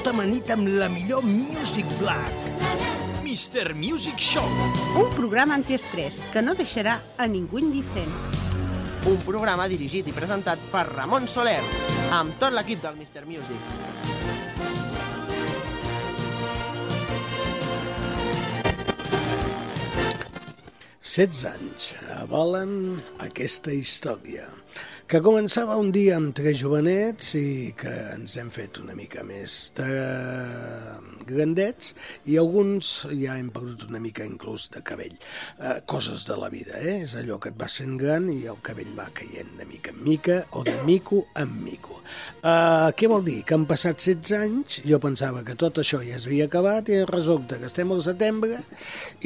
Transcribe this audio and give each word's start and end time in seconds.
Tot 0.00 0.14
amanit 0.14 0.48
amb 0.48 0.64
la 0.80 0.86
millor 0.88 1.20
Music 1.28 1.84
Black. 1.98 2.32
Mr. 3.20 3.74
Music 3.76 4.16
Show. 4.16 4.46
un 4.96 5.10
programa 5.12 5.52
antiestrès 5.52 6.16
que 6.32 6.40
no 6.40 6.54
deixarà 6.56 6.94
a 7.20 7.26
ningú 7.28 7.60
indiferent. 7.60 8.08
Un 9.12 9.18
programa 9.26 9.68
dirigit 9.68 10.08
i 10.08 10.14
presentat 10.16 10.56
per 10.72 10.86
Ramon 10.88 11.28
Soler, 11.28 11.60
amb 12.16 12.32
tot 12.40 12.56
l'equip 12.56 12.80
del 12.80 12.96
Mr. 12.96 13.26
Music. 13.28 13.60
Setze 21.02 21.52
anys 21.52 21.92
avalen 22.22 23.02
aquesta 23.20 23.76
història, 23.76 24.48
que 25.10 25.18
començava 25.18 25.74
un 25.74 25.88
dia 25.90 26.14
amb 26.20 26.30
tres 26.38 26.60
jovenets 26.60 27.32
i 27.34 27.72
que 27.74 27.90
ens 28.12 28.36
hem 28.38 28.50
fet 28.54 28.78
una 28.78 28.94
mica 28.94 29.24
més 29.26 29.54
de 29.74 29.86
grandets 31.26 31.96
i 32.30 32.36
alguns 32.38 32.90
ja 33.18 33.34
hem 33.40 33.48
perdut 33.50 33.88
una 33.88 33.98
mica 34.04 34.22
inclús 34.22 34.68
de 34.70 34.84
cabell. 34.86 35.16
Eh, 35.58 35.80
coses 35.90 36.28
de 36.28 36.36
la 36.38 36.46
vida, 36.52 36.78
eh? 36.78 37.00
És 37.08 37.16
allò 37.18 37.40
que 37.42 37.50
et 37.50 37.58
vas 37.58 37.80
fent 37.80 37.96
gran 37.98 38.28
i 38.30 38.44
el 38.52 38.60
cabell 38.62 38.92
va 38.94 39.08
caient 39.16 39.50
de 39.58 39.66
mica 39.66 39.90
en 39.90 39.98
mica 40.06 40.36
o 40.54 40.62
de 40.68 40.76
mico 40.86 41.24
en 41.42 41.58
mico. 41.64 41.98
Eh, 42.44 42.94
què 42.94 43.10
vol 43.10 43.26
dir? 43.26 43.40
Que 43.42 43.58
han 43.58 43.66
passat 43.66 43.98
16 43.98 44.36
anys, 44.38 44.78
jo 44.86 45.02
pensava 45.02 45.42
que 45.42 45.58
tot 45.58 45.82
això 45.82 46.04
ja 46.06 46.22
s'havia 46.22 46.46
acabat 46.46 46.94
i 46.94 47.02
resulta 47.10 47.58
que 47.58 47.66
estem 47.72 47.90
al 47.90 48.06
setembre 48.06 48.62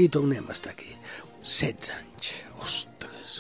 i 0.00 0.08
tornem 0.08 0.48
a 0.48 0.56
estar 0.56 0.72
aquí. 0.72 0.96
16 1.44 1.92
anys, 2.00 2.34
ostres, 2.64 3.38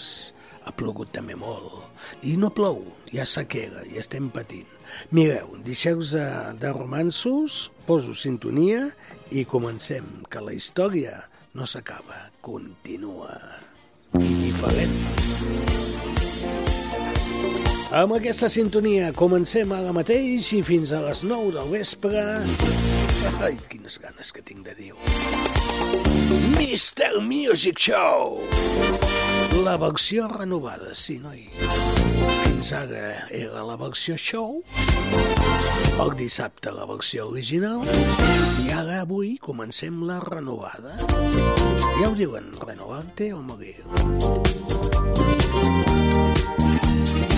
ha 0.60 0.76
plogut 0.76 1.16
també 1.16 1.40
molt. 1.40 1.83
I 2.24 2.38
no 2.40 2.48
plou, 2.56 2.80
ja 3.12 3.26
sequera, 3.28 3.82
i 3.92 3.98
estem 4.00 4.30
patint. 4.32 4.68
Mireu, 5.12 5.58
deixeu-vos 5.66 6.14
de, 6.16 6.70
romansos, 6.72 7.68
poso 7.84 8.14
sintonia 8.16 8.86
i 9.28 9.44
comencem, 9.44 10.06
que 10.32 10.40
la 10.40 10.54
història 10.56 11.18
no 11.54 11.68
s'acaba, 11.68 12.30
continua. 12.40 13.36
I 14.16 14.32
diferent. 14.40 14.96
Amb 17.94 18.16
aquesta 18.16 18.48
sintonia 18.50 19.12
comencem 19.14 19.70
ara 19.76 19.92
mateix 19.94 20.48
i 20.56 20.62
fins 20.66 20.94
a 20.96 21.02
les 21.04 21.22
9 21.28 21.52
del 21.58 21.68
vespre... 21.76 22.24
Ai, 23.44 23.54
quines 23.68 24.00
ganes 24.00 24.32
que 24.32 24.42
tinc 24.42 24.64
de 24.66 24.74
dir-ho. 24.80 24.98
Music 27.22 27.78
Show! 27.78 28.40
La 29.62 29.76
versió 29.78 30.26
renovada, 30.32 30.94
sí, 30.94 31.20
noi. 31.22 31.46
Ara 32.54 33.28
era 33.30 33.62
la 33.66 33.74
versió 33.76 34.14
show, 34.16 34.62
el 36.00 36.12
dissabte 36.16 36.70
la 36.72 36.86
versió 36.88 37.26
original, 37.28 37.82
i 38.62 38.70
ara 38.72 39.00
avui 39.02 39.34
comencem 39.42 40.00
la 40.08 40.20
renovada. 40.24 40.94
Ja 41.98 42.08
ho 42.08 42.14
diuen, 42.16 42.52
renovante 42.62 43.32
o 43.34 43.42
morir. 43.42 43.76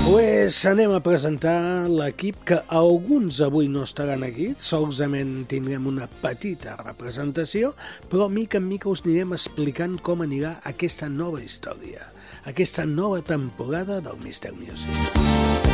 Pues 0.07 0.61
anem 0.71 0.93
a 0.95 1.03
presentar 1.03 1.89
l'equip 1.91 2.45
que 2.47 2.61
alguns 2.71 3.41
avui 3.43 3.67
no 3.69 3.83
estaran 3.83 4.23
aquí, 4.23 4.53
solament 4.63 5.49
tindrem 5.51 5.89
una 5.91 6.07
petita 6.23 6.77
representació, 6.85 7.75
però 8.09 8.29
mica 8.31 8.63
en 8.63 8.69
mica 8.71 8.93
us 8.93 9.03
anirem 9.03 9.35
explicant 9.35 9.99
com 9.99 10.23
anirà 10.23 10.61
aquesta 10.71 11.11
nova 11.11 11.43
història, 11.43 12.07
aquesta 12.47 12.87
nova 12.87 13.21
temporada 13.23 14.01
del 14.01 14.23
Mister 14.23 14.53
Music. 14.55 15.66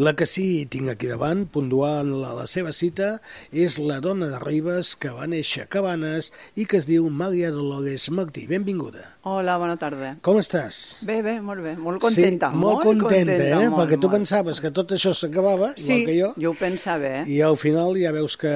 La 0.00 0.14
que 0.16 0.24
sí 0.24 0.64
tinc 0.72 0.88
aquí 0.88 1.08
davant, 1.10 1.42
puntuant 1.52 2.08
a 2.24 2.30
la 2.38 2.46
seva 2.48 2.70
cita, 2.72 3.08
és 3.52 3.74
la 3.82 3.98
dona 4.00 4.30
de 4.30 4.38
Ribes 4.40 4.94
que 4.96 5.10
va 5.12 5.26
néixer 5.28 5.66
a 5.66 5.68
Cabanes 5.68 6.30
i 6.56 6.64
que 6.70 6.78
es 6.80 6.86
diu 6.88 7.10
Maria 7.12 7.50
Dolores 7.52 8.06
Martí. 8.16 8.46
Benvinguda. 8.48 9.02
Hola, 9.28 9.58
bona 9.60 9.76
tarda. 9.82 10.14
Com 10.24 10.38
estàs? 10.40 10.78
Bé, 11.04 11.18
bé, 11.26 11.34
molt 11.44 11.60
bé, 11.66 11.74
molt 11.76 12.00
contenta. 12.00 12.48
Sí, 12.54 12.62
molt, 12.62 12.80
contenta, 12.86 13.36
eh? 13.50 13.68
molt, 13.68 13.76
Perquè 13.82 13.98
tu 14.00 14.08
molt. 14.08 14.16
pensaves 14.22 14.62
que 14.64 14.72
tot 14.80 14.96
això 14.96 15.12
s'acabava, 15.12 15.74
Sí, 15.76 15.90
igual 16.00 16.06
que 16.08 16.18
jo, 16.22 16.32
jo 16.46 16.54
ho 16.54 16.58
pensava, 16.62 17.12
eh? 17.20 17.24
i 17.36 17.42
al 17.44 17.58
final 17.60 17.92
ja 18.00 18.14
veus 18.16 18.38
que 18.40 18.54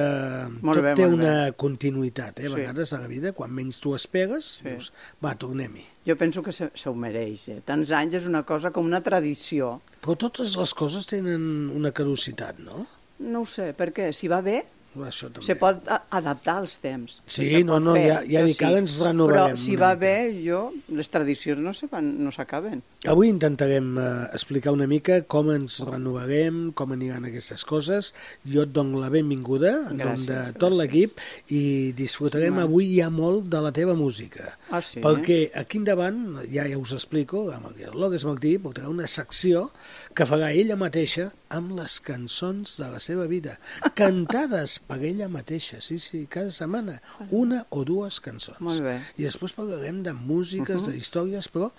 Molt 0.65 0.79
tot 0.81 0.87
bé, 0.87 0.95
té 0.97 1.05
molt 1.05 1.19
una 1.21 1.35
continuïtat, 1.53 2.39
eh? 2.41 2.47
A 2.47 2.55
Sí. 2.55 2.55
vegades 2.63 2.93
a 2.97 3.01
la 3.05 3.07
vida, 3.11 3.33
quan 3.37 3.53
menys 3.53 3.79
tu 3.85 3.93
esperes, 3.93 4.55
Sí. 4.63 4.71
dius, 4.71 4.93
va, 5.23 5.35
tornem-hi. 5.37 5.85
Jo 6.05 6.15
penso 6.19 6.43
que 6.45 6.53
se, 6.53 6.69
se 6.77 6.89
ho 6.89 6.93
mereix, 6.93 7.47
eh? 7.49 7.61
Tants 7.65 7.91
anys 7.97 8.19
és 8.19 8.27
una 8.29 8.43
cosa 8.45 8.69
com 8.73 8.85
una 8.85 9.01
tradició. 9.01 9.79
Però 10.05 10.13
totes 10.21 10.53
les 10.59 10.73
coses 10.77 11.07
tenen 11.09 11.71
una 11.73 11.91
caducitat, 11.95 12.59
no? 12.61 12.85
No 13.25 13.41
ho 13.41 13.49
sé, 13.49 13.71
per 13.73 13.89
què? 13.95 14.11
Si 14.13 14.29
va 14.29 14.41
bé, 14.45 14.59
Això 15.03 15.27
també. 15.29 15.45
se 15.45 15.55
pot 15.59 15.83
adaptar 16.09 16.57
als 16.61 16.77
temps. 16.79 17.19
Sí, 17.25 17.63
no, 17.63 17.79
no, 17.79 17.93
fer, 17.93 18.05
ja- 18.07 18.23
ja 18.29 18.43
dic, 18.47 18.61
ara 18.63 18.77
ens 18.79 18.97
renovarem 19.03 19.55
Però 19.55 19.57
si 19.59 19.75
va 19.75 19.93
bé, 19.95 20.13
jo, 20.45 20.71
les 20.89 21.09
tradicions 21.09 21.59
no 21.59 21.73
se 21.73 21.87
van, 21.91 22.23
no 22.23 22.31
s'acaben. 22.31 22.81
Avui 23.05 23.27
intentarem 23.29 23.97
eh, 23.97 24.05
explicar 24.33 24.71
una 24.71 24.87
mica 24.87 25.21
com 25.27 25.51
ens 25.51 25.79
renovarem, 25.85 26.71
com 26.73 26.91
aniran 26.95 27.25
aquestes 27.25 27.65
coses. 27.65 28.13
Jo 28.45 28.63
et 28.63 28.71
dono 28.73 28.99
la 29.01 29.09
benvinguda 29.09 29.91
en 29.91 29.97
nom 29.97 30.15
de 30.15 30.31
Gràcies, 30.31 30.53
tot 30.57 30.71
gràcies. 30.71 30.77
l'equip 30.79 31.19
i 31.51 31.91
disfrutarem 31.97 32.57
avui 32.63 32.95
ja 32.97 33.09
molt 33.09 33.49
de 33.51 33.61
la 33.61 33.71
teva 33.75 33.93
música. 33.95 34.57
Ah, 34.71 34.81
sí? 34.81 35.01
Perquè 35.01 35.51
aquí 35.55 35.77
endavant, 35.77 36.39
ja, 36.51 36.65
ja 36.67 36.77
us 36.77 36.91
explico, 36.93 37.51
amb 37.51 37.67
el 37.67 37.91
Lourdes 37.93 38.25
Martí 38.25 38.57
portarà 38.57 38.89
una 38.89 39.07
secció 39.07 39.69
que 40.15 40.25
farà 40.27 40.51
ella 40.55 40.77
mateixa 40.79 41.27
amb 41.51 41.73
les 41.75 41.97
cançons 42.03 42.77
de 42.79 42.87
la 42.93 43.01
seva 43.03 43.25
vida, 43.31 43.57
cantades 43.99 44.77
per 44.87 45.01
ella 45.03 45.27
mateixa, 45.31 45.81
sí, 45.83 45.99
sí, 45.99 46.23
cada 46.31 46.53
setmana, 46.55 47.01
una 47.35 47.65
o 47.75 47.83
dues 47.87 48.21
cançons. 48.23 48.61
Molt 48.63 48.83
bé. 48.85 48.95
I 49.19 49.27
després 49.27 49.55
parlarem 49.57 50.01
de 50.05 50.15
músiques, 50.15 50.87
de 50.87 50.95
històries, 50.99 51.51
però 51.51 51.71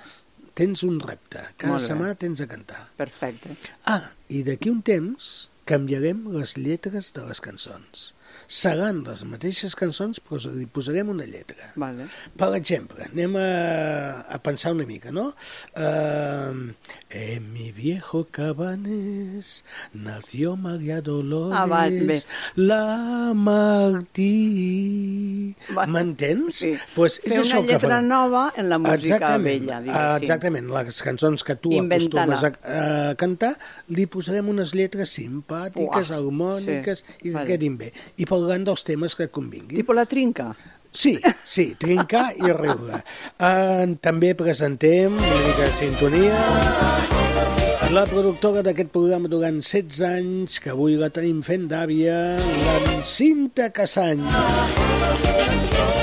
tens 0.56 0.84
un 0.84 1.00
repte. 1.00 1.42
Cada 1.60 1.80
setmana 1.82 2.16
tens 2.20 2.44
de 2.44 2.48
cantar. 2.50 2.82
Perfecte. 3.00 3.56
Ah, 3.88 4.12
i 4.28 4.44
d'aquí 4.44 4.72
un 4.72 4.82
temps 4.84 5.48
canviarem 5.68 6.26
les 6.36 6.56
lletres 6.60 7.12
de 7.16 7.24
les 7.28 7.42
cançons. 7.44 8.10
Seran 8.46 9.00
les 9.02 9.24
mateixes 9.26 9.74
cançons, 9.74 10.20
però 10.22 10.38
li 10.54 10.68
posarem 10.70 11.08
una 11.10 11.24
lletra. 11.26 11.72
Vale. 11.74 12.04
Per 12.38 12.52
exemple, 12.54 13.02
anem 13.10 13.34
a, 13.40 14.22
a 14.30 14.38
pensar 14.38 14.70
una 14.76 14.86
mica, 14.86 15.10
no? 15.10 15.32
Uh, 15.74 16.70
en 17.10 17.52
mi 17.52 17.72
viejo 17.72 18.28
Cabanes 18.30 19.64
nació 19.92 20.54
María 20.56 21.00
Dolores, 21.02 21.58
Ah, 21.58 21.66
va, 21.66 21.88
bé. 21.88 22.22
la 22.54 23.32
Martí... 23.34 25.54
M'entens? 25.86 26.56
Sí. 26.62 26.72
Pues 26.94 27.18
és 27.24 27.32
Fer 27.34 27.42
una 27.44 27.60
que 27.60 27.66
lletra 27.72 27.90
farem. 27.96 28.08
nova 28.08 28.44
en 28.56 28.68
la 28.70 28.78
música 28.78 29.16
Exactament, 29.16 29.64
vella, 29.66 29.76
ah, 29.76 29.82
diguéssim. 29.84 30.22
Exactament, 30.22 30.70
les 30.76 31.00
cançons 31.06 31.44
que 31.46 31.56
tu 31.60 31.72
Inventar-la. 31.74 32.36
acostumes 32.36 32.62
a, 32.62 33.10
a 33.10 33.14
cantar, 33.18 33.52
li 33.92 34.06
posarem 34.10 34.48
unes 34.52 34.72
lletres 34.76 35.12
simpàtiques, 35.18 36.10
Uah, 36.12 36.18
harmòniques, 36.20 37.02
sí, 37.04 37.16
i 37.20 37.28
que 37.28 37.34
vale. 37.36 37.48
quedin 37.50 37.76
bé. 37.80 37.90
I 38.16 38.26
parlant 38.28 38.64
dels 38.66 38.86
temes 38.86 39.16
que 39.18 39.28
convinguin. 39.32 39.76
Tipo 39.78 39.96
la 39.96 40.06
trinca. 40.08 40.50
Sí, 40.96 41.18
sí, 41.44 41.74
trincar 41.76 42.30
i 42.40 42.52
riure. 42.56 43.02
Uh, 43.36 43.84
també 44.00 44.32
presentem 44.38 45.12
una 45.12 45.42
mica 45.44 45.66
de 45.66 45.72
sintonia 45.76 47.26
la 47.94 48.02
productora 48.10 48.64
d'aquest 48.66 48.88
programa 48.90 49.28
durant 49.30 49.60
16 49.60 50.00
anys, 50.08 50.58
que 50.62 50.72
avui 50.72 50.96
la 50.98 51.10
tenim 51.14 51.38
fent 51.46 51.68
d'àvia, 51.70 52.16
la 52.64 53.02
Cinta 53.06 53.70
Cassany. 53.70 54.26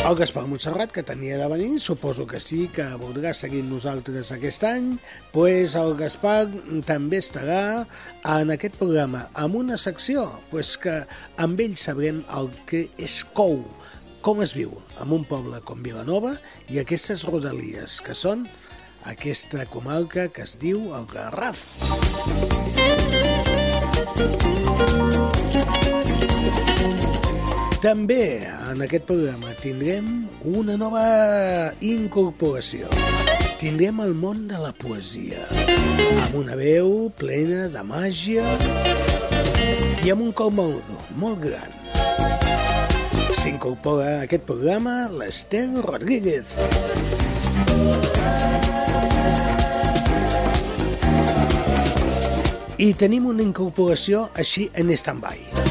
El 0.04 0.18
Gaspar 0.20 0.42
Montserrat, 0.52 0.92
que 0.92 1.02
tenia 1.08 1.38
de 1.40 1.46
venir, 1.48 1.80
suposo 1.80 2.26
que 2.28 2.40
sí, 2.44 2.66
que 2.76 2.84
voldrà 3.00 3.32
seguir 3.32 3.62
nosaltres 3.64 4.34
aquest 4.36 4.66
any, 4.68 4.90
pues 5.32 5.78
el 5.80 5.96
Gaspar 5.96 6.50
també 6.84 7.22
estarà 7.24 7.86
en 8.34 8.52
aquest 8.52 8.76
programa 8.82 9.22
amb 9.40 9.56
una 9.62 9.80
secció 9.80 10.26
pues 10.52 10.74
que 10.76 10.98
amb 11.40 11.64
ell 11.64 11.78
sabrem 11.80 12.20
el 12.36 12.52
que 12.68 12.90
és 13.00 13.22
cou, 13.40 13.62
com 14.20 14.44
es 14.44 14.52
viu 14.60 14.76
en 15.00 15.16
un 15.16 15.24
poble 15.24 15.64
com 15.64 15.80
Vilanova 15.88 16.36
i 16.68 16.84
aquestes 16.84 17.24
rodalies, 17.30 18.02
que 18.04 18.12
són 18.12 18.44
aquesta 19.08 19.64
comarca 19.72 20.28
que 20.28 20.44
es 20.44 20.60
diu 20.60 20.92
el 21.00 21.08
Garraf. 21.16 21.64
També 27.84 28.48
en 28.48 28.80
aquest 28.80 29.04
programa 29.10 29.50
tindrem 29.60 30.06
una 30.48 30.78
nova 30.80 31.02
incorporació. 31.84 32.88
Tindrem 33.60 33.98
el 34.00 34.14
món 34.16 34.46
de 34.48 34.56
la 34.62 34.70
poesia, 34.72 35.44
amb 36.24 36.38
una 36.40 36.56
veu 36.56 37.10
plena 37.20 37.66
de 37.74 37.84
màgia 37.84 38.46
i 40.00 40.14
amb 40.14 40.24
un 40.24 40.32
cor 40.32 40.54
molt, 40.56 40.94
molt 41.20 41.44
gran. 41.44 41.76
S'incorpora 43.42 44.14
a 44.14 44.24
aquest 44.30 44.48
programa 44.48 45.10
l'Estel 45.12 45.82
Rodríguez. 45.84 46.56
I 52.80 52.94
tenim 52.96 53.28
una 53.36 53.44
incorporació 53.44 54.30
així 54.40 54.70
en 54.72 54.96
stand-by. 54.96 55.63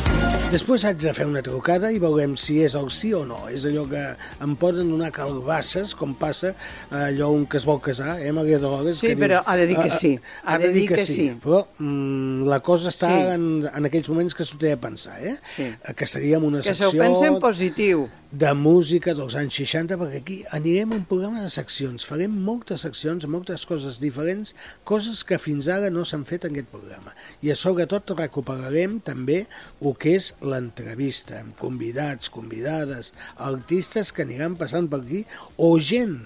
Després 0.52 0.84
haig 0.84 0.98
de 1.00 1.12
fer 1.16 1.24
una 1.28 1.40
trucada 1.44 1.88
i 1.94 1.98
veurem 2.02 2.34
si 2.36 2.58
és 2.62 2.74
el 2.78 2.90
sí 2.92 3.12
o 3.16 3.22
no. 3.28 3.38
És 3.48 3.64
allò 3.68 3.86
que 3.88 4.02
em 4.44 4.54
poden 4.60 4.90
donar 4.92 5.08
calbasses, 5.14 5.94
com 5.98 6.12
passa 6.18 6.52
allò 6.92 7.30
un 7.32 7.46
que 7.48 7.56
es 7.60 7.64
vol 7.68 7.80
casar, 7.80 8.18
eh, 8.20 8.32
Maria 8.36 8.58
Dolores? 8.62 8.98
Sí, 9.00 9.08
que 9.14 9.16
però 9.16 9.40
dius, 9.40 9.48
ha 9.48 9.56
de 9.56 9.66
dir 9.70 9.76
que 9.80 9.88
"Ah, 9.88 9.98
sí. 9.98 10.12
Ha, 10.44 10.58
de 10.58 10.68
dir 10.72 10.88
que, 10.88 11.04
sí. 11.04 11.32
Però 11.42 11.66
mm, 11.78 12.46
la 12.48 12.60
cosa 12.60 12.90
està 12.90 13.08
Sí. 13.08 13.34
en, 13.34 13.46
en 13.74 13.84
aquells 13.86 14.08
moments 14.12 14.34
que 14.34 14.44
s'ho 14.44 14.58
té 14.58 14.68
de 14.74 14.76
pensar, 14.76 15.16
eh? 15.24 15.36
Sí. 15.56 15.72
Que 15.96 16.06
seríem 16.06 16.44
una 16.44 16.58
Que 16.60 16.74
se 16.74 16.84
ho 16.84 16.90
secció 16.90 17.00
pensa 17.02 17.26
en 17.26 17.38
positiu. 17.40 18.08
De 18.32 18.54
música 18.56 19.12
dels 19.12 19.34
anys 19.36 19.58
60, 19.60 19.98
perquè 20.00 20.20
aquí 20.22 20.36
anirem 20.56 20.94
un 20.96 21.04
programa 21.08 21.42
de 21.44 21.50
seccions, 21.52 22.06
farem 22.08 22.32
moltes 22.46 22.80
seccions, 22.86 23.26
moltes 23.28 23.66
coses 23.68 23.98
diferents, 24.00 24.54
coses 24.88 25.20
que 25.28 25.36
fins 25.38 25.68
ara 25.68 25.90
no 25.92 26.06
s'han 26.08 26.24
fet 26.28 26.46
en 26.48 26.56
aquest 26.56 26.70
programa. 26.72 27.12
I 27.44 27.52
a 27.52 27.56
sobretot 27.60 28.14
recuperarem 28.16 28.98
també 29.04 29.42
el 29.84 29.96
que 30.00 30.16
és 30.16 30.32
l'entrevista, 30.40 31.42
amb 31.44 31.52
convidats, 31.60 32.32
convidades, 32.32 33.12
artistes 33.36 34.14
que 34.16 34.24
aniran 34.24 34.56
passant 34.56 34.88
per 34.88 35.02
aquí, 35.04 35.26
o 35.60 35.76
gent 35.78 36.22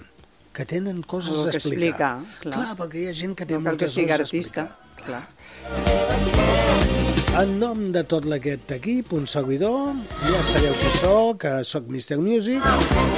que 0.55 0.65
tenen 0.65 1.03
coses 1.03 1.35
a 1.43 1.51
que 1.51 1.59
explicar. 1.59 2.13
explicar, 2.23 2.41
clar. 2.41 2.55
clar, 2.55 2.77
perquè 2.79 3.03
hi 3.03 3.09
ha 3.11 3.17
gent 3.19 3.35
que 3.35 3.45
té 3.45 3.59
No 3.59 3.65
que 3.65 3.69
moltes 3.69 3.93
sigui 3.93 4.07
coses 4.07 4.19
a 4.19 4.23
explicar. 4.23 4.69
Clar. 5.03 6.96
En 7.35 7.59
nom 7.59 7.91
de 7.93 8.01
tot 8.07 8.25
aquest 8.33 8.71
equip, 8.77 9.11
un 9.13 9.27
servidor, 9.27 9.93
ja 10.23 10.39
sabeu 10.47 10.73
qui 10.79 10.91
sóc, 10.95 11.41
que 11.43 11.51
sóc 11.67 11.89
Mr. 11.91 12.17
Music, 12.23 12.63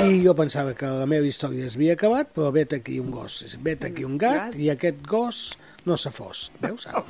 i 0.07 0.19
jo 0.25 0.33
pensava 0.35 0.73
que 0.75 0.89
la 0.89 1.07
meva 1.09 1.29
història 1.29 1.69
es 1.69 1.77
havia 1.77 1.95
acabat, 1.95 2.33
però 2.35 2.49
vet 2.55 2.73
aquí 2.75 2.99
un 2.99 3.13
gos, 3.13 3.43
vet 3.63 3.85
aquí 3.87 4.07
un 4.07 4.17
gat, 4.19 4.57
i 4.59 4.71
aquest 4.73 5.05
gos 5.07 5.43
no 5.85 5.97
se 5.97 6.11
fos. 6.11 6.49
Veus? 6.63 6.87
Ara, 6.89 7.05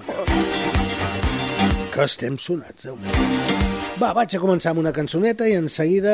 que 1.94 2.06
estem 2.06 2.38
sonats, 2.38 2.86
Déu 2.86 3.00
meu. 3.00 3.12
Va, 4.00 4.14
vaig 4.16 4.32
a 4.32 4.40
començar 4.40 4.72
amb 4.72 4.80
una 4.80 4.94
cançoneta 4.96 5.48
i 5.50 5.58
en 5.60 5.68
seguida 5.68 6.14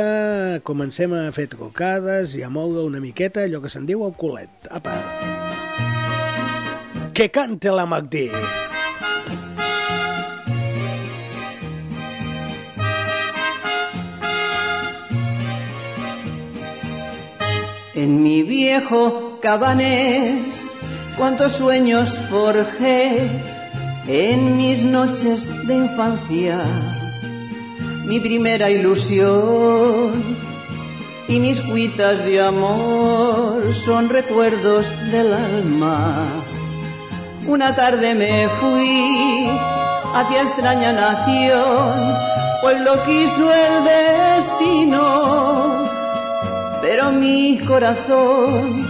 comencem 0.65 1.13
a 1.13 1.27
fer 1.35 1.45
trucades 1.51 2.33
i 2.39 2.41
a 2.41 2.49
moure 2.49 2.81
una 2.87 3.01
miqueta 3.03 3.43
allò 3.45 3.61
que 3.61 3.69
se'n 3.69 3.85
diu 3.85 4.01
el 4.07 4.15
culet. 4.17 4.71
Apa. 4.73 4.95
Que 7.13 7.29
cante 7.29 7.69
la 7.71 7.85
Magdi. 7.85 8.29
En 17.95 18.21
mi 18.21 18.43
viejo 18.43 19.39
cabanés, 19.41 20.73
cuántos 21.17 21.53
sueños 21.53 22.19
forjé 22.29 23.29
en 24.05 24.57
mis 24.57 24.83
noches 24.83 25.47
de 25.65 25.75
infancia. 25.75 26.59
Mi 28.03 28.19
primera 28.19 28.69
ilusión 28.69 30.11
y 31.29 31.39
mis 31.39 31.61
cuitas 31.61 32.25
de 32.25 32.41
amor 32.41 33.73
son 33.73 34.09
recuerdos 34.09 34.91
del 35.13 35.33
alma. 35.33 36.27
Una 37.47 37.77
tarde 37.77 38.13
me 38.13 38.49
fui 38.59 39.49
hacia 40.13 40.41
extraña 40.41 40.91
nación, 40.91 42.13
pues 42.61 42.81
lo 42.81 43.01
quiso 43.05 43.53
el 43.53 43.85
destino 43.85 45.74
pero 46.87 47.11
mi 47.11 47.57
corazón 47.65 48.85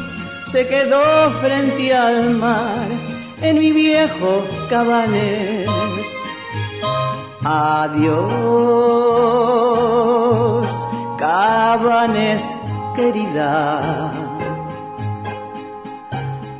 se 0.51 0.67
quedó 0.67 1.31
frente 1.41 1.95
al 1.95 2.31
mar 2.31 2.87
en 3.41 3.57
mi 3.57 3.71
viejo 3.71 4.43
cabanés. 4.69 5.69
Adiós, 7.41 8.05
cabanés 11.17 12.53
querida. 12.97 14.11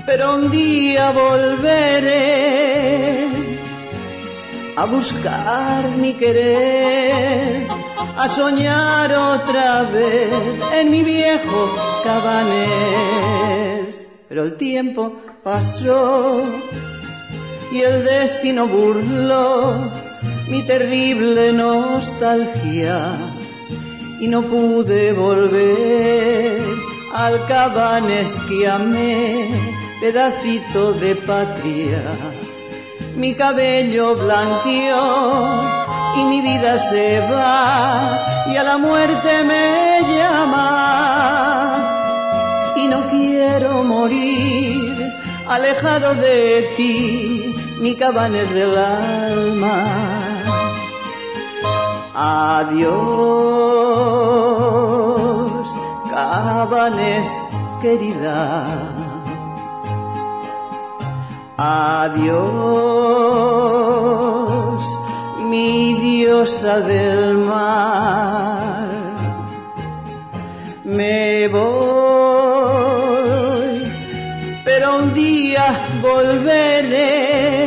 pero 0.07 0.37
un 0.37 0.51
día 0.51 1.11
volveré 1.11 2.49
a 4.77 4.85
buscar 4.87 5.91
mi 5.91 6.15
querer, 6.15 7.67
a 8.17 8.27
soñar 8.27 9.13
otra 9.13 9.83
vez 9.83 10.31
en 10.79 10.91
mi 10.91 11.03
viejo 11.03 11.69
cabanés. 12.05 14.01
Pero 14.29 14.45
el 14.45 14.57
tiempo 14.57 15.17
pasó 15.45 16.43
y 17.71 17.81
el 17.81 18.03
destino 18.05 18.67
burló 18.67 19.91
mi 20.49 20.63
terrible 20.63 21.53
nostalgia 21.53 23.40
y 24.21 24.29
no 24.29 24.43
pude 24.43 25.13
volver 25.13 26.61
al 27.15 27.45
cabanes 27.47 28.39
que 28.49 28.69
amé, 28.69 29.49
pedacito 30.01 30.93
de 30.93 31.17
patria. 31.17 32.03
Mi 33.17 33.35
cabello 33.35 34.15
blanqueó 34.17 35.63
y 36.19 36.25
mi 36.25 36.43
vida 36.43 36.79
se 36.79 37.21
va 37.31 38.45
y 38.53 38.57
a 38.57 38.63
la 38.63 38.77
muerte 38.77 39.43
me 39.45 40.03
llama. 40.15 41.77
Y 42.77 42.87
no 42.87 43.09
quiero 43.09 43.83
morir 43.83 45.13
alejado 45.49 46.15
de 46.15 46.69
ti, 46.77 47.55
mi 47.81 47.95
cabanes 47.97 48.53
del 48.55 48.77
alma. 48.77 50.20
Adiós, 52.13 52.91
cabanes 56.11 57.29
querida. 57.81 58.67
Adiós, 61.57 62.41
mi 65.51 65.95
diosa 66.01 66.81
del 66.81 67.39
mar. 67.39 68.89
Me 70.83 71.47
voy, 71.49 71.71
pero 74.65 74.97
un 74.97 75.15
día 75.15 75.65
volveré 76.03 77.60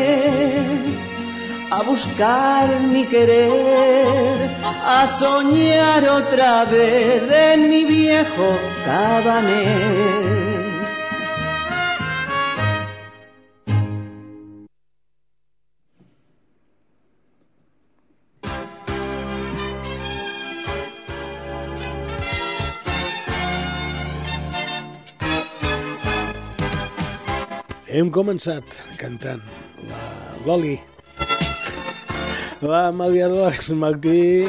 a 1.74 1.82
buscar 1.82 2.68
mi 2.82 3.04
querer, 3.06 4.50
a 4.98 5.08
soñar 5.20 6.04
otra 6.20 6.66
vez 6.66 7.24
en 7.50 7.70
mi 7.70 7.84
viejo 7.86 8.50
cabanés. 8.86 10.54
Hem 27.94 28.10
començat 28.10 28.66
cantant 28.98 29.42
la 29.90 30.02
Loli, 30.48 30.80
la 32.64 32.92
Maria 32.92 33.28
Dolors 33.28 33.72
Martí 33.72 34.48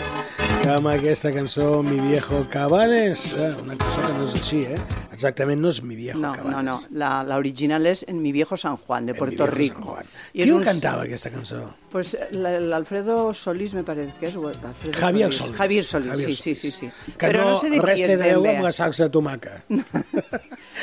que 0.64 0.70
amb 0.72 0.88
aquesta 0.88 1.28
cançó 1.32 1.82
Mi 1.84 1.98
viejo 2.00 2.38
Cabanes, 2.48 3.34
eh, 3.36 3.50
una 3.62 3.74
cançó 3.76 4.00
que 4.06 4.12
no 4.16 4.24
és 4.24 4.34
així, 4.38 4.60
eh? 4.64 4.78
Exactament 5.12 5.60
no 5.60 5.68
és 5.68 5.82
Mi 5.84 5.94
viejo 5.98 6.18
No, 6.18 6.30
Cabanes. 6.32 6.56
no, 6.56 6.62
no. 6.62 6.76
La, 6.98 7.22
la 7.22 7.36
original 7.36 7.84
és 7.86 8.04
En 8.08 8.22
mi 8.22 8.32
viejo 8.32 8.56
San 8.56 8.78
Juan, 8.78 9.04
de 9.06 9.14
Puerto 9.14 9.46
Rico. 9.46 9.98
I 10.32 10.42
Qui 10.44 10.50
ho 10.50 10.56
un- 10.56 10.64
cantava, 10.64 11.02
aquesta 11.04 11.30
cançó? 11.30 11.60
Pues 11.92 12.16
la- 12.32 12.58
l'Alfredo 12.60 13.34
Solís, 13.34 13.74
me 13.74 13.84
parece 13.84 14.12
que 14.18 14.26
és. 14.28 14.36
Alfredo 14.36 14.98
Javier 14.98 15.32
Solís. 15.32 15.56
Javier 15.56 15.84
Solís, 15.84 16.10
Javier 16.10 16.28
sí, 16.30 16.34
sí, 16.34 16.54
sí, 16.54 16.70
Solís. 16.72 16.92
sí. 17.06 17.12
Que 17.18 17.26
Però 17.28 17.44
no, 17.44 17.50
no 17.50 17.60
sé 17.60 17.70
de 17.70 17.80
res 17.82 18.00
té 18.06 18.16
bé. 18.16 18.32
amb 18.32 18.64
la 18.64 18.72
salsa 18.72 19.04
de 19.04 19.10
tomaca. 19.10 19.62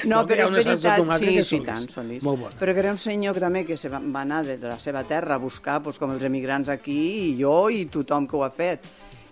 No, 0.06 0.22
No, 0.22 0.28
però 0.28 0.46
és 0.48 0.52
veritat, 0.52 1.02
sí, 1.20 1.26
sí, 1.28 1.44
Solís. 1.44 1.66
tant, 1.66 1.90
Solís. 1.92 2.24
Molt 2.24 2.40
bona. 2.40 2.56
Però 2.58 2.74
que 2.74 2.80
era 2.80 2.92
un 2.92 2.98
senyor 2.98 3.34
que 3.36 3.40
també 3.42 3.66
que 3.66 3.76
se 3.78 3.90
va 3.90 4.00
anar 4.22 4.44
de, 4.46 4.58
de 4.58 4.68
la 4.68 4.80
seva 4.80 5.04
terra 5.04 5.36
a 5.36 5.38
buscar, 5.38 5.82
pues, 5.84 6.00
com 6.00 6.12
els 6.16 6.24
emigrants 6.24 6.70
aquí, 6.70 7.30
i 7.36 7.36
jo 7.42 7.70
i 7.70 7.86
tothom 7.86 8.26
que 8.28 8.36
ho 8.38 8.44
ha 8.44 8.50
fet. 8.50 8.80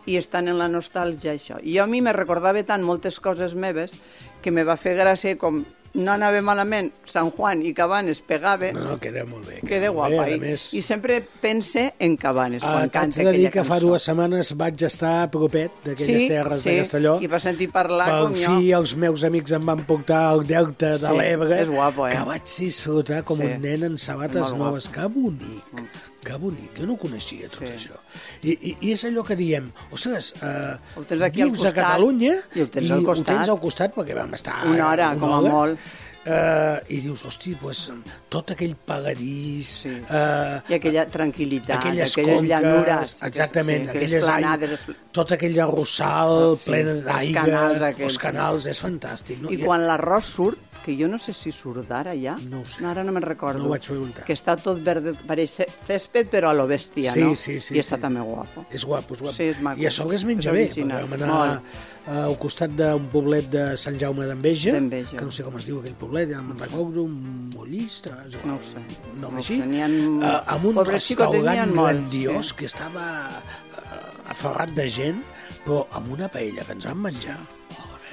I 0.06 0.18
estan 0.18 0.48
en 0.48 0.58
la 0.58 0.68
nostàlgia, 0.68 1.34
això. 1.36 1.60
I 1.64 1.76
jo 1.78 1.84
a 1.84 1.88
mi 1.88 2.02
me 2.02 2.14
recordava 2.14 2.64
tant 2.64 2.82
moltes 2.84 3.20
coses 3.20 3.54
meves 3.54 3.94
que 4.42 4.52
me 4.52 4.64
va 4.64 4.78
fer 4.78 4.96
gràcia 4.98 5.38
com 5.38 5.66
no 5.92 6.12
anava 6.14 6.38
malament 6.46 6.92
Sant 7.10 7.32
Juan 7.34 7.64
i 7.66 7.72
Cabanes 7.74 8.20
pegava, 8.22 8.72
No, 8.72 8.84
no, 8.92 8.98
queda 9.02 9.24
molt 9.26 9.48
bé. 9.48 9.56
queda 9.66 9.88
bé, 9.88 9.90
guapa. 9.90 10.24
a 10.24 10.30
I, 10.30 10.38
més, 10.40 10.68
I 10.78 10.84
sempre 10.86 11.20
pense 11.42 11.94
en 11.98 12.16
Cabanes 12.16 12.62
Ah, 12.64 12.76
quan 12.86 12.90
canta 12.94 13.24
de 13.24 13.32
dir 13.34 13.48
aquella 13.48 13.52
que 13.52 13.64
fa 13.64 13.74
cançó. 13.80 13.88
dues 13.88 14.04
setmanes 14.06 14.52
vaig 14.56 14.84
estar 14.86 15.24
a 15.24 15.32
propet 15.32 15.72
d'aquelles 15.84 16.28
terres 16.30 16.64
de 16.64 16.78
Castelló. 16.78 17.18
i 17.22 17.28
va 17.28 17.40
sentir 17.40 17.72
parlar 17.74 18.22
com 18.22 18.34
jo. 18.38 18.54
fi 18.60 18.72
els 18.72 18.96
meus 18.96 19.24
amics 19.24 19.52
em 19.52 19.66
van 19.66 19.84
portar 19.86 20.30
al 20.30 20.46
delta 20.46 20.92
de 20.98 21.08
Sí, 21.08 21.18
l'Ebre, 21.18 21.60
és 21.60 21.70
guapo, 21.70 22.06
eh? 22.08 22.12
que 22.12 22.24
vaig 22.24 22.44
disfrutar 22.46 23.24
com 23.26 23.38
Sí. 23.38 23.44
un 23.44 23.62
nen 23.62 23.84
en 23.84 23.98
sabates 23.98 24.54
noves. 24.54 24.88
Que 24.90 25.08
bonic, 25.08 25.74
que 26.24 26.36
bonic. 26.36 26.74
Jo 26.78 26.86
no 26.86 26.98
coneixia 26.98 27.48
tot 27.50 27.64
Sí. 27.68 27.74
això. 27.76 27.96
I, 28.44 28.52
i, 28.52 28.78
I 28.82 28.92
és 28.94 29.04
allò 29.06 29.24
que 29.24 29.36
diem, 29.40 29.72
ostres, 29.92 30.34
eh, 30.42 30.76
Ho 30.98 31.04
tens 31.04 31.22
aquí 31.22 31.42
al 31.42 31.52
vius 31.52 31.64
a 31.64 31.72
costat 31.72 31.76
Catalunya 31.84 32.36
i 32.56 32.62
ho 32.62 32.68
tens 32.70 32.92
al 32.92 33.00
ho 33.00 33.06
costat. 33.06 33.26
tens 33.36 33.50
al 33.50 33.60
costat 33.60 33.96
perquè 33.96 34.16
vam 34.16 34.34
estar 34.34 34.66
Una 34.68 34.90
hora, 34.90 35.16
com 35.20 35.34
a 35.34 35.42
molt. 35.42 35.80
Eh, 36.26 36.84
I 36.90 36.98
dius, 37.00 37.24
hosti, 37.26 37.56
pues, 37.56 37.92
tot 38.28 38.52
aquell 38.52 38.76
pagadís, 38.76 39.66
Sí. 39.84 39.90
eh, 39.90 40.62
I 40.70 40.74
aquella 40.76 41.06
tranquil·litat, 41.08 41.80
aquelles, 41.80 42.12
aquelles, 42.12 42.36
conques, 42.36 42.50
llanures. 42.50 43.24
exactament, 43.24 43.84
sí, 43.90 43.98
aquelles 43.98 44.24
planades. 44.26 44.84
ai- 44.90 44.96
tot 45.14 45.32
aquell 45.32 45.60
arrossal 45.60 46.58
Sí, 46.60 46.70
ple 46.72 46.82
els 46.82 47.04
d'aigua, 47.06 47.42
canals 47.46 47.82
aquells, 47.82 48.02
els 48.12 48.18
canals, 48.18 48.66
és 48.66 48.82
fantàstic. 48.84 49.40
No? 49.40 49.50
I 49.50 49.58
quan 49.64 49.88
l'arròs 49.88 50.26
surt, 50.36 50.58
que 50.84 50.96
jo 51.00 51.08
no 51.08 51.18
sé 51.20 51.34
si 51.34 51.52
surt 51.52 51.88
d'ara 51.88 52.14
ja, 52.16 52.38
No 52.50 52.64
sé. 52.66 52.86
ara 52.86 53.04
no 53.04 53.12
me'n 53.12 53.24
recordo, 53.24 53.60
No 53.60 53.66
ho 53.66 53.70
vaig 53.70 53.86
preguntar. 53.88 54.26
que 54.26 54.34
està 54.34 54.56
tot 54.58 54.80
verd, 54.84 55.16
pareix 55.28 55.60
césped, 55.88 56.30
però 56.30 56.50
a 56.50 56.54
lo 56.54 56.68
bèstia, 56.68 57.12
Sí, 57.14 57.22
no? 57.22 57.36
sí, 57.36 57.60
sí, 57.60 57.76
I 57.76 57.80
està 57.80 57.96
sí. 57.98 58.02
també 58.02 58.22
guapo. 58.22 58.66
És 58.72 58.86
guapo, 58.86 59.14
és 59.16 59.22
guapo. 59.22 59.36
Sí, 59.36 59.44
és 59.44 59.62
maco. 59.62 59.80
I 59.82 59.86
a 59.88 59.92
sobre 59.92 60.16
es 60.16 60.24
menja 60.26 60.52
bé, 60.52 60.70
vam 60.76 61.14
anar 61.14 61.28
Molt. 61.28 61.64
al 62.08 62.38
costat 62.40 62.72
d'un 62.72 63.08
poblet 63.12 63.50
de 63.50 63.78
Sant 63.78 64.00
Jaume 64.00 64.26
d'Enveja, 64.26 64.72
que 64.74 65.22
no 65.26 65.32
sé 65.32 65.44
com 65.44 65.58
es 65.58 65.66
diu 65.66 65.80
aquell 65.80 65.96
poblet, 65.96 66.30
ja 66.32 66.38
no 66.42 66.54
me'n 66.54 66.60
recordo, 66.60 67.04
un 67.04 67.50
mollista, 67.56 68.12
No 68.46 68.56
ho 68.56 68.60
sé. 68.62 68.80
nom 69.20 69.34
No 69.34 69.40
ho 69.40 69.44
sé, 69.44 69.58
n'hi 69.58 69.82
ha- 69.82 69.88
eh, 69.88 70.44
amb 70.48 70.66
un 70.66 70.78
ha 70.80 70.84
restaurant 70.84 71.74
grandiós 71.74 72.48
sí. 72.50 72.56
que 72.56 72.66
estava 72.66 73.30
eh, 73.30 74.30
aferrat 74.30 74.70
de 74.72 74.90
gent, 74.90 75.24
però 75.66 75.86
amb 75.92 76.12
una 76.14 76.28
paella 76.30 76.64
que 76.64 76.72
ens 76.74 76.86
vam 76.86 77.02
menjar. 77.02 77.38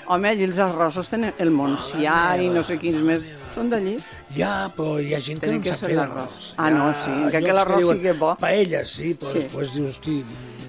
Home, 0.09 0.29
allí 0.31 0.45
els 0.47 0.59
arrossos 0.63 1.09
tenen 1.11 1.35
el 1.43 1.51
Montsià 1.51 2.37
i 2.43 2.49
no 2.55 2.63
sé 2.67 2.77
quins 2.79 3.01
més. 3.03 3.31
Són 3.57 3.71
d'allí? 3.73 3.95
Ja, 4.37 4.69
però 4.77 4.99
hi 5.01 5.15
ha 5.17 5.21
gent 5.25 5.41
que 5.41 5.47
Tenen 5.49 5.63
no 5.63 5.65
que 5.65 5.73
sap 5.73 5.89
fer 5.89 5.97
l'arròs. 5.97 6.51
Ah, 6.61 6.69
no, 6.71 6.91
sí, 7.03 7.15
que 7.33 7.39
aquell 7.41 7.57
arròs 7.63 7.87
sí 7.89 7.99
que 8.05 8.11
és 8.13 8.19
bo. 8.21 8.35
Paelles, 8.39 8.91
sí, 8.99 9.15
però 9.19 9.33
Sí. 9.33 9.41
després 9.47 9.73
dius, 9.75 9.97
hosti... 9.97 10.19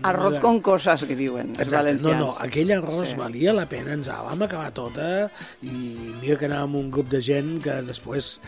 Arroz 0.08 0.24
m'agrada. 0.38 0.42
con 0.42 0.60
cosas, 0.62 1.04
que 1.10 1.16
diuen 1.18 1.50
els 1.56 1.60
Exacte, 1.66 1.94
no, 1.98 2.10
valencians. 2.10 2.20
no, 2.22 2.36
aquell 2.46 2.72
arròs 2.72 3.10
Sí. 3.10 3.16
valia 3.18 3.52
la 3.54 3.66
pena, 3.68 3.94
ens 3.98 4.08
la 4.08 4.22
vam 4.22 4.42
acabar 4.46 4.70
tota 4.72 5.30
i 5.66 6.14
mira 6.22 6.38
que 6.38 6.46
anàvem 6.46 6.76
un 6.80 6.92
grup 6.92 7.10
de 7.10 7.20
gent 7.20 7.58
que 7.64 7.82
després 7.82 8.40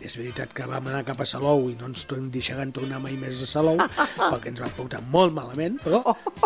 és 0.00 0.16
veritat 0.16 0.52
que 0.54 0.64
vam 0.64 0.86
anar 0.86 1.02
cap 1.04 1.20
a 1.20 1.26
Salou 1.26 1.68
i 1.70 1.74
no 1.74 1.86
ens 1.90 2.06
to- 2.06 2.16
deixaran 2.16 2.70
tornar 2.72 3.00
mai 3.02 3.16
més 3.18 3.42
a 3.42 3.46
Salou 3.50 3.76
perquè 4.30 4.54
ens 4.54 4.60
van 4.62 4.70
portar 4.78 5.02
molt 5.10 5.34
malament, 5.34 5.80
però 5.82 6.00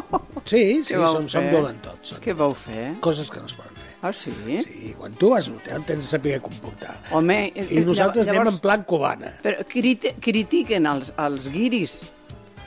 sí, 0.51 0.83
sí, 0.83 0.95
som, 0.97 1.29
som 1.29 1.45
dolents 1.53 1.93
Són 2.03 2.21
Què 2.25 2.33
vau 2.35 2.55
fer? 2.57 2.95
coses 3.05 3.31
que 3.31 3.39
no 3.45 3.47
es 3.47 3.55
poden 3.55 3.77
fer. 3.77 3.86
Ah, 4.03 4.13
sí? 4.13 4.33
Sí, 4.63 4.95
quan 4.99 5.15
tu 5.15 5.31
vas 5.31 5.49
a 5.49 5.51
un 5.51 5.57
hotel 5.59 5.83
tens 5.87 6.05
de 6.05 6.11
saber 6.11 6.41
comportar. 6.41 6.99
Home, 7.11 7.53
eh, 7.55 7.67
I 7.71 7.81
nosaltres 7.85 8.27
llavors- 8.27 8.41
anem 8.41 8.55
en 8.55 8.59
plan 8.61 8.85
cubana. 8.85 9.33
Però 9.43 9.65
criti 9.67 10.13
critiquen 10.21 10.87
els, 10.87 11.13
els 11.17 11.49
guiris 11.51 12.03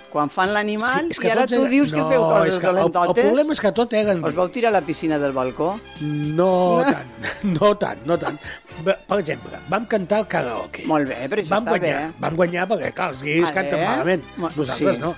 quan 0.10 0.30
fan 0.34 0.54
l'animal 0.56 1.12
és 1.14 1.20
i 1.22 1.30
ara 1.30 1.46
tu 1.50 1.60
dius 1.70 1.92
que 1.94 2.02
no, 2.02 2.10
feu 2.10 2.24
coses 2.26 2.58
que 2.58 2.66
el, 2.66 2.78
el 2.78 2.92
dolentotes. 2.92 3.26
problema 3.26 3.54
és 3.54 3.62
que 3.62 3.72
tot 3.78 3.94
eren 3.94 4.24
Us 4.26 4.34
vau 4.38 4.50
tirar 4.50 4.72
a 4.72 4.78
la 4.80 4.82
piscina 4.82 5.20
del 5.22 5.36
balcó? 5.36 5.80
No 6.02 6.82
tant, 6.82 7.12
no 7.60 7.76
tant, 7.78 8.06
no 8.10 8.18
tant. 8.18 8.40
Per 8.84 9.18
exemple, 9.20 9.60
vam 9.70 9.86
cantar 9.92 10.24
el 10.24 10.28
karaoke. 10.32 10.86
Molt 10.90 11.10
bé, 11.12 11.20
però 11.30 11.44
això 11.44 11.54
vam 11.54 11.66
està 11.68 11.76
guanyar, 11.76 11.98
bé. 12.08 12.22
Vam 12.26 12.40
guanyar 12.40 12.68
perquè, 12.72 12.94
clar, 12.96 13.12
els 13.14 13.24
guiris 13.28 13.52
canten 13.56 13.84
malament. 13.86 14.24
Nosaltres 14.40 14.96
sí. 14.96 15.02
no. 15.04 15.14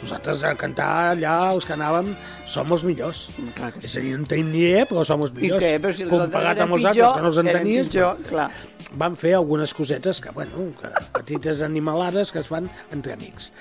Nosaltres 0.00 0.44
a 0.48 0.54
cantar 0.56 0.90
allà, 1.14 1.34
els 1.54 1.66
que 1.68 1.74
anàvem, 1.76 2.14
som 2.50 2.72
els 2.74 2.84
millors. 2.86 3.26
Clar 3.56 3.70
que 3.74 3.82
És 3.84 3.92
sí. 3.94 4.00
a 4.00 4.04
dir, 4.06 4.16
no 4.18 4.26
tenim 4.30 4.50
ni 4.52 4.64
idea, 4.66 4.86
però 4.90 5.04
som 5.06 5.22
els 5.26 5.32
I 5.36 5.44
millors. 5.44 5.62
què? 5.62 5.72
Però 5.84 5.94
si 5.96 6.08
Comparat 6.10 6.64
amb 6.64 6.76
els 6.78 6.88
altres 6.90 7.14
que 7.16 7.24
no 7.24 7.30
els 7.32 7.38
entenies, 7.44 7.90
pitjor, 7.90 8.24
clar. 8.28 8.48
vam 9.00 9.14
fer 9.18 9.36
algunes 9.38 9.74
cosetes 9.78 10.20
que, 10.24 10.32
bueno, 10.34 10.66
que, 10.80 10.90
petites 11.20 11.62
animalades 11.66 12.32
que 12.34 12.42
es 12.42 12.50
fan 12.50 12.66
entre 12.90 13.14
amics. 13.14 13.52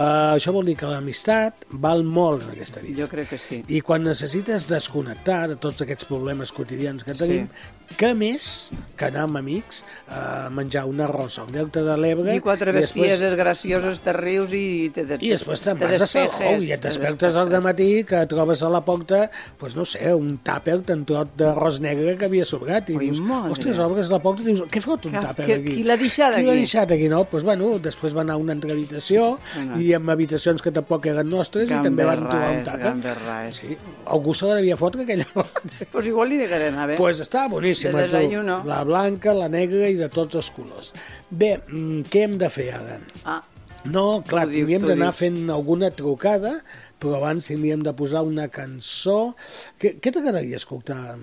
Uh, 0.00 0.32
això 0.38 0.52
vol 0.56 0.64
dir 0.64 0.76
que 0.80 0.88
l'amistat 0.88 1.66
val 1.82 2.00
molt 2.08 2.46
en 2.46 2.54
aquesta 2.54 2.80
vida. 2.80 3.02
Jo 3.02 3.08
crec 3.10 3.28
que 3.34 3.38
sí. 3.38 3.58
I 3.68 3.82
quan 3.84 4.06
necessites 4.06 4.64
desconnectar 4.70 5.42
de 5.50 5.58
tots 5.60 5.82
aquests 5.84 6.06
problemes 6.08 6.54
quotidians 6.56 7.04
que 7.04 7.12
tenim, 7.18 7.50
què 7.98 8.12
més 8.14 8.70
que 8.96 9.08
anar 9.08 9.24
amb 9.26 9.40
amics 9.40 9.80
a 10.14 10.46
menjar 10.54 10.84
un 10.86 11.00
arròs 11.02 11.40
al 11.42 11.48
Delta 11.50 11.82
de 11.82 11.96
l'Ebre 11.98 12.36
I 12.38 12.40
quatre 12.40 12.70
després- 12.72 13.02
bestieses 13.02 13.34
gracioses, 13.36 13.98
te 14.00 14.12
rius 14.14 14.52
i 14.54 14.90
te, 14.94 15.04
des... 15.04 15.18
i 15.26 15.32
després 15.34 15.60
te'n 15.64 15.76
te 15.80 15.88
vas 15.90 16.04
a 16.06 16.08
Salou 16.08 16.62
i 16.62 16.70
et 16.72 16.80
te 16.80 16.86
despertes 16.88 17.34
al 17.36 17.50
matí 17.60 17.88
que 18.06 18.22
trobes 18.30 18.62
a 18.62 18.70
la 18.70 18.80
porta, 18.86 19.24
pues 19.58 19.74
no 19.76 19.84
sé, 19.84 20.14
un 20.14 20.38
tàper, 20.46 20.78
un 20.94 21.04
trot 21.04 21.34
d'arròs 21.36 21.80
negre 21.82 22.14
que 22.16 22.30
havia 22.30 22.46
sobrat 22.46 22.88
i 22.94 22.96
Ui, 22.96 23.08
dius, 23.08 23.20
madre. 23.26 23.52
ostres, 23.58 23.82
obres 23.82 24.08
la 24.14 24.22
porta 24.22 24.46
i 24.46 24.52
dius, 24.52 24.62
què 24.70 24.80
fot 24.80 25.10
un 25.10 25.18
tàper 25.18 25.50
aquí? 25.58 25.74
qui 25.80 25.82
l'ha 25.84 25.98
deixat 26.00 26.38
Qui 26.38 26.46
l'ha 26.46 26.54
aquí? 26.54 26.64
deixat 26.64 26.94
aquí, 26.96 27.10
no? 27.10 27.24
Pues 27.28 27.42
bueno, 27.44 27.74
després 27.82 28.14
va 28.16 28.22
anar 28.22 28.38
a 28.38 28.44
una 28.46 28.54
altra 28.56 28.70
habitació 28.72 29.32
Bueno. 29.56 29.80
i 29.82 29.89
amb 29.96 30.10
habitacions 30.12 30.62
que 30.64 30.72
tampoc 30.74 31.06
eren 31.10 31.28
nostres 31.32 31.68
i 31.68 31.76
també 31.84 32.06
van 32.08 32.24
trobar 32.24 32.50
un 32.56 32.82
gamberraes. 32.82 33.62
Sí, 33.62 33.76
algú 34.06 34.34
se 34.34 34.48
la 34.48 34.58
devia 34.60 34.76
fotre 34.80 35.06
aquella 35.06 35.26
Pues 35.92 36.06
igual 36.06 36.30
li 36.32 36.40
anar 36.44 36.88
bé. 36.88 36.96
pues 36.96 37.20
està 37.20 37.46
boníssima, 37.48 38.06
De 38.06 38.08
tu. 38.08 38.60
La 38.66 38.82
blanca, 38.84 39.34
la 39.34 39.48
negra 39.48 39.88
i 39.88 39.96
de 39.98 40.08
tots 40.08 40.36
els 40.36 40.50
colors. 40.50 40.92
Bé, 41.30 41.56
mm, 41.68 42.00
què 42.10 42.26
hem 42.26 42.38
de 42.38 42.50
fer 42.50 42.70
ara? 42.74 43.00
Ah, 43.24 43.40
No, 43.84 44.22
clar, 44.26 44.46
tu 44.50 44.66
d'anar 44.84 45.12
fent 45.16 45.48
alguna 45.48 45.88
trucada, 45.90 46.58
però 47.00 47.16
abans 47.16 47.48
tindríem 47.48 47.80
de 47.82 47.94
posar 47.96 48.22
una 48.28 48.48
cançó... 48.52 49.34
Què, 49.80 49.94
què 50.04 50.12
t'agradaria 50.12 50.60
escoltar? 50.60 51.16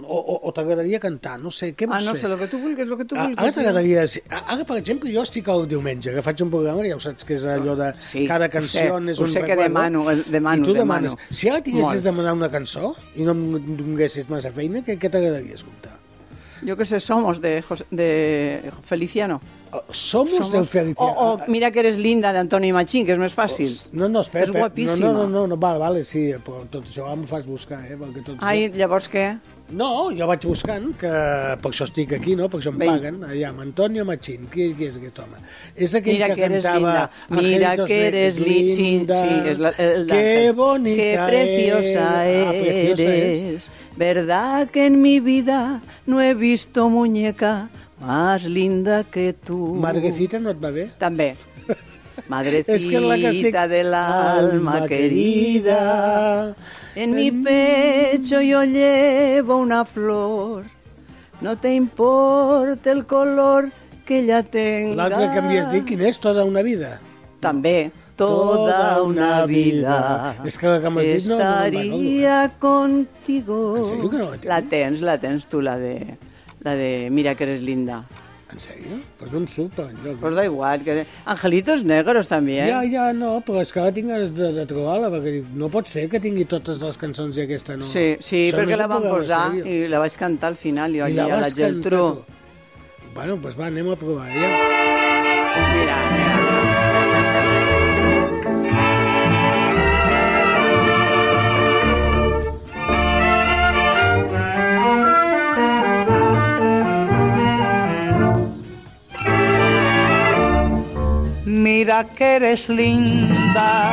O, 0.00 0.16
o, 0.16 0.34
o 0.48 0.52
t'agradaria 0.56 0.96
cantar? 0.98 1.34
No 1.38 1.50
sé, 1.52 1.74
què 1.76 1.84
ah, 1.84 1.98
no 2.00 2.14
fer? 2.14 2.20
sé, 2.22 2.26
el 2.30 2.38
que 2.40 2.46
tu 2.48 2.58
vulguis, 2.62 2.86
el 2.88 2.96
que 2.96 3.04
tu 3.04 3.14
Ah, 3.14 3.26
vulguis. 3.26 3.38
Ara 3.42 3.52
t'agradaria... 3.52 4.04
Ara, 4.40 4.64
per 4.64 4.78
exemple, 4.80 5.12
jo 5.12 5.20
estic 5.20 5.50
el 5.52 5.66
diumenge, 5.68 6.14
que 6.16 6.22
faig 6.24 6.40
un 6.46 6.50
programa 6.54 6.86
ja 6.88 6.96
ho 6.96 7.02
saps 7.04 7.28
que 7.28 7.36
és 7.36 7.44
allò 7.44 7.74
de 7.76 7.90
Sí, 8.00 8.24
cada 8.26 8.48
cançó 8.48 8.72
sé, 8.78 8.86
és 9.12 9.20
un 9.20 9.28
sé 9.28 9.42
que 9.44 9.56
demano, 9.60 10.06
eh, 10.10 10.16
demano, 10.32 10.62
I 10.62 10.66
tu 10.66 10.72
demano. 10.72 11.12
demanes. 11.12 11.36
Si 11.36 11.50
ara 11.52 11.60
tinguessis 11.60 12.02
demanar 12.08 12.32
una 12.38 12.48
cançó 12.50 12.94
i 13.20 13.28
no 13.28 13.36
em 13.36 13.76
donessis 13.76 14.30
massa 14.32 14.50
feina, 14.50 14.80
què, 14.80 14.96
què 14.96 15.10
t'agradaria 15.12 15.60
escoltar? 15.60 15.98
Yo 16.64 16.76
que 16.76 16.84
sé, 16.84 17.00
somos 17.00 17.40
de, 17.40 17.60
José- 17.62 17.86
de 17.90 18.70
Feliciano. 18.84 19.40
Somos, 19.90 20.50
del 20.52 20.66
Feliciano. 20.66 21.12
O, 21.12 21.32
o 21.34 21.40
Mira 21.48 21.70
que 21.70 21.80
eres 21.80 21.98
linda 21.98 22.32
de 22.32 22.38
Antonio 22.38 22.74
Machín, 22.74 23.06
que 23.06 23.12
és 23.12 23.18
més 23.18 23.32
fàcil. 23.34 23.70
No, 23.92 24.08
no, 24.08 24.20
espera, 24.20 24.44
És 24.44 24.50
espera. 24.50 24.66
guapíssima. 24.68 25.08
No, 25.12 25.24
no, 25.24 25.28
no, 25.28 25.46
no, 25.46 25.56
vale, 25.56 25.78
vale, 25.80 26.04
sí, 26.04 26.28
però 26.44 26.62
tot 26.70 26.84
això 26.86 27.06
ara 27.08 27.16
m'ho 27.16 27.26
fas 27.26 27.46
buscar, 27.46 27.80
eh? 27.88 27.96
Perquè 27.98 28.22
tot 28.24 28.36
Ai, 28.44 28.68
llavors 28.76 29.08
què? 29.10 29.32
No, 29.72 30.10
jo 30.12 30.26
vaig 30.28 30.42
buscant, 30.44 30.90
que 31.00 31.08
per 31.08 31.70
això 31.70 31.86
estic 31.88 32.12
aquí, 32.12 32.34
no? 32.36 32.50
Per 32.52 32.60
això 32.60 32.68
em 32.74 32.78
Vinga. 32.82 32.92
paguen. 32.98 33.22
Allà, 33.24 33.48
amb 33.54 33.62
Antonio 33.64 34.04
Machín, 34.04 34.44
qui, 34.52 34.74
qui 34.76 34.84
és 34.90 34.98
aquest 35.00 35.18
home? 35.24 35.40
És 35.74 35.94
aquell 35.96 36.18
Mira 36.18 36.28
que, 36.28 36.34
que 36.36 36.44
eres 36.50 36.62
cantava... 36.66 37.10
linda, 37.30 37.40
mira 37.40 37.86
que 37.86 38.00
eres 38.08 38.36
Negros, 38.36 38.48
li- 38.52 38.70
sí, 38.74 38.82
linda, 38.82 39.22
sí, 39.22 39.48
és 39.54 39.58
la- 39.58 39.72
el 39.78 40.06
Qué 40.06 40.12
d'Ángel. 40.12 40.52
bonita 40.52 41.00
Qué 41.00 41.16
preciosa 41.26 42.28
es. 42.28 42.46
Ah, 42.46 42.50
preciosa 42.60 43.02
es. 43.02 43.40
eres. 43.40 43.70
¿Verdad 43.96 44.68
que 44.70 44.86
en 44.86 45.00
mi 45.00 45.20
vida 45.20 45.82
no 46.06 46.20
he 46.20 46.34
visto 46.34 46.88
muñeca 46.88 47.68
más 48.00 48.44
linda 48.44 49.04
que 49.04 49.32
tú? 49.32 49.74
Madrecita 49.74 50.40
no 50.40 50.50
et 50.50 50.58
va 50.62 50.70
bé? 50.72 50.88
També. 50.98 51.36
Madrecita 52.32 52.72
És 52.72 52.86
que 52.88 53.00
la 53.00 53.16
que 53.20 53.30
estic... 53.30 53.58
del 53.68 53.94
alma 53.94 54.86
querida, 54.88 56.56
en 56.94 57.14
mi 57.14 57.30
pecho 57.30 58.40
yo 58.40 58.64
llevo 58.64 59.56
una 59.58 59.84
flor. 59.84 60.64
No 61.40 61.56
te 61.58 61.74
importa 61.74 62.92
el 62.92 63.04
color 63.04 63.72
que 64.06 64.20
ella 64.20 64.42
tenga. 64.42 64.94
L'altre 64.94 65.28
que 65.34 65.42
m'havies 65.42 65.70
dit, 65.72 65.84
quin 65.84 66.00
és? 66.06 66.18
Tota 66.22 66.44
una 66.46 66.62
vida? 66.62 67.00
També. 67.42 67.90
Toda 68.26 69.02
una 69.02 69.44
vida 69.46 70.34
És 70.44 70.58
que 70.58 70.66
la 70.68 70.80
que 70.80 70.90
m'has 70.90 71.06
dit 71.06 71.26
no- 71.26 71.38
no 71.38 71.44
me'n 71.44 71.72
recordo. 71.72 71.80
estaría 71.82 72.52
contigo. 72.58 73.76
En 73.76 73.84
sèrio 73.84 74.10
que 74.10 74.18
no 74.18 74.24
la 74.30 74.36
tens? 74.38 74.44
La 74.54 74.62
tens, 74.62 75.00
la 75.10 75.18
tens 75.18 75.46
tu, 75.48 75.60
la 75.60 75.76
de, 75.78 76.16
la 76.62 76.74
de 76.74 77.08
Mira 77.10 77.34
que 77.34 77.44
eres 77.44 77.60
linda. 77.62 78.04
En 78.52 78.58
sèrio? 78.60 78.98
Pues 79.18 79.30
no 79.32 79.38
em 79.38 79.46
surt 79.48 79.72
per 79.72 79.86
enlloc. 79.88 80.18
Pues 80.20 80.34
da 80.36 80.44
igual. 80.44 80.82
Que... 80.84 81.06
Angelitos 81.24 81.84
negros 81.88 82.28
també, 82.28 82.58
eh? 82.60 82.66
Ja, 82.68 82.82
ja, 82.84 83.06
no, 83.16 83.38
però 83.46 83.62
és 83.64 83.72
que 83.72 83.80
ara 83.80 83.92
tinc 83.96 84.10
ganes 84.12 84.34
de, 84.36 84.50
de 84.52 84.66
trobar-la, 84.68 85.08
perquè 85.14 85.32
dic, 85.38 85.46
no 85.56 85.70
pot 85.72 85.88
ser 85.88 86.04
que 86.12 86.20
tingui 86.20 86.44
totes 86.44 86.82
les 86.84 86.98
cançons 87.00 87.38
i 87.40 87.46
aquesta 87.46 87.78
no. 87.80 87.86
Sí, 87.88 88.18
sí, 88.20 88.50
Això 88.50 88.58
no 88.58 88.60
perquè 88.60 88.76
és 88.76 88.82
la 88.82 88.90
van 88.92 89.08
posar 89.08 89.46
i 89.64 89.78
la 89.88 90.02
vaig 90.04 90.18
cantar 90.20 90.52
al 90.52 90.60
final, 90.60 90.92
jo 90.92 91.00
I 91.06 91.08
allí 91.08 91.18
a 91.24 91.28
la 91.32 91.40
vas 91.46 91.54
Geltrú. 91.56 92.04
cantar. 92.20 92.40
Bueno, 93.14 93.36
doncs 93.40 93.56
va, 93.58 93.66
anem 93.72 93.88
a 93.88 93.96
provar, 93.96 94.28
ja. 94.36 94.52
Mira, 95.72 95.96
mira. 96.12 96.31
Mira 111.82 112.04
que 112.04 112.36
eres 112.36 112.68
linda, 112.68 113.90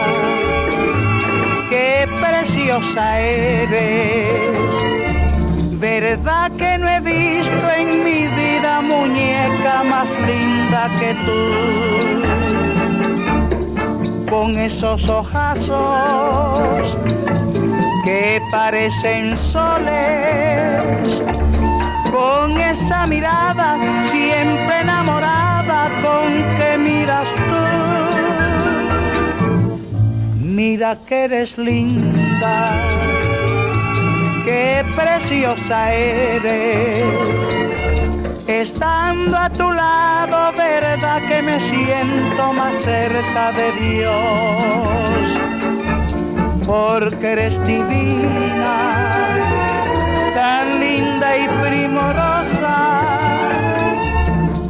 qué 1.71 2.07
preciosa 2.21 3.19
eres. 3.19 4.29
Verdad 5.79 6.51
que 6.51 6.77
no 6.77 6.87
he 6.87 6.99
visto 6.99 7.71
en 7.75 8.03
mi 8.03 8.27
vida 8.27 8.81
muñeca 8.81 9.81
más 9.89 10.07
linda 10.27 10.87
que 10.99 11.15
tú. 11.25 11.49
Con 14.29 14.55
esos 14.55 15.09
ojazos 15.09 16.95
que 18.05 18.39
parecen 18.51 19.35
soles 19.35 21.23
con 22.19 22.51
esa 22.59 23.05
mirada 23.07 23.77
siempre 24.05 24.81
enamorada 24.81 25.79
con 26.03 26.29
que 26.57 26.77
miras 26.77 27.29
tú. 27.49 27.63
Mira 30.59 30.97
que 31.07 31.23
eres 31.27 31.57
linda, 31.57 32.57
qué 34.45 34.83
preciosa 34.95 35.93
eres. 35.93 37.05
Estando 38.47 39.37
a 39.37 39.49
tu 39.49 39.71
lado, 39.71 40.37
verdad 40.57 41.21
que 41.29 41.41
me 41.41 41.57
siento 41.59 42.43
más 42.59 42.75
cerca 42.83 43.43
de 43.59 43.67
Dios, 43.83 45.23
porque 46.65 47.25
eres 47.33 47.55
divina 47.65 49.58
linda 50.99 51.37
y 51.37 51.47
primorosa 51.63 52.75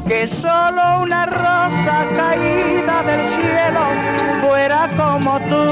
que 0.07 0.27
solo 0.27 1.01
una 1.01 1.25
rosa 1.25 2.05
caída 2.15 3.03
del 3.03 3.29
cielo 3.29 3.83
fuera 4.41 4.89
como 4.95 5.39
tú. 5.49 5.65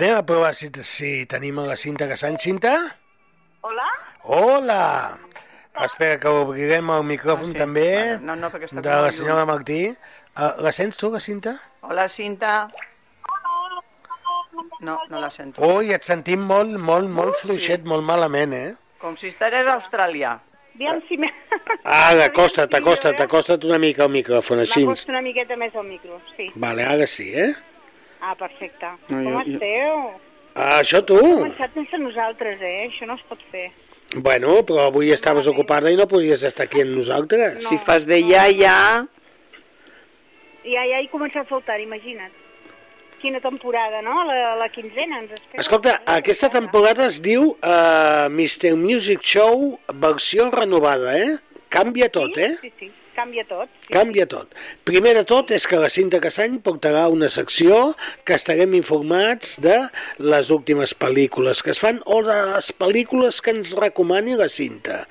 Anem 0.00 0.16
a 0.16 0.22
provar 0.24 0.54
si, 0.56 0.70
si 0.80 1.26
tenim 1.28 1.58
a 1.60 1.66
la 1.68 1.76
Cinta 1.76 2.06
Casany. 2.08 2.38
Cinta? 2.40 2.72
Hola? 3.60 3.88
Hola! 4.24 4.84
Espera 5.84 6.16
que 6.18 6.28
obrirem 6.28 6.88
el 6.94 7.04
micròfon 7.04 7.44
Ah, 7.44 7.52
sí. 7.52 7.58
també 7.58 7.84
Vale, 7.90 8.14
no, 8.24 8.36
no, 8.36 8.48
perquè 8.50 8.70
està 8.70 8.80
de 8.80 8.94
la 9.04 9.10
senyora. 9.12 9.44
Martí. 9.44 9.82
Uh, 10.32 10.48
la 10.64 10.72
sents 10.72 10.96
tu, 10.96 11.10
la 11.12 11.20
Cinta? 11.20 11.58
Hola, 11.84 12.08
Cinta. 12.08 12.68
No, 14.80 14.96
no 15.10 15.20
la 15.20 15.28
sento. 15.30 15.60
Ui, 15.68 15.92
et 15.92 16.04
sentim 16.08 16.40
molt, 16.48 16.78
molt, 16.80 17.08
molt 17.12 17.34
Uh, 17.34 17.36
sí. 17.36 17.46
fluixet, 17.46 17.84
molt 17.84 18.02
malament, 18.04 18.54
eh? 18.56 18.70
Com 19.04 19.16
si 19.20 19.28
estigués 19.28 19.68
a 19.68 19.76
Austràlia. 19.76 20.38
Aviam 20.74 21.00
si 21.08 21.18
me... 21.20 21.28
Ara, 21.84 22.24
acosta't, 22.30 22.72
acosta't, 22.72 23.20
acosta't 23.20 23.64
una 23.68 23.76
mica 23.78 24.06
al 24.06 24.12
micròfon, 24.16 24.62
així. 24.64 24.86
M'acosto 24.86 25.12
una 25.12 25.20
miqueta 25.20 25.56
més 25.60 25.76
al 25.76 25.84
micro, 25.84 26.16
sí. 26.38 26.48
Vale, 26.56 26.86
ara 26.88 27.06
sí, 27.06 27.28
eh? 27.36 27.50
Ah, 28.20 28.34
perfecte. 28.36 28.86
No, 28.86 28.98
Com 29.08 29.24
jo- 29.24 29.30
jo- 29.30 29.54
esteu? 29.54 30.20
Ah, 30.54 30.80
això 30.80 31.00
tu? 31.06 31.16
Hem 31.16 31.38
començat 31.44 31.74
sense 31.74 31.98
nosaltres, 31.98 32.60
eh? 32.60 32.88
Això 32.88 33.06
no 33.06 33.14
es 33.14 33.22
pot 33.28 33.38
fer. 33.50 33.70
Bueno, 34.16 34.56
però 34.66 34.88
avui 34.88 35.12
estaves 35.14 35.46
ocupada 35.46 35.90
i 35.90 35.96
no 35.96 36.08
podies 36.10 36.42
estar 36.42 36.66
aquí 36.66 36.82
amb 36.82 36.96
nosaltres. 36.98 37.62
Si 37.68 37.78
fas 37.78 38.04
de 38.06 38.18
ja, 38.26 38.48
ja... 38.50 39.06
Ja, 40.66 40.82
ja 40.84 40.98
he 41.00 41.06
començat 41.08 41.46
a 41.46 41.48
faltar, 41.48 41.78
imagina't. 41.80 42.32
Quina 43.20 43.40
temporada, 43.40 44.00
no? 44.02 44.24
La, 44.24 44.54
la 44.56 44.68
quinzena 44.72 45.20
ens 45.22 45.32
espera. 45.36 45.60
Escolta, 45.60 45.94
aquesta 46.08 46.48
temporada 46.52 47.06
es 47.06 47.20
diu 47.22 47.50
uh, 47.52 48.26
Mr. 48.32 48.74
Music 48.80 49.22
Show 49.22 49.78
versió 50.02 50.50
renovada, 50.50 51.16
eh? 51.16 51.36
Canvia 51.72 52.08
tot, 52.12 52.36
eh? 52.40 52.54
Sí, 52.62 52.72
sí, 52.80 52.90
canvia 53.20 53.44
tot. 53.48 53.68
Sí. 53.84 53.92
Canvia 53.94 54.26
tot. 54.30 54.54
Primer 54.88 55.14
de 55.18 55.24
tot 55.28 55.52
és 55.54 55.66
que 55.68 55.78
la 55.80 55.90
Cinta 55.92 56.20
Cassany 56.22 56.58
portarà 56.64 57.06
una 57.12 57.28
secció 57.32 57.94
que 58.28 58.36
estarem 58.38 58.74
informats 58.78 59.56
de 59.62 59.76
les 60.22 60.50
últimes 60.54 60.94
pel·lícules 60.96 61.62
que 61.64 61.74
es 61.74 61.80
fan 61.82 62.00
o 62.06 62.20
de 62.26 62.38
les 62.54 62.70
pel·lícules 62.80 63.40
que 63.44 63.54
ens 63.56 63.74
recomani 63.78 64.36
la 64.40 64.48
Cinta. 64.52 65.02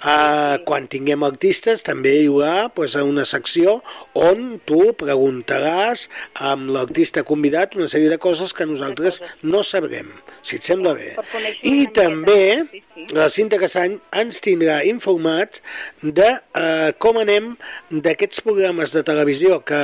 Uh, 0.00 0.58
quan 0.68 0.88
tinguem 0.90 1.26
artistes 1.26 1.84
també 1.86 2.16
hi 2.18 2.28
haurà 2.30 2.68
pues, 2.74 2.96
una 2.98 3.26
secció 3.28 3.78
on 4.18 4.58
tu 4.68 4.92
preguntaràs 4.98 6.08
amb 6.52 6.72
l'artista 6.74 7.24
convidat 7.28 7.76
una 7.78 7.90
sèrie 7.90 8.10
de 8.10 8.20
coses 8.22 8.54
que 8.56 8.66
nosaltres 8.68 9.20
no 9.42 9.62
sabrem, 9.66 10.10
si 10.42 10.58
et 10.58 10.66
sembla 10.66 10.94
bé. 10.96 11.14
I 11.62 11.88
també 11.94 12.40
Sí, 12.70 12.82
sí. 12.94 13.06
la 13.14 13.28
Cinta 13.32 13.58
Cassany 13.60 13.96
ens 14.20 14.40
tindrà 14.44 14.80
informats 14.88 15.62
de 16.02 16.28
eh, 16.38 16.90
com 17.02 17.18
anem 17.20 17.54
d'aquests 17.90 18.42
programes 18.46 18.94
de 18.94 19.04
televisió 19.06 19.60
que 19.66 19.78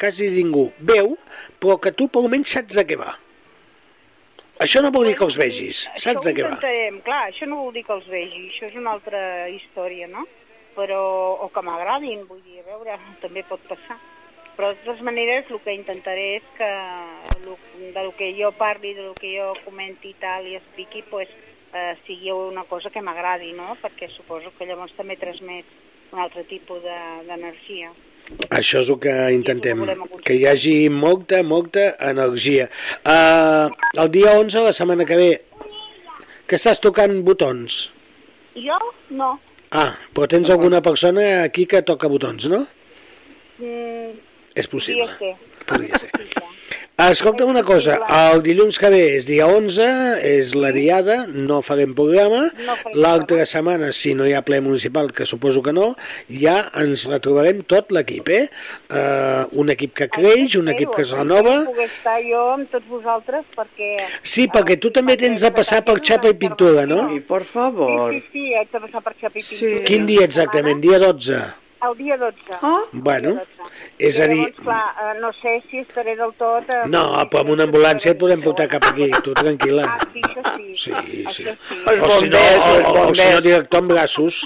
quasi 0.00 0.30
ningú 0.32 0.70
veu, 0.78 1.14
però 1.60 1.78
que 1.80 1.92
tu 1.92 2.08
per 2.08 2.24
almenys 2.24 2.56
saps 2.56 2.78
de 2.78 2.84
què 2.88 2.98
va. 3.00 3.14
Això 4.64 4.80
no 4.80 4.88
vol 4.92 5.04
dir 5.04 5.16
que 5.18 5.26
els 5.26 5.36
vegis, 5.36 5.84
saps 6.00 6.24
de 6.24 6.32
què 6.32 6.44
va. 6.46 6.56
clar, 7.04 7.22
això 7.28 7.48
no 7.48 7.60
vol 7.60 7.74
dir 7.76 7.84
que 7.84 7.92
els 7.92 8.06
vegi, 8.08 8.46
això 8.48 8.70
és 8.70 8.76
una 8.80 8.94
altra 8.96 9.20
història, 9.52 10.08
no? 10.08 10.24
Però, 10.76 11.00
o 11.44 11.48
que 11.52 11.62
m'agradin, 11.64 12.22
vull 12.28 12.40
dir, 12.44 12.62
a 12.62 12.70
veure, 12.70 12.96
també 13.24 13.44
pot 13.48 13.60
passar. 13.68 13.98
Però 14.56 14.70
de 14.72 14.80
totes 14.86 15.02
maneres 15.04 15.50
el 15.52 15.60
que 15.60 15.74
intentaré 15.76 16.38
és 16.38 16.46
que 16.56 16.68
lo, 17.44 17.58
de 17.76 18.02
lo 18.06 18.14
que 18.16 18.30
jo 18.38 18.48
parli, 18.56 18.94
de 18.96 19.10
lo 19.10 19.12
que 19.18 19.34
jo 19.34 19.50
comenti 19.66 20.14
i 20.14 20.16
tal 20.22 20.48
i 20.48 20.56
expliqui, 20.56 21.04
pues, 21.10 21.28
eh, 21.76 21.92
sigui 22.06 22.32
una 22.32 22.64
cosa 22.64 22.88
que 22.88 23.04
m'agradi, 23.04 23.52
no? 23.52 23.76
Perquè 23.82 24.08
suposo 24.14 24.54
que 24.56 24.64
llavors 24.64 24.96
també 24.96 25.18
transmet 25.20 25.68
un 26.12 26.18
altre 26.20 26.44
tipus 26.44 26.82
de- 26.82 27.22
d'energia. 27.28 27.90
Això 28.50 28.80
és 28.82 28.88
el 28.90 28.98
que 28.98 29.12
intentem, 29.32 29.84
que 30.24 30.34
hi 30.34 30.46
hagi 30.50 30.88
molta, 30.90 31.42
molta 31.46 31.92
energia. 32.00 32.68
Uh, 33.06 33.70
el 34.02 34.10
dia 34.10 34.32
11, 34.38 34.64
la 34.66 34.72
setmana 34.72 35.04
que 35.06 35.16
ve, 35.16 35.30
que 36.46 36.56
estàs 36.58 36.80
tocant 36.82 37.22
botons. 37.22 37.90
Jo? 38.56 38.78
No. 39.10 39.36
Ah, 39.70 39.94
però 40.14 40.26
tens 40.30 40.50
alguna 40.50 40.80
persona 40.82 41.42
aquí 41.44 41.66
que 41.66 41.82
toca 41.82 42.08
botons, 42.08 42.48
no? 42.48 42.66
Mm, 43.58 44.18
És 44.54 44.66
possible. 44.66 45.06
Podria 45.06 45.18
ser. 45.18 45.34
Podria 45.66 45.98
ser. 45.98 46.10
sí, 46.96 47.02
clar. 47.02 47.12
Escolta'm 47.12 47.50
una 47.50 47.62
cosa, 47.62 47.98
el 48.32 48.40
dilluns 48.42 48.78
que 48.80 48.88
ve 48.88 49.00
és 49.18 49.26
dia 49.28 49.46
11, 49.46 49.86
és 50.24 50.54
la 50.56 50.70
diada, 50.72 51.26
no 51.28 51.60
farem 51.62 51.92
programa. 51.94 52.46
No 52.64 52.76
L'altra 52.94 53.44
setmana, 53.44 53.92
si 53.92 54.14
no 54.16 54.24
hi 54.24 54.32
ha 54.32 54.40
ple 54.42 54.62
municipal, 54.64 55.12
que 55.12 55.26
suposo 55.28 55.60
que 55.62 55.74
no, 55.76 55.90
ja 56.30 56.70
ens 56.80 57.04
retrobarem 57.10 57.60
tot 57.68 57.92
l'equip, 57.92 58.28
eh? 58.32 58.48
Uh, 58.88 59.44
un 59.60 59.68
equip 59.74 59.92
que 60.00 60.08
creix, 60.08 60.56
un 60.56 60.68
equip 60.72 60.94
que 60.96 61.02
es 61.04 61.12
renova. 61.12 61.58
Poder 61.68 61.90
estar 61.90 62.16
jo 62.24 62.46
amb 62.54 62.72
tots 62.72 62.88
vosaltres 62.88 63.44
perquè... 63.56 63.92
Sí, 64.22 64.48
perquè 64.48 64.78
tu 64.80 64.90
també 64.90 65.18
tens 65.20 65.44
de 65.44 65.52
passar 65.52 65.82
per 65.84 65.98
xapa 66.00 66.32
i 66.32 66.38
pintura, 66.40 66.86
no? 66.88 67.10
I, 67.12 67.20
per 67.20 67.44
favor. 67.44 68.10
Sí, 68.14 68.24
sí, 68.32 68.32
sí, 68.32 68.54
haig 68.56 68.72
de 68.72 68.80
passar 68.88 69.04
per 69.04 69.14
xapa 69.20 69.36
i 69.38 69.42
Sí. 69.44 69.60
pintura. 69.60 69.84
Quin 69.92 70.06
dia 70.08 70.24
exactament? 70.24 70.80
Dia 70.80 70.98
12? 71.02 71.44
El 71.84 71.96
dia 71.98 72.16
12. 72.16 72.36
Oh, 72.62 72.88
Bueno, 72.92 73.28
El 73.28 73.34
dia 73.36 73.44
12. 73.44 73.82
és 73.98 74.20
a 74.20 74.26
dir... 74.30 74.38
Llavors, 74.38 74.62
clar, 74.64 74.84
eh, 75.02 75.18
no 75.20 75.30
sé 75.36 75.52
si 75.70 75.78
estaré 75.82 76.14
del 76.16 76.32
tot... 76.40 76.64
eh, 76.72 76.86
No, 76.88 77.02
però 77.30 77.42
amb 77.44 77.50
una 77.52 77.66
ambulància 77.68 78.14
et 78.14 78.18
podem 78.20 78.40
portar 78.42 78.66
cap 78.72 78.86
aquí, 78.88 79.10
tu 79.22 79.34
tranquil·la. 79.36 79.84
Ah, 79.84 80.06
sí, 80.12 80.22
això 80.24 80.54
sí. 80.56 80.72
Sí, 80.76 80.92
sí. 80.96 81.22
Això 81.28 81.56
sí. 81.68 81.76
Els 81.92 82.02
O 82.06 82.10
si 82.20 82.30
no, 82.32 82.38
o, 82.40 82.72
els 82.78 82.88
o, 82.88 83.04
el 83.10 83.14
senyor 83.20 83.42
director 83.44 83.82
amb 83.82 83.92
braços, 83.92 84.40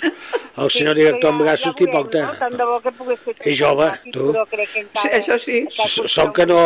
el 0.61 0.71
senyor 0.75 0.97
Sí, 0.97 1.01
director 1.03 1.31
amb 1.31 1.43
braços 1.45 1.71
ja 1.71 1.77
t'hi 1.79 1.89
porta. 1.93 2.25
No? 2.27 2.35
Tant 2.43 2.57
de 2.59 2.67
bo 2.73 2.81
que 2.85 2.93
pogués 2.99 3.23
fer... 3.25 3.37
És 3.47 3.57
jove, 3.61 3.89
tu. 4.13 4.27
Però 4.33 4.45
crec 4.51 4.73
que 4.75 4.83
encara... 4.85 5.05
Sí, 5.05 5.13
això 5.21 5.39
sí. 5.39 5.63
Sóc 6.17 6.35
que 6.37 6.47
no... 6.51 6.59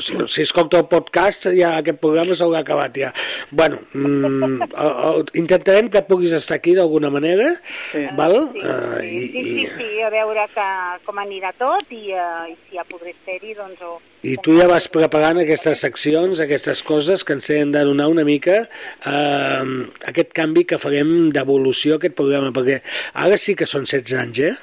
Si, 0.00 0.16
si 0.32 0.42
escolta 0.48 0.80
el 0.80 0.88
podcast, 0.90 1.50
ja 1.56 1.74
aquest 1.82 2.00
programa 2.02 2.36
s'haurà 2.38 2.64
acabat 2.64 2.96
ja. 3.04 3.12
Bueno, 3.52 3.82
mm, 3.92 4.62
el, 4.72 4.92
el, 5.12 5.24
intentarem 5.44 5.92
que 5.92 6.02
puguis 6.08 6.32
estar 6.40 6.56
aquí 6.58 6.74
d'alguna 6.78 7.12
manera, 7.12 7.52
Sí. 7.92 8.06
val? 8.16 8.38
Sí, 8.56 8.64
Eh, 8.68 8.98
sí, 9.00 9.28
sí, 9.32 9.68
sí, 9.76 9.86
sí, 9.98 10.04
a 10.04 10.10
veure 10.12 10.46
que, 10.54 10.66
com 11.06 11.18
anirà 11.18 11.50
tot 11.58 11.90
i, 11.90 12.12
uh, 12.14 12.46
i 12.50 12.54
si 12.68 12.78
ja 12.78 12.84
podré 12.86 13.14
ser-hi, 13.24 13.54
doncs... 13.58 13.80
O, 13.82 13.98
I 14.22 14.36
tu 14.42 14.54
ja 14.58 14.68
vas 14.70 14.86
preparant 14.92 15.40
aquestes 15.42 15.82
seccions, 15.82 16.40
aquestes 16.42 16.82
coses 16.86 17.24
que 17.26 17.34
ens 17.38 17.50
han 17.54 17.74
de 17.74 17.82
donar 17.86 18.08
una 18.10 18.24
mica 18.26 18.60
eh, 18.66 19.64
aquest 20.10 20.32
canvi 20.34 20.64
que 20.68 20.78
farem 20.82 21.30
d'evolució 21.34 21.98
aquest 21.98 22.16
programa, 22.18 22.50
perquè 22.54 22.80
ara 23.14 23.38
sí 23.38 23.54
que 23.58 23.66
són 23.66 23.86
16 23.86 24.16
anys, 24.22 24.40
eh? 24.50 24.54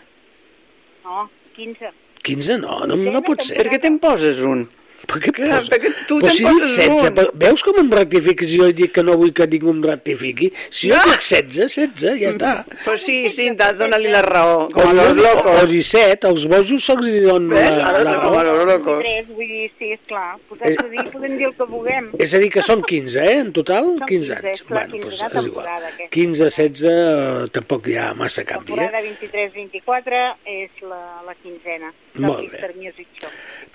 No, 1.06 1.28
15. 1.56 1.93
15 2.26 2.60
no, 2.63 2.82
no, 2.89 2.98
no 3.00 3.24
pot 3.24 3.45
ser. 3.45 3.60
Per 3.62 3.71
què 3.71 3.80
te'n 3.84 4.00
poses 4.04 4.41
un? 4.43 4.65
Per 5.06 5.20
què 5.22 5.32
Clar, 5.36 5.60
posa- 5.60 5.70
perquè 5.76 5.90
tu 6.08 6.16
Però 6.20 6.28
te'n 6.28 6.36
si 6.36 6.44
dic 6.44 6.54
poses 6.60 6.76
16, 6.78 7.04
un. 7.10 7.14
però 7.16 7.30
veus 7.34 7.62
com 7.64 7.76
em 7.80 7.90
rectifiques 7.92 8.50
si 8.50 8.58
jo 8.58 8.72
dic 8.74 8.92
que 8.96 9.04
no 9.04 9.14
vull 9.20 9.32
que 9.34 9.46
ningú 9.48 9.70
em 9.70 9.82
rectifiqui? 9.84 10.52
Si 10.70 10.90
jo 10.90 10.96
No. 10.96 11.04
dic 11.12 11.20
16, 11.22 11.76
16, 11.76 12.20
ja 12.22 12.30
està. 12.32 12.66
Pues 12.84 13.02
sí, 13.06 13.30
Cinta, 13.30 13.72
dona-li 13.74 14.08
la 14.10 14.22
raó. 14.24 14.70
Com 14.72 14.82
a 14.82 14.90
O, 14.90 14.94
los 14.94 15.10
o 15.12 15.14
locos. 15.14 15.70
17, 15.70 16.28
els 16.28 16.46
bojos 16.48 16.84
sols 16.84 17.06
li 17.06 17.20
donen 17.20 17.50
Ves? 17.50 17.78
la, 17.78 17.92
la 18.04 18.20
com 18.22 18.34
a 18.40 18.44
raó. 18.44 18.56
los 18.56 18.66
locos. 18.74 19.00
3, 19.04 19.28
vull 19.28 19.48
dir, 19.48 19.72
sí, 19.78 19.92
esclar. 19.92 20.38
Podem, 20.50 20.76
dir, 20.90 21.12
podem 21.12 21.38
dir 21.38 21.46
el 21.46 21.54
que 21.56 21.64
vulguem. 21.64 22.10
És 22.18 22.34
a 22.34 22.38
dir, 22.40 22.50
que 22.52 22.62
són 22.64 22.82
15, 22.84 23.20
eh, 23.24 23.40
en 23.40 23.52
total? 23.54 23.84
Són 23.86 24.00
15 24.08 24.08
15, 24.08 24.34
anys. 24.40 24.62
és 24.62 24.70
la 24.70 24.76
Bueno, 24.76 24.92
doncs 24.92 25.04
quinzena 25.06 25.28
és 25.28 25.46
igual. 25.46 25.66
temporada, 25.66 25.88
aquesta. 25.88 26.10
15, 26.10 26.44
16, 26.50 26.84
eh, 26.84 27.48
tampoc 27.52 27.88
hi 27.88 27.98
ha 27.98 28.14
massa 28.16 28.44
canvi, 28.44 28.66
Temporada 28.74 29.00
eh? 29.00 29.04
23-24 29.22 30.36
és 30.46 30.72
la, 30.82 31.22
la 31.26 31.36
quinzena 31.44 31.94
Molt 32.16 32.50
bé. 32.52 32.58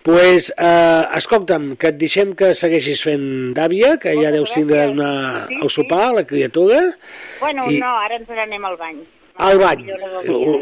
Pues, 0.03 0.49
eh, 0.57 1.03
escolta'm, 1.19 1.75
que 1.77 1.89
et 1.93 1.97
deixem 2.01 2.31
que 2.35 2.55
segueixis 2.57 3.03
fent 3.05 3.53
d'àvia, 3.57 3.99
que 4.01 4.15
ja 4.15 4.31
Moltes 4.31 4.33
deus 4.39 4.53
tindre 4.55 4.79
gràcies. 4.79 4.93
una, 4.97 5.47
Sí, 5.49 5.59
el 5.63 5.71
sopar, 5.71 6.07
la 6.15 6.25
criatura. 6.27 6.81
Bueno, 7.41 7.71
I- 7.71 7.79
no, 7.79 7.91
ara 7.99 8.17
ens 8.17 8.29
n'anem 8.29 8.65
al 8.65 8.77
bany. 8.79 9.01
Al 9.37 9.59
bany. 9.59 9.85
Dia. 9.85 9.97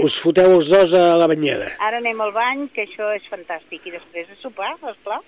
Us 0.06 0.18
foteu 0.20 0.52
els 0.56 0.68
dos 0.68 0.92
a 0.94 1.16
la 1.16 1.26
banyera. 1.26 1.66
Ara 1.78 1.98
anem 1.98 2.20
al 2.20 2.32
bany, 2.32 2.68
que 2.74 2.82
això 2.86 3.12
és 3.14 3.22
fantàstic. 3.30 3.80
I 3.86 3.90
després 3.90 4.28
de 4.28 4.36
sopar, 4.42 4.74
esclar. 4.90 5.20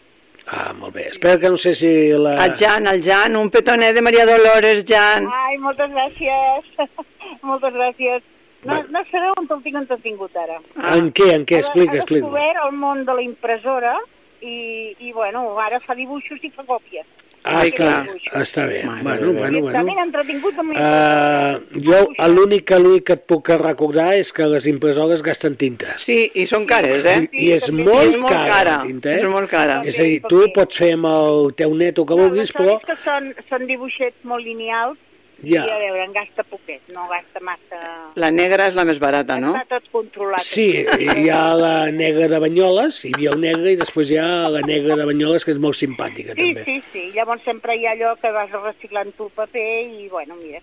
Ah, 0.47 0.73
molt 0.73 0.95
bé. 0.95 1.07
Espero 1.09 1.39
que 1.39 1.49
no 1.51 1.57
sé 1.57 1.75
si 1.75 2.09
la... 2.13 2.45
El 2.47 2.55
Jan, 2.57 2.87
el 2.89 3.03
Jan, 3.03 3.37
un 3.37 3.51
petonet 3.51 3.95
de 3.95 4.03
Maria 4.03 4.25
Dolores, 4.27 4.85
Jan. 4.89 5.27
Ai, 5.31 5.57
moltes 5.59 5.91
gràcies. 5.91 6.65
moltes 7.43 7.73
gràcies. 7.75 8.23
No, 8.65 8.75
Bueno. 8.75 8.89
no 8.91 9.05
sabeu 9.11 9.33
on 9.39 9.47
el 9.57 9.63
tinc 9.65 9.77
entretingut 9.77 10.37
ara. 10.37 10.59
En 10.97 11.13
què, 11.13 11.31
en 11.35 11.47
què? 11.47 11.57
He- 11.57 11.65
Explica, 11.65 11.95
he 11.95 12.03
explica. 12.03 12.27
descobert 12.27 12.59
el 12.67 12.77
món 12.77 13.05
de 13.07 13.15
la 13.15 13.23
impressora 13.23 13.95
i, 14.43 14.95
i 14.99 15.13
bueno, 15.13 15.59
ara 15.59 15.81
fa 15.81 15.95
dibuixos 15.95 16.39
i 16.45 16.51
fa 16.51 16.65
còpies. 16.69 17.07
Ah, 17.43 17.61
Ai, 17.63 17.71
està, 17.71 18.05
clar. 18.05 18.43
està 18.43 18.67
bé. 18.69 18.83
Bueno, 18.85 19.33
bueno, 19.33 19.63
ben 19.65 19.87
bueno. 19.87 20.03
entretingut 20.03 20.59
amb 20.61 20.75
Uh, 20.77 21.81
jo 21.81 22.01
l'únic 22.29 22.67
que, 22.69 22.79
l'únic 22.79 23.05
que 23.09 23.15
et 23.17 23.23
puc 23.25 23.49
recordar 23.49 24.11
és 24.19 24.31
que 24.37 24.45
les 24.45 24.67
impressores 24.69 25.23
gasten 25.25 25.57
tinta. 25.57 25.95
Sí, 25.97 26.31
i 26.35 26.45
són 26.47 26.67
cares, 26.69 27.03
eh? 27.09 27.31
I, 27.33 27.47
i 27.47 27.53
és 27.57 27.65
també. 27.65 27.85
molt, 27.89 28.05
és 28.13 28.17
molt 28.21 28.35
cara, 28.35 28.53
cara, 28.53 28.77
la 28.77 28.83
tinta, 28.85 29.09
eh? 29.15 29.23
és 29.25 29.31
molt 29.33 29.49
cara. 29.49 29.81
És 29.89 29.99
a 29.99 30.03
dir, 30.03 30.21
tu 30.29 30.43
pots 30.53 30.77
fer 30.83 30.93
amb 30.99 31.07
el 31.09 31.55
teu 31.57 31.73
net 31.75 31.97
el 31.99 32.05
que 32.05 32.15
No, 32.21 32.27
vulguis, 32.29 32.53
les 32.53 32.53
però 32.53 32.77
que 32.85 32.97
són, 33.07 33.33
són 33.49 33.67
dibuixets 33.67 34.21
molt 34.23 34.45
lineals 34.45 34.99
ja... 35.43 35.65
i 35.67 35.71
a 35.75 35.79
veure, 35.83 36.05
en 36.05 36.13
gasta 36.17 36.45
poquet, 36.45 36.81
no 36.95 37.07
gasta 37.11 37.41
massa... 37.45 37.81
La 38.21 38.31
negra 38.35 38.67
és 38.71 38.75
la 38.79 38.85
més 38.89 38.99
barata, 39.03 39.39
no? 39.43 39.53
Està 39.59 39.79
tot 39.79 39.89
controlat. 39.93 40.43
Sí, 40.45 40.69
hi 40.85 41.29
ha 41.33 41.43
la 41.59 41.91
negra 41.95 42.29
de 42.33 42.41
Banyoles, 42.43 43.05
hi 43.07 43.13
havia 43.15 43.35
el 43.35 43.41
negre 43.45 43.73
i 43.75 43.79
després 43.81 44.11
hi 44.11 44.19
ha 44.21 44.49
la 44.53 44.65
negra 44.67 44.97
de 45.01 45.07
Banyoles 45.13 45.47
que 45.47 45.55
és 45.55 45.63
molt 45.63 45.79
simpàtica 45.79 46.35
Sí, 46.35 46.51
també. 46.55 46.65
sí, 46.67 46.81
sí. 46.93 47.07
Llavors 47.15 47.43
sempre 47.47 47.77
hi 47.79 47.87
ha 47.87 47.95
allò 47.97 48.17
que 48.21 48.33
vas 48.37 48.51
reciclant 48.65 49.15
tu 49.17 49.29
el 49.31 49.35
paper 49.39 49.71
i, 50.01 50.09
bueno, 50.13 50.37
mira, 50.43 50.61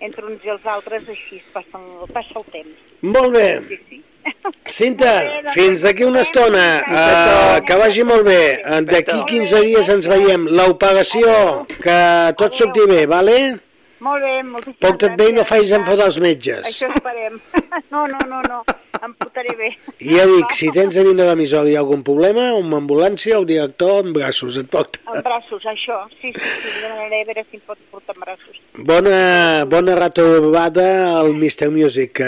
entre 0.00 0.24
uns 0.26 0.44
i 0.44 0.52
els 0.54 0.64
altres 0.64 1.08
així 1.08 1.40
es 1.42 1.50
passen, 1.52 1.82
passa 2.14 2.38
el 2.40 2.46
temps. 2.54 2.86
Molt 3.02 3.34
bé. 3.36 3.48
Sí, 3.68 3.80
sí. 3.88 4.00
Cinta, 4.68 5.10
Molt 5.16 5.30
bé, 5.30 5.36
doncs, 5.44 5.54
fins 5.56 5.82
d'aquí 5.86 6.04
una 6.04 6.20
estona. 6.26 6.64
Uh, 6.84 7.54
que 7.64 7.76
vagi 7.80 8.02
molt 8.04 8.26
bé. 8.28 8.40
Uh, 8.60 8.80
D'aquí 8.84 9.16
15 9.30 9.62
dies 9.64 9.88
ens 9.92 10.08
veiem. 10.10 10.44
L'operació, 10.58 11.32
que 11.80 11.96
tot 12.40 12.56
surti 12.58 12.84
bé, 12.90 13.06
vale? 13.08 13.36
Molt 14.00 14.22
bé, 14.24 14.34
moltíssimes 14.48 14.80
Porta't 14.80 15.16
bé 15.20 15.26
i 15.28 15.32
no 15.34 15.42
gràcies. 15.42 15.50
facis 15.52 15.72
enfadar 15.76 16.06
els 16.08 16.18
metges. 16.24 16.64
Això 16.72 16.88
esperem. 16.94 17.40
No, 17.90 18.04
no, 18.06 18.18
no, 18.26 18.38
no, 18.46 18.58
em 19.02 19.12
portaré 19.18 19.52
bé. 19.58 19.68
I 19.98 20.14
ja 20.16 20.24
dic, 20.26 20.52
si 20.54 20.68
tens 20.74 20.96
a 20.98 21.02
vindre 21.06 21.26
ha 21.26 21.80
algun 21.80 22.02
problema, 22.06 22.48
amb 22.58 22.74
ambulància 22.78 23.38
o 23.40 23.44
director 23.46 24.04
en 24.04 24.12
braços 24.14 24.56
et 24.60 24.68
porta. 24.70 25.00
En 25.10 25.22
braços, 25.26 25.64
això. 25.66 25.98
Sí, 26.20 26.30
sí, 26.34 26.50
sí, 26.62 26.74
demanaré 26.82 27.22
a 27.22 27.28
veure 27.30 27.44
si 27.50 27.58
em 27.58 27.64
pot 27.66 27.78
portar 27.90 28.14
en 28.14 28.20
braços. 28.26 28.60
Bona, 28.84 29.64
bona 29.68 29.94
retrobada 29.94 31.18
al 31.20 31.34
Mr. 31.34 31.68
Music, 31.70 32.12
que 32.16 32.24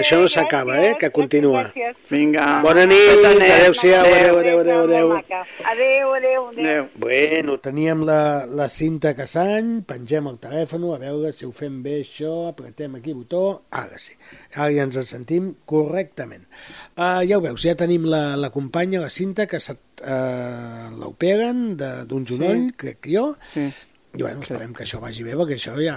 això 0.00 0.18
no 0.20 0.28
s'acaba, 0.28 0.80
eh, 0.82 0.96
que 0.98 1.10
continua. 1.14 1.68
Vinga. 2.10 2.60
Bona 2.64 2.84
nit, 2.90 3.22
adéu-siau, 3.28 4.00
adéu, 4.02 4.38
adéu, 4.40 4.58
adéu, 4.60 4.80
adéu. 4.88 5.08
Molt 5.12 5.20
maca. 5.22 5.42
Adéu, 5.70 6.14
adéu, 6.16 6.48
adéu. 6.48 6.64
Adéu. 6.64 6.88
Bueno, 6.96 7.58
teníem 7.62 8.02
la, 8.08 8.46
la 8.46 8.68
cinta 8.68 9.14
Cassany, 9.14 9.82
pengem 9.86 10.26
el 10.32 10.40
telèfon, 10.42 10.88
a 10.94 10.98
veure 10.98 11.30
si 11.32 11.46
ho 11.46 11.52
fem 11.54 11.78
bé 11.84 12.00
això, 12.02 12.48
apretem 12.50 12.98
aquí 12.98 13.14
botó, 13.14 13.62
ara 13.70 13.98
sí, 14.00 14.16
ara 14.56 14.72
ja 14.74 14.88
ens 14.88 14.98
en 14.98 15.06
sentim 15.06 15.52
correctament. 15.64 16.48
Uh, 16.96 17.22
ja 17.28 17.38
ho 17.38 17.44
veus, 17.46 17.62
ja 17.62 17.76
tenim 17.78 18.08
la, 18.10 18.34
la 18.36 18.50
companya, 18.50 19.00
la 19.06 19.10
cinta, 19.10 19.46
que 19.46 19.62
uh, 19.62 20.90
l'operen 20.98 21.76
de- 21.78 21.94
d'un 22.10 22.26
genoll, 22.26 22.66
sí. 22.72 22.76
crec 22.76 23.00
que 23.06 23.14
jo, 23.16 23.36
Sí. 23.54 23.70
I 24.12 24.20
bueno, 24.20 24.42
esperem 24.44 24.74
que 24.76 24.84
això 24.84 25.00
vagi 25.00 25.24
bé, 25.24 25.36
perquè 25.38 25.56
això 25.56 25.76
ja 25.80 25.96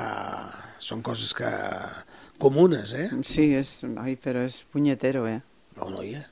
són 0.79 1.01
coses 1.03 1.33
que 1.35 1.49
comunes, 2.39 2.93
eh? 2.95 3.09
Sí, 3.27 3.49
és... 3.57 3.81
Ai, 3.99 4.15
però 4.21 4.45
és 4.47 4.61
punyetero, 4.71 5.25
eh? 5.27 5.41
No, 5.75 5.89
noia. 5.91 6.23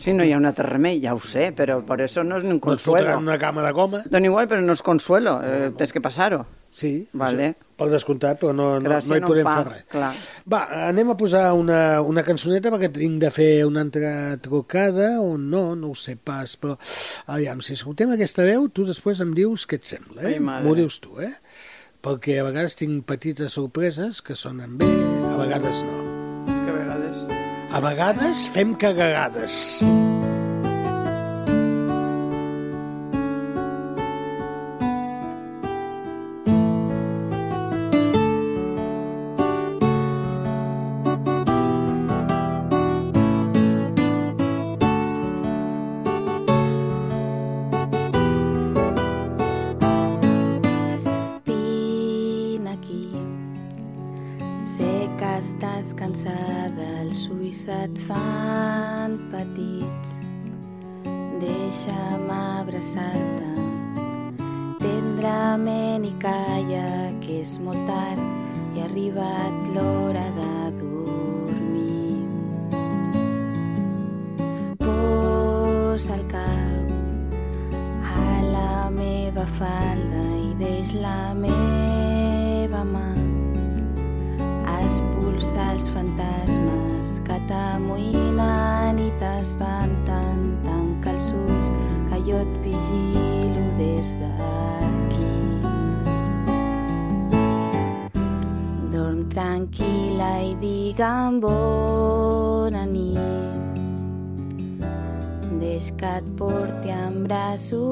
Sí, 0.00 0.14
no 0.16 0.24
hi 0.24 0.32
ha 0.32 0.38
un 0.40 0.46
altre 0.48 0.64
remei, 0.64 0.96
ja 1.02 1.12
ho 1.12 1.20
sé, 1.20 1.50
però 1.52 1.80
per 1.84 1.98
això 2.06 2.22
no 2.24 2.38
és 2.38 2.44
un 2.46 2.54
No 2.56 2.60
consuelo. 2.64 3.04
fotran 3.04 3.26
una 3.26 3.36
cama 3.38 3.62
de 3.66 3.72
goma? 3.76 4.00
Dona 4.08 4.26
igual, 4.30 4.46
però 4.48 4.62
no 4.64 4.72
és 4.72 4.80
consuelo, 4.82 5.40
eh, 5.44 5.70
tens 5.76 5.92
que 5.92 6.00
passar-ho. 6.00 6.46
Sí, 6.70 7.08
Vale. 7.12 7.48
això, 7.50 7.66
per 7.76 7.88
descomptat, 7.90 8.38
però 8.40 8.52
no, 8.54 8.78
no, 8.80 8.88
no 8.94 9.16
hi 9.16 9.20
no 9.20 9.26
podem 9.26 9.44
fa, 9.44 9.56
fer 9.58 9.72
res. 9.72 9.84
clar. 9.90 10.10
Va, 10.48 10.60
anem 10.88 11.10
a 11.10 11.16
posar 11.18 11.52
una, 11.58 12.00
una 12.00 12.22
cançoneta 12.22 12.70
perquè 12.70 12.92
tinc 12.94 13.20
de 13.20 13.30
fer 13.34 13.66
una 13.66 13.82
altra 13.82 14.36
trucada 14.40 15.20
o 15.20 15.36
no, 15.36 15.74
no 15.74 15.90
ho 15.90 15.94
sé 15.98 16.14
pas, 16.16 16.54
però 16.56 16.78
aviam, 17.26 17.60
si 17.60 17.74
escoltem 17.74 18.12
aquesta 18.14 18.46
veu, 18.46 18.68
tu 18.70 18.86
després 18.88 19.20
em 19.20 19.34
dius 19.34 19.66
què 19.66 19.80
et 19.82 19.84
sembla, 19.84 20.22
eh? 20.30 20.38
M'ho 20.40 20.74
dius 20.78 21.00
tu, 21.02 21.18
eh? 21.20 21.32
Perquè 22.00 22.38
a 22.40 22.46
vegades 22.46 22.78
tinc 22.80 23.04
petites 23.04 23.52
sorpreses 23.58 24.22
que 24.22 24.36
sonen 24.38 24.78
bé, 24.80 24.88
a 25.28 25.36
vegades 25.36 25.82
no. 25.84 25.98
És 26.48 26.60
que 26.64 26.70
a 27.72 27.80
vegades... 27.80 28.46
Fem 28.48 28.74
cagades. 28.74 29.80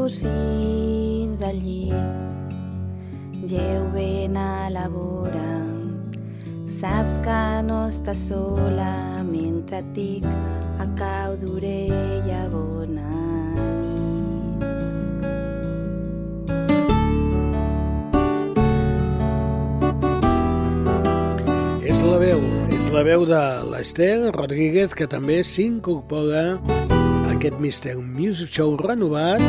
Braços 0.09 0.19
fins 0.19 1.43
al 1.43 1.59
llit. 1.61 1.93
Lleu 3.49 3.85
ben 3.93 4.37
a 4.37 4.69
la 4.71 4.89
vora, 4.89 5.63
saps 6.81 7.21
que 7.25 7.63
no 7.65 7.87
estàs 7.89 8.29
sola 8.29 9.23
mentre 9.25 9.79
et 9.79 9.93
dic 9.95 10.25
a 10.79 10.87
cau 10.97 11.37
d'orella 11.41 12.49
bona. 12.53 13.07
És 21.85 22.03
la 22.05 22.19
veu, 22.19 22.41
és 22.71 22.93
la 22.93 23.03
veu 23.03 23.25
de 23.27 23.43
l'Ester 23.73 24.31
Rodríguez, 24.33 24.95
que 24.95 25.09
també 25.09 25.43
s'incorpora 25.43 26.61
aquest 27.33 27.59
Mister 27.61 27.97
Music 27.99 28.53
Show 28.53 28.77
renovat, 28.77 29.41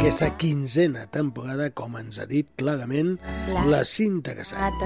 aquesta 0.00 0.30
quinzena 0.40 1.02
temporada, 1.12 1.66
com 1.76 1.92
ens 2.00 2.16
ha 2.22 2.24
dit 2.24 2.48
clarament 2.56 3.18
la 3.68 3.82
Cinta 3.84 4.32
Casat. 4.32 4.78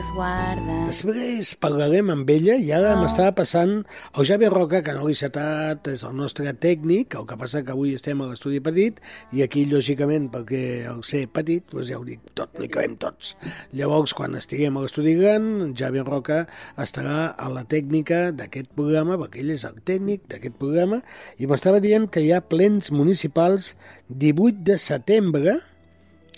Després 0.89 1.53
parlarem 1.63 2.11
amb 2.11 2.33
ella 2.35 2.57
i 2.59 2.73
ara 2.75 2.97
m'estava 2.99 3.31
passant 3.39 3.77
el 4.19 4.27
Javi 4.27 4.51
Roca, 4.51 4.81
que 4.83 4.95
no 4.97 5.07
l'he 5.07 5.15
citat, 5.15 5.87
és 5.93 6.03
el 6.03 6.17
nostre 6.19 6.51
tècnic, 6.59 7.15
el 7.15 7.29
que 7.31 7.39
passa 7.39 7.63
que 7.63 7.71
avui 7.77 7.95
estem 7.95 8.25
a 8.25 8.27
l'estudi 8.27 8.59
petit 8.65 8.99
i 9.31 9.45
aquí, 9.47 9.63
lògicament, 9.71 10.27
perquè 10.35 10.65
el 10.91 11.05
ser 11.07 11.29
petit, 11.31 11.63
doncs 11.71 11.93
ja 11.93 12.01
ho 12.01 12.05
dic 12.09 12.35
tot, 12.35 12.59
hi 12.59 12.67
cabem 12.75 12.99
tots. 12.99 13.37
Llavors, 13.71 14.17
quan 14.19 14.35
estiguem 14.35 14.75
a 14.75 14.83
l'estudi 14.83 15.15
gran, 15.21 15.77
Javi 15.79 16.03
Roca 16.03 16.43
estarà 16.75 17.29
a 17.39 17.53
la 17.55 17.63
tècnica 17.71 18.33
d'aquest 18.35 18.75
programa, 18.75 19.21
perquè 19.23 19.47
ell 19.47 19.55
és 19.55 19.69
el 19.71 19.79
tècnic 19.87 20.27
d'aquest 20.35 20.59
programa, 20.59 21.05
i 21.39 21.47
m'estava 21.47 21.79
dient 21.79 22.11
que 22.11 22.27
hi 22.27 22.35
ha 22.35 22.43
plens 22.43 22.91
municipals 22.91 23.77
18 24.09 24.65
de 24.65 24.79
setembre, 24.79 25.59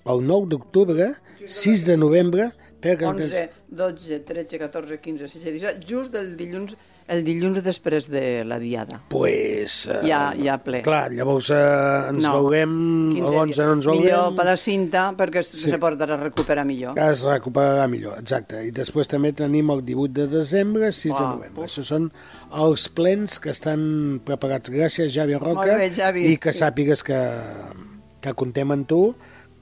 el 0.06 0.26
9 0.26 0.50
d'octubre, 0.52 1.08
6 1.44 1.86
de 1.88 1.96
novembre, 1.98 2.50
perquè 2.82 3.08
11, 3.10 3.46
12, 3.68 4.20
13, 4.28 4.60
14, 4.62 5.00
15, 5.02 5.26
16, 5.26 5.56
17, 5.58 5.86
just 5.88 6.14
el 6.18 6.36
dilluns, 6.38 6.76
el 7.08 7.22
dilluns 7.24 7.62
després 7.62 8.08
de 8.10 8.44
la 8.44 8.58
diada. 8.58 9.00
pues, 9.08 9.86
eh, 9.86 10.00
Ja, 10.08 10.34
ja 10.36 10.56
ple. 10.58 10.82
Clar, 10.82 11.12
llavors 11.12 11.50
eh, 11.50 12.08
ens 12.10 12.22
No. 12.24 12.32
veurem, 12.42 13.12
15 13.14 13.30
l'11 13.32 13.64
no 13.66 13.72
ens 13.74 13.86
veurem. 13.86 14.02
Millor 14.04 14.34
per 14.36 14.44
la 14.46 14.56
cinta, 14.56 15.12
perquè 15.16 15.42
Sí. 15.44 15.70
se 15.70 15.78
podrà 15.78 16.16
recuperar 16.18 16.64
millor. 16.66 16.98
Es 16.98 17.22
recuperarà 17.24 17.86
millor, 17.88 18.18
exacte. 18.18 18.64
I 18.66 18.70
després 18.72 19.06
també 19.08 19.32
tenim 19.32 19.70
el 19.70 19.84
18 19.84 20.12
de 20.12 20.26
desembre, 20.26 20.92
6 20.92 21.14
de 21.14 21.20
Uau, 21.22 21.36
novembre. 21.36 21.64
Això 21.64 21.84
són 21.84 22.10
els 22.52 22.88
plens 22.88 23.38
que 23.38 23.50
estan 23.50 24.20
preparats. 24.24 24.70
Gràcies, 24.70 25.12
Javi 25.14 25.34
Roca. 25.34 25.54
Molt 25.54 25.78
bé, 25.78 25.90
Javi. 25.94 26.26
I 26.32 26.36
que 26.38 26.50
sàpigues 26.52 27.02
que, 27.04 27.20
que 28.20 28.34
contem 28.34 28.70
amb 28.72 28.86
tu 28.86 29.14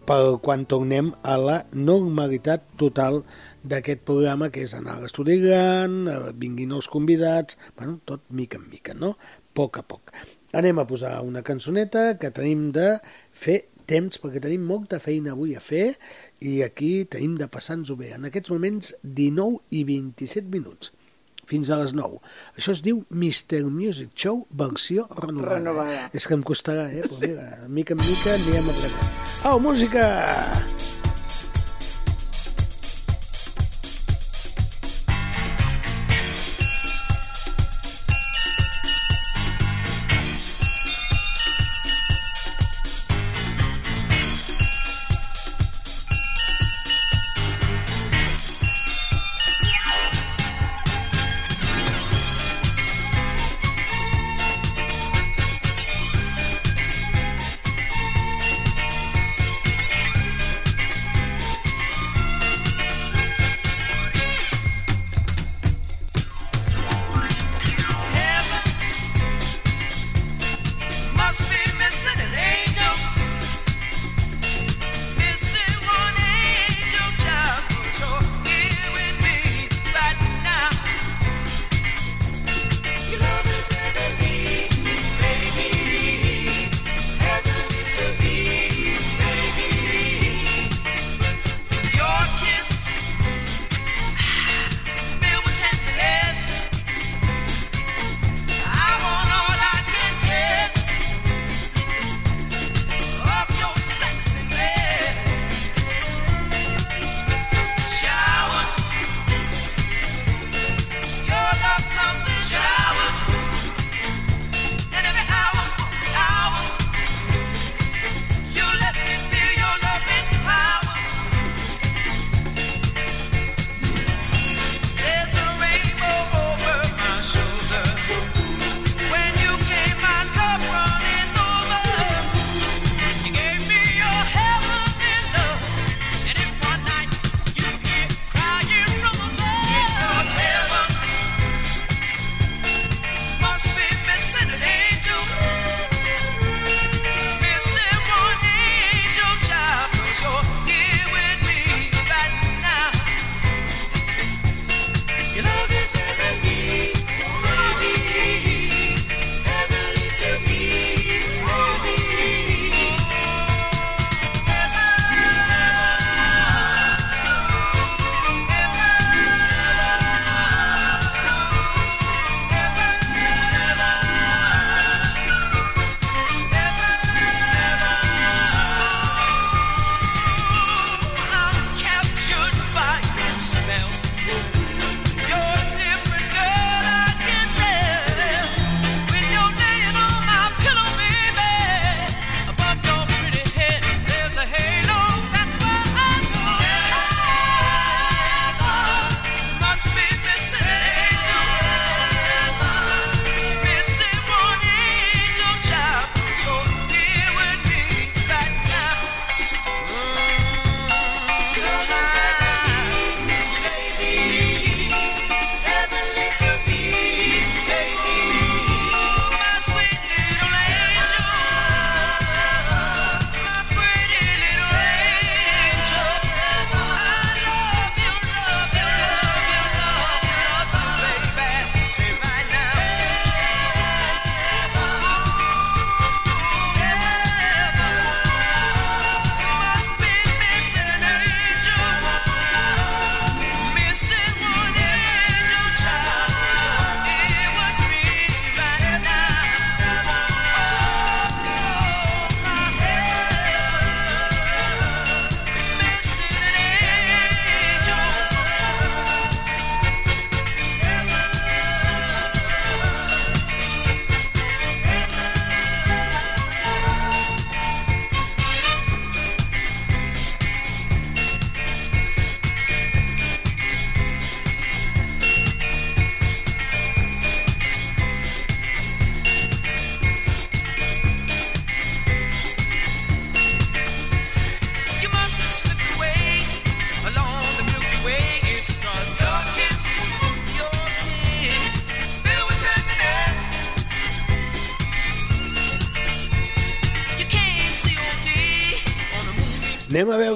per 0.06 0.38
quan 0.44 0.66
tornem 0.66 1.14
a 1.22 1.36
la 1.38 1.64
normalitat 1.72 2.62
total 2.76 3.22
d'aquest 3.64 4.04
programa, 4.06 4.50
que 4.52 4.64
és 4.64 4.74
anar 4.76 4.98
a 4.98 5.04
l'estudi 5.04 5.38
gran, 5.42 6.04
eh, 6.08 6.32
vinguin 6.40 6.74
els 6.76 6.88
convidats, 6.92 7.58
bueno, 7.78 7.98
tot 8.04 8.24
mica 8.30 8.60
en 8.60 8.68
mica, 8.70 8.94
no? 8.94 9.14
A 9.16 9.42
poc 9.54 9.78
a 9.78 9.84
poc. 9.86 10.12
Anem 10.52 10.78
a 10.78 10.86
posar 10.86 11.20
una 11.22 11.42
cançoneta 11.42 12.18
que 12.18 12.30
tenim 12.34 12.70
de 12.74 12.98
fer 13.32 13.64
temps, 13.86 14.18
perquè 14.20 14.42
tenim 14.42 14.64
molta 14.66 15.00
feina 15.02 15.32
avui 15.32 15.54
a 15.56 15.62
fer 15.62 15.94
i 16.40 16.60
aquí 16.66 17.04
tenim 17.10 17.36
de 17.40 17.48
passar-nos-ho 17.48 17.96
bé. 17.96 18.12
En 18.16 18.28
aquests 18.28 18.52
moments, 18.54 18.94
19 19.02 19.60
i 19.70 19.84
27 19.88 20.50
minuts 20.52 20.92
fins 21.44 21.70
a 21.70 21.78
les 21.82 21.92
9. 21.92 22.20
Això 22.56 22.72
es 22.72 22.80
diu 22.84 23.02
Mr. 23.12 23.64
Music 23.68 24.14
Show 24.16 24.46
versió 24.50 25.08
renovada. 25.18 25.58
Renovada. 25.58 26.06
És 26.16 26.26
que 26.26 26.38
em 26.38 26.46
costarà, 26.46 26.88
eh? 26.90 27.04
Però 27.04 27.20
mira, 27.20 27.50
mica 27.68 27.96
en 27.96 28.00
mica 28.04 28.32
anirem 28.38 28.72
aprenent. 28.72 29.20
Au, 29.44 29.60
música! 29.60 30.08
Anem 30.08 30.83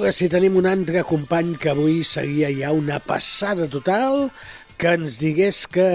veure 0.09 0.17
si 0.17 0.29
tenim 0.31 0.55
un 0.57 0.65
altre 0.65 1.03
company 1.05 1.51
que 1.61 1.69
avui 1.69 1.99
seria 2.03 2.47
ja 2.49 2.71
una 2.73 2.97
passada 2.97 3.67
total, 3.69 4.31
que 4.81 4.95
ens 4.97 5.19
digués 5.21 5.67
que 5.69 5.85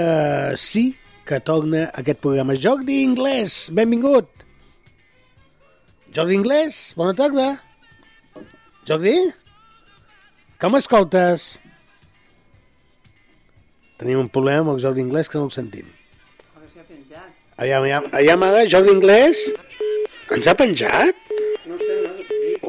sí, 0.55 0.94
que 1.27 1.40
torna 1.42 1.88
aquest 1.98 2.20
programa. 2.22 2.55
Jordi 2.55 3.00
Inglés, 3.03 3.72
benvingut. 3.74 4.29
Jordi 6.14 6.38
Inglés, 6.38 6.94
bona 6.94 7.16
tarda. 7.18 7.48
Jordi? 8.87 9.16
Com 10.62 10.79
escoltes? 10.79 11.59
Tenim 13.98 14.22
un 14.22 14.31
problema 14.31 14.62
amb 14.62 14.77
el 14.77 14.83
Jordi 14.85 15.03
Inglés 15.03 15.27
que 15.27 15.42
no 15.42 15.50
el 15.50 15.57
sentim. 15.59 15.90
Aviam, 17.59 17.83
aviam, 17.83 18.07
aviam 18.12 18.46
ara, 18.46 18.62
Jordi 18.70 18.94
Inglés? 18.94 19.42
Ens 20.31 20.46
ha 20.46 20.55
penjat? 20.55 21.23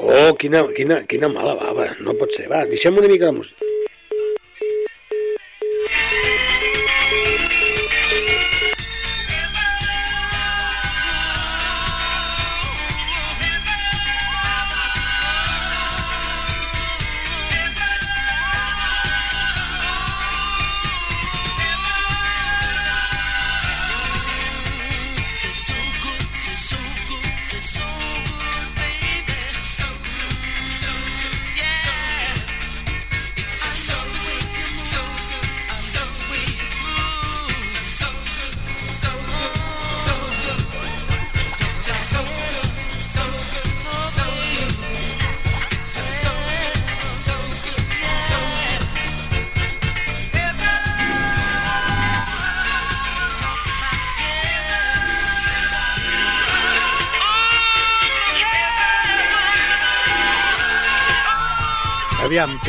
Oh, 0.06 0.34
quina, 0.38 0.62
quina, 0.78 1.00
quina 1.10 1.30
mala 1.34 1.56
bava. 1.58 1.88
No 2.06 2.14
pot 2.20 2.36
ser. 2.38 2.46
Va, 2.52 2.66
deixem 2.70 2.94
una 3.02 3.10
mica 3.10 3.32
de 3.32 3.38
música. 3.40 3.65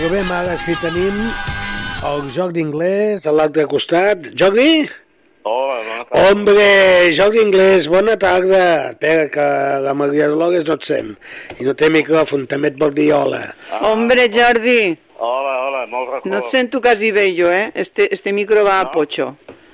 Provem 0.07 0.29
ara 0.31 0.53
si 0.63 0.71
tenim 0.79 1.17
el 2.07 2.21
joc 2.31 2.53
d'inglès 2.55 3.25
a 3.27 3.33
l'altre 3.35 3.65
costat. 3.67 4.29
Jordi? 4.39 4.85
Hola, 5.43 5.81
bona 5.83 6.05
tarda. 6.05 6.21
Hombre, 6.29 6.67
joc 7.17 7.33
d'inglès, 7.35 7.89
bona 7.91 8.15
tarda. 8.15 8.61
Espera, 8.93 9.25
que 9.35 9.47
la 9.83 9.95
Maria 9.99 10.29
Dolores 10.31 10.63
no 10.69 10.77
et 10.79 10.87
sent. 10.87 11.09
I 11.59 11.67
no 11.67 11.75
té 11.75 11.91
micròfon, 11.91 12.45
també 12.47 12.71
et 12.71 12.79
vol 12.79 12.95
dir 12.95 13.09
hola. 13.17 13.41
Hombre, 13.81 14.29
Jordi, 14.31 14.95
Hola, 15.19 15.57
hola, 15.65 15.83
molt 15.91 16.13
record. 16.15 16.31
no 16.31 16.39
et 16.39 16.55
sento 16.55 16.79
quasi 16.81 17.11
bé 17.11 17.27
jo, 17.35 17.51
eh? 17.51 17.73
Este, 17.75 18.07
este 18.15 18.31
micro 18.33 18.63
va 18.63 18.79
a 18.85 18.93
pocho. 18.93 19.33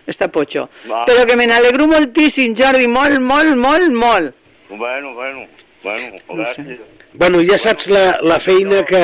Està 0.08 0.30
pocho. 0.32 0.70
Va. 0.88 1.04
Però 1.04 1.26
que 1.28 1.36
me 1.36 1.44
n'alegro 1.50 1.90
moltíssim, 1.92 2.56
Jordi, 2.56 2.88
molt, 2.88 3.20
molt, 3.20 3.52
molt, 3.52 3.92
molt. 3.92 4.32
Bueno, 4.70 5.12
bueno, 5.12 5.44
bueno, 5.84 6.16
No 6.32 6.44
sé. 6.54 6.80
Bueno, 7.14 7.40
ja 7.44 7.58
saps 7.60 7.88
la, 7.92 8.18
la 8.24 8.38
feina 8.40 8.82
que, 8.88 9.02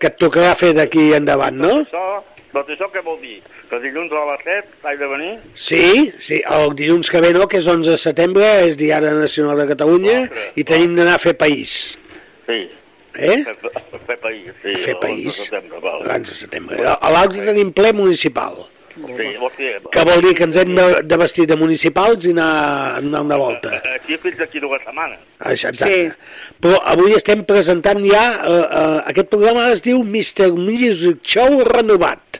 que 0.00 0.08
et 0.12 0.16
tocarà 0.20 0.54
fer 0.56 0.72
d'aquí 0.76 1.10
endavant, 1.16 1.58
no? 1.60 1.72
Això, 1.82 2.04
tot 2.54 2.70
això 2.72 2.88
què 2.94 3.02
vol 3.04 3.18
dir? 3.20 3.40
Que 3.68 3.80
dilluns 3.82 4.12
a 4.16 4.22
les 4.30 4.44
7 4.46 4.88
haig 4.88 5.02
de 5.02 5.08
venir? 5.10 5.32
Sí, 5.54 5.82
sí, 6.22 6.38
el 6.56 6.72
dilluns 6.78 7.10
que 7.12 7.20
ve 7.24 7.34
no, 7.36 7.44
que 7.50 7.60
és 7.60 7.68
11 7.68 7.90
de 7.96 7.98
setembre, 8.00 8.46
és 8.68 8.78
Diada 8.80 9.12
Nacional 9.18 9.60
de 9.60 9.68
Catalunya 9.74 10.16
Ostres, 10.24 10.48
i 10.56 10.64
tenim 10.68 10.96
d'anar 10.96 11.18
a 11.18 11.22
fer 11.26 11.36
país. 11.40 11.76
Sí, 12.48 12.62
Eh? 13.14 13.44
fer, 13.46 13.54
fer 14.08 14.16
país. 14.18 14.46
Sí, 14.62 14.72
Fer 14.82 14.94
país. 14.98 15.26
11 15.28 15.36
de 15.38 15.44
setembre, 15.44 15.78
val. 15.84 16.00
Abans 16.02 16.28
de 16.32 16.34
setembre. 16.34 16.80
A 16.82 17.10
l'altre 17.14 17.44
tenim 17.46 17.68
ple 17.76 17.92
municipal, 17.94 18.56
Sí, 18.94 19.26
hòstia, 19.42 19.80
que 19.90 20.02
vol 20.06 20.20
dir 20.22 20.34
que 20.38 20.44
ens 20.46 20.56
hem 20.60 20.70
de, 20.76 20.84
de 21.02 21.16
vestir 21.18 21.48
de 21.50 21.56
municipals 21.58 22.28
i 22.28 22.30
anar 22.30 22.50
a 22.54 23.00
donar 23.02 23.22
una 23.26 23.38
volta. 23.40 23.80
Aquí 23.90 24.14
fins 24.22 24.38
aquí 24.44 24.62
dues 24.62 24.84
setmanes. 24.86 25.18
Això, 25.50 25.72
exacte. 25.72 26.14
Però 26.62 26.78
avui 26.92 27.16
estem 27.16 27.42
presentant 27.48 27.98
ja, 28.06 28.22
eh, 28.38 28.60
eh, 28.62 29.00
aquest 29.10 29.32
programa 29.32 29.66
es 29.74 29.82
diu 29.82 30.04
Mr. 30.04 30.52
Music 30.54 31.26
Show 31.26 31.64
renovat. 31.72 32.38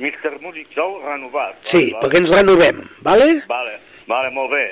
Mr. 0.00 0.36
Music 0.44 0.68
Show 0.76 1.00
renovat. 1.06 1.56
Sí, 1.64 1.86
Vale, 1.88 2.02
perquè 2.04 2.20
ens 2.20 2.34
renovem, 2.36 2.84
vale? 3.04 3.32
Vale, 3.48 3.78
vale, 4.08 4.30
molt 4.36 4.52
bé. 4.52 4.66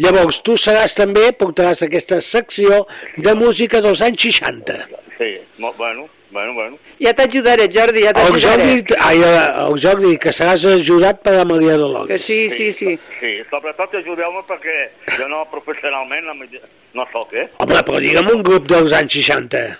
Llavors, 0.00 0.40
tu 0.44 0.56
seràs 0.60 0.96
també, 0.96 1.28
portaràs 1.36 1.84
aquesta 1.84 2.22
secció 2.24 2.86
de 3.16 3.36
música 3.36 3.84
dels 3.84 4.00
anys 4.04 4.30
60. 4.30 4.80
Sí, 5.20 5.34
molt, 5.60 5.76
bueno, 5.76 6.08
bueno, 6.32 6.56
bueno. 6.56 6.80
Ja 6.98 7.12
t'ajudaré, 7.12 7.66
Jordi, 7.72 8.02
ja 8.06 8.10
El 8.10 8.14
t'ajudaré. 8.16 8.66
Jordi, 8.66 8.94
ai, 9.04 9.18
eh, 9.20 9.66
el 9.66 9.74
Jordi, 9.82 10.14
que 10.18 10.32
seràs 10.32 10.64
ajudat 10.70 11.18
per 11.22 11.34
la 11.36 11.44
Maria 11.44 11.72
Que 11.74 11.78
Dolores. 11.82 12.24
sí, 12.24 12.48
sí, 12.50 12.72
sí. 12.72 12.98
Sí, 13.20 13.32
sobretot 13.50 13.94
ajudeu-me 14.00 14.40
perquè 14.48 14.76
jo 15.18 15.28
no 15.28 15.42
professionalment 15.50 16.24
no, 16.24 16.34
no 16.94 17.06
soc, 17.12 17.34
eh? 17.34 17.48
Home, 17.58 17.82
però 17.84 18.00
digue'm 18.00 18.30
un 18.32 18.42
grup 18.42 18.66
dels 18.68 18.92
anys 18.96 19.12
60. 19.12 19.78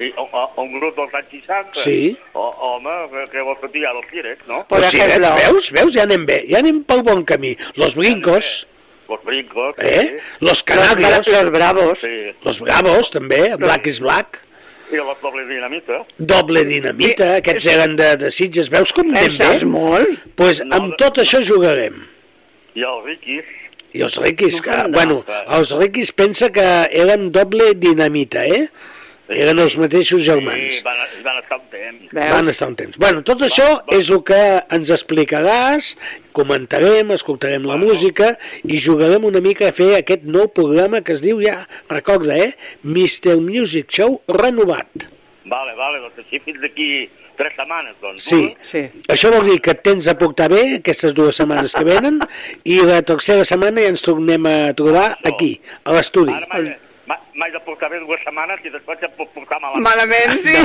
Sí, 0.00 0.10
o, 0.16 0.22
o, 0.32 0.62
un 0.62 0.72
grup 0.80 0.96
dels 0.96 1.14
anys 1.14 1.30
60. 1.46 1.82
Sí. 1.84 2.16
O, 2.32 2.48
home, 2.72 2.96
que, 3.12 3.26
que 3.30 3.42
vols 3.46 3.58
que 3.60 3.66
et 3.68 3.72
digui 3.78 3.86
els 3.86 4.10
T-Rex, 4.10 4.46
no? 4.48 4.64
Por 4.66 4.80
o 4.80 4.90
sigui, 4.90 5.04
ejemplo. 5.06 5.34
veus, 5.44 5.70
veus, 5.76 5.94
ja 5.94 6.02
anem 6.08 6.26
bé, 6.26 6.40
ja 6.50 6.58
anem 6.64 6.82
pel 6.88 7.02
bon 7.06 7.22
camí. 7.24 7.54
Los 7.76 7.94
brincos, 7.94 8.66
Los 9.10 9.22
brincos. 9.24 9.74
eh? 9.78 10.18
Los 10.40 10.50
Los, 10.50 10.62
canarios, 10.62 11.26
bra- 11.28 11.42
los 11.42 11.50
bravos. 11.52 11.98
Sí. 12.00 12.32
los 12.42 12.60
bravos, 12.60 13.10
també, 13.10 13.56
Black 13.56 13.86
is 13.86 14.00
Black. 14.00 14.40
I 14.90 14.98
les 14.98 15.20
doble 15.22 15.44
dinamita. 15.46 16.00
Doble 16.18 16.64
dinamita, 16.66 17.36
aquests 17.38 17.66
eren 17.70 17.96
de, 17.98 18.08
de 18.18 18.30
Sitges. 18.34 18.70
Veus 18.72 18.90
com 18.96 19.12
anem 19.12 19.30
saps 19.36 19.62
bé? 19.62 19.68
molt? 19.70 20.08
Doncs 20.10 20.36
pues 20.40 20.62
No, 20.66 20.80
amb 20.80 20.96
tot 20.98 21.20
això 21.22 21.42
jugarem. 21.46 22.00
I 22.74 22.86
els 22.86 23.04
riquis. 23.06 23.52
I 23.94 24.02
els 24.06 24.16
riquis, 24.22 24.60
que, 24.62 24.74
No, 24.86 24.90
bueno, 24.94 25.20
els 25.58 25.70
riquis 25.78 26.10
pensa 26.14 26.50
que 26.54 26.66
eren 27.04 27.30
doble 27.34 27.72
dinamita, 27.78 28.44
eh? 28.46 28.66
Eren 29.30 29.60
els 29.62 29.76
mateixos 29.78 30.22
germans. 30.26 30.80
Sí, 30.80 30.82
van, 30.82 30.98
van 31.22 31.38
estar 31.38 31.58
un 31.60 31.68
temps. 31.70 32.08
Veus? 32.10 32.30
Van 32.32 32.50
estar 32.50 32.68
un 32.70 32.74
temps. 32.80 32.96
Bueno, 32.98 33.22
tot 33.26 33.44
això 33.46 33.68
és 33.94 34.10
el 34.10 34.24
que 34.26 34.40
ens 34.74 34.90
explicaràs, 34.96 35.92
comentarem, 36.36 37.12
escoltarem 37.14 37.68
la 37.68 37.78
música 37.80 38.32
i 38.64 38.80
jugarem 38.82 39.28
una 39.28 39.42
mica 39.44 39.68
a 39.70 39.76
fer 39.76 39.92
aquest 40.00 40.26
nou 40.26 40.50
programa 40.56 41.04
que 41.06 41.14
es 41.14 41.22
diu 41.22 41.42
ja, 41.44 41.60
recorda, 41.92 42.40
eh? 42.42 42.52
Mr. 42.82 43.38
Music 43.44 43.94
Show 43.94 44.20
renovat. 44.40 45.08
Vale, 45.50 45.78
vale, 45.78 46.02
doncs 46.02 46.20
així 46.24 46.42
fins 46.44 46.60
d'aquí 46.62 46.90
tres 47.38 47.54
setmanes, 47.56 47.96
doncs. 48.02 48.26
Sí. 48.26 48.42
Sí. 48.66 48.84
Això 49.10 49.30
vol 49.32 49.46
dir 49.48 49.60
que 49.64 49.72
et 49.72 49.82
tens 49.86 50.10
a 50.10 50.18
portar 50.18 50.50
bé 50.52 50.62
aquestes 50.82 51.14
dues 51.16 51.38
setmanes 51.40 51.72
que 51.78 51.86
venen 51.86 52.20
i 52.68 52.82
la 52.84 53.00
tercera 53.06 53.46
setmana 53.48 53.86
ja 53.86 53.94
ens 53.94 54.04
tornem 54.04 54.46
a 54.50 54.58
trobar 54.76 55.12
aquí, 55.22 55.54
a 55.86 55.96
l'estudi. 55.96 56.36
Ara 56.36 56.89
m'haig 57.34 57.52
de 57.52 57.60
portar 57.66 57.90
bé 57.90 57.98
dues 58.00 58.20
setmanes 58.24 58.60
i 58.64 58.70
després 58.70 59.02
em 59.02 59.10
puc 59.18 59.30
portar 59.34 59.58
malament. 59.60 59.82
Malament, 59.82 60.38
sí. 60.44 60.56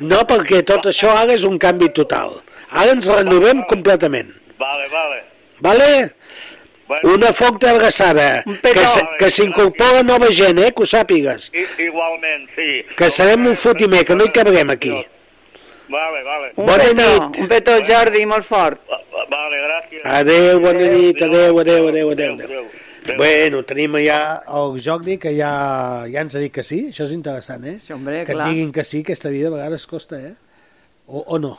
No, 0.00 0.22
perquè 0.28 0.62
tot 0.64 0.86
això 0.90 1.10
ara 1.16 1.32
és 1.34 1.44
un 1.44 1.58
canvi 1.58 1.88
total. 1.96 2.40
Ara 2.70 2.92
ens 2.92 3.06
renovem 3.08 3.62
completament. 3.70 4.30
Vale, 4.58 4.88
vale. 4.92 5.22
Vale? 5.60 5.90
Bueno, 6.88 7.14
Una 7.14 7.32
forta 7.36 7.70
abraçada. 7.70 8.42
Un 8.46 8.56
petó. 8.62 8.80
Que, 8.80 8.86
se- 8.86 9.06
que 9.18 9.30
s'incorpora 9.30 10.02
nova 10.02 10.30
gent, 10.32 10.58
eh? 10.58 10.70
Que 10.72 10.82
ho 10.82 10.86
sàpigues. 10.86 11.50
i, 11.52 11.66
igualment, 11.84 12.46
sí. 12.56 12.84
Que 12.96 13.10
serem 13.10 13.44
un 13.46 13.56
fotimer, 13.56 14.04
que 14.06 14.14
no 14.16 14.24
hi 14.24 14.32
cabrem 14.32 14.70
aquí. 14.70 14.94
Vale, 15.88 16.22
vale. 16.22 16.52
Un 16.56 16.66
Bona 16.66 16.84
petó, 16.84 16.94
nit. 17.28 17.38
un 17.42 17.48
petó, 17.48 17.72
Jordi, 17.84 18.24
molt 18.26 18.44
fort. 18.44 18.80
Va- 18.88 19.00
va- 19.12 19.26
Vale, 19.28 19.56
gràcies. 19.66 20.00
Adéu, 20.04 20.60
bona 20.60 20.88
nit, 20.94 21.20
adéu, 21.22 21.58
adéu, 21.58 21.88
adéu, 21.88 22.10
adéu. 22.10 22.32
adéu. 22.32 22.44
adéu. 22.44 22.64
Bueno, 23.16 23.62
tenim 23.64 23.94
ja 24.04 24.42
el 24.46 24.80
Jordi, 24.84 25.16
que 25.18 25.32
ja, 25.36 26.04
ja 26.10 26.20
ens 26.20 26.34
ha 26.34 26.38
dit 26.42 26.52
que 26.52 26.62
sí. 26.62 26.88
Això 26.90 27.06
és 27.08 27.12
interessant, 27.16 27.64
eh? 27.64 27.78
Sí, 27.80 27.92
hombre, 27.94 28.24
que 28.26 28.34
clar. 28.34 28.48
diguin 28.50 28.72
que 28.72 28.84
sí, 28.84 29.00
aquesta 29.06 29.30
vida 29.30 29.48
a 29.48 29.54
vegades 29.56 29.86
costa, 29.86 30.20
eh? 30.20 30.34
O, 31.06 31.24
o 31.26 31.38
no? 31.38 31.56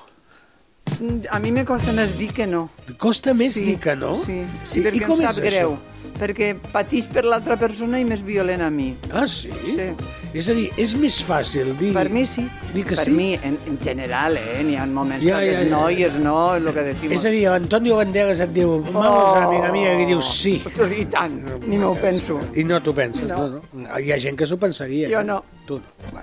A 1.30 1.40
mi 1.40 1.52
me 1.52 1.64
costa 1.66 1.94
més 1.94 2.18
dir 2.18 2.32
que 2.34 2.46
no. 2.50 2.70
Costa 2.98 3.34
més 3.34 3.54
Sí, 3.54 3.64
dir 3.66 3.78
que 3.80 3.96
no? 3.96 4.18
Sí, 4.26 4.42
sí 4.72 4.80
I- 4.82 4.84
perquè 4.84 5.02
i 5.02 5.06
com 5.06 5.20
em 5.22 5.28
és 5.28 5.36
sap 5.36 5.44
greu. 5.46 5.74
això? 5.78 6.16
Perquè 6.20 6.48
patís 6.74 7.08
per 7.08 7.24
l'altra 7.24 7.56
persona 7.58 8.00
i 8.02 8.06
més 8.06 8.22
violent 8.26 8.62
a 8.66 8.70
mi. 8.70 8.90
Ah, 9.12 9.28
sí? 9.28 9.52
Sí. 9.66 9.90
És 10.30 10.46
a 10.52 10.54
dir, 10.54 10.68
és 10.78 10.92
més 11.00 11.16
fàcil 11.26 11.72
dir... 11.80 11.90
Per 11.96 12.06
mi 12.14 12.22
sí. 12.30 12.44
Dir 12.70 12.84
que 12.86 12.94
per 12.94 13.06
sí? 13.08 13.14
mi, 13.16 13.32
en, 13.42 13.56
en 13.66 13.80
general, 13.82 14.38
eh? 14.38 14.60
N'hi 14.66 14.76
ha 14.78 14.86
moments 14.86 15.26
Ja, 15.26 15.40
que 15.42 15.48
ja, 15.50 15.56
és 15.64 15.66
ja, 15.66 15.72
no 15.74 15.82
ja. 15.88 15.96
i 15.96 16.06
és 16.06 16.18
no, 16.22 16.36
és 16.54 16.62
el 16.62 16.76
que 16.76 16.84
decimos. 16.92 17.16
És 17.18 17.26
a 17.26 17.32
dir, 17.34 17.42
l'Antonio 17.50 17.98
Banderas 17.98 18.44
et 18.46 18.54
diu, 18.54 18.76
vamos, 18.92 19.40
amiga 19.42 19.72
mia, 19.74 19.96
i 19.98 20.06
dius 20.12 20.30
sí. 20.38 20.60
I 21.02 21.08
tant, 21.10 21.40
ni 21.66 21.82
m'ho 21.82 21.96
penso. 21.98 22.38
I 22.54 22.68
no 22.70 22.78
t'ho 22.86 22.94
penses, 22.94 23.26
No. 23.30 23.48
no. 23.56 23.64
no. 23.74 23.88
Hi 23.98 24.14
ha 24.14 24.20
gent 24.22 24.38
que 24.38 24.46
s'ho 24.50 24.60
pensaria. 24.62 25.10
Jo 25.10 25.24
eh? 25.24 25.30
Tu 25.70 25.78
no. 25.78 26.22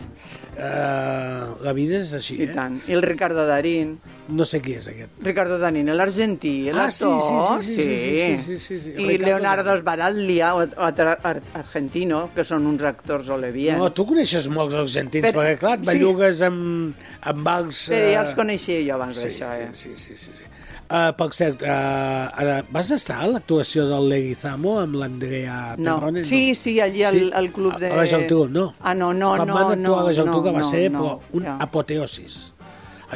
Uh, 0.56 1.52
la 1.62 1.72
vida 1.76 1.98
és 2.00 2.10
així, 2.16 2.38
I 2.40 2.46
eh? 2.48 2.52
tant. 2.56 2.78
I 2.88 2.94
el 2.96 3.02
Ricardo 3.04 3.44
Darín. 3.46 3.90
No 4.32 4.46
sé 4.48 4.58
qui 4.64 4.72
és 4.78 4.86
aquest. 4.90 5.18
Ricardo 5.22 5.58
Darín, 5.60 5.90
l'argentí, 5.94 6.54
Ah, 6.72 6.88
sí, 6.90 7.04
l'actor. 7.04 7.60
sí, 7.62 7.74
sí, 7.76 7.76
sí, 7.76 7.84
sí, 7.86 8.16
sí, 8.16 8.58
sí, 8.58 8.58
sí, 8.58 8.80
sí. 8.80 8.90
I 8.96 9.06
Ricardo 9.06 9.26
Leonardo 9.26 9.76
Sbaraglia, 9.78 10.54
o, 10.56 10.64
o 10.64 10.86
ar- 10.88 11.18
ar- 11.22 11.42
argentino, 11.60 12.30
que 12.34 12.42
són 12.48 12.66
uns 12.66 12.82
actors 12.88 13.28
ole 13.30 13.52
bien. 13.54 13.78
No, 13.78 13.92
tu 13.92 14.06
coneixes 14.08 14.48
molts 14.48 14.74
argentins, 14.80 15.28
Per- 15.28 15.34
perquè 15.36 15.58
clar, 15.60 15.76
et 15.78 15.84
sí. 15.84 15.92
bellugues 15.92 16.42
amb, 16.48 17.06
amb 17.22 17.52
els... 17.58 17.84
Però 17.92 18.10
ja 18.10 18.16
eh, 18.16 18.24
els 18.24 18.34
coneixia 18.34 18.80
jo 18.88 18.96
abans 18.98 19.20
Sí, 19.20 19.28
d'això, 19.28 19.52
eh? 19.60 19.68
sí, 19.76 19.92
sí, 19.94 20.16
sí, 20.16 20.32
sí. 20.40 20.50
Uh, 20.86 21.10
per 21.18 21.32
cert, 21.34 21.64
uh, 21.66 22.28
ara, 22.38 22.60
vas 22.70 22.92
estar 22.94 23.16
a 23.24 23.26
l'actuació 23.26 23.88
del 23.90 24.04
Leguizamo 24.06 24.76
amb 24.84 24.94
l'Andrea 25.00 25.74
No. 25.80 25.96
Perrone? 25.98 26.22
Sí, 26.24 26.54
sí, 26.54 26.76
allí 26.80 27.02
al, 27.02 27.16
Sí, 27.18 27.30
al 27.34 27.50
club 27.50 27.74
de... 27.82 27.90
A 27.90 27.96
la 27.96 28.04
Geltrú, 28.06 28.44
no. 28.48 28.68
Ah, 28.80 28.94
no, 28.94 29.12
no, 29.12 29.32
Quan 29.34 29.48
no, 29.48 29.54
van 29.54 29.72
actuar 29.72 29.80
no, 29.82 29.96
a 29.98 30.04
la 30.06 30.12
Geltrú, 30.14 30.36
no, 30.36 30.42
que 30.44 30.52
va 30.54 30.62
no, 30.62 30.68
ser 30.70 30.84
no, 30.92 31.00
però 31.00 31.38
un 31.40 31.48
ja. 31.48 31.56
apoteosis. 31.66 32.36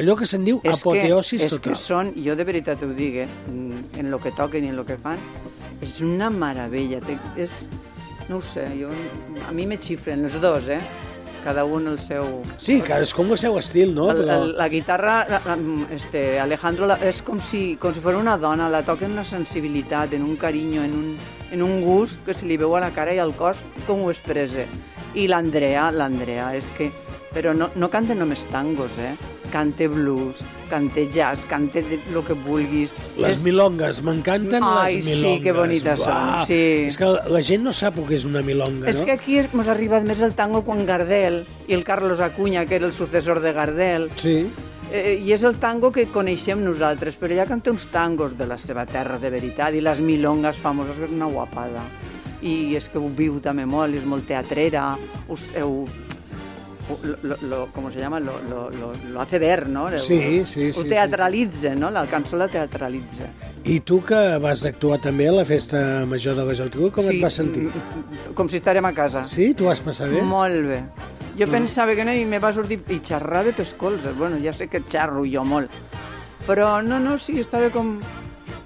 Allò 0.01 0.17
que 0.19 0.27
se'n 0.27 0.43
diu 0.47 0.59
És 0.63 0.81
apoteosis 0.81 1.39
que, 1.39 1.47
és 1.47 1.55
total. 1.55 1.71
que 1.71 1.79
són, 1.79 2.11
jo 2.25 2.35
de 2.35 2.47
veritat 2.47 2.83
ho 2.83 2.91
dic, 2.95 3.21
eh, 3.23 3.29
en 3.99 4.11
lo 4.11 4.19
que 4.19 4.31
toquen 4.35 4.67
i 4.67 4.71
en 4.71 4.75
lo 4.75 4.85
que 4.87 4.99
fan, 4.99 5.19
és 5.83 5.97
una 6.03 6.27
meravella. 6.31 6.99
Té, 7.07 7.15
és, 7.39 7.65
no 8.27 8.39
ho 8.39 8.43
sé, 8.43 8.67
jo, 8.79 8.91
a 9.47 9.55
mi 9.55 9.65
me 9.67 9.79
xifren 9.79 10.27
els 10.27 10.35
dos, 10.43 10.67
eh? 10.67 10.79
Cada 11.43 11.63
un 11.65 11.87
el 11.89 11.97
seu... 11.99 12.27
Sí, 12.61 12.79
cadascú 12.85 13.23
amb 13.23 13.33
el 13.35 13.39
seu 13.41 13.57
estil, 13.57 13.95
no? 13.97 14.11
El, 14.13 14.21
Però... 14.21 14.37
el, 14.37 14.53
la 14.59 14.67
guitarra, 14.69 15.15
este, 15.95 16.39
Alejandro, 16.39 16.89
és 17.01 17.23
com 17.25 17.41
si, 17.41 17.63
com 17.81 17.95
si 17.95 18.03
fos 18.03 18.17
una 18.19 18.37
dona, 18.37 18.69
la 18.69 18.83
toca 18.85 19.07
en 19.07 19.17
la 19.17 19.25
sensibilitat, 19.25 20.13
en 20.13 20.23
un 20.27 20.37
carinyo, 20.37 20.85
en 20.85 20.93
un, 20.93 21.11
en 21.51 21.65
un 21.65 21.81
gust 21.81 22.21
que 22.25 22.37
se 22.37 22.45
li 22.45 22.59
veu 22.61 22.75
a 22.77 22.83
la 22.85 22.91
cara 22.93 23.15
i 23.17 23.19
al 23.19 23.33
cos 23.37 23.59
com 23.87 24.05
ho 24.05 24.11
expressa. 24.13 24.67
I 25.17 25.27
l'Andrea, 25.27 25.89
l'Andrea, 25.91 26.53
és 26.57 26.69
que... 26.77 26.91
Però 27.31 27.53
no, 27.55 27.69
no 27.79 27.87
canta 27.87 28.11
només 28.11 28.43
tangos, 28.51 28.97
eh? 28.99 29.15
Cante 29.51 29.87
blues, 29.89 30.37
cante 30.69 31.09
jazz, 31.11 31.45
cante 31.45 31.79
el 31.79 32.23
que 32.23 32.33
vulguis. 32.33 32.91
Les 33.17 33.35
És- 33.37 33.43
milongues, 33.43 34.01
m'encanten 34.01 34.63
Ai, 34.63 34.95
les 34.95 35.05
sí, 35.05 35.11
milongues. 35.15 35.41
que 35.43 35.51
bonites 35.51 35.99
són, 35.99 36.07
Uah, 36.07 36.45
sí. 36.47 36.61
És 36.87 36.97
que 36.97 37.05
la 37.05 37.41
gent 37.43 37.63
no 37.63 37.73
sap 37.73 37.97
el 37.99 38.05
que 38.07 38.15
és 38.15 38.23
una 38.25 38.41
milonga, 38.41 38.89
És 38.89 38.99
no? 38.99 39.05
que 39.05 39.11
aquí 39.11 39.37
ens 39.37 39.53
ha 39.67 39.71
arribat 39.71 40.03
més 40.07 40.19
el 40.21 40.33
tango 40.33 40.63
quan 40.63 40.85
Gardel 40.85 41.45
i 41.67 41.73
el 41.73 41.83
Carlos 41.83 42.19
Acuña, 42.21 42.65
que 42.65 42.75
era 42.75 42.85
el 42.85 42.93
successor 42.93 43.41
de 43.41 43.51
Gardel, 43.53 44.09
Sí. 44.15 44.47
Eh, 44.93 45.21
I 45.23 45.31
és 45.31 45.43
el 45.47 45.55
tango 45.55 45.89
que 45.89 46.07
coneixem 46.11 46.59
nosaltres, 46.65 47.15
però 47.17 47.31
ella 47.31 47.45
canta 47.45 47.71
uns 47.71 47.85
tangos 47.87 48.37
de 48.37 48.45
la 48.45 48.57
seva 48.57 48.85
terra 48.85 49.17
de 49.17 49.29
veritat 49.29 49.73
i 49.73 49.79
les 49.79 49.99
milongas 50.03 50.57
famoses, 50.57 50.97
que 50.97 51.05
és 51.05 51.11
una 51.11 51.27
guapada. 51.31 51.83
I 52.41 52.75
és 52.75 52.89
que 52.89 52.97
ho 52.97 53.07
viu 53.07 53.39
també 53.39 53.65
molt, 53.65 53.95
és 53.95 54.03
molt 54.03 54.25
teatrera, 54.27 54.97
us, 55.29 55.45
heu, 55.55 55.85
lo, 57.23 57.37
lo, 57.47 57.67
¿cómo 57.73 57.91
se 57.91 57.99
llama? 57.99 58.19
Lo, 58.19 58.41
lo, 58.49 58.69
lo, 58.71 58.93
lo 59.09 59.21
hace 59.21 59.39
ver, 59.39 59.67
¿no? 59.69 59.89
Sí, 59.97 60.43
sí, 60.45 60.69
Ho 60.69 60.81
sí, 60.81 60.89
teatralitza, 60.89 61.75
no? 61.75 61.91
La 61.91 62.05
cançó 62.07 62.37
la 62.37 62.47
teatralitza. 62.47 63.29
I 63.63 63.79
tu 63.85 63.99
que 64.01 64.17
vas 64.41 64.63
actuar 64.65 64.97
també 65.01 65.27
a 65.29 65.33
la 65.35 65.45
festa 65.45 66.03
major 66.09 66.35
de 66.35 66.45
la 66.47 66.55
Geltrú, 66.57 66.89
com 66.91 67.05
Sí, 67.05 67.17
et 67.17 67.23
vas 67.23 67.35
sentir? 67.37 67.67
Com 68.33 68.49
si 68.49 68.57
estarem 68.57 68.85
a 68.89 68.93
casa. 68.97 69.23
Sí? 69.23 69.53
Tu 69.53 69.67
vas 69.69 69.79
passar 69.79 70.09
bé? 70.09 70.23
Molt 70.25 70.65
bé. 70.65 70.79
Jo 71.37 71.47
pensava 71.47 71.93
que 71.95 72.03
no 72.03 72.13
i 72.13 72.25
me 72.25 72.41
va 72.41 72.51
sortir 72.53 72.81
i 72.89 72.99
xerrava 73.05 73.53
pels 73.55 73.75
colzes. 73.77 74.17
Bueno, 74.17 74.39
ja 74.43 74.53
sé 74.53 74.67
que 74.67 74.81
xerro 74.81 75.23
jo 75.29 75.45
molt. 75.45 75.69
Però 76.47 76.81
no, 76.81 76.97
no, 76.99 77.19
sí, 77.21 77.37
estava 77.39 77.69
com, 77.69 77.99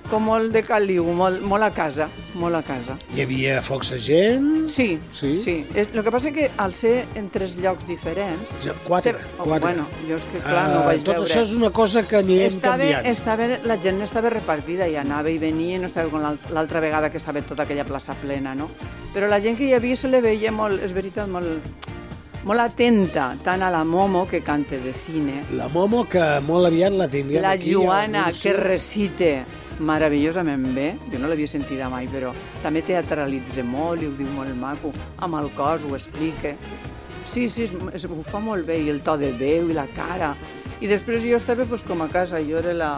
com 0.10 0.24
molt 0.24 0.52
de 0.54 0.62
caliu, 0.64 1.06
molt, 1.14 1.42
molt 1.42 1.64
a 1.64 1.72
casa, 1.72 2.08
molt 2.40 2.56
a 2.56 2.62
casa. 2.66 2.96
Hi 3.16 3.22
havia 3.24 3.62
força 3.66 3.98
gent? 4.00 4.68
Sí, 4.70 5.00
Sí? 5.12 5.38
sí. 5.40 5.56
El 5.76 6.04
que 6.04 6.12
passa 6.12 6.32
que 6.32 6.50
al 6.58 6.74
ser 6.76 7.06
en 7.16 7.30
tres 7.30 7.56
llocs 7.58 7.88
diferents... 7.88 8.50
Ja, 8.64 8.74
quatre, 8.88 9.14
se- 9.18 9.26
oh, 9.40 9.44
quatre. 9.44 9.60
Bueno, 9.74 9.88
jo 10.08 10.18
és 10.18 10.24
que 10.34 10.40
clar, 10.40 10.68
no 10.70 10.80
ho 10.80 10.84
Ah, 10.84 10.86
vaig 10.92 11.04
tot 11.04 11.16
veure. 11.16 11.30
això 11.30 11.42
és 11.44 11.52
una 11.54 11.70
cosa 11.72 12.06
que 12.08 12.18
anirem 12.18 12.48
estava, 12.48 12.78
canviant. 12.78 13.06
estava, 13.08 13.48
la 13.64 13.78
gent 13.82 14.02
estava 14.02 14.30
repartida 14.30 14.88
i 14.88 14.96
anava 14.96 15.30
i 15.30 15.38
venia 15.38 15.78
i 15.78 15.80
no 15.80 15.88
estava 15.88 16.10
com 16.10 16.22
l'alt- 16.22 16.50
l'altra 16.52 16.80
vegada 16.80 17.10
que 17.12 17.18
estava 17.18 17.42
tota 17.42 17.64
aquella 17.64 17.86
plaça 17.86 18.14
plena, 18.14 18.54
no? 18.56 18.70
Però 19.14 19.28
la 19.30 19.40
gent 19.40 19.58
que 19.58 19.66
hi 19.70 19.74
havia 19.74 19.96
se 19.96 20.08
le 20.10 20.22
veia 20.22 20.52
molt, 20.52 20.82
és 20.84 20.92
veritat, 20.94 21.28
molt, 21.28 21.64
molt 22.46 22.60
atenta, 22.62 23.36
tant 23.44 23.64
a 23.64 23.72
la 23.72 23.84
Momo, 23.84 24.28
que 24.28 24.42
canta 24.44 24.76
de 24.78 24.92
cine, 25.06 25.42
La 25.58 25.68
Momo, 25.70 26.04
que 26.08 26.22
molt 26.46 26.68
aviat 26.68 26.92
la 26.94 27.08
tindrem 27.08 27.42
la 27.42 27.52
aquí. 27.56 27.72
a 27.72 27.74
Joana, 27.74 28.26
que 28.32 28.54
recite 28.54 29.46
meravellosament 29.80 30.68
bé, 30.76 30.88
jo 31.12 31.20
no 31.20 31.30
l'havia 31.30 31.50
sentida 31.52 31.90
mai, 31.92 32.08
però 32.12 32.32
també 32.64 32.84
teatralitza 32.86 33.64
molt 33.68 34.04
i 34.04 34.10
ho 34.10 34.14
diu 34.16 34.30
molt 34.36 34.56
maco, 34.60 34.94
amb 35.26 35.40
el 35.42 35.52
cos 35.58 35.84
ho 35.84 35.96
explica. 35.98 36.56
Sí, 37.32 37.50
sí, 37.50 37.68
ho 37.68 38.24
fa 38.30 38.40
molt 38.40 38.68
bé, 38.68 38.80
i 38.86 38.90
el 38.94 39.02
to 39.04 39.18
de 39.20 39.34
veu 39.36 39.70
i 39.70 39.76
la 39.76 39.88
cara. 39.96 40.36
I 40.80 40.88
després 40.92 41.24
jo 41.24 41.40
estava 41.40 41.66
pues, 41.68 41.84
com 41.84 42.04
a 42.04 42.10
casa, 42.12 42.40
jo 42.44 42.60
era 42.62 42.74
la 42.76 42.92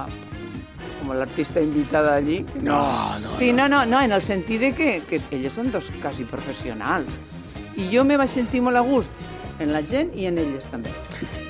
com 0.97 1.13
l'artista 1.13 1.61
invitada 1.61 2.15
allí. 2.15 2.43
No, 2.61 2.81
no, 3.21 3.37
Sí, 3.37 3.51
no, 3.53 3.67
no, 3.67 3.85
no, 3.85 4.01
en 4.01 4.11
el 4.11 4.21
sentit 4.21 4.61
de 4.61 4.71
que, 4.75 4.91
que 5.09 5.21
elles 5.31 5.53
són 5.53 5.71
dos 5.71 5.89
quasi 6.01 6.25
professionals. 6.25 7.19
I 7.77 7.89
jo 7.93 8.03
me 8.03 8.17
vaig 8.17 8.33
sentir 8.33 8.63
molt 8.65 8.77
a 8.77 8.85
gust 8.85 9.61
en 9.61 9.73
la 9.73 9.83
gent 9.85 10.13
i 10.17 10.25
en 10.29 10.37
elles 10.41 10.65
també. 10.73 10.93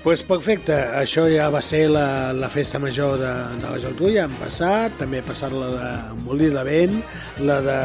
Pues 0.08 0.22
perfecte, 0.24 0.72
això 0.95 1.26
ja 1.28 1.49
va 1.51 1.60
ser 1.60 1.89
la, 1.91 2.32
la 2.32 2.47
festa 2.47 2.80
major 2.80 3.18
de, 3.20 3.32
de 3.60 3.72
la 3.74 3.80
Geltrú, 3.84 4.08
ja 4.16 4.24
han 4.24 4.38
passat, 4.39 4.93
també 5.01 5.20
ha 5.20 5.26
passat 5.28 5.51
la 5.51 5.68
de 5.74 5.89
Molí 6.22 6.47
de 6.53 6.64
Vent, 6.64 6.95
la 7.43 7.58
de 7.66 7.76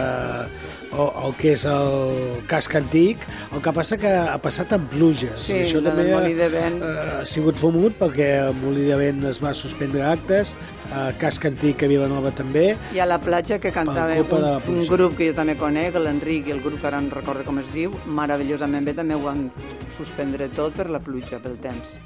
o, 0.97 1.09
el 1.27 1.35
que 1.39 1.53
és 1.57 1.65
el 1.69 2.43
casc 2.51 2.75
antic, 2.79 3.25
el 3.53 3.63
que 3.65 3.73
passa 3.75 3.99
que 4.01 4.11
ha 4.13 4.39
passat 4.43 4.75
amb 4.77 4.91
pluges. 4.93 5.49
Sí, 5.49 5.55
i 5.57 5.65
això 5.67 5.83
també 5.85 6.09
Molí 6.13 6.35
de 6.39 6.49
Vent. 6.53 6.81
eh, 6.83 6.93
ha 7.21 7.25
sigut 7.29 7.57
fumut 7.61 7.97
perquè 8.01 8.29
el 8.49 8.55
Molí 8.61 8.87
de 8.89 8.97
Vent 9.01 9.25
es 9.31 9.41
va 9.43 9.55
suspendre 9.57 10.05
actes, 10.09 10.55
a 10.93 11.07
casc 11.19 11.47
antic 11.49 11.83
a 11.83 11.89
Vilanova 11.89 12.33
també, 12.37 12.77
I 12.95 13.01
a 13.01 13.07
la 13.09 13.19
platja 13.23 13.59
que 13.59 13.73
cantava 13.73 14.19
un, 14.21 14.77
un 14.77 14.87
grup 14.91 15.17
que 15.17 15.31
jo 15.31 15.37
també 15.37 15.57
conec, 15.57 15.97
l'Enric 15.97 16.49
i 16.49 16.57
el 16.57 16.61
grup 16.61 16.81
que 16.81 16.91
ara 16.91 17.01
no 17.01 17.11
recordo 17.15 17.45
com 17.49 17.59
es 17.63 17.71
diu, 17.73 17.95
meravellosament 18.07 18.85
bé 18.85 18.95
també 18.99 19.17
ho 19.17 19.25
van 19.25 19.51
suspendre 19.97 20.49
tot 20.57 20.77
per 20.77 20.91
la 20.91 21.01
pluja, 21.01 21.41
pel 21.43 21.57
temps. 21.63 21.97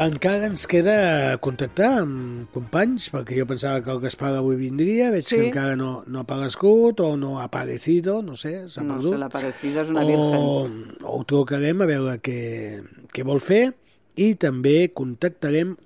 Encara 0.00 0.46
ens 0.48 0.62
queda 0.70 1.36
contactar 1.44 1.90
amb 2.00 2.46
companys, 2.54 3.10
perquè 3.12 3.36
jo 3.36 3.44
pensava 3.50 3.82
que 3.84 3.90
el 3.92 3.98
Gaspar 4.00 4.30
avui 4.38 4.56
vindria, 4.56 5.10
veig 5.12 5.26
Sí. 5.28 5.36
que 5.36 5.48
encara 5.50 5.76
no, 5.76 6.04
no 6.06 6.20
ha 6.20 6.22
aparegut 6.22 7.00
o 7.04 7.16
no 7.20 7.38
ha 7.38 7.44
aparecido, 7.50 8.22
no 8.22 8.34
sé, 8.34 8.70
s'ha 8.70 8.82
No 8.82 8.94
perdut. 8.94 9.12
sé, 9.12 9.18
la 9.18 9.28
parecida 9.28 9.82
és 9.82 9.90
una 9.90 10.00
o, 10.00 10.06
virgen. 10.06 10.96
o 11.04 11.18
ho 11.18 11.24
trucarem 11.24 11.82
a 11.82 11.86
veure 11.90 12.16
què, 12.22 12.80
què 13.12 13.24
vol 13.24 13.40
fer 13.44 13.74
i 14.16 14.34
també 14.36 14.90
contactarem 14.94 15.76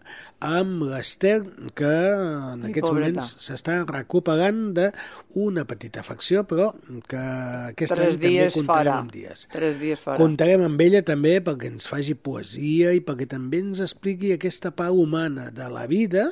amb 0.44 0.82
l'Ester, 0.90 1.38
que 1.78 1.88
en 1.88 2.64
Ai, 2.64 2.70
aquests 2.70 2.88
pobreta. 2.90 3.14
moments 3.14 3.30
s'està 3.46 3.78
recuperant 3.88 4.58
d'una 4.76 5.64
petita 5.68 6.02
afecció, 6.04 6.42
però 6.46 6.70
que 7.08 7.20
aquest 7.70 7.94
Tres 7.94 8.14
any 8.14 8.18
també 8.20 8.50
comptarem 8.52 8.92
fora. 8.92 8.98
amb 9.00 9.12
dies. 9.14 9.46
Tres 9.52 9.78
dies 9.80 10.02
fora. 10.02 10.18
Comptarem 10.20 10.62
amb 10.66 10.80
ella 10.84 11.02
també 11.02 11.38
perquè 11.44 11.70
ens 11.72 11.88
faci 11.88 12.14
poesia 12.14 12.92
i 12.94 13.00
perquè 13.00 13.26
també 13.30 13.62
ens 13.64 13.80
expliqui 13.80 14.34
aquesta 14.36 14.70
part 14.76 14.92
humana 14.92 15.50
de 15.50 15.70
la 15.72 15.86
vida 15.88 16.28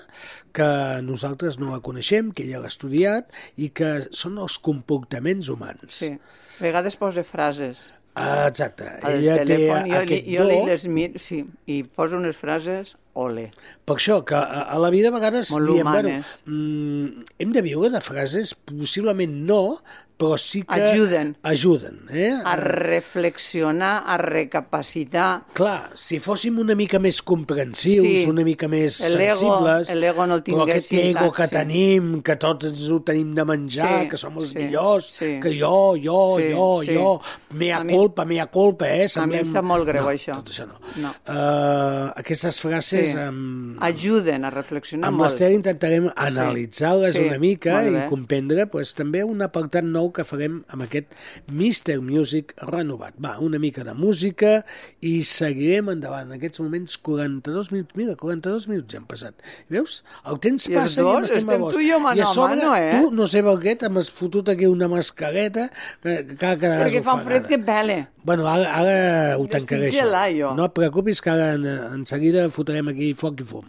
que 0.52 0.68
nosaltres 1.02 1.58
no 1.58 1.70
la 1.72 1.80
coneixem, 1.80 2.30
que 2.32 2.44
ella 2.44 2.60
l'ha 2.60 2.68
estudiat 2.68 3.32
i 3.56 3.70
que 3.70 4.08
són 4.12 4.38
els 4.38 4.58
comportaments 4.58 5.48
humans. 5.48 5.88
Sí. 6.04 6.12
A 6.60 6.62
vegades 6.62 6.96
posa 7.00 7.24
frases 7.24 7.92
Ah, 8.14 8.44
exacte. 8.46 8.84
ella 9.08 9.38
té 9.40 9.54
telèfon. 9.56 9.86
Jo, 9.88 10.02
li, 10.04 10.18
aquest 10.18 10.26
jo 10.28 10.44
do, 10.44 10.66
les 10.68 10.82
miro, 10.86 11.18
sí, 11.18 11.38
i 11.66 11.78
posa 11.82 12.18
unes 12.18 12.36
frases, 12.36 12.92
ole. 13.14 13.50
per 13.84 13.96
això 13.96 14.24
que 14.24 14.34
a, 14.34 14.62
a 14.62 14.78
la 14.78 14.90
vida 14.90 15.08
a 15.08 15.16
vegades 15.16 15.50
Molt 15.50 15.68
diem, 15.68 15.90
bueno, 15.90 16.22
mm, 16.46 17.24
hem 17.38 17.52
de 17.52 17.62
viure 17.62 17.90
de 17.90 18.00
frases, 18.00 18.54
possiblement 18.54 19.32
no, 19.46 19.82
però 20.22 20.36
sí 20.38 20.62
que 20.62 20.78
Ajuden. 20.80 21.36
ajuden 21.42 21.96
eh? 22.14 22.30
A 22.44 22.54
reflexionar, 22.54 24.04
a 24.06 24.16
recapacitar. 24.18 25.44
Clar, 25.52 25.90
si 25.98 26.20
fóssim 26.20 26.58
una 26.62 26.74
mica 26.78 26.98
més 27.02 27.20
comprensius, 27.22 28.04
Sí. 28.06 28.24
una 28.28 28.44
mica 28.44 28.68
més 28.68 29.00
L'ego- 29.16 29.34
sensibles, 29.36 29.90
l'ego 29.94 30.26
no 30.26 30.34
el 30.36 30.44
però 30.44 30.62
aquest 30.62 30.92
ego 30.92 31.18
tant, 31.18 31.34
que 31.34 31.44
sí. 31.44 31.50
tenim, 31.50 32.22
que 32.22 32.36
tots 32.36 32.88
ho 32.90 33.00
tenim 33.02 33.34
de 33.34 33.44
menjar, 33.44 34.02
Sí, 34.02 34.08
que 34.08 34.16
som 34.16 34.38
els 34.38 34.50
sí, 34.52 34.58
millors, 34.58 35.06
sí. 35.18 35.40
que 35.42 35.58
jo, 35.58 35.96
jo, 35.96 36.38
Sí, 36.38 36.52
jo, 36.52 36.82
sí. 36.84 36.94
jo, 36.94 37.20
mea 37.58 37.78
A 37.78 37.84
mi- 37.84 37.92
culpa, 37.94 38.24
mea 38.24 38.46
culpa, 38.46 38.88
eh? 38.88 39.08
A 39.16 39.26
mi 39.26 39.36
em 39.38 39.50
sap 39.50 39.64
molt 39.64 39.84
greu, 39.86 40.04
no, 40.04 40.10
això. 40.10 40.36
Tot 40.36 40.50
això 40.50 40.66
no. 40.68 40.78
No. 40.96 41.08
Uh, 41.26 42.12
aquestes 42.16 42.60
frases 42.60 43.00
més 43.01 43.01
Sí. 43.10 43.18
amb, 43.18 43.76
Ajuden 43.82 44.44
a 44.44 44.50
reflexionar 44.50 45.08
amb 45.08 45.18
molt. 45.18 45.30
l'Ester 45.30 45.50
intentarem 45.54 46.08
analitzar-les 46.14 47.14
Sí, 47.16 47.24
una 47.26 47.38
mica 47.42 47.82
i 47.84 47.94
comprendre 48.10 48.66
pues, 48.70 48.94
també 48.94 49.24
un 49.24 49.42
apartat 49.42 49.84
nou 49.84 50.10
que 50.14 50.24
farem 50.24 50.60
amb 50.68 50.82
aquest 50.86 51.12
Mr. 51.50 52.00
Music 52.00 52.54
renovat. 52.70 53.14
Va, 53.22 53.38
una 53.40 53.58
mica 53.58 53.84
de 53.84 53.94
música 53.94 54.64
i 55.00 55.22
seguirem 55.24 55.90
endavant. 55.94 56.30
En 56.30 56.38
aquests 56.38 56.60
moments 56.62 56.96
42 56.98 57.72
minuts, 57.72 57.96
mira, 57.98 58.14
42 58.16 58.68
minuts 58.68 58.92
ja 58.94 59.00
han 59.00 59.06
passat. 59.10 59.34
Veus? 59.72 60.02
El 60.28 60.38
temps 60.38 60.68
I 60.68 60.74
passa 60.76 61.00
i 61.00 61.04
dos, 61.04 61.18
ja 61.18 61.24
estem 61.32 61.48
a 61.48 61.52
estem 61.52 61.60
bord. 61.66 61.74
tu 61.74 61.80
i 61.82 61.90
jo 61.90 61.98
mano 62.00 62.16
I 62.16 62.22
a 62.22 62.28
a 62.28 62.32
sobre, 62.34 62.56
mano, 62.62 62.76
eh? 62.76 62.90
tu, 63.00 63.10
no 63.10 63.26
sé 63.26 63.42
per 63.42 63.56
què, 63.62 63.76
t'has 63.80 64.10
fotut 64.12 64.48
aquí 64.52 64.66
una 64.70 64.88
mascareta 64.88 65.68
que, 66.02 66.18
que 66.36 66.36
quedat 66.36 66.86
Perquè 66.86 67.02
fa 67.02 67.14
un 67.18 67.24
fred 67.26 67.46
que 67.50 67.58
pele. 67.58 67.98
Bueno, 68.22 68.46
ara, 68.46 68.68
ara 68.78 69.36
ho 69.36 69.46
tancaré 69.50 69.90
jo. 69.90 70.52
No 70.54 70.68
et 70.68 70.74
preocupis 70.76 71.20
que 71.20 71.30
ara 71.32 71.52
en, 71.56 71.64
en 71.66 72.04
seguida 72.06 72.44
fotrem 72.54 72.91
aquí 72.92 73.12
Foc 73.18 73.40
i 73.40 73.44
Fum. 73.48 73.68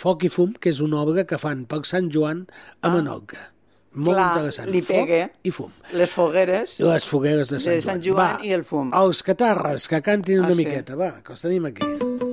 Foc 0.00 0.24
i 0.24 0.30
Fum, 0.32 0.52
que 0.58 0.70
és 0.72 0.80
una 0.80 1.02
obra 1.04 1.24
que 1.28 1.38
fan 1.38 1.64
per 1.70 1.82
Sant 1.84 2.10
Joan 2.10 2.46
a 2.82 2.90
Menorca. 2.94 3.48
Molt 3.92 4.14
Clar, 4.16 4.26
interessant. 4.30 4.68
li 4.70 4.80
pegue. 4.86 5.20
Foc 5.26 5.46
i 5.50 5.50
Fum. 5.50 5.72
Les 5.98 6.10
fogueres 6.14 6.76
les 6.78 7.06
fogueres 7.10 7.50
de 7.50 7.58
Sant 7.60 7.74
de 7.74 7.80
Joan. 7.82 7.88
Sant 7.90 8.04
Joan 8.06 8.38
Va, 8.38 8.44
i 8.46 8.52
el 8.54 8.64
fum. 8.64 8.92
Els 8.94 9.22
catarres, 9.26 9.88
que 9.90 10.00
cantin 10.00 10.38
una 10.44 10.52
Ah, 10.54 10.56
sí. 10.56 10.64
miqueta. 10.64 10.94
Va, 10.96 11.12
que 11.22 11.32
els 11.34 11.42
tenim 11.42 11.66
aquí. 11.66 12.29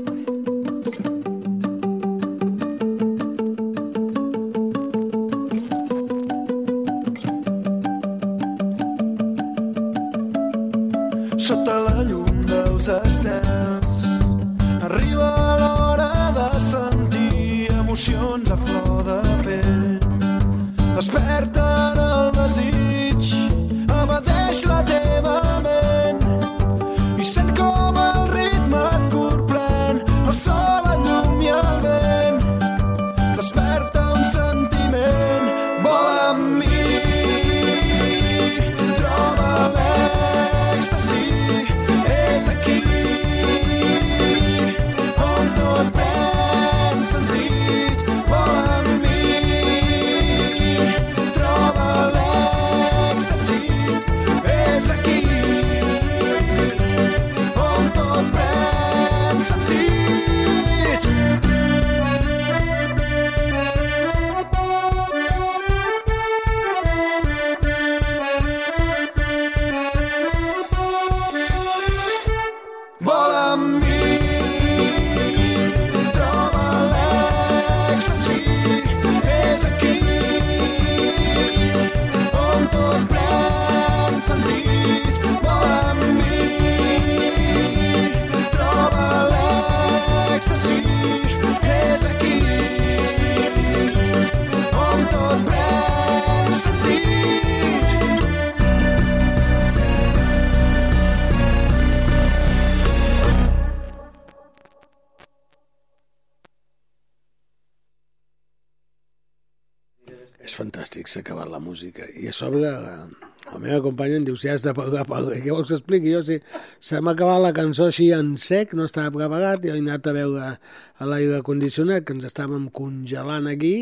Sobre, 112.38 112.70
la, 112.70 113.08
meva 113.56 113.80
companya 113.82 114.18
em 114.20 114.26
diu, 114.28 114.36
si 114.38 114.50
has 114.52 114.64
de 114.66 114.74
parlar, 114.76 115.06
parla. 115.08 115.38
Què 115.42 115.54
vols 115.54 115.72
expliqui? 115.74 116.12
Jo, 116.14 116.22
si 116.26 116.38
se 116.84 117.00
m'ha 117.02 117.14
acabat 117.16 117.42
la 117.44 117.54
cançó 117.56 117.88
així 117.88 118.10
en 118.16 118.36
sec, 118.42 118.74
no 118.78 118.88
estava 118.88 119.14
preparat, 119.16 119.66
i 119.66 119.72
he 119.72 119.78
anat 119.80 120.10
a 120.10 120.14
veure 120.16 120.50
a 120.54 121.08
l'aire 121.10 121.42
condicionat, 121.48 122.06
que 122.06 122.16
ens 122.18 122.28
estàvem 122.28 122.68
congelant 122.76 123.48
aquí, 123.52 123.76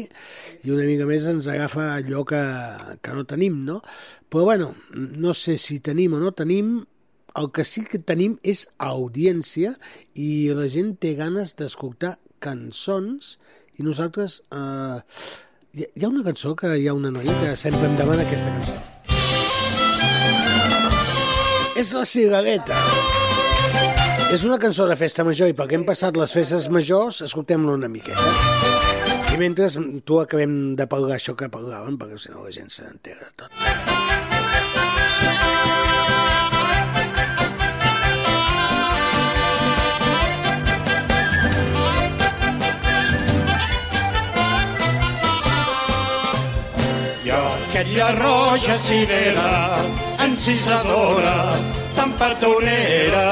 i 0.64 0.74
una 0.76 0.86
mica 0.88 1.08
més 1.10 1.26
ens 1.32 1.50
agafa 1.52 1.92
allò 1.96 2.26
que, 2.30 2.42
que 3.02 3.16
no 3.18 3.26
tenim, 3.30 3.64
no? 3.68 3.80
Però 4.30 4.46
bueno, 4.52 4.74
no 4.94 5.34
sé 5.38 5.58
si 5.62 5.80
tenim 5.84 6.16
o 6.18 6.22
no 6.22 6.36
tenim, 6.36 6.78
el 7.36 7.50
que 7.52 7.66
sí 7.68 7.84
que 7.84 8.00
tenim 8.00 8.38
és 8.48 8.64
audiència 8.80 9.74
i 10.16 10.30
la 10.56 10.70
gent 10.72 10.94
té 11.04 11.18
ganes 11.20 11.58
d'escoltar 11.60 12.16
cançons 12.44 13.36
i 13.80 13.88
nosaltres... 13.88 14.44
Eh, 14.56 15.44
hi 15.76 15.86
hi 15.94 16.06
ha 16.06 16.08
una 16.08 16.24
cançó 16.24 16.54
que 16.56 16.70
hi 16.80 16.88
ha 16.88 16.94
una 16.96 17.10
noia 17.12 17.34
que 17.42 17.56
sempre 17.60 17.88
em 17.90 17.96
demana 18.00 18.24
aquesta 18.24 18.52
cançó. 18.54 18.76
És 21.76 21.92
la 21.98 22.06
cigareta. 22.08 22.78
És 24.32 24.46
una 24.48 24.60
cançó 24.62 24.88
de 24.88 24.96
festa 24.96 25.26
major 25.28 25.52
i 25.52 25.58
perquè 25.58 25.76
hem 25.76 25.84
passat 25.88 26.16
les 26.16 26.32
festes 26.38 26.70
majors, 26.72 27.20
escoltem-la 27.28 27.76
una 27.76 27.92
miqueta. 27.92 28.32
I 29.34 29.42
mentre 29.42 29.68
tu 30.08 30.22
acabem 30.22 30.56
de 30.80 30.88
parlar 30.88 31.20
això 31.20 31.36
que 31.36 31.52
parlàvem, 31.52 32.00
perquè 32.00 32.24
si 32.24 32.32
no 32.32 32.48
la 32.48 32.56
gent 32.56 32.72
se 32.72 32.88
n'entera 32.88 33.28
de 33.28 33.36
tot. 33.44 33.95
Aquella 47.76 48.12
roja 48.14 48.78
cirera, 48.78 49.76
encisadora, 50.24 51.60
tan 51.94 52.14
petonera, 52.14 53.28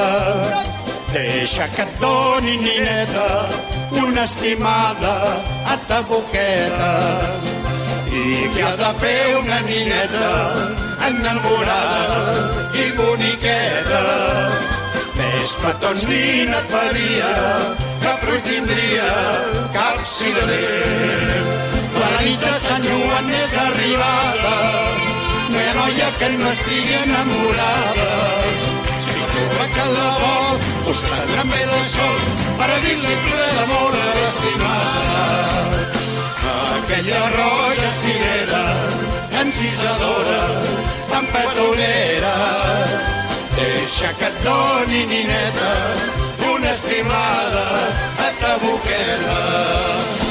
deixa 1.12 1.66
que 1.68 1.82
et 1.82 1.98
doni, 1.98 2.58
nineta, 2.58 3.48
una 3.90 4.24
estimada 4.24 5.14
a 5.64 5.76
ta 5.88 6.02
boqueta. 6.02 6.92
I 8.12 8.48
que 8.54 8.62
ha 8.62 8.76
de 8.76 8.92
fer 9.00 9.36
una 9.40 9.60
nineta 9.60 10.28
enamorada 11.08 12.20
i 12.84 12.90
boniqueta. 13.00 14.04
Més 15.16 15.56
petons 15.64 16.04
nina 16.06 16.60
et 16.60 16.68
faria, 16.76 17.32
que 18.04 18.16
fruit 18.26 18.44
tindria 18.52 19.10
cap 19.72 20.04
cirerer. 20.04 21.64
La 22.24 22.30
nit 22.30 22.40
de 22.40 22.52
Sant 22.56 22.84
Joan 22.88 23.26
és 23.36 23.50
arribada, 23.60 24.52
ha 25.60 25.72
noia 25.76 26.06
que 26.16 26.30
no 26.38 26.46
estigui 26.48 26.94
enamorada. 27.02 28.06
Si 29.06 29.26
troba 29.32 29.66
que 29.74 29.84
la 29.90 30.06
vol, 30.22 30.64
us 30.92 31.02
prendrà 31.10 31.44
bé 31.50 31.60
el 31.66 31.84
sol 31.90 32.16
per 32.62 32.70
a 32.70 32.80
dir-li 32.86 33.18
ple 33.26 33.50
d'amor 33.58 34.00
estimada. 34.22 35.68
Aquella 36.78 37.22
roja 37.36 37.92
cirera, 38.00 38.64
encisadora, 39.44 40.42
tan 41.12 41.28
petonera, 41.36 42.36
deixa 43.60 44.16
que 44.16 44.32
et 44.32 44.44
doni, 44.48 45.04
nineta, 45.12 45.72
una 46.56 46.72
estimada 46.72 47.66
a 48.16 48.36
ta 48.40 48.60
boqueta. 48.64 50.23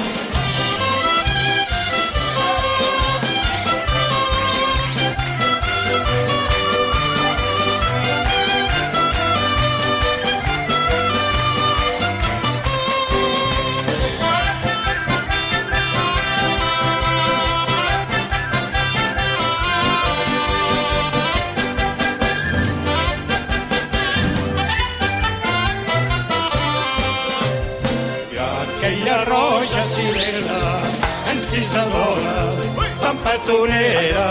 Encisadora, 31.53 32.55
tan 32.99 33.17
petonera. 33.17 34.29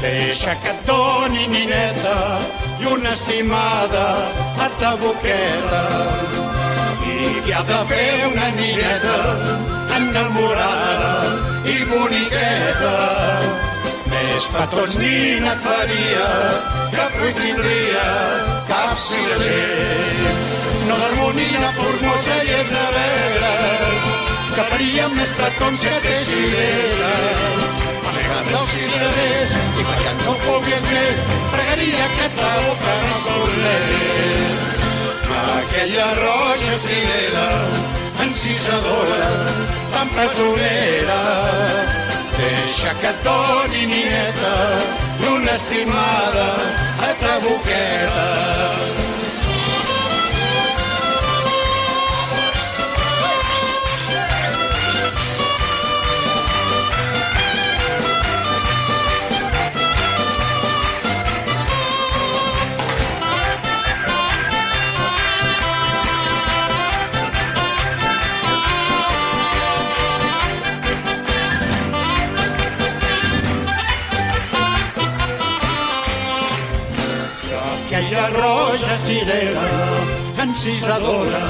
Deixa 0.00 0.54
que 0.62 0.70
et 0.70 0.86
doni 0.86 1.46
nineta 1.48 2.38
i 2.80 2.86
una 2.86 3.10
estimada 3.10 4.06
a 4.64 4.68
ta 4.80 4.94
boqueta. 4.96 5.82
I 7.04 7.42
que 7.44 7.54
ha 7.54 7.62
de 7.70 7.80
fer 7.90 8.12
una 8.30 8.48
nineta 8.56 9.18
enamorada 9.96 11.12
i 11.66 11.76
boniqueta. 11.90 12.94
Més 14.08 14.46
petons 14.54 14.96
nina 15.02 15.52
et 15.52 15.66
faria 15.66 16.30
que 16.94 17.10
fruit 17.16 17.42
tindria 17.42 18.06
cap 18.70 18.96
cirerer. 18.96 20.32
No 20.88 20.96
d'harmonia 21.02 21.74
formosa 21.82 22.40
i 22.46 22.56
és 22.62 22.72
de 22.72 22.88
veres 22.96 24.27
que 24.58 24.64
faria 24.66 25.04
més 25.14 25.32
petons 25.38 25.82
que 25.86 25.98
té 26.02 26.14
cireres. 26.26 27.74
Amagant 28.10 28.48
dels 28.48 28.70
cirerers 28.72 29.52
i 29.54 29.84
perquè 29.86 30.14
no 30.16 30.32
ho 30.32 30.34
pogués 30.42 30.86
més, 30.88 31.20
pregaria 31.52 32.08
que 32.16 32.26
ta 32.38 32.48
boca 32.64 32.96
no 33.04 33.20
tornés. 33.26 34.64
Aquella 35.58 36.08
roja 36.18 36.74
cirera, 36.86 37.46
encisadora, 38.26 39.30
tan 39.94 40.10
petronera, 40.16 41.20
Deixa 42.38 42.92
que 43.00 43.08
et 43.10 43.24
doni 43.26 43.86
nineta 43.92 44.52
una 45.34 45.54
estimada 45.54 46.50
a 47.06 47.14
ta 47.22 47.38
boqueta. 47.46 49.07
Roja 78.38 78.94
cirera, 79.04 79.66
encisadora, 80.42 81.40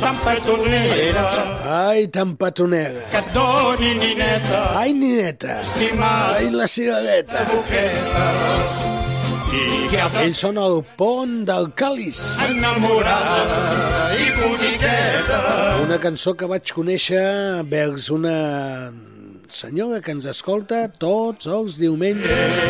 tan 0.00 0.16
petonera, 0.24 1.24
Ai, 1.88 2.06
tan 2.08 2.36
petonera. 2.36 3.00
que 3.10 3.18
et 3.18 3.32
doni 3.34 3.94
nineta, 3.94 4.60
Ai, 4.80 4.92
nineta. 4.92 5.60
estimada, 5.60 6.36
Ai, 6.38 6.50
la 6.50 6.66
cigareta. 6.66 7.44
boqueta. 7.52 8.26
I 9.54 9.86
que 9.88 10.00
Ells 10.24 10.40
són 10.42 10.56
el 10.58 10.80
pont 10.98 11.44
del 11.46 11.68
càlis. 11.78 12.18
enamorada 12.50 14.10
i 14.18 14.26
boniqueta. 14.40 15.38
Una 15.84 15.98
cançó 16.02 16.34
que 16.34 16.46
vaig 16.50 16.72
conèixer 16.74 17.62
vers 17.70 18.08
una 18.10 18.90
senyora 19.54 20.00
que 20.02 20.12
ens 20.14 20.26
escolta 20.26 20.86
tots 20.88 21.46
els 21.46 21.78
diumenges, 21.78 22.62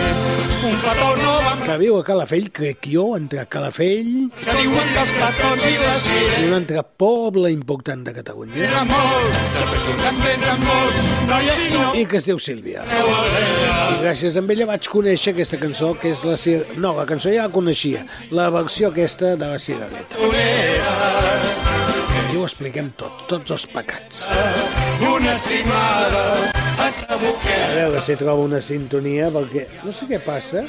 Un 0.65 0.77
petó 0.81 1.11
no 1.21 1.33
va 1.45 1.51
que 1.65 1.75
viu 1.81 1.97
a 1.99 2.05
Calafell, 2.05 2.47
crec 2.57 2.87
jo, 2.89 3.03
entre 3.19 3.43
Calafell 3.53 4.31
que 4.39 4.55
diuen 4.63 4.87
que 4.95 5.03
els 5.03 5.13
petons 5.19 5.65
i 5.69 5.73
les 5.81 6.07
i 6.07 6.09
cireres 6.09 6.47
un 6.49 6.55
altre 6.57 6.83
poble 7.05 7.51
important 7.53 8.05
de 8.07 8.15
Catalunya, 8.17 8.63
era 8.69 8.85
molt, 8.89 9.43
després 9.59 10.01
també 10.07 10.33
eren 10.39 10.65
molt, 10.65 11.03
noies 11.29 11.61
i 11.67 11.69
no 11.75 11.91
i 12.01 12.07
que 12.09 12.17
es 12.21 12.29
diu 12.31 12.41
Sílvia. 12.41 12.85
I 12.89 14.01
gràcies 14.01 14.39
a 14.41 14.45
ella 14.57 14.69
vaig 14.73 14.89
conèixer 14.89 15.35
aquesta 15.35 15.61
cançó, 15.61 15.93
que 16.01 16.13
és 16.15 16.25
la... 16.25 16.37
cir- 16.41 16.65
No, 16.81 16.95
la 16.97 17.05
cançó 17.09 17.33
ja 17.35 17.45
la 17.49 17.53
coneixia, 17.53 18.05
la 18.33 18.49
versió 18.55 18.89
aquesta 18.93 19.35
de 19.37 19.53
la 19.53 19.59
cigareta. 19.59 20.17
Aquí 22.25 22.37
ho 22.41 22.45
expliquem 22.49 22.89
tot, 22.97 23.27
tots 23.29 23.51
els 23.59 23.67
pecats. 23.69 24.25
una 25.13 25.33
estimada 25.33 26.54
a 26.85 27.75
veure 27.75 28.01
si 28.05 28.17
trobo 28.21 28.45
una 28.45 28.61
sintonia, 28.61 29.31
perquè 29.33 29.65
no 29.85 29.93
sé 29.95 30.09
què 30.11 30.19
passa, 30.25 30.65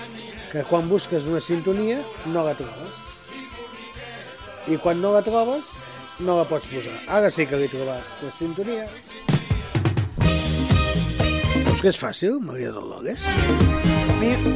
que 0.52 0.64
quan 0.70 0.88
busques 0.88 1.28
una 1.28 1.42
sintonia 1.44 1.98
no 2.32 2.46
la 2.46 2.54
trobes. 2.56 3.02
I 4.72 4.80
quan 4.82 5.02
no 5.04 5.12
la 5.14 5.22
trobes, 5.26 5.74
no 6.24 6.38
la 6.40 6.46
pots 6.48 6.70
posar. 6.72 6.96
Ara 7.20 7.32
sí 7.34 7.46
que 7.50 7.60
l'he 7.60 7.68
trobat, 7.72 8.16
la 8.24 8.32
sintonia. 8.38 8.88
Que 11.86 11.92
és 11.94 11.98
fàcil, 12.02 12.40
Maria 12.42 12.72
Dolores? 12.74 13.28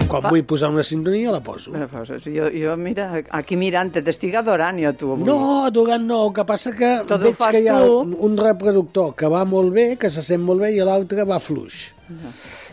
Quan 0.09 0.23
vull 0.31 0.41
posar 0.49 0.71
una 0.73 0.81
sintonia, 0.87 1.29
la 1.29 1.43
poso. 1.45 1.69
Però, 1.75 1.85
pues, 1.91 2.23
jo, 2.25 2.47
jo, 2.49 2.71
mira, 2.81 3.05
aquí 3.37 3.53
mirant, 3.59 3.91
te 3.93 4.01
t'estic 4.01 4.33
adorant 4.39 4.79
jo, 4.81 4.95
tu. 4.97 5.11
avui. 5.13 5.27
No, 5.27 5.69
Dugan 5.69 6.07
no, 6.09 6.23
el 6.25 6.33
que 6.33 6.45
passa 6.49 6.73
que 6.73 6.89
Tot 7.05 7.21
veig 7.21 7.37
que 7.37 7.61
hi 7.61 7.69
ha 7.69 7.77
tu. 7.83 7.99
un, 8.25 8.33
reproductor 8.39 9.13
que 9.19 9.29
va 9.29 9.43
molt 9.45 9.69
bé, 9.77 9.85
que 10.01 10.09
se 10.09 10.23
sent 10.25 10.41
molt 10.41 10.63
bé, 10.65 10.71
i 10.73 10.81
l'altre 10.81 11.21
va 11.29 11.37
fluix. 11.43 11.77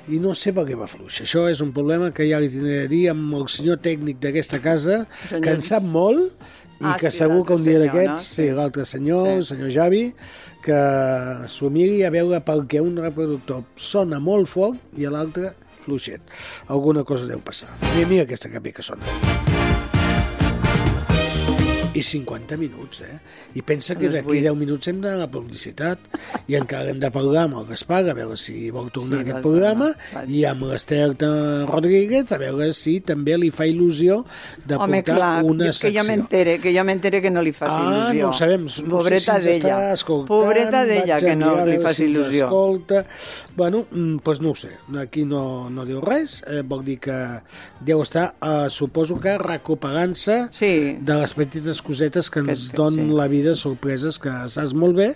I 0.08 0.22
no 0.24 0.32
sé 0.38 0.54
per 0.56 0.64
què 0.64 0.78
va 0.80 0.88
fluix. 0.88 1.20
Això 1.26 1.44
és 1.52 1.60
un 1.60 1.74
problema 1.76 2.08
que 2.16 2.24
ja 2.30 2.40
li 2.40 2.48
tindré 2.48 2.86
a 2.86 2.88
dir 2.88 3.10
amb 3.12 3.36
el 3.36 3.48
senyor 3.52 3.82
tècnic 3.84 4.22
d'aquesta 4.24 4.62
casa, 4.64 5.02
Senyor- 5.28 5.44
que 5.44 5.56
en 5.58 5.66
sap 5.68 5.84
molt, 5.84 6.32
i 6.80 6.84
Ah, 6.84 6.96
que 7.00 7.10
sí, 7.10 7.18
segur 7.18 7.44
que 7.46 7.54
un 7.54 7.62
dia 7.64 7.78
d'aquests, 7.78 8.12
no? 8.12 8.18
sí, 8.18 8.34
Sí. 8.42 8.50
l'altre 8.52 8.84
senyor, 8.84 9.28
el 9.38 9.46
senyor 9.46 9.70
Javi, 9.72 10.14
que 10.62 10.80
s'ho 11.48 11.70
miri 11.70 12.02
a 12.04 12.10
veure 12.10 12.40
per 12.44 12.58
què 12.68 12.80
un 12.82 12.96
reproductor 12.96 13.62
sona 13.76 14.18
molt 14.20 14.46
fort 14.48 14.76
i 14.96 15.06
l'altre 15.08 15.54
fluixet. 15.86 16.20
Alguna 16.68 17.04
cosa 17.04 17.24
deu 17.26 17.40
passar. 17.40 17.68
Mira, 17.94 18.08
mira 18.08 18.22
aquesta 18.24 18.50
que 18.50 18.58
bé 18.60 18.72
que 18.72 18.82
sona. 18.82 19.02
I 21.96 22.02
50 22.02 22.56
minuts, 22.60 23.00
eh? 23.06 23.18
I 23.56 23.62
pensa 23.62 23.94
que 23.96 24.10
d'aquí 24.12 24.26
vuit. 24.26 24.42
10 24.44 24.56
minuts 24.60 24.88
hem 24.90 25.00
d'anar 25.00 25.16
a 25.16 25.24
la 25.24 25.30
publicitat 25.32 25.98
i 26.46 26.56
encara 26.58 26.90
hem 26.92 27.00
de 27.00 27.10
parlar 27.14 27.46
amb 27.46 27.56
el 27.62 27.66
Gaspar 27.70 28.02
a 28.10 28.14
veure 28.14 28.36
si 28.36 28.70
vol 28.70 28.90
tornar 28.92 29.22
Sí, 29.22 29.22
a 29.22 29.24
aquest 29.26 29.42
programa 29.42 29.88
i 30.28 30.44
amb 30.44 30.66
l'Ester 30.68 31.06
Rodríguez 31.66 32.30
a 32.32 32.38
veure 32.40 32.72
si 32.76 32.98
també 33.00 33.36
li 33.38 33.50
fa 33.54 33.66
il·lusió 33.68 34.22
de 34.66 34.76
Home, 34.76 35.00
portar 35.02 35.16
clar, 35.16 35.44
una 35.44 35.70
jo- 35.70 35.80
que 35.80 35.92
jo 35.92 36.02
secció. 36.02 36.04
m'entere, 36.04 36.58
que 36.60 36.74
jo 36.76 36.84
m'entere 36.84 37.22
que 37.22 37.30
no 37.30 37.42
li 37.42 37.52
faci 37.52 37.72
Ah, 37.72 38.10
il·lusió. 38.12 38.22
no 38.22 38.28
ho 38.28 38.32
sabem. 38.32 38.62
No 38.64 38.68
sé 38.70 38.82
Pobreta 38.82 39.20
si 39.20 39.30
ens 39.30 39.46
està 39.56 39.76
d'ella. 39.78 40.26
Pobreta 40.26 40.84
d'ella, 40.84 41.16
que 41.18 41.36
no 41.36 41.64
li 41.66 41.78
faci 41.78 41.94
si 41.96 42.10
il·lusió. 42.12 42.44
Escolta. 42.46 43.04
Bueno, 43.56 43.86
doncs 43.90 44.22
pues 44.22 44.40
no 44.40 44.50
ho 44.50 44.54
sé. 44.54 44.70
Aquí 45.00 45.24
no, 45.24 45.70
no 45.70 45.84
diu 45.84 46.00
res. 46.00 46.42
Eh, 46.46 46.62
vol 46.62 46.84
dir 46.84 46.98
que 47.00 47.16
deu 47.80 48.02
estar, 48.02 48.34
eh, 48.42 48.66
suposo 48.68 49.18
que 49.20 49.38
recuperant-se 49.38 50.48
sí. 50.52 50.98
de 51.00 51.14
les 51.20 51.32
petites 51.34 51.80
cosetes 51.86 52.28
que 52.30 52.40
ens 52.42 52.68
Que- 52.70 52.76
donen 52.76 53.08
sí. 53.10 53.14
la 53.16 53.28
vida, 53.28 53.54
sorpreses, 53.54 54.18
que 54.18 54.30
saps 54.52 54.74
molt 54.74 54.96
bé. 54.98 55.08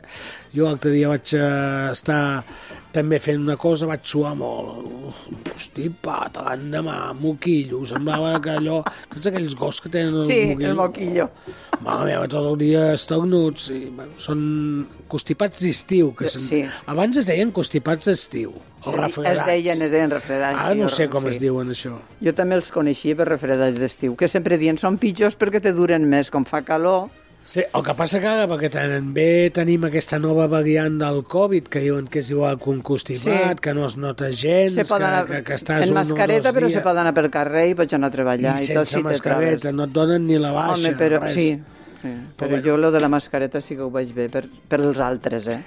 Jo 0.54 0.64
l'altre 0.66 0.90
dia 0.90 1.08
vaig 1.12 1.30
eh, 1.38 1.92
estar 1.92 2.42
també 2.90 3.20
fent 3.22 3.38
una 3.44 3.54
cosa, 3.60 3.86
vaig 3.86 4.02
suar 4.02 4.32
molt. 4.34 4.88
Hosti, 5.54 5.88
pata, 6.02 6.42
l'endemà, 6.48 7.12
moquillo, 7.20 7.84
semblava 7.86 8.32
que 8.42 8.56
allò... 8.58 8.80
Saps 9.12 9.28
aquells 9.30 9.54
gossos 9.58 9.84
que 9.84 9.92
tenen 9.94 10.16
el 10.22 10.26
Sí, 10.26 10.40
moquillo? 10.50 10.70
el 10.72 10.74
moquillo. 10.80 11.28
Mare 11.84 12.08
meva, 12.10 12.26
tot 12.28 12.48
el 12.50 12.58
dia 12.60 12.88
estornuts. 12.96 13.68
I, 13.76 13.84
bueno, 13.94 14.18
són 14.20 14.42
constipats 15.08 15.62
d'estiu. 15.62 16.10
Que 16.18 16.28
se'n- 16.28 16.42
Sí. 16.48 16.64
Abans 16.90 17.16
es 17.22 17.26
deien 17.30 17.52
constipats 17.54 18.10
d'estiu. 18.10 18.50
O 18.82 18.90
Sí, 18.90 18.96
refredats. 18.96 19.40
Es 19.40 19.46
deien, 19.46 19.82
es 19.86 19.90
deien 19.92 20.10
refredats. 20.10 20.58
Ara 20.58 20.74
no 20.74 20.88
sé 20.88 21.08
com 21.12 21.22
sí. 21.28 21.34
es 21.36 21.38
diuen, 21.38 21.68
això. 21.70 21.94
Jo 22.24 22.32
també 22.34 22.56
els 22.56 22.70
coneixia 22.72 23.14
per 23.14 23.28
refredats 23.28 23.78
d'estiu, 23.78 24.16
que 24.16 24.26
sempre 24.28 24.58
dient 24.58 24.78
són 24.80 24.98
pitjors 24.98 25.36
perquè 25.38 25.60
te 25.62 25.72
duren 25.76 26.06
més, 26.08 26.30
com 26.32 26.44
fa 26.48 26.62
calor. 26.62 27.08
Sí, 27.44 27.62
el 27.74 27.82
que 27.82 27.94
passa 27.98 28.20
que 28.22 28.28
ara, 28.30 28.44
perquè 28.46 28.68
també 28.70 29.50
tenim 29.50 29.82
aquesta 29.88 30.20
nova 30.22 30.44
variant 30.46 31.00
del 31.00 31.24
Covid, 31.26 31.66
que 31.72 31.80
diuen 31.82 32.06
que 32.06 32.20
és 32.20 32.28
igual 32.30 32.58
que 32.60 32.70
un 32.70 32.80
constipat, 32.80 33.56
Sí. 33.56 33.60
que 33.64 33.74
no 33.74 33.86
es 33.86 33.96
nota 33.96 34.28
gens, 34.30 34.74
Se 34.74 34.84
pot 34.84 35.00
que, 35.00 35.32
que, 35.32 35.42
que 35.48 35.54
estàs 35.54 35.82
en 35.82 35.88
un 35.88 35.94
mascareta, 35.94 36.50
o 36.50 36.52
dos 36.52 36.60
però 36.60 36.66
dies, 36.68 36.74
se 36.78 36.84
pot 36.84 36.96
anar 36.96 37.14
pel 37.16 37.30
carrer 37.30 37.70
i 37.70 37.74
pots 37.74 37.92
anar 37.94 38.08
a 38.12 38.14
treballar. 38.14 38.54
i 38.60 38.64
I, 38.70 38.74
tot 38.74 38.86
sense 38.86 38.90
si 38.90 39.02
te 39.02 39.08
mascareta, 39.08 39.72
no 39.72 39.84
et 39.88 39.90
donen 39.90 40.26
ni 40.28 40.38
la 40.38 40.52
baixa. 40.52 40.74
Home, 40.78 40.94
però 41.00 41.20
res. 41.24 41.32
sí. 41.34 41.48
sí. 42.02 42.14
Però 42.36 42.50
bueno. 42.50 42.64
jo 42.64 42.76
lo 42.76 42.90
de 42.92 43.00
la 43.00 43.08
mascareta 43.08 43.60
sí 43.60 43.74
que 43.74 43.82
ho 43.82 43.90
vaig 43.90 44.12
bé 44.14 44.28
per, 44.28 44.46
per 44.68 44.80
els 44.80 44.98
altres, 45.00 45.48
eh? 45.48 45.60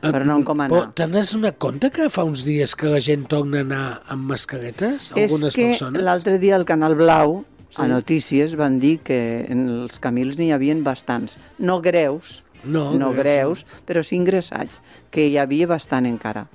Però 0.00 0.24
no 0.24 0.42
com 0.44 0.58
Però 0.60 0.82
anar. 0.82 0.94
te 0.94 1.06
n'has 1.06 1.32
donat 1.32 1.56
compte 1.58 1.90
que 1.90 2.08
fa 2.10 2.22
uns 2.24 2.44
dies 2.44 2.74
que 2.76 2.86
la 2.86 3.00
gent 3.00 3.26
torna 3.28 3.58
a 3.58 3.60
anar 3.66 4.02
amb 4.12 4.28
mascaretes? 4.30 5.12
Algunes 5.12 5.56
És 5.56 5.78
que 5.78 5.90
l'altre 6.00 6.38
dia 6.38 6.54
al 6.56 6.64
Canal 6.64 6.94
Blau, 6.94 7.44
Sí. 7.68 7.82
a 7.82 7.88
Notícies, 7.90 8.54
van 8.56 8.78
dir 8.80 8.98
que 9.04 9.46
en 9.50 9.66
els 9.68 9.98
camils 10.02 10.38
n'hi 10.38 10.52
havien 10.54 10.84
bastants. 10.86 11.36
No 11.58 11.80
greus, 11.82 12.42
No, 12.64 12.92
no 12.94 13.10
greus, 13.12 13.62
greus, 13.62 13.82
però 13.86 14.02
sí 14.02 14.16
ingressats, 14.16 14.80
que 15.10 15.26
hi 15.28 15.36
havia 15.38 15.66
bastant 15.70 16.06
encara. 16.06 16.46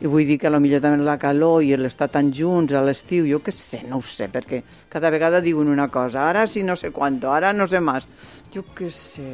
I 0.00 0.10
vull 0.10 0.26
dir 0.26 0.38
que 0.42 0.50
potser 0.50 0.80
també 0.82 1.04
la 1.04 1.18
calor 1.18 1.62
i 1.62 1.74
l'estar 1.76 2.08
tan 2.12 2.32
junts 2.34 2.74
a 2.74 2.82
l'estiu, 2.84 3.26
jo 3.30 3.40
què 3.40 3.52
sé, 3.54 3.84
no 3.88 3.98
ho 3.98 4.02
sé, 4.02 4.28
perquè 4.28 4.62
cada 4.90 5.10
vegada 5.10 5.40
diuen 5.40 5.68
una 5.68 5.88
cosa, 5.88 6.28
ara 6.28 6.46
sí 6.46 6.62
no 6.62 6.76
sé 6.76 6.90
quanto, 6.90 7.32
ara 7.32 7.52
no 7.52 7.66
sé 7.66 7.80
més. 7.80 8.04
Jo 8.52 8.64
què 8.74 8.90
sé. 8.90 9.30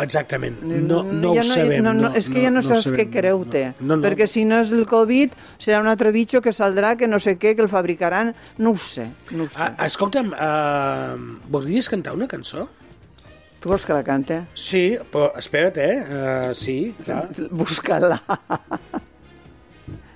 Exactament, 0.00 0.56
no, 0.64 1.02
no 1.04 1.34
ja 1.36 1.42
ho 1.42 1.48
sabem. 1.50 1.82
No, 1.84 1.92
no, 1.92 2.12
és 2.16 2.30
que 2.32 2.40
ja 2.40 2.50
no, 2.50 2.62
saps 2.64 2.86
sabem. 2.86 3.00
què 3.02 3.20
creu 3.20 3.42
té, 3.44 3.64
No, 3.80 3.96
no. 3.96 4.02
perquè 4.06 4.26
si 4.26 4.46
no 4.48 4.62
és 4.64 4.70
el 4.72 4.86
Covid 4.88 5.34
serà 5.60 5.82
un 5.82 5.88
altre 5.90 6.10
bitxo 6.14 6.40
que 6.40 6.52
saldrà, 6.56 6.94
que 6.96 7.06
no 7.06 7.20
sé 7.20 7.34
què, 7.36 7.52
que 7.54 7.60
el 7.66 7.68
fabricaran, 7.68 8.32
no 8.58 8.72
ho 8.72 8.76
sé, 8.80 9.04
no 9.36 9.44
ho 9.44 9.48
sé. 9.52 9.58
Ah, 9.60 9.74
escolta'm, 9.84 10.32
uh, 10.32 11.42
voldries 11.52 11.90
cantar 11.92 12.14
una 12.16 12.26
cançó? 12.30 12.68
Tu 13.60 13.68
vols 13.70 13.84
que 13.86 13.92
la 13.94 14.02
cante? 14.02 14.40
Sí, 14.58 14.96
però 15.12 15.28
espera't, 15.38 15.76
eh? 15.78 16.00
Uh, 16.02 16.54
sí, 16.56 16.94
clar. 17.04 17.28
Busca-la. 17.52 18.16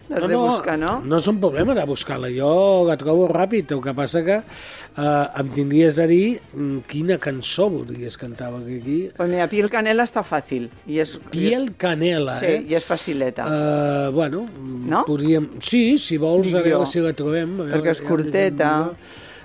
L'has 0.08 0.22
de 0.28 0.36
buscar, 0.38 0.76
no? 0.78 0.92
No 1.02 1.18
és 1.18 1.26
un 1.26 1.40
problema 1.42 1.74
de 1.74 1.82
buscar-la, 1.88 2.28
jo 2.30 2.50
la 2.86 2.94
trobo 3.00 3.26
ràpid, 3.32 3.72
el 3.74 3.80
que 3.82 3.94
passa 3.96 4.22
que 4.26 4.36
uh, 4.38 5.04
em 5.42 5.50
tindries 5.56 5.98
de 5.98 6.06
dir 6.10 6.26
mm, 6.54 6.84
quina 6.86 7.16
cançó 7.22 7.66
voldries 7.72 8.14
cantar, 8.20 8.52
perquè 8.54 8.78
aquí... 8.80 8.98
Pues 9.16 9.32
mira, 9.32 9.48
Piel 9.50 9.70
Canela 9.72 10.06
està 10.06 10.22
fàcil. 10.26 10.68
I 10.86 11.00
és, 11.02 11.16
Piel 11.32 11.72
Canela, 11.80 12.38
sí, 12.38 12.52
eh? 12.54 12.62
i 12.70 12.78
és 12.78 12.86
facileta. 12.86 13.48
Uh, 13.50 14.10
bueno, 14.14 14.44
No? 14.86 15.02
podríem... 15.08 15.48
Sí, 15.58 15.98
si 15.98 16.16
vols, 16.22 16.52
a 16.54 16.62
veure 16.62 16.86
si 16.86 17.02
la 17.02 17.10
trobem. 17.16 17.56
veure, 17.58 17.74
perquè 17.74 17.96
és 17.96 18.02
curteta. 18.06 18.72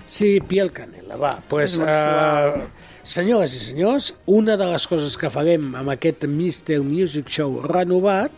Sí, 0.05 0.35
Piel 0.45 0.69
Canela, 0.75 1.17
va. 1.17 1.35
Pues, 1.49 1.77
uh, 1.81 2.61
senyores 3.01 3.53
i 3.55 3.61
senyors, 3.71 4.11
una 4.29 4.57
de 4.59 4.67
les 4.73 4.85
coses 4.89 5.17
que 5.17 5.29
farem 5.33 5.71
amb 5.79 5.93
aquest 5.93 6.25
Mr. 6.27 6.81
Music 6.85 7.29
Show 7.33 7.61
renovat, 7.65 8.33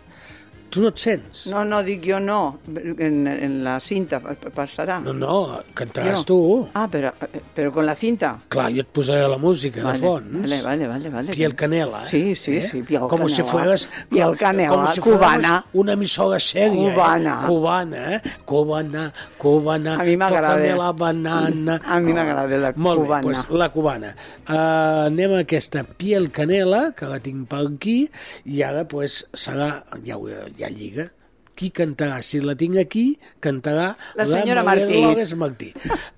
tu 0.74 0.82
no 0.82 0.90
et 0.90 0.98
sents? 0.98 1.44
No, 1.54 1.62
no, 1.70 1.84
dic 1.86 2.02
jo 2.10 2.18
no. 2.20 2.40
En, 2.74 3.28
en 3.30 3.60
la 3.64 3.76
cinta 3.84 4.20
pa- 4.24 4.34
passarà. 4.56 4.98
No, 5.06 5.14
no, 5.14 5.36
cantaràs 5.78 6.24
Jo. 6.24 6.26
tu. 6.32 6.38
Ah, 6.74 6.88
però, 6.90 7.12
però 7.54 7.72
con 7.76 7.86
la 7.86 7.94
cinta. 7.96 8.34
Clar, 8.50 8.72
jo 8.74 8.82
et 8.82 8.90
posaré 8.90 9.28
la 9.30 9.38
música 9.38 9.84
Vale, 9.84 10.00
de 10.00 10.08
fons. 10.08 10.42
vale, 10.42 10.62
vale, 10.66 10.88
vale, 10.88 11.10
vale. 11.14 11.32
Piel 11.38 11.54
Canela. 11.56 12.04
eh? 12.04 12.10
Sí, 12.10 12.24
sí, 12.36 12.60
sí, 12.66 12.82
Piel 12.82 13.02
Como 13.08 13.30
si 13.30 13.38
Canela. 13.44 13.52
fueras... 13.52 13.90
Piel 14.10 14.36
Canela, 14.38 14.70
como 14.70 14.94
si 14.94 15.02
cubana. 15.02 15.64
Una 15.74 15.94
emisora 15.94 16.40
seria. 16.40 16.94
Cubana. 16.94 17.40
Eh? 17.44 17.48
Cubana, 17.48 18.16
eh? 18.16 18.22
Cubana, 18.46 19.14
cubana. 19.38 19.96
A 20.00 20.04
mi 20.04 20.18
m'agrada. 20.18 20.76
La 20.76 20.92
banana. 20.92 21.80
A 21.86 22.00
mi 22.00 22.14
m'agrada 22.14 22.58
la 22.58 22.74
Molt 22.76 23.02
cubana. 23.04 23.22
bé, 23.28 23.34
doncs 23.34 23.50
la 23.52 23.70
cubana. 23.70 24.16
Uh, 24.48 25.06
anem 25.08 25.34
a 25.38 25.40
aquesta 25.46 25.84
Piel 25.84 26.30
Canela, 26.32 26.92
que 26.98 27.06
la 27.10 27.20
tinc 27.24 27.48
per 27.50 27.62
aquí, 27.68 28.10
i 28.46 28.62
ara 28.66 28.84
pues, 28.88 29.22
serà... 29.34 29.84
Ja, 30.06 30.18
ho- 30.18 30.30
ja 30.58 30.63
lliga. 30.70 31.10
Qui 31.54 31.70
cantarà? 31.70 32.22
Si 32.26 32.40
la 32.42 32.56
tinc 32.58 32.80
aquí, 32.82 33.04
cantarà 33.44 33.92
La 34.18 34.26
senyora 34.26 34.64
Maria 34.66 34.88
Martí. 34.88 35.02
Dolores 35.02 35.34
Martí. 35.38 35.70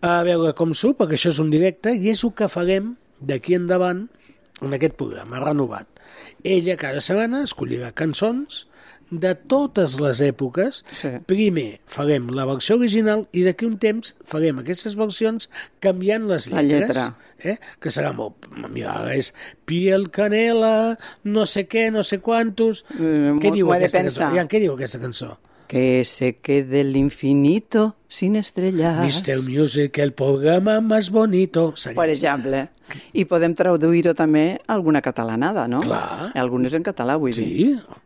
A 0.01 0.21
veure 0.23 0.53
com 0.55 0.71
surt, 0.73 0.99
perquè 1.01 1.17
això 1.19 1.33
és 1.33 1.41
un 1.43 1.51
directe, 1.51 1.91
i 1.91 2.13
és 2.13 2.23
el 2.23 2.31
que 2.37 2.47
farem 2.51 2.93
d'aquí 3.19 3.57
endavant 3.57 4.05
en 4.61 4.77
aquest 4.77 4.95
programa 4.95 5.43
renovat. 5.43 5.89
Ella 6.45 6.77
cada 6.79 7.01
setmana 7.03 7.43
escollirà 7.43 7.91
cançons 7.91 8.63
de 9.11 9.35
totes 9.35 9.99
les 10.01 10.19
èpoques. 10.25 10.81
Sí. 10.89 11.11
Primer 11.29 11.79
farem 11.85 12.29
la 12.33 12.45
versió 12.49 12.75
original 12.79 13.27
i 13.31 13.43
d'aquí 13.45 13.67
un 13.67 13.77
temps 13.81 14.15
farem 14.25 14.59
aquestes 14.63 14.95
versions 14.97 15.49
canviant 15.83 16.25
les 16.27 16.49
La 16.51 16.63
lletres. 16.65 16.87
lletra. 16.89 17.15
Eh? 17.45 17.57
Que 17.79 17.91
serà 17.91 18.13
molt... 18.15 18.47
Mira, 18.71 18.95
és 19.13 19.33
piel 19.67 20.09
canela, 20.09 20.97
no 21.23 21.45
sé 21.45 21.67
què, 21.67 21.89
no 21.91 22.03
sé 22.07 22.21
quantos... 22.23 22.85
Mm, 22.97 23.39
què 23.43 23.51
diu 23.53 23.71
aquesta 23.75 23.99
pensar. 24.01 24.29
cançó? 24.31 24.37
Ja, 24.39 24.47
què 24.49 24.61
diu 24.63 24.73
aquesta 24.77 25.01
cançó? 25.03 25.35
Que 25.67 26.03
se 26.05 26.35
quede 26.37 26.81
el 26.81 26.95
infinito 26.95 27.95
sin 28.07 28.35
estrellas. 28.35 29.01
Mr. 29.03 29.41
Music, 29.49 29.97
el 29.97 30.13
programa 30.13 30.79
más 30.79 31.09
bonito. 31.09 31.73
Segueix. 31.75 31.97
Per 31.97 32.09
exemple. 32.13 32.59
I 33.17 33.25
podem 33.25 33.55
traduir-ho 33.57 34.13
també 34.13 34.59
a 34.67 34.75
alguna 34.75 35.01
catalanada, 35.01 35.67
no? 35.67 35.81
Clar. 35.81 36.31
Algunes 36.37 36.75
en 36.77 36.83
català, 36.85 37.17
vull 37.17 37.33
dir. 37.33 37.79
Sí. 37.79 38.01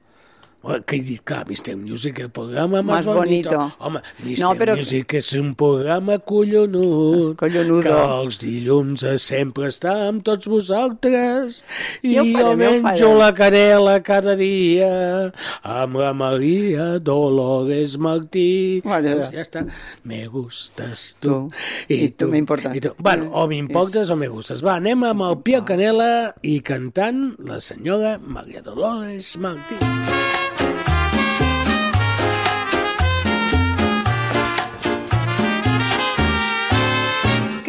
Dit, 0.89 1.21
clar, 1.23 1.45
Mr. 1.47 1.77
Music, 1.77 2.19
el 2.19 2.29
programa 2.31 2.81
más, 2.81 3.05
Más 3.05 3.15
bonito. 3.15 3.71
Home, 3.79 4.01
Mr. 4.25 4.39
No, 4.41 4.55
però- 4.55 4.75
Music 4.75 5.13
és 5.13 5.31
un 5.39 5.55
programa 5.55 6.17
collonut. 6.19 7.37
Collonudo. 7.39 7.81
Que 7.81 7.93
els 8.21 8.39
dilluns 8.39 9.05
sempre 9.23 9.69
està 9.71 10.09
amb 10.09 10.21
tots 10.21 10.47
vosaltres. 10.51 11.61
I 12.03 12.17
jo 12.17 12.25
ja 12.25 12.49
ho 12.49 12.57
menjo 12.59 13.13
la 13.17 13.31
canela 13.33 14.03
cada 14.03 14.35
dia 14.35 15.31
amb 15.63 15.95
la 15.95 16.11
Maria 16.13 16.99
Dolores 16.99 17.97
Martí. 17.97 18.81
Vale. 18.83 19.15
Pues 19.15 19.31
ja 19.31 19.41
està. 19.41 19.65
Me 20.03 20.27
gustes 20.27 21.15
tu. 21.21 21.29
Tu. 21.29 21.93
I 21.95 22.09
tu 22.11 22.27
m'importes. 22.27 22.75
I 22.75 22.81
tu. 22.81 22.93
Bueno, 22.99 23.31
o 23.31 23.47
m'importes 23.47 24.09
o 24.09 24.15
me 24.19 24.27
gustes. 24.27 24.59
Va, 24.65 24.75
anem 24.75 25.07
amb 25.07 25.21
el 25.29 25.39
Pia 25.41 25.63
Canela 25.63 26.35
i 26.43 26.59
cantant 26.59 27.37
la 27.47 27.61
senyora 27.63 28.17
Maria 28.19 28.61
Dolores 28.61 29.37
Martí. 29.39 29.79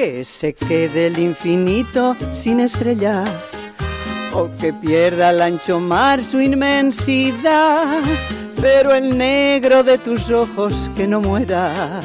Que 0.01 0.24
se 0.24 0.55
quede 0.55 1.09
el 1.09 1.18
infinito 1.18 2.16
sin 2.30 2.61
estrellas 2.61 3.28
o 4.32 4.51
que 4.59 4.72
pierda 4.72 5.28
el 5.28 5.42
ancho 5.42 5.78
mar 5.78 6.24
su 6.24 6.40
inmensidad, 6.40 8.01
pero 8.62 8.94
el 8.94 9.18
negro 9.18 9.82
de 9.82 9.98
tus 9.98 10.30
ojos 10.30 10.90
que 10.96 11.07
no 11.07 11.20
muera 11.20 12.01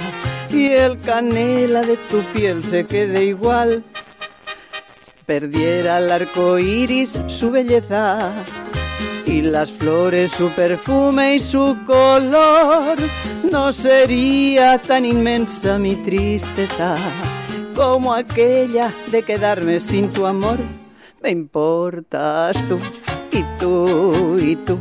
y 0.51 0.65
el 0.73 0.99
canela 0.99 1.83
de 1.83 1.95
tu 1.95 2.21
piel 2.33 2.65
se 2.65 2.85
quede 2.85 3.23
igual. 3.23 3.81
Perdiera 5.25 5.99
el 5.99 6.11
arco 6.11 6.59
iris 6.59 7.21
su 7.27 7.49
belleza 7.49 8.33
y 9.25 9.41
las 9.41 9.71
flores 9.71 10.31
su 10.31 10.49
perfume 10.49 11.35
y 11.35 11.39
su 11.39 11.77
color, 11.85 12.97
no 13.49 13.71
sería 13.71 14.81
tan 14.81 15.05
inmensa 15.05 15.79
mi 15.79 15.95
tristeza 15.95 16.97
como 17.76 18.13
aquella 18.13 18.93
de 19.11 19.23
quedarme 19.23 19.80
sin 19.80 20.09
tu 20.09 20.26
amor. 20.26 20.57
Me 21.21 21.30
importas 21.32 22.55
tú 22.67 22.80
y 23.32 23.43
tú 23.59 24.38
y 24.39 24.55
tú 24.55 24.80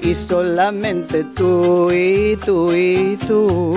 y 0.00 0.14
solamente 0.14 1.24
tú 1.24 1.90
y 1.92 2.36
tú 2.36 2.72
y 2.72 3.18
tú. 3.26 3.74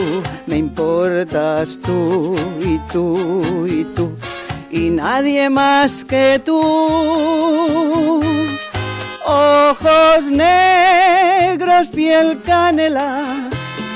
Me 0.47 0.57
importas 0.57 1.77
tú 1.83 2.35
y 2.61 2.77
tú 2.91 3.65
y 3.67 3.83
tú 3.95 4.11
y 4.71 4.89
nadie 4.89 5.49
más 5.49 6.05
que 6.05 6.41
tú. 6.43 6.61
Ojos 9.25 10.29
negros, 10.29 11.87
piel 11.89 12.41
canela, 12.43 13.49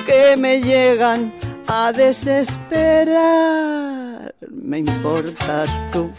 que 0.05 0.35
me 0.37 0.61
llegan 0.61 1.33
a 1.67 1.91
desesperar. 1.91 3.98
Me 4.47 4.77
importas 4.77 5.69
tú 5.91 6.09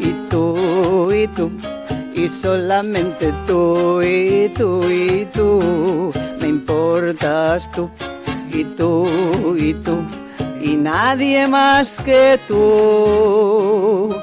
y 0.00 0.10
tú 0.28 1.12
y 1.12 1.28
tú 1.28 1.52
y 2.12 2.28
solamente 2.28 3.32
tú 3.46 4.02
y 4.02 4.48
tú 4.48 4.82
y 4.90 5.24
tú. 5.26 6.12
Me 6.40 6.48
importas 6.48 7.70
tú 7.70 7.88
y 8.52 8.64
tú 8.64 9.56
y 9.56 9.74
tú 9.74 9.98
y 10.60 10.74
nadie 10.74 11.46
más 11.46 12.02
que 12.02 12.40
tú. 12.48 14.16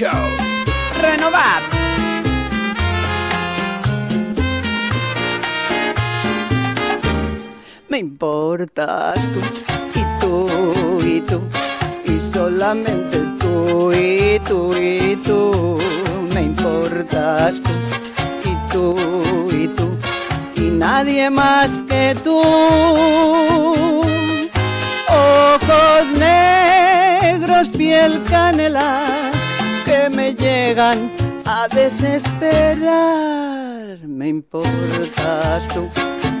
Show! 0.00 0.08
Renovat. 1.02 1.62
Me 7.90 7.98
importas 7.98 9.20
tú 9.34 9.40
y 10.00 10.02
tú 10.18 10.48
y 11.04 11.20
tú 11.20 11.42
y 12.06 12.18
solamente 12.32 13.18
tú 13.40 13.92
y 13.92 14.40
tú 14.48 14.74
y 14.74 15.16
tú. 15.16 15.78
Me 16.32 16.44
importas 16.44 17.60
tú 17.60 17.72
y 18.48 18.56
tú 18.72 18.96
y 19.52 19.68
tú 19.68 19.86
y 20.56 20.70
nadie 20.70 21.28
más 21.28 21.84
que 21.86 22.16
tú. 22.24 22.40
Ojos 25.10 26.06
negros, 26.16 27.68
piel 27.76 28.22
canela, 28.30 29.04
que 29.90 30.08
me 30.08 30.34
llegan 30.34 31.10
a 31.44 31.66
desesperar. 31.68 32.86
Me 34.06 34.28
importas 34.28 35.66
tú 35.74 35.88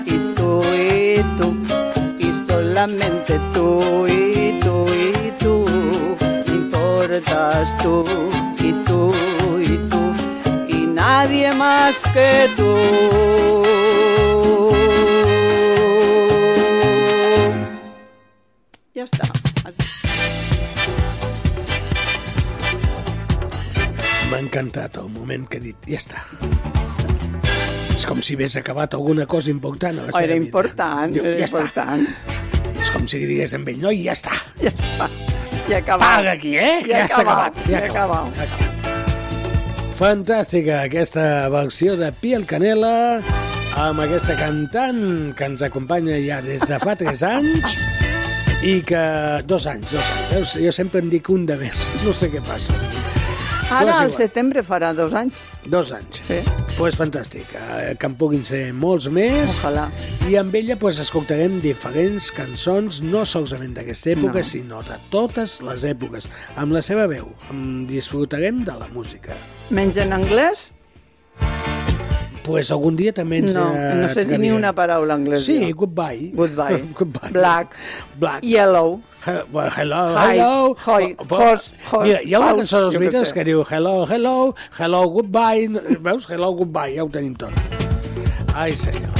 y 0.06 0.16
tú 0.36 0.62
y 0.72 1.20
tú, 1.36 1.48
y 2.18 2.32
solamente 2.48 3.40
tú 3.52 4.06
y 4.06 4.60
tú 4.60 4.86
y 4.88 5.32
tú, 5.42 5.64
me 6.46 6.54
importas 6.54 7.76
tú 7.82 8.04
y 8.60 8.72
tú 8.86 9.12
y 9.60 9.76
tú, 9.90 10.02
y 10.68 10.86
nadie 10.86 11.52
más 11.54 12.02
que 12.14 12.48
tú. 12.56 12.70
Ja 18.94 19.04
està. 19.04 19.49
M'ha 24.30 24.38
encantat 24.38 24.96
el 25.00 25.08
moment 25.10 25.46
que 25.50 25.58
he 25.58 25.64
dit, 25.64 25.76
ja 25.90 25.98
està. 25.98 26.20
És 27.96 28.04
com 28.08 28.20
si 28.24 28.36
hagués 28.38 28.54
acabat 28.60 28.94
alguna 28.94 29.26
cosa 29.26 29.50
important. 29.50 29.98
a 29.98 30.06
la 30.06 30.12
seva 30.12 30.22
era 30.22 30.34
vida. 30.34 30.44
important, 30.46 31.12
Diu, 31.16 31.24
era 31.26 31.38
ja 31.40 31.48
està. 31.50 31.64
important. 31.64 32.06
És 32.80 32.90
com 32.94 33.08
si 33.10 33.18
digués 33.26 33.54
amb 33.58 33.68
ell, 33.68 33.80
no, 33.82 33.90
i 33.90 34.04
ja 34.06 34.12
està. 34.16 34.32
Ja 34.62 34.70
està. 34.70 35.08
Ja 35.68 35.76
ha 35.76 35.82
acabat. 35.82 36.06
Paga 36.16 36.32
aquí, 36.32 36.54
eh? 36.56 36.78
Ja, 36.86 37.06
s'ha 37.08 37.16
ha 37.16 37.20
acabat. 37.26 37.60
Ja 37.68 37.82
acabat. 37.84 38.40
acabat. 38.46 38.66
Fantàstica 40.00 40.78
aquesta 40.86 41.48
versió 41.52 41.96
de 42.00 42.08
Piel 42.22 42.46
Canela 42.48 43.20
amb 43.76 44.00
aquesta 44.00 44.34
cantant 44.38 45.34
que 45.36 45.44
ens 45.50 45.60
acompanya 45.66 46.16
ja 46.24 46.40
des 46.40 46.62
de 46.70 46.78
fa 46.80 46.94
3 46.96 47.22
anys 47.28 47.76
i 48.62 48.80
que... 48.86 49.02
Dos 49.44 49.66
anys, 49.66 49.92
dos 49.92 50.10
anys. 50.32 50.56
Jo 50.64 50.72
sempre 50.72 51.00
en 51.04 51.10
dic 51.12 51.28
un 51.28 51.44
de 51.46 51.56
més, 51.60 51.96
no 52.04 52.14
sé 52.16 52.30
què 52.32 52.40
passa. 52.44 52.78
Ara, 53.70 54.00
al 54.02 54.10
setembre, 54.10 54.64
farà 54.66 54.90
dos 54.96 55.12
anys. 55.14 55.44
Dos 55.70 55.92
anys. 55.94 56.18
Sí. 56.26 56.40
Pues 56.76 56.96
fantàstic, 56.98 57.52
eh, 57.54 57.94
que 58.00 58.08
en 58.08 58.16
puguin 58.18 58.42
ser 58.44 58.72
molts 58.74 59.06
més. 59.12 59.60
Ojalà. 59.60 59.86
I 60.28 60.36
amb 60.40 60.54
ella 60.58 60.76
pues, 60.80 60.98
escoltarem 61.02 61.60
diferents 61.62 62.32
cançons, 62.34 63.00
no 63.02 63.24
solament 63.28 63.74
d'aquesta 63.78 64.10
època, 64.16 64.40
No. 64.40 64.44
sinó 64.44 64.82
de 64.82 64.98
totes 65.10 65.60
les 65.62 65.84
èpoques, 65.84 66.28
amb 66.56 66.72
la 66.72 66.82
seva 66.82 67.06
veu. 67.06 67.30
En 67.50 67.86
disfrutarem 67.86 68.64
de 68.64 68.72
la 68.80 68.88
música. 68.88 69.36
Menys 69.70 69.96
en 70.02 70.12
anglès? 70.12 70.72
Pues 72.50 72.70
algun 72.74 72.96
dia 72.98 73.12
també 73.16 73.38
ens 73.44 73.54
No, 73.54 73.66
eh, 73.74 73.94
no 74.02 74.08
sé 74.14 74.24
dir 74.28 74.38
ni 74.42 74.50
una 74.50 74.72
paraula 74.74 75.14
anglès. 75.14 75.44
Sí, 75.46 75.58
jo. 75.70 75.76
goodbye. 75.84 76.30
Goodbye. 76.34 76.82
goodbye. 76.98 77.30
Black. 77.32 77.74
Black. 78.18 78.42
Yellow. 78.44 79.00
He- 79.26 79.42
well, 79.52 79.68
hello, 79.76 80.14
Hi. 80.16 80.38
hello. 80.38 80.74
Hoi. 80.86 81.14
Hos. 81.28 81.72
Hos. 81.90 82.04
Mira, 82.06 82.20
hi 82.24 82.34
ha 82.34 82.40
una 82.40 82.54
cançó 82.56 82.80
dels 82.86 82.96
Beatles 82.98 83.32
que 83.36 83.44
diu 83.44 83.62
hello, 83.68 84.06
hello, 84.08 84.54
hello, 84.78 85.02
goodbye. 85.12 85.68
Veus? 86.00 86.26
Hello, 86.30 86.52
goodbye, 86.56 86.94
ja 86.96 87.04
ho 87.04 87.10
tenim 87.12 87.34
tot. 87.36 87.52
Ai, 88.54 88.72
senyor. 88.74 89.12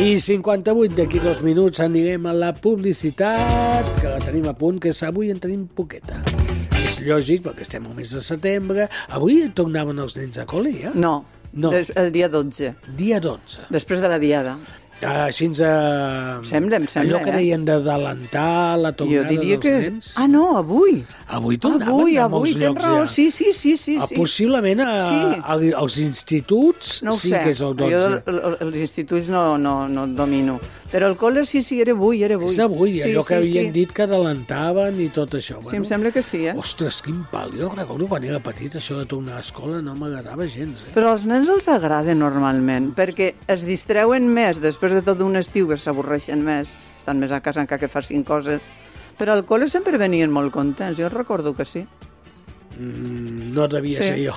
I 0.00 0.18
58 0.22 0.94
d'aquí 0.96 1.18
dos 1.22 1.40
minuts 1.42 1.80
anirem 1.82 2.26
a 2.30 2.32
la 2.34 2.52
publicitat, 2.54 3.86
que 4.00 4.08
la 4.08 4.18
tenim 4.22 4.46
a 4.48 4.54
punt, 4.56 4.78
que 4.82 4.90
és 4.94 5.02
avui 5.06 5.30
en 5.30 5.38
tenim 5.42 5.66
poqueta. 5.66 6.20
És 6.80 7.00
lògic, 7.04 7.42
perquè 7.44 7.64
estem 7.66 7.86
al 7.86 7.94
mes 7.98 8.12
de 8.14 8.22
setembre. 8.24 8.86
Avui 9.14 9.42
tornaven 9.54 9.98
els 10.02 10.16
nens 10.16 10.38
a 10.40 10.46
col·le, 10.48 10.72
eh? 10.88 10.92
No, 10.94 11.24
No. 11.52 11.70
Des, 11.70 11.88
el 11.96 12.12
dia 12.12 12.28
12, 12.28 12.74
Dia 12.96 13.18
12. 13.20 13.66
després 13.70 14.00
de 14.00 14.08
la 14.08 14.18
diada. 14.22 14.56
Ah, 15.02 15.24
Així 15.30 15.46
ens... 15.48 15.58
Eh... 15.64 16.44
Sembla, 16.44 16.76
em 16.76 16.84
sembla, 16.86 17.16
Allò 17.16 17.24
que 17.24 17.30
eh? 17.32 17.36
deien 17.38 17.62
d'adelantar 17.64 18.76
la 18.76 18.90
Jo 18.92 18.98
tornada 18.98 19.30
diria 19.30 19.56
dels 19.56 19.62
que... 19.64 19.90
nens. 19.90 20.10
Ah, 20.20 20.26
no, 20.28 20.58
avui. 20.58 20.98
Avui 21.32 21.56
tornaven 21.56 21.88
Avui, 21.94 22.18
a 22.18 22.26
avui, 22.26 22.34
molts 22.34 22.52
tens 22.52 22.64
llocs 22.66 22.84
raó. 22.84 22.98
ja. 23.00 23.06
Sí, 23.08 23.30
sí, 23.32 23.52
sí, 23.56 23.76
sí. 23.80 23.96
Ah, 23.98 24.06
sí. 24.06 24.14
Possiblement 24.18 24.82
a, 24.84 24.90
Sí. 25.08 25.40
a, 25.40 25.56
als 25.80 25.96
instituts 26.04 27.02
No 27.02 27.14
sí 27.16 27.30
sé, 27.30 27.40
que 27.40 27.50
és 27.54 27.60
el 27.64 27.74
12. 27.76 27.90
jo 27.94 28.06
el- 28.26 28.40
el- 28.44 28.56
els 28.68 28.76
instituts 28.76 29.28
no, 29.32 29.56
no, 29.58 29.88
no 29.88 30.06
domino. 30.06 30.60
Però 30.90 31.06
el 31.06 31.14
col·le 31.14 31.44
sí, 31.46 31.60
sí, 31.62 31.76
era 31.80 31.92
avui, 31.94 32.24
era 32.26 32.34
avui. 32.34 32.48
És 32.50 32.58
avui, 32.58 32.96
sí, 32.98 33.12
allò 33.12 33.22
que 33.22 33.36
sí, 33.36 33.38
havien 33.38 33.68
sí. 33.68 33.74
dit 33.76 33.92
que 33.94 34.02
adelantaven 34.08 34.98
i 34.98 35.06
tot 35.14 35.36
això. 35.38 35.60
Sí, 35.68 35.76
em 35.78 35.84
sembla 35.86 36.10
que 36.10 36.22
sí, 36.26 36.40
eh? 36.50 36.54
Ostres, 36.58 36.98
quin 37.06 37.20
pal. 37.30 37.52
Jo 37.54 37.68
recordo 37.70 38.08
quan 38.10 38.26
era 38.26 38.40
petit 38.42 38.74
això 38.80 38.98
de 38.98 39.06
tornar 39.06 39.36
a 39.38 39.44
escola 39.44 39.78
no 39.86 39.94
m'agradava 39.94 40.48
gens. 40.50 40.82
Eh? 40.88 40.94
Però 40.96 41.12
als 41.14 41.28
nens 41.30 41.48
els 41.52 41.68
agrada 41.70 42.14
normalment, 42.18 42.90
perquè 42.98 43.34
es 43.46 43.62
distreuen 43.68 44.26
més 44.34 44.58
després 44.58 44.96
de 44.98 45.04
tot 45.06 45.22
un 45.22 45.38
estiu 45.38 45.70
que 45.70 45.78
s'avorreixen 45.78 46.42
més, 46.42 46.74
estan 46.98 47.22
més 47.22 47.30
a 47.30 47.38
casa 47.40 47.62
encara 47.62 47.78
que 47.84 47.92
facin 47.92 48.26
coses. 48.26 48.58
Però 49.20 49.36
al 49.36 49.44
col·le 49.46 49.68
sempre 49.70 49.98
venien 50.00 50.32
molt 50.32 50.50
contents, 50.50 50.98
jo 50.98 51.08
recordo 51.12 51.54
que 51.54 51.64
sí. 51.68 51.86
Mm, 52.80 53.52
no 53.54 53.68
devia 53.68 54.02
Sí. 54.02 54.08
ser 54.08 54.26
jo. 54.26 54.34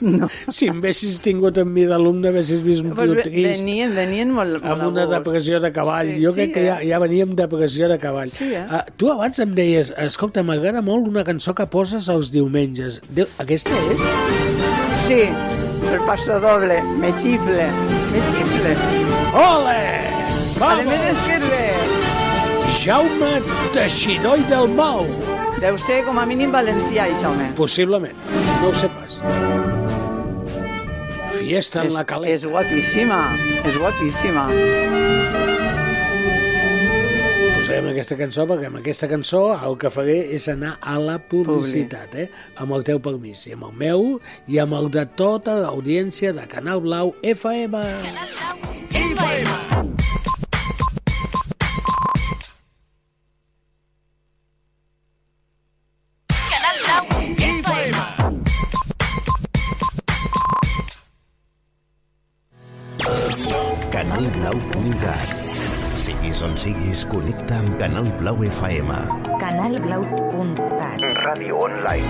No. 0.00 0.28
Si 0.52 0.68
em 0.70 0.80
haguessis 0.80 1.20
tingut 1.24 1.56
amb 1.62 1.72
mi 1.72 1.86
d'alumne, 1.88 2.28
haguessis 2.32 2.60
vist 2.64 2.84
un 2.84 2.92
tio 2.96 3.16
trist, 3.22 3.62
venien, 3.62 3.94
venien 3.96 4.32
molt, 4.34 4.58
molt 4.60 4.68
amb 4.72 4.90
una 4.90 5.06
depressió 5.10 5.60
de 5.62 5.70
cavall. 5.72 6.12
Sí, 6.14 6.24
jo 6.24 6.32
sí, 6.34 6.42
crec 6.42 6.54
que 6.56 6.64
ja, 6.66 6.78
eh? 6.82 6.90
ja 6.90 7.00
veníem 7.02 7.32
de 7.32 7.42
depressió 7.44 7.88
de 7.92 7.98
cavall. 8.02 8.32
Sí, 8.34 8.50
eh? 8.54 8.66
Ah, 8.68 8.84
tu 9.00 9.10
abans 9.12 9.40
em 9.42 9.54
deies, 9.56 9.94
escolta, 10.04 10.44
m'agrada 10.46 10.84
molt 10.84 11.08
una 11.08 11.24
cançó 11.26 11.54
que 11.56 11.68
poses 11.72 12.10
els 12.12 12.32
diumenges. 12.34 13.00
Déu, 13.16 13.30
aquesta 13.42 13.72
és? 13.92 14.04
Sí, 15.06 15.22
el 15.92 16.00
paso 16.06 16.40
doble, 16.44 16.82
me 17.00 17.12
chifle, 17.20 17.70
me 18.12 18.26
chifle. 18.32 18.76
Ole! 19.36 19.80
A 20.56 20.74
més 20.80 21.02
és 21.12 21.18
que 21.26 21.34
és 21.36 21.48
bé. 21.50 21.64
Jaume 22.80 23.32
Teixidor 23.74 24.40
i 24.40 24.46
del 24.50 24.70
Mau. 24.76 25.04
Deu 25.60 25.76
ser 25.80 26.02
com 26.06 26.20
a 26.20 26.26
mínim 26.28 26.52
valencià, 26.52 27.08
això, 27.10 27.32
home. 27.32 27.50
Possiblement, 27.58 28.24
no 28.60 28.70
ho 28.70 28.74
sé 28.76 28.92
pas. 28.92 29.85
Fiesta 31.38 31.80
en 31.82 31.86
És, 31.88 31.94
la 31.94 32.04
caleta. 32.04 32.34
és 32.34 32.46
guapíssima, 32.46 33.20
és 33.64 33.76
guapíssima. 33.78 34.46
Posarem 37.56 37.88
aquesta 37.90 38.16
cançó 38.18 38.46
perquè 38.46 38.68
amb 38.70 38.78
aquesta 38.80 39.08
cançó 39.10 39.42
el 39.56 39.74
que 39.80 39.90
faré 39.90 40.18
és 40.36 40.46
anar 40.52 40.76
a 40.80 40.96
la 41.02 41.18
publicitat, 41.18 42.14
eh? 42.14 42.28
amb 42.62 42.76
el 42.78 42.86
teu 42.86 43.00
permís, 43.02 43.46
i 43.50 43.56
amb 43.56 43.66
el 43.70 43.74
meu 43.82 44.06
i 44.46 44.60
amb 44.62 44.76
el 44.78 44.90
de 44.94 45.06
tota 45.18 45.58
l'audiència 45.64 46.32
de 46.36 46.46
Canal 46.52 46.80
Blau 46.84 47.14
FM. 47.22 47.82
Canalblau.cat 64.06 65.30
Siguis 65.98 66.38
on 66.46 66.52
siguis, 66.56 67.00
connecta 67.10 67.56
amb 67.58 67.72
Canal 67.80 68.06
Blau 68.20 68.38
FM. 68.46 68.94
Canalblau.cat 69.42 71.02
Ràdio 71.24 71.58
online. 71.66 72.06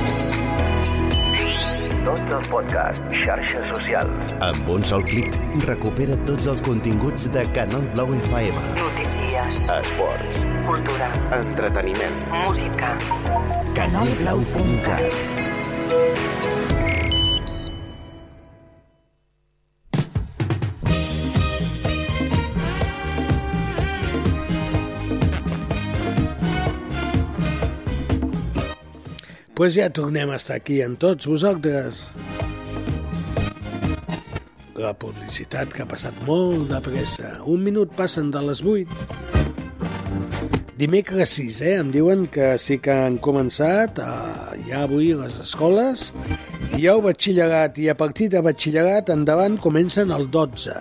Tots 2.05 2.35
els 2.37 2.51
podcasts, 2.53 3.17
xarxes 3.25 3.65
socials, 3.73 4.35
Amb 4.45 4.69
un 4.77 4.85
sol 4.85 5.07
clic, 5.09 5.33
recupera 5.65 6.19
tots 6.29 6.51
els 6.53 6.61
continguts 6.69 7.31
de 7.33 7.47
Canal 7.57 7.89
Blau 7.97 8.13
FM. 8.29 8.61
notícies, 8.83 9.65
Esports, 9.79 10.45
cultura, 10.69 11.09
entreteniment, 11.41 12.21
música. 12.45 12.93
canalblau.cat 13.73 15.09
pues 29.57 29.73
ja 29.73 29.89
tornem 29.89 30.29
a 30.29 30.37
estar 30.37 30.59
aquí 30.61 30.83
amb 30.85 31.01
tots 31.01 31.25
vosaltres. 31.27 32.03
La 34.77 34.93
publicitat 34.93 35.73
que 35.73 35.81
ha 35.81 35.89
passat 35.89 36.17
molt 36.29 36.69
de 36.69 36.81
pressa. 36.85 37.39
Un 37.49 37.65
minut 37.65 37.95
passen 37.97 38.29
de 38.35 38.43
les 38.45 38.61
8. 38.61 38.93
Dimecres 40.77 41.33
6, 41.39 41.63
eh? 41.65 41.75
Em 41.81 41.89
diuen 41.89 42.27
que 42.29 42.51
sí 42.61 42.77
que 42.85 42.93
han 43.07 43.17
començat 43.25 43.97
eh, 44.05 44.61
ja 44.69 44.83
avui 44.85 45.15
les 45.17 45.41
escoles 45.41 46.11
i 46.77 46.83
ja 46.83 46.93
el 46.93 47.01
batxillerat 47.07 47.81
i 47.81 47.89
a 47.89 47.97
partir 47.97 48.29
de 48.29 48.45
batxillerat 48.45 49.09
endavant 49.17 49.57
comencen 49.57 50.13
el 50.13 50.29
12. 50.29 50.77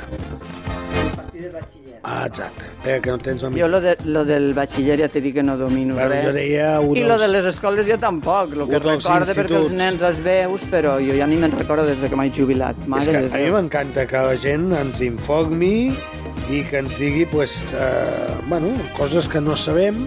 Ah, 2.08 2.28
exacte. 2.28 2.66
Eh, 2.86 3.00
que 3.02 3.10
no 3.10 3.18
tens 3.18 3.42
el 3.44 3.56
Jo 3.58 3.68
lo, 3.68 3.80
de, 3.82 3.96
lo 4.06 4.22
del 4.26 4.52
batxiller 4.54 5.00
ja 5.00 5.08
t'he 5.10 5.22
dit 5.24 5.34
que 5.34 5.42
no 5.42 5.56
domino 5.58 5.96
Bueno, 5.96 6.10
res. 6.12 6.26
jo 6.28 6.34
deia 6.36 6.68
un 6.80 6.96
I 6.96 7.04
lo 7.04 7.18
de 7.18 7.28
les 7.32 7.46
escoles 7.50 7.88
jo 7.90 7.98
tampoc. 7.98 8.54
Lo 8.54 8.68
que 8.70 8.78
recorde 8.78 9.34
perquè 9.34 9.58
els 9.58 9.72
nens 9.74 10.04
els 10.06 10.20
veus, 10.24 10.62
però 10.70 11.00
jo 11.02 11.16
ja 11.18 11.26
ni 11.26 11.40
me'n 11.42 11.56
recordo 11.58 11.86
des 11.88 11.98
de 12.04 12.10
que 12.12 12.16
m'he 12.20 12.30
jubilat. 12.30 12.78
És 12.84 12.88
Mare 12.94 13.06
que 13.12 13.24
de 13.24 13.34
a 13.34 13.42
mi 13.42 13.50
m'encanta 13.56 14.06
que 14.06 14.22
la 14.22 14.38
gent 14.38 14.70
ens 14.78 15.02
informi 15.02 15.96
i 16.54 16.62
que 16.70 16.78
ens 16.84 17.00
digui 17.02 17.26
pues, 17.26 17.74
eh, 17.74 18.38
bueno, 18.48 18.70
coses 18.98 19.28
que 19.28 19.42
no 19.42 19.58
sabem. 19.58 19.98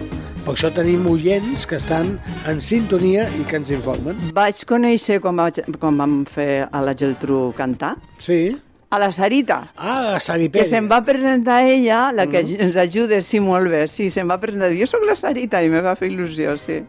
Per 0.45 0.53
això 0.55 0.71
tenim 0.73 1.03
oients 1.05 1.67
que 1.67 1.75
estan 1.75 2.13
en 2.47 2.61
sintonia 2.63 3.27
i 3.37 3.43
que 3.43 3.57
ens 3.59 3.69
informen. 3.75 4.15
Vaig 4.33 4.63
conèixer 4.65 5.19
quan, 5.19 5.35
vaig, 5.35 5.59
quan 5.77 5.99
vam 5.99 6.21
fer 6.25 6.69
a 6.71 6.79
la 6.81 6.95
Geltrú 6.95 7.49
cantar. 7.59 7.97
Sí. 8.23 8.55
A 8.89 8.97
la 8.99 9.11
Sarita. 9.11 9.71
Ah, 9.77 10.01
la 10.11 10.13
Que 10.17 10.25
Saripèdia. 10.25 10.65
se'n 10.67 10.87
va 10.89 11.03
presentar 11.05 11.63
ella, 11.65 12.11
la 12.11 12.25
que 12.27 12.39
ens 12.41 12.75
ajuda, 12.75 13.21
sí, 13.21 13.39
molt 13.39 13.69
bé, 13.69 13.87
sí, 13.87 14.09
se'n 14.11 14.27
va 14.29 14.39
presentar. 14.41 14.71
Jo 14.73 14.87
sóc 14.89 15.05
la 15.05 15.15
Sarita 15.15 15.61
i 15.63 15.69
me 15.69 15.81
va 15.85 15.95
fer 15.95 16.09
il·lusió, 16.11 16.57
sí. 16.57 16.81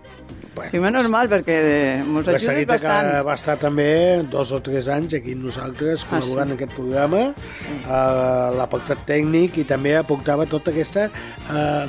Bueno, 0.55 0.71
sí, 0.73 0.95
normal, 1.03 1.29
perquè 1.31 1.55
ens 2.03 2.09
La 2.11 2.21
ajudes 2.21 2.43
Sarita 2.45 2.73
bastant. 2.75 3.11
que 3.13 3.21
va 3.23 3.35
estar 3.35 3.55
també 3.59 4.23
dos 4.29 4.51
o 4.53 4.59
tres 4.61 4.89
anys 4.89 5.15
aquí 5.15 5.33
amb 5.33 5.45
nosaltres 5.47 6.05
Ah, 6.05 6.09
col·laborant 6.19 6.49
sí. 6.49 6.51
en 6.51 6.57
aquest 6.59 6.73
programa, 6.75 7.21
eh, 7.31 8.57
l'apartat 8.59 9.07
tècnic 9.07 9.57
i 9.59 9.65
també 9.65 9.95
aportava 9.97 10.47
tota 10.47 10.71
aquesta 10.75 11.07
eh, 11.07 11.87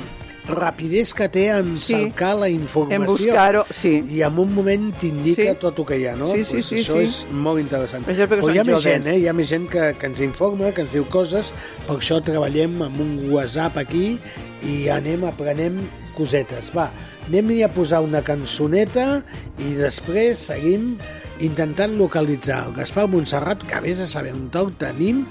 rapidesa 0.48 1.14
que 1.16 1.28
té 1.28 1.46
en 1.50 1.78
Sí. 1.78 1.94
cercar 1.94 2.36
la 2.36 2.48
informació. 2.48 2.96
En 3.00 3.06
buscar-ho, 3.06 3.64
sí. 3.72 4.04
I 4.10 4.22
en 4.22 4.38
un 4.38 4.54
moment 4.54 4.92
t'indica 4.98 5.52
Sí. 5.52 5.58
tot 5.60 5.78
el 5.78 5.86
que 5.86 5.98
hi 6.00 6.06
ha, 6.06 6.16
no? 6.16 6.32
Sí, 6.32 6.44
sí, 6.44 6.52
Pues 6.54 6.66
sí, 6.66 6.76
això 6.76 6.98
sí. 6.98 7.04
és 7.04 7.26
molt 7.30 7.60
interessant. 7.60 8.06
Això 8.06 8.26
Però 8.28 8.52
hi 8.52 8.58
ha 8.58 8.64
més 8.64 8.74
joves. 8.74 8.82
gent, 8.84 9.06
eh? 9.06 9.18
Hi 9.18 9.28
ha 9.28 9.32
més 9.32 9.48
gent 9.48 9.68
que, 9.70 9.94
que 9.98 10.06
ens 10.06 10.20
informa, 10.20 10.72
que 10.72 10.80
ens 10.82 10.92
diu 10.92 11.04
coses, 11.06 11.52
per 11.86 11.96
això 11.96 12.20
treballem 12.22 12.82
amb 12.82 13.00
un 13.00 13.30
WhatsApp 13.30 13.76
aquí 13.78 14.18
i 14.66 14.88
anem 14.88 15.24
aprenem 15.24 15.78
cosetes. 16.16 16.70
Va, 16.76 16.90
anem 17.28 17.62
a 17.64 17.68
posar 17.68 18.02
una 18.02 18.22
cançoneta 18.22 19.22
i 19.58 19.74
després 19.74 20.38
seguim 20.38 20.98
intentant 21.42 21.96
localitzar 21.98 22.60
el 22.68 22.76
Gaspar 22.76 23.08
Montserrat, 23.10 23.64
que 23.68 23.80
vés 23.84 24.00
a 24.00 24.08
saber 24.10 24.32
on 24.36 24.48
el 24.60 24.72
tenim, 24.78 25.24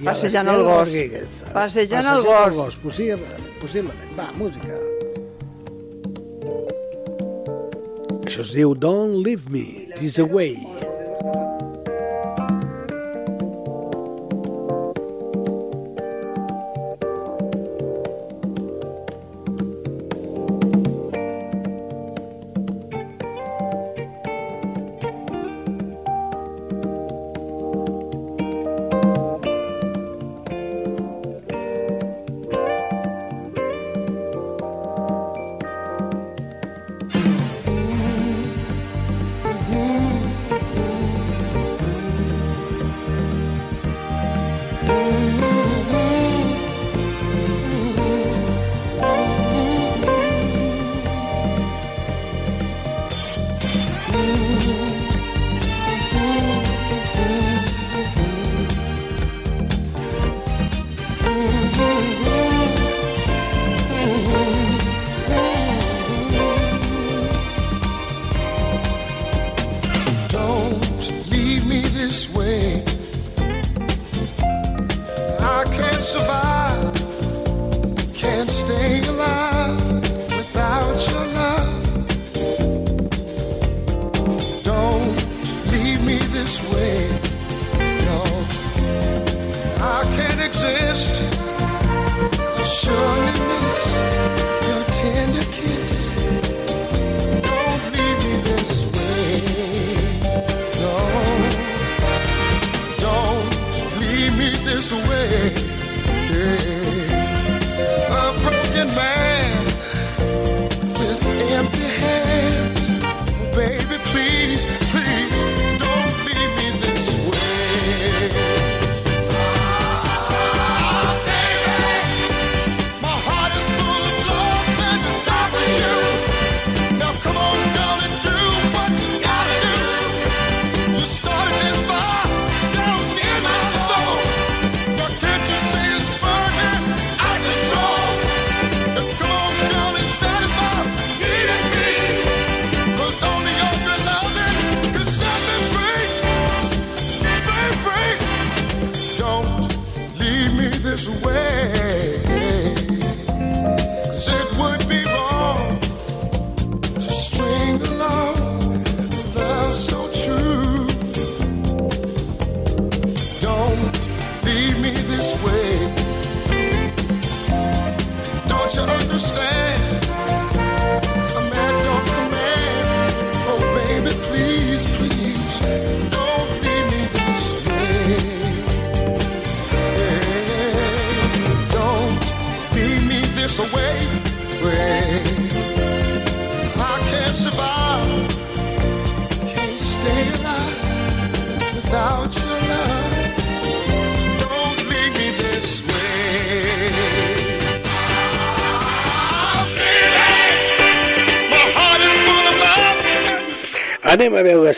i 0.00 0.04
Passejant 0.06 0.48
el 0.52 0.62
gos. 0.62 0.88
Rodríguez. 0.88 1.40
Passejant 1.54 2.10
el 2.12 2.22
gos. 2.26 2.76
Possible, 2.82 3.40
possiblement. 3.60 4.12
Va, 4.18 4.30
música. 4.38 4.78
Això 8.26 8.42
es 8.42 8.50
diu 8.54 8.74
Don't 8.74 9.22
Leave 9.22 9.50
Me 9.54 9.66
This 9.98 10.18
Away. 10.18 10.58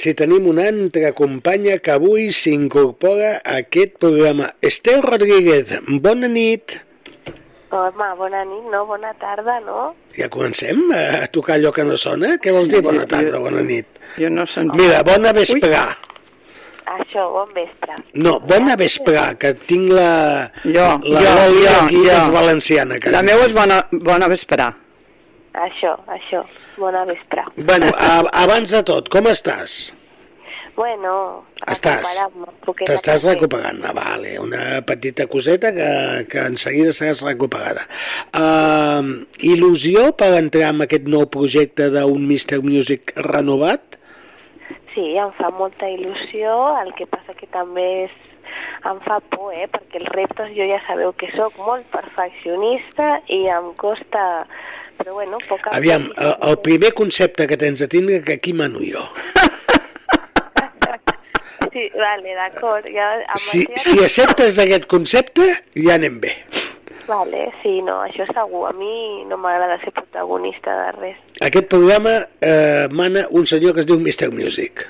Si 0.09 0.14
tenim 0.16 0.46
una 0.48 0.64
altra 0.70 1.11
companya 1.12 1.74
que 1.84 1.92
avui 1.92 2.30
s'incorpora 2.32 3.42
a 3.44 3.59
aquest 3.61 3.98
programa. 4.00 4.46
Estel 4.64 5.02
Rodríguez, 5.04 5.74
bona 6.00 6.30
nit. 6.32 6.78
Home, 7.68 8.06
bona 8.16 8.40
nit, 8.48 8.70
no? 8.72 8.86
Bona 8.88 9.12
tarda, 9.20 9.59
no? 9.66 9.90
Ja 10.16 10.30
comencem 10.32 10.80
a 10.96 11.26
tocar 11.28 11.59
allò 11.59 11.74
que 11.76 11.84
no 11.84 12.00
sona? 12.00 12.38
Què 12.40 12.56
vols 12.56 12.72
dir 12.72 12.80
bona 12.80 13.04
tarda, 13.04 13.36
bona 13.36 13.61
nit? 13.61 14.00
Jo 14.16 14.32
no 14.32 14.48
sent... 14.48 14.72
Mira, 14.80 15.02
bona 15.04 15.34
vesprà. 15.36 15.84
Això, 16.96 17.28
bon 17.34 17.52
vespre. 17.52 18.00
No, 18.16 18.38
bona 18.40 18.80
vesprà, 18.80 19.34
que 19.36 19.52
tinc 19.68 19.92
la... 19.92 20.11
Jo, 20.64 20.94
la 21.04 21.26
jo, 21.26 21.38
jo, 21.61 21.78
jo. 22.00 22.20
valenciana. 22.32 22.96
Que 22.96 23.12
La 23.12 23.20
meva 23.20 23.44
és 23.44 23.52
bona, 23.52 23.82
bona 23.92 24.32
vesprà. 24.32 24.72
Això, 25.59 25.94
això, 26.14 26.44
bona 26.78 27.04
vespre. 27.09 27.44
Bueno, 27.56 27.90
a, 27.98 28.22
abans 28.44 28.74
de 28.74 28.82
tot, 28.86 29.09
com 29.12 29.26
estàs? 29.30 29.78
Bueno, 30.78 31.42
Estàs? 31.66 32.06
T'estàs 32.86 33.24
recuperant, 33.26 33.80
ah, 33.82 33.90
vale, 33.96 34.36
una 34.38 34.78
petita 34.86 35.26
coseta 35.26 35.72
que, 35.74 35.88
que 36.30 36.44
en 36.46 36.54
seguida 36.61 36.92
seràs 36.94 37.24
recuperada. 37.26 37.82
Uh, 38.30 39.26
il·lusió 39.42 40.12
per 40.14 40.30
entrar 40.38 40.70
en 40.70 40.86
aquest 40.86 41.11
nou 41.11 41.26
projecte 41.34 41.90
d'un 41.90 42.22
Mr. 42.22 42.61
Music 42.62 43.11
renovat? 43.26 43.98
Sí, 44.94 45.11
em 45.18 45.34
fa 45.40 45.50
molta 45.59 45.90
il·lusió, 45.90 46.54
el 46.84 46.94
que 46.94 47.11
passa 47.11 47.34
que 47.34 47.50
també 47.50 47.88
és 48.06 48.14
em 48.86 49.02
fa 49.02 49.18
por, 49.34 49.50
eh? 49.52 49.66
perquè 49.72 49.98
els 49.98 50.11
reptes 50.14 50.54
jo 50.54 50.66
ja 50.70 50.78
sabeu 50.86 51.11
que 51.18 51.28
sóc 51.34 51.59
molt 51.59 51.90
perfeccionista 51.94 53.16
i 53.26 53.46
em 53.59 53.72
costa... 53.82 54.46
Però 54.99 55.14
bueno, 55.14 55.38
poc 55.49 55.66
a 55.70 55.76
Aviam, 55.78 56.09
el, 56.16 56.34
el 56.51 56.59
primer 56.64 56.92
concepte 56.94 57.46
que 57.46 57.57
tens 57.57 57.78
de 57.80 57.88
tindre 57.88 58.20
que 58.22 58.34
aquí 58.40 58.53
mano 58.53 58.80
jo. 58.82 59.05
Sí, 61.72 61.90
vale, 61.94 62.32
d'acord. 62.34 62.86
Ja, 62.90 63.09
Si, 63.36 63.61
ja- 63.66 63.76
si 63.76 63.99
acceptes 64.03 64.57
aquest 64.59 64.86
concepte, 64.88 65.44
ja 65.76 65.94
anem 65.99 66.16
bé. 66.22 66.32
Vale, 67.07 67.42
sí, 67.62 67.80
no, 67.84 67.99
això 68.07 68.24
segur. 68.32 68.66
A 68.70 68.72
mi 68.76 69.24
no 69.28 69.36
m'agrada 69.40 69.76
ser 69.84 69.92
protagonista 69.92 70.74
de 70.82 70.92
res. 70.96 71.18
Aquest 71.44 71.68
programa 71.68 72.14
eh, 72.40 72.88
mana 72.90 73.26
un 73.30 73.46
senyor 73.46 73.74
que 73.74 73.80
es 73.84 73.86
diu 73.88 74.01
Mr. 74.01 74.30
Music. 74.32 74.86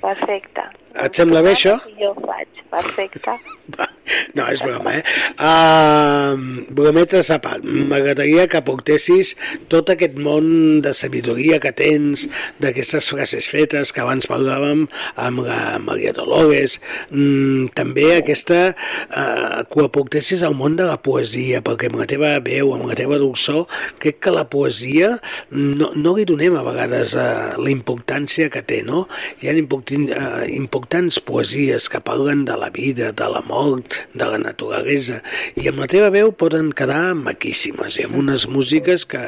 Perfecte. 0.00 0.62
Et 0.98 1.14
sembla 1.14 1.44
bé 1.46 1.54
això? 1.54 1.78
Jo 1.98 2.14
ho 2.14 2.26
faig. 2.26 2.60
Perfecte. 2.70 3.38
No, 4.34 4.44
és 4.50 4.58
broma, 4.62 4.96
eh? 4.98 5.02
Uh, 5.38 6.64
brometes 6.74 7.28
a 7.30 7.36
part. 7.42 7.62
M'agradaria 7.62 8.46
que 8.50 8.58
aportessis 8.58 9.36
tot 9.70 9.92
aquest 9.92 10.16
món 10.18 10.80
de 10.82 10.90
sabidoria 10.96 11.60
que 11.62 11.70
tens, 11.76 12.24
d'aquestes 12.62 13.06
frases 13.12 13.46
fetes 13.46 13.92
que 13.94 14.02
abans 14.02 14.26
parlàvem 14.30 14.86
amb 15.14 15.44
la 15.46 15.78
Maria 15.82 16.14
Dolores, 16.16 16.78
mm, 17.10 17.70
també 17.78 18.08
aquesta 18.16 18.60
uh, 18.72 19.62
que 19.62 19.78
ho 19.78 19.86
aportessis 19.86 20.42
al 20.46 20.56
món 20.58 20.74
de 20.80 20.88
la 20.90 20.98
poesia, 20.98 21.62
perquè 21.62 21.90
amb 21.90 22.00
la 22.02 22.08
teva 22.10 22.32
veu, 22.42 22.74
amb 22.74 22.90
la 22.90 22.98
teva 22.98 23.20
dolçor, 23.22 23.66
crec 24.02 24.18
que 24.26 24.34
la 24.34 24.48
poesia 24.50 25.12
no, 25.54 25.92
no 25.94 26.16
li 26.18 26.26
donem 26.28 26.58
a 26.58 26.66
vegades 26.66 27.14
uh, 27.14 27.54
la 27.62 27.70
importància 27.70 28.50
que 28.50 28.64
té, 28.66 28.82
no? 28.86 29.06
Hi 29.38 29.52
ha 29.52 29.56
important, 29.58 30.10
uh, 30.10 30.42
importants 30.80 31.18
poesies 31.20 31.88
que 31.92 32.00
parlen 32.00 32.44
de 32.48 32.56
la 32.56 32.70
vida, 32.72 33.10
de 33.12 33.26
la 33.28 33.42
mort, 33.44 33.92
de 34.16 34.24
la 34.24 34.38
naturalesa, 34.40 35.18
i 35.60 35.68
amb 35.68 35.82
la 35.82 35.88
teva 35.90 36.08
veu 36.14 36.30
poden 36.32 36.70
quedar 36.76 37.12
maquíssimes, 37.18 37.98
i 38.00 38.06
amb 38.08 38.16
unes 38.16 38.46
músiques 38.48 39.04
que, 39.04 39.20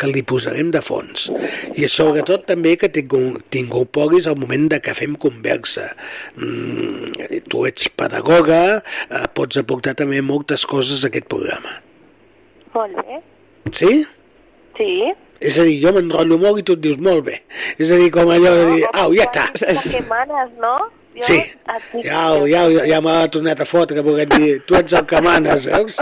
que 0.00 0.08
li 0.10 0.24
posarem 0.26 0.72
de 0.74 0.82
fons. 0.82 1.28
I 1.78 1.86
sobretot 1.92 2.46
també 2.50 2.74
que 2.80 2.90
t'inco- 2.90 3.38
t'incorporis 3.54 4.26
al 4.26 4.38
moment 4.40 4.66
de 4.72 4.80
que 4.82 4.96
fem 4.98 5.14
conversa. 5.14 5.92
Mm, 6.34 7.30
tu 7.52 7.62
ets 7.70 7.86
pedagoga, 7.94 8.82
eh, 8.82 9.22
pots 9.34 9.62
aportar 9.62 9.94
també 9.94 10.18
moltes 10.26 10.66
coses 10.66 11.04
a 11.04 11.12
aquest 11.12 11.30
programa. 11.30 11.78
Molt 12.74 12.98
bé. 12.98 13.22
Sí? 13.72 14.02
Sí. 14.76 14.90
És 15.40 15.58
a 15.60 15.66
dir, 15.66 15.78
jo 15.82 15.92
m'enrotllo 15.96 16.38
molt 16.40 16.62
i 16.62 16.66
tu 16.66 16.76
et 16.76 16.84
dius 16.84 17.00
molt 17.02 17.26
bé. 17.26 17.40
És 17.76 17.90
a 17.90 17.98
dir, 18.00 18.10
com 18.14 18.30
allò 18.32 18.54
de 18.56 18.68
dir, 18.74 18.86
au, 18.92 19.12
ja 19.16 19.26
està. 19.28 19.50
Que 19.56 20.04
manes, 20.08 20.54
no? 20.62 20.76
Jo 21.16 21.24
Sí. 21.24 21.36
Ja, 22.04 22.22
ja, 22.44 22.62
ja 22.84 22.98
m'ha 23.00 23.14
tornat 23.32 23.60
a 23.64 23.66
fotre, 23.68 24.02
volent 24.04 24.34
dir, 24.36 24.58
tu 24.68 24.76
ets 24.76 24.92
el 24.96 25.06
que 25.08 25.20
manes, 25.24 25.64
veus? 25.64 25.96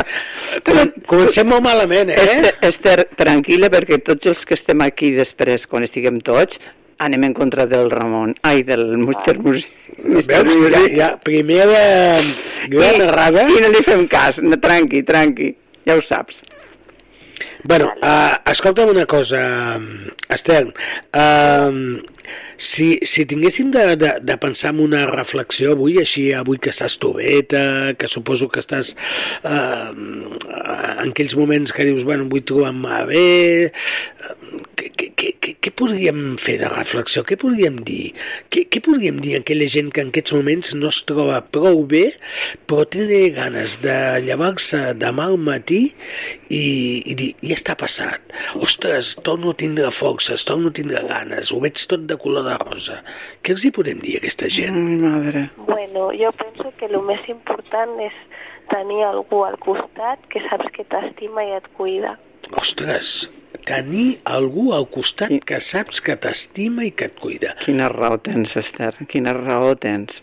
Com, 0.66 0.90
comencem 1.10 1.46
molt 1.46 1.62
malament, 1.62 2.10
eh? 2.10 2.18
Esther, 2.18 2.54
Esther, 2.68 2.96
tranquil·la, 3.20 3.70
perquè 3.70 4.00
tots 4.02 4.32
els 4.32 4.42
que 4.48 4.58
estem 4.58 4.82
aquí 4.82 5.12
després, 5.14 5.68
quan 5.70 5.86
estiguem 5.86 6.18
tots, 6.26 6.58
anem 6.98 7.28
en 7.28 7.36
contra 7.36 7.68
del 7.70 7.92
Ramon, 7.92 8.34
ai, 8.42 8.64
del 8.66 8.96
Mr. 8.98 9.38
Music. 9.38 9.74
Veus? 10.02 10.50
Ja, 10.74 10.82
ja, 10.90 11.10
primera 11.22 11.84
gran 12.72 12.98
I, 12.98 13.06
errada. 13.06 13.46
I 13.46 13.62
no 13.62 13.70
li 13.70 13.84
fem 13.86 14.08
cas, 14.10 14.42
no, 14.42 14.58
tranqui, 14.62 15.04
tranqui, 15.06 15.52
ja 15.86 15.98
ho 15.98 16.02
saps. 16.02 16.42
Bueno, 17.66 17.94
uh, 18.02 18.50
escolta'm 18.50 18.90
una 18.90 19.06
cosa, 19.06 19.80
Esther. 20.28 20.66
Uh, 21.16 22.02
si, 22.58 22.98
si 23.08 23.24
tinguéssim 23.24 23.70
de, 23.72 23.96
de, 23.96 24.10
de 24.20 24.36
pensar 24.36 24.74
en 24.74 24.82
una 24.84 25.06
reflexió 25.08 25.72
avui, 25.72 25.96
així, 26.02 26.26
avui 26.36 26.60
que 26.60 26.68
estàs 26.74 26.98
tubeta, 27.00 27.94
que 27.96 28.10
suposo 28.12 28.50
que 28.52 28.60
estàs 28.60 28.92
uh, 29.48 29.96
en 29.96 31.08
aquells 31.08 31.38
moments 31.40 31.72
que 31.72 31.88
dius, 31.88 32.04
bueno, 32.04 32.28
vull 32.28 32.44
trobar-me 32.44 33.00
bé, 33.08 33.24
uh, 33.72 34.60
què, 34.76 34.92
què, 35.16 35.32
què, 35.44 35.54
què, 35.60 35.72
podríem 35.76 36.36
fer 36.40 36.56
de 36.62 36.68
reflexió? 36.72 37.22
Què 37.26 37.36
podríem 37.40 37.80
dir? 37.86 38.14
Què, 38.52 38.64
què 38.72 38.80
podríem 38.84 39.18
dir 39.24 39.34
a 39.36 39.40
aquella 39.42 39.68
gent 39.70 39.90
que 39.94 40.04
en 40.04 40.12
aquests 40.12 40.34
moments 40.36 40.72
no 40.78 40.90
es 40.92 41.00
troba 41.08 41.42
prou 41.54 41.82
bé, 41.90 42.04
però 42.68 42.86
té 42.88 43.20
ganes 43.36 43.76
de 43.84 43.96
llevar-se 44.24 44.80
demà 45.00 45.28
al 45.30 45.36
matí 45.50 45.82
i, 46.48 46.64
i 47.04 47.16
dir, 47.18 47.30
ja 47.44 47.58
està 47.58 47.76
passat. 47.80 48.24
Ostres, 48.64 49.14
torno 49.26 49.52
a 49.52 49.58
tindre 49.60 49.90
forces, 49.94 50.46
torno 50.48 50.72
a 50.72 50.76
tindre 50.78 51.04
ganes, 51.10 51.52
ho 51.52 51.60
veig 51.64 51.84
tot 51.90 52.08
de 52.08 52.18
color 52.20 52.48
de 52.48 52.56
rosa. 52.64 53.00
Què 53.44 53.56
els 53.56 53.66
hi 53.66 53.74
podem 53.74 54.00
dir 54.04 54.16
a 54.16 54.24
aquesta 54.24 54.48
gent? 54.52 54.78
Mm, 54.80 55.04
madre. 55.04 55.46
Bueno, 55.68 56.08
jo 56.16 56.32
penso 56.40 56.72
que 56.78 56.88
el 56.88 57.00
més 57.04 57.28
important 57.28 57.98
és 58.08 58.16
tenir 58.72 59.02
algú 59.06 59.44
al 59.46 59.56
costat 59.62 60.22
que 60.32 60.42
saps 60.48 60.70
que 60.74 60.84
t'estima 60.88 61.44
i 61.46 61.54
et 61.56 61.66
cuida. 61.78 62.16
Ostres, 62.60 63.30
tenir 63.68 64.18
algú 64.28 64.72
al 64.76 64.86
costat 64.92 65.32
que 65.48 65.60
saps 65.64 66.00
que 66.04 66.16
t'estima 66.20 66.84
i 66.84 66.92
que 66.92 67.08
et 67.10 67.18
cuida. 67.20 67.54
Quina 67.64 67.88
raó 67.92 68.18
tens, 68.20 68.56
Esther, 68.60 68.94
quina 69.10 69.34
raó 69.36 69.74
tens. 69.80 70.22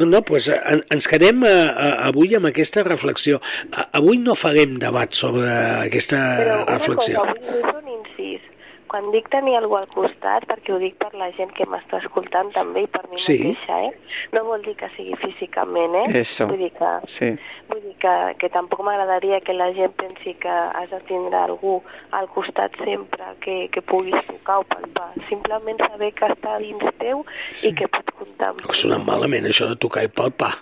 No, 0.00 0.06
no, 0.06 0.20
doncs 0.22 0.46
en, 0.54 0.80
ens 0.94 1.08
quedem 1.10 1.42
a, 1.44 1.50
a, 1.68 1.88
avui 2.08 2.32
amb 2.38 2.48
aquesta 2.48 2.84
reflexió. 2.86 3.40
A, 3.74 3.88
avui 3.98 4.20
no 4.22 4.36
farem 4.38 4.78
debat 4.80 5.12
sobre 5.18 5.50
aquesta 5.50 6.20
Però 6.40 6.60
una 6.62 6.76
reflexió. 6.78 7.24
cosa, 7.26 7.74
un 7.74 7.90
incís. 7.96 8.09
Quan 8.90 9.12
dic 9.14 9.28
tenir 9.30 9.52
algú 9.54 9.76
al 9.78 9.86
costat, 9.94 10.48
perquè 10.50 10.72
ho 10.74 10.78
dic 10.82 10.96
per 10.98 11.12
la 11.14 11.28
gent 11.36 11.52
que 11.54 11.62
m'està 11.70 12.00
escoltant 12.02 12.48
també 12.56 12.82
i 12.82 12.88
per 12.90 13.04
mi 13.10 13.18
Sí. 13.22 13.36
mateixa, 13.38 13.76
eh? 13.86 13.92
No 14.32 14.42
vol 14.48 14.62
dir 14.66 14.74
que 14.74 14.88
sigui 14.96 15.14
físicament, 15.22 15.94
eh? 15.94 16.20
Eso. 16.24 16.48
Vull 16.48 16.58
dir 16.58 16.72
que, 16.72 16.90
Sí. 17.06 17.28
Vull 17.70 17.82
dir 17.84 17.94
que, 18.02 18.14
que 18.40 18.50
tampoc 18.52 18.82
m'agradaria 18.84 19.40
que 19.46 19.54
la 19.56 19.70
gent 19.76 19.94
pensi 19.98 20.34
que 20.42 20.50
has 20.50 20.90
de 20.90 21.00
tindre 21.08 21.38
algú 21.38 21.78
al 22.16 22.28
costat 22.34 22.74
sempre 22.82 23.30
que, 23.44 23.56
que 23.72 23.82
puguis 23.82 24.18
tocar 24.26 24.60
o 24.62 24.66
palpar. 24.68 25.10
Simplement 25.28 25.80
saber 25.86 26.10
que 26.18 26.28
està 26.34 26.56
dins 26.62 26.84
teu 27.00 27.22
i 27.66 27.72
que 27.76 27.88
pots 27.92 28.16
comptar 28.18 28.50
amb 28.50 28.66
Ha 28.66 28.76
sonat 28.76 29.06
malament, 29.06 29.48
això 29.50 29.70
de 29.70 29.78
tocar 29.80 30.04
i 30.06 30.12
palpar. 30.12 30.52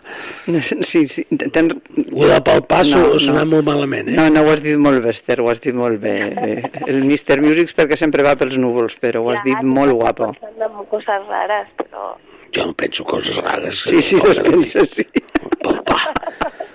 Sí, 0.88 1.04
sí, 1.10 1.24
ten... 1.52 1.70
Ho 2.14 2.26
de 2.28 2.38
palpar 2.44 2.84
no, 2.88 3.00
ha 3.14 3.20
sonat 3.22 3.48
molt 3.50 3.66
malament, 3.66 4.08
eh? 4.12 4.16
No, 4.16 4.28
no, 4.32 4.44
ho 4.46 4.52
has 4.52 4.62
dit 4.64 4.78
molt 4.80 5.02
bé, 5.04 5.12
Esther, 5.14 5.40
ho 5.42 5.50
has 5.52 5.60
dit 5.64 5.76
molt 5.76 6.00
bé. 6.02 6.14
El 6.90 7.02
Mr. 7.02 7.40
Music 7.44 7.74
perquè 7.76 7.98
sempre 8.00 8.24
va 8.26 8.36
pels 8.38 8.56
núvols, 8.60 8.96
però 9.02 9.24
ho 9.24 9.32
has 9.34 9.44
dit 9.46 9.60
molt 9.66 9.96
guapo. 9.98 10.32
pensant 10.38 10.80
en 10.80 10.88
coses 10.92 11.28
rares, 11.28 11.70
però... 11.82 12.14
Jo 12.56 12.64
no 12.70 12.74
penso 12.80 13.04
coses 13.04 13.36
rares. 13.44 13.82
Sí, 13.84 14.00
sí, 14.02 14.20
les 14.24 14.40
penses, 14.40 14.96
sí. 14.96 15.06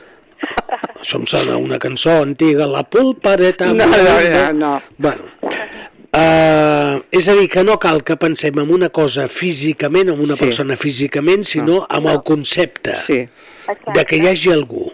Això 1.01 1.19
em 1.19 1.25
sona 1.27 1.57
una 1.59 1.79
cançó 1.79 2.21
antiga, 2.23 2.65
La 2.67 2.83
pulpareta... 2.83 3.67
No, 3.73 3.85
no, 3.85 3.97
no, 3.97 4.53
no. 4.53 4.81
Bueno, 4.97 5.23
uh, 6.13 7.01
és 7.11 7.27
a 7.27 7.35
dir, 7.37 7.49
que 7.51 7.63
no 7.65 7.77
cal 7.81 8.03
que 8.07 8.15
pensem 8.19 8.59
en 8.61 8.71
una 8.73 8.89
cosa 8.93 9.27
físicament, 9.27 10.09
en 10.13 10.19
una 10.23 10.35
Sí. 10.37 10.45
persona 10.45 10.77
físicament, 10.79 11.43
sinó 11.45 11.85
amb 11.89 12.07
el 12.07 12.21
concepte 12.23 12.97
Sí. 13.03 13.19
de 13.93 14.05
que 14.05 14.17
hi 14.17 14.27
hagi 14.27 14.51
algú. 14.51 14.91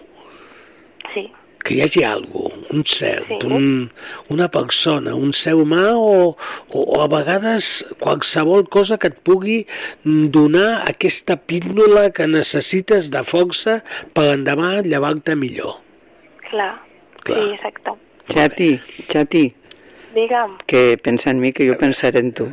Que 1.60 1.74
hi 1.76 1.82
hagi 1.84 2.02
algú, 2.08 2.46
un 2.72 2.84
cert, 2.88 3.26
Sí. 3.28 3.38
un, 3.46 3.90
una 4.32 4.48
persona, 4.50 5.14
un 5.14 5.32
ser 5.36 5.52
humà 5.58 5.90
o, 5.94 6.36
o, 6.70 6.78
o 6.80 7.00
a 7.04 7.08
vegades 7.12 7.84
qualsevol 8.00 8.64
cosa 8.68 8.96
que 8.98 9.10
et 9.12 9.18
pugui 9.26 9.66
donar 10.04 10.84
aquesta 10.88 11.36
píndola 11.36 12.08
que 12.16 12.26
necessites 12.26 13.10
de 13.12 13.22
força 13.28 13.82
per 14.16 14.30
endavant 14.32 14.86
llevar-te 14.88 15.36
millor. 15.36 15.76
Clar. 16.48 16.72
Clar. 17.24 17.38
Sí, 17.44 17.52
exacte. 17.58 17.96
Xati, 18.30 18.70
Xati, 19.10 19.44
Digue'm. 20.14 20.56
que 20.66 20.98
pensa 20.98 21.30
en 21.30 21.38
mi, 21.40 21.52
que 21.52 21.68
jo 21.68 21.76
pensaré 21.78 22.18
en 22.18 22.32
tu. 22.32 22.48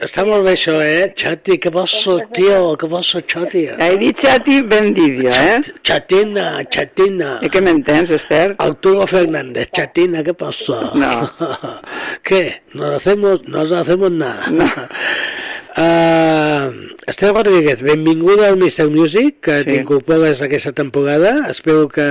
Està 0.00 0.24
molt 0.24 0.44
bé 0.46 0.54
això, 0.56 0.78
eh? 0.80 1.12
Xati, 1.16 1.58
que 1.60 1.68
vols 1.70 1.92
ser, 2.02 2.16
tio, 2.32 2.76
que 2.80 2.86
vols 2.88 3.10
ser 3.12 3.22
xati. 3.28 3.66
He 3.76 3.96
dit 4.00 4.16
Xati 4.24 4.62
ben 4.62 4.94
dit 4.96 5.18
jo, 5.22 5.28
eh? 5.28 5.60
Chatina, 5.84 6.62
chatina. 6.72 7.38
I 7.44 7.50
què 7.52 7.60
m'entens, 7.60 8.10
Esther? 8.16 8.54
Arturo 8.58 9.06
Fernández, 9.06 9.68
chatina, 9.76 10.24
¿qué 10.24 10.32
pasa? 10.34 10.92
No. 10.94 11.30
¿Qué? 12.22 12.62
¿Nos 12.72 12.94
hacemos, 12.94 13.46
nos 13.46 13.70
hacemos 13.72 14.10
nada? 14.10 14.48
No. 14.50 14.64
Uh, 15.76 16.72
Esther 17.06 17.32
Rodríguez, 17.34 17.82
benvinguda 17.82 18.48
al 18.48 18.56
Mr. 18.56 18.88
Music, 18.88 19.40
que 19.40 19.58
Sí. 19.62 19.64
t'incorpores 19.70 20.40
aquesta 20.42 20.72
temporada. 20.72 21.50
Espero 21.50 21.88
que, 21.88 22.08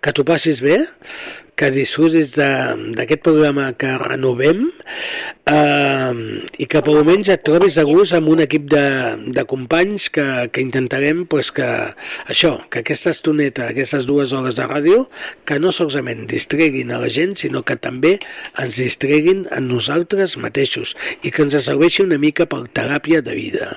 que 0.00 0.12
t'ho 0.12 0.24
passis 0.24 0.60
bé, 0.62 0.86
que 1.56 1.70
disfrutis 1.72 2.34
de- 2.36 2.92
d'aquest 2.98 3.22
programa 3.24 3.70
que 3.80 3.88
renovem 4.02 4.66
uh, 5.48 6.12
i 6.60 6.66
que 6.68 6.82
per 6.84 6.92
almenys 6.98 7.30
et 7.32 7.42
trobis 7.48 7.78
a 7.80 7.84
gust 7.88 8.12
amb 8.16 8.28
un 8.34 8.42
equip 8.44 8.66
de, 8.72 8.82
de 9.32 9.44
companys 9.48 10.10
que, 10.12 10.26
que 10.52 10.60
intentarem 10.60 11.24
pues, 11.26 11.48
que 11.56 11.64
això, 12.28 12.52
que 12.68 12.82
aquesta 12.84 13.14
estoneta, 13.14 13.70
aquestes 13.70 14.04
dues 14.08 14.34
hores 14.36 14.58
de 14.58 14.66
ràdio, 14.68 15.06
que 15.48 15.56
no 15.62 15.72
solament 15.72 16.26
distreguin 16.28 16.92
a 16.92 17.00
la 17.00 17.08
gent, 17.08 17.36
sinó 17.40 17.62
que 17.64 17.78
també 17.80 18.18
ens 18.60 18.76
distreguin 18.82 19.46
a 19.50 19.60
nosaltres 19.64 20.36
mateixos 20.36 20.92
i 21.22 21.32
que 21.32 21.46
ens 21.46 21.56
serveixi 21.64 22.04
una 22.04 22.20
mica 22.20 22.44
per 22.46 22.66
teràpia 22.68 23.22
de 23.24 23.34
vida. 23.38 23.70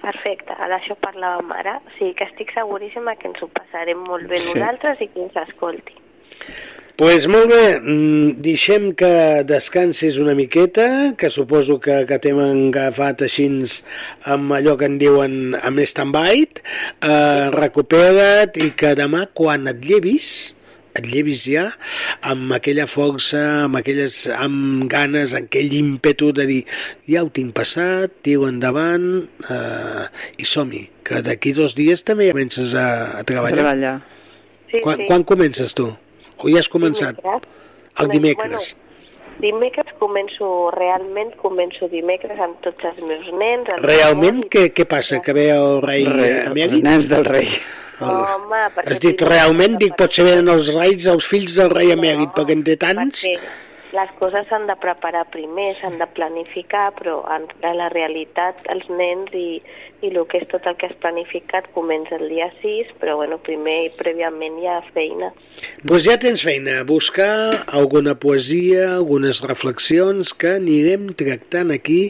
Perfecte, 0.00 0.54
d'això 0.56 0.94
parlàvem 1.00 1.50
ara. 1.52 1.74
O 1.84 1.90
sigui 1.98 2.14
que 2.16 2.24
estic 2.28 2.52
seguríssima 2.56 3.16
que 3.20 3.28
ens 3.28 3.40
ho 3.44 3.48
passarem 3.52 3.98
molt 4.08 4.28
bé 4.28 4.38
Sí. 4.40 4.54
nosaltres 4.58 5.00
i 5.04 5.08
que 5.12 5.24
ens 5.26 5.36
escolti. 5.46 5.96
Pues 7.00 7.24
molt 7.32 7.48
bé, 7.48 7.80
mm, 7.80 8.42
deixem 8.44 8.90
que 8.92 9.40
descansis 9.48 10.18
una 10.20 10.34
miqueta, 10.36 11.14
que 11.16 11.30
suposo 11.32 11.78
que, 11.80 12.02
que 12.04 12.18
t'hem 12.20 12.36
agafat 12.44 13.22
així 13.24 13.46
amb 14.28 14.52
allò 14.52 14.74
que 14.76 14.84
en 14.84 14.98
diuen 15.00 15.54
amb 15.56 15.80
stand-by, 15.80 16.42
eh, 16.44 17.46
recupera't 17.56 18.58
i 18.60 18.74
que 18.76 18.92
demà 18.98 19.30
quan 19.32 19.64
et 19.72 19.80
llevis, 19.80 20.52
et 20.92 21.08
llevis 21.08 21.46
ja 21.48 21.70
amb 22.20 22.52
aquella 22.58 22.84
força, 22.84 23.64
amb 23.64 23.80
aquelles 23.80 24.26
amb 24.34 24.84
ganes, 24.92 25.32
amb 25.32 25.48
aquell 25.48 25.72
ímpetu 25.80 26.34
de 26.36 26.46
dir 26.52 26.60
ja 27.08 27.24
ho 27.24 27.32
tinc 27.32 27.56
passat, 27.56 28.20
tiro 28.28 28.44
endavant 28.50 29.08
eh, 29.48 30.04
i 30.36 30.44
som-hi, 30.44 30.84
que 31.00 31.24
d'aquí 31.24 31.56
dos 31.56 31.72
dies 31.78 32.04
també 32.04 32.28
comences 32.34 32.76
a, 32.76 33.22
a 33.22 33.24
treballar. 33.24 33.56
Treballar. 33.56 33.96
Sí, 34.68 34.84
quan, 34.84 35.00
sí. 35.00 35.08
quan 35.08 35.24
comences 35.24 35.72
tu? 35.72 35.88
O 36.42 36.52
ja 36.52 36.62
has 36.62 36.70
començat? 36.72 37.18
Dimecres. 37.20 37.58
El 38.00 38.12
dimecres. 38.14 38.70
Bueno, 38.70 39.40
dimecres 39.40 39.92
començo, 40.00 40.48
realment 40.76 41.32
començo 41.40 41.88
dimecres 41.92 42.40
amb 42.40 42.60
tots 42.64 42.90
els 42.92 43.00
meus 43.04 43.28
nens. 43.40 43.68
el 43.74 43.84
Realment, 43.84 44.42
què, 44.52 44.68
què 44.76 44.86
passa? 44.88 45.20
Que 45.24 45.36
ve 45.36 45.50
el 45.54 45.80
rei, 45.84 46.06
Rei, 46.08 46.34
eh, 46.42 46.66
els 46.66 46.82
nens 46.84 47.08
del 47.10 47.24
rei. 47.28 47.50
Home, 48.00 48.60
perquè... 48.76 48.94
Has 48.94 49.00
dit 49.02 49.24
realment, 49.28 49.76
dic, 49.80 49.96
potser 49.98 50.24
venen 50.24 50.48
els 50.48 50.70
reis, 50.72 51.08
els 51.10 51.26
fills 51.28 51.58
del 51.60 51.72
rei 51.72 51.92
emèrit, 51.92 52.32
perquè 52.36 52.56
en 52.56 52.64
té 52.64 52.78
tants. 52.80 53.24
Perquè 53.26 53.68
les 53.92 54.10
coses 54.20 54.46
s'han 54.48 54.68
de 54.68 54.76
preparar 54.78 55.24
primer, 55.34 55.72
s'han 55.74 55.98
de 55.98 56.06
planificar, 56.14 56.90
però 56.98 57.20
en, 57.34 57.48
en 57.66 57.78
la 57.78 57.88
realitat 57.92 58.62
els 58.72 58.86
nens 58.88 59.34
i, 59.34 59.60
i 60.00 60.10
el 60.10 60.24
que 60.28 60.40
és 60.40 60.48
tot 60.50 60.64
el 60.68 60.76
que 60.80 60.88
has 60.88 60.96
planificat 61.02 61.68
comença 61.74 62.16
el 62.16 62.28
dia 62.32 62.48
6, 62.62 62.94
però 63.00 63.18
bueno, 63.20 63.38
primer 63.44 63.76
i 63.86 63.92
prèviament 63.98 64.58
hi 64.60 64.68
ha 64.70 64.78
feina. 64.94 65.30
Doncs 65.84 66.06
ja 66.08 66.16
tens 66.20 66.44
feina, 66.46 66.80
buscar 66.88 67.64
alguna 67.66 68.16
poesia, 68.20 68.96
algunes 68.96 69.42
reflexions 69.44 70.32
que 70.32 70.56
anirem 70.58 71.10
tractant 71.18 71.74
aquí 71.74 72.02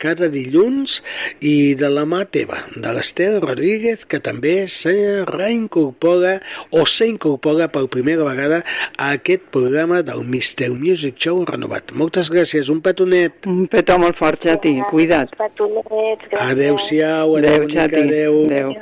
cada 0.00 0.28
dilluns 0.32 0.98
i 1.44 1.74
de 1.78 1.88
la 1.92 2.04
mà 2.08 2.22
teva, 2.30 2.60
de 2.76 2.92
l'Estel 2.96 3.40
Rodríguez, 3.44 4.04
que 4.08 4.20
també 4.24 4.66
se 4.72 4.94
reincorpora 5.28 6.38
o 6.70 6.84
s'incorpora 6.88 7.68
per 7.72 7.86
primera 7.92 8.26
vegada 8.26 8.62
a 8.96 9.12
aquest 9.18 9.48
programa 9.54 10.02
del 10.02 10.24
Mr. 10.24 10.70
Music 10.74 11.18
Show 11.18 11.44
renovat. 11.48 11.92
Moltes 11.92 12.30
gràcies, 12.32 12.70
un 12.72 12.80
petonet. 12.84 13.46
Un 13.46 13.66
petó 13.70 13.98
molt 13.98 14.16
fort, 14.18 14.42
Xati, 14.46 14.76
cuida't. 14.90 15.34
Petonets, 15.38 16.28
gràcies. 16.30 16.44
Adéu-siau, 16.52 17.36
adéu, 17.36 17.64
Adéu, 17.64 17.68
Xati. 17.74 18.06
adéu. 18.06 18.44
Adéu. 18.46 18.76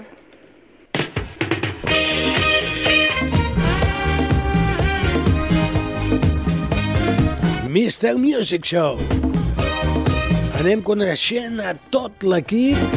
Mr. 7.68 8.16
Music 8.16 8.64
Show. 8.64 9.25
Anem 10.66 10.80
coneixent 10.82 11.60
a 11.62 11.76
tot 11.94 12.24
l'equip 12.26 12.96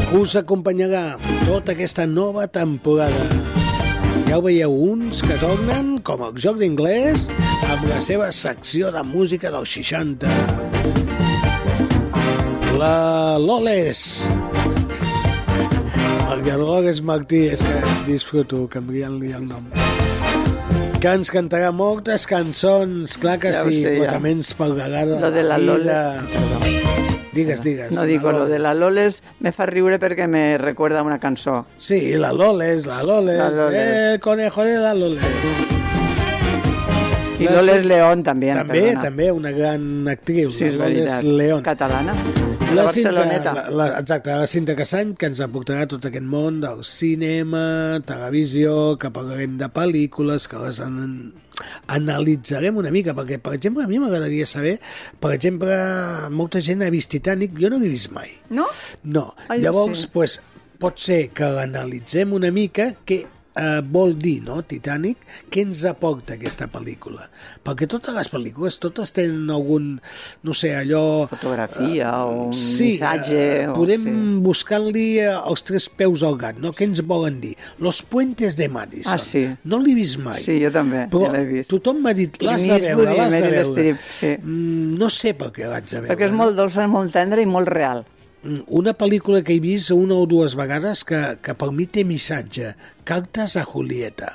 que 0.00 0.16
us 0.18 0.32
acompanyarà 0.40 1.02
tota 1.44 1.70
aquesta 1.76 2.02
nova 2.10 2.48
temporada. 2.50 3.28
Ja 4.26 4.40
ho 4.40 4.42
veieu, 4.42 4.74
uns 4.74 5.22
que 5.22 5.38
tornen, 5.38 6.00
com 6.02 6.26
el 6.26 6.34
joc 6.42 6.58
d'inglès, 6.58 7.28
amb 7.70 7.86
la 7.86 8.02
seva 8.02 8.32
secció 8.34 8.90
de 8.90 9.06
música 9.06 9.54
dels 9.54 9.78
60. 9.78 10.26
La 12.82 13.38
Loles. 13.38 14.26
El 16.26 16.42
Loles 16.58 17.06
Martí 17.06 17.46
és 17.54 17.62
que 17.62 17.98
disfruto 18.10 18.66
canviant-li 18.74 19.30
el 19.30 19.46
nom 19.46 19.85
que 21.06 21.12
ens 21.14 21.28
cantarà 21.30 21.68
moltes 21.70 22.24
cançons, 22.26 23.12
clar 23.22 23.36
que 23.38 23.52
Ja 23.54 23.60
sí, 23.62 23.76
sé, 23.84 23.92
però 23.94 24.08
ja. 24.08 24.14
també 24.16 24.32
ens 24.34 24.50
parlarà 24.58 25.04
de 25.06 25.20
Lo 25.22 25.30
de 25.30 25.44
la 25.46 25.58
vida. 25.62 26.24
Lole. 26.24 26.72
Digues, 27.36 27.62
digues. 27.62 27.92
No 27.92 28.02
digo, 28.08 28.32
lo 28.32 28.46
de 28.48 28.58
la 28.58 28.72
Loles 28.74 29.22
me 29.38 29.52
fa 29.52 29.66
riure 29.70 30.00
perquè 30.02 30.26
me 30.26 30.58
recuerda 30.58 31.04
una 31.06 31.20
cançó. 31.20 31.64
Sí, 31.76 32.16
la 32.16 32.32
Loles, 32.32 32.86
la 32.86 33.04
Loles, 33.04 33.38
La 33.38 33.50
Loles. 33.50 34.14
el 34.14 34.20
conejo 34.20 34.64
de 34.64 34.78
la 34.80 34.94
Loles. 34.94 35.75
I 37.38 37.44
La 37.44 37.52
Loles 37.58 37.82
se- 37.82 37.84
León 37.84 38.22
també, 38.24 38.52
També, 38.54 38.80
perdona. 38.80 39.02
també, 39.02 39.30
una 39.32 39.50
gran 39.52 40.08
actriu, 40.08 40.50
Sí, 40.52 40.64
és 40.64 40.76
veritat. 40.78 41.22
León. 41.22 41.62
Catalana. 41.62 42.14
La, 42.74 42.82
La 42.82 42.92
Cinta, 42.92 43.12
la, 43.12 43.70
la, 43.70 43.86
exacte, 44.00 44.30
la 44.34 44.46
Cinta 44.50 44.74
Cassany, 44.74 45.12
que 45.14 45.26
ens 45.30 45.38
aportarà 45.44 45.84
tot 45.86 46.04
aquest 46.08 46.24
món 46.26 46.58
del 46.60 46.82
cinema, 46.84 48.00
televisió, 48.04 48.96
que 48.98 49.10
parlarem 49.14 49.54
de 49.60 49.68
pel·lícules, 49.70 50.48
que 50.50 50.58
les 50.64 50.80
an 50.82 51.32
analitzarem 51.88 52.76
una 52.76 52.90
mica, 52.90 53.14
perquè, 53.14 53.38
per 53.40 53.54
exemple, 53.54 53.84
a 53.84 53.88
mi 53.88 54.00
m'agradaria 54.02 54.44
saber, 54.46 54.78
per 55.20 55.32
exemple, 55.36 55.76
molta 56.34 56.60
gent 56.60 56.82
ha 56.82 56.90
vist 56.90 57.10
Titanic, 57.14 57.54
jo 57.60 57.70
no 57.70 57.78
l'he 57.78 57.88
vist 57.92 58.10
mai. 58.12 58.32
No? 58.50 58.66
No. 59.04 59.28
Ai, 59.48 59.60
Llavors, 59.62 60.00
sí. 60.06 60.10
pues, 60.12 60.40
pot 60.78 60.98
ser 61.00 61.28
que 61.36 61.48
l'analitzem 61.48 62.32
una 62.36 62.50
mica, 62.50 62.90
què 63.06 63.22
eh, 63.56 63.80
vol 63.82 64.14
dir, 64.20 64.42
no, 64.46 64.60
Titanic, 64.68 65.18
què 65.50 65.62
ens 65.66 65.84
aporta 65.88 66.34
aquesta 66.36 66.66
pel·lícula? 66.72 67.24
Perquè 67.64 67.88
totes 67.90 68.14
les 68.14 68.28
pel·lícules, 68.32 68.78
totes 68.82 69.12
tenen 69.16 69.50
algun, 69.50 69.88
no 70.44 70.54
sé, 70.54 70.74
allò... 70.76 71.26
Fotografia 71.30 72.12
o 72.24 72.46
un 72.48 72.54
sí, 72.54 72.92
missatge. 72.92 73.38
eh, 73.62 73.68
o- 73.68 73.74
podem 73.74 74.04
sí. 74.04 74.14
buscar-li 74.44 75.06
eh, 75.24 75.30
els 75.34 75.64
tres 75.66 75.88
peus 75.88 76.22
al 76.26 76.36
gat, 76.40 76.58
no? 76.62 76.72
Què 76.76 76.84
ens 76.90 77.02
volen 77.06 77.40
dir? 77.40 77.54
Los 77.80 78.02
puentes 78.02 78.56
de 78.56 78.68
Madison. 78.68 79.14
Ah, 79.14 79.18
sí. 79.18 79.46
No 79.64 79.78
l'he 79.82 79.94
vist 79.98 80.18
mai. 80.22 80.40
Sí, 80.42 80.58
jo 80.62 80.70
també, 80.74 81.06
Però 81.12 81.26
ja 81.30 81.32
l'he 81.38 81.44
vist. 81.50 81.70
tothom 81.72 82.02
m'ha 82.04 82.12
dit, 82.16 82.36
l'has 82.42 82.62
de 82.68 82.78
veure, 82.84 83.14
l'has 83.16 83.32
de 83.32 83.40
veure. 83.48 83.64
Streep, 83.72 83.96
sí. 84.10 84.34
Mm, 84.42 84.98
no 85.00 85.08
sé 85.10 85.32
per 85.38 85.50
què 85.56 85.66
l'haig 85.70 85.88
de 85.90 86.00
veure. 86.02 86.12
Perquè 86.14 86.28
és 86.30 86.36
molt 86.36 86.56
dolça, 86.58 86.86
molt 86.90 87.12
tendre 87.16 87.42
i 87.42 87.46
molt 87.48 87.68
real. 87.72 88.04
Una 88.44 88.92
pel·lícula 88.94 89.42
que 89.42 89.56
he 89.56 89.60
vist 89.60 89.90
una 89.90 90.14
o 90.14 90.26
dues 90.30 90.54
vegades 90.54 91.02
que, 91.08 91.20
que 91.42 91.54
per 91.58 91.70
mi 91.74 91.86
té 91.90 92.04
missatge. 92.06 92.74
Cartes 93.04 93.56
a 93.56 93.64
Julieta. 93.66 94.28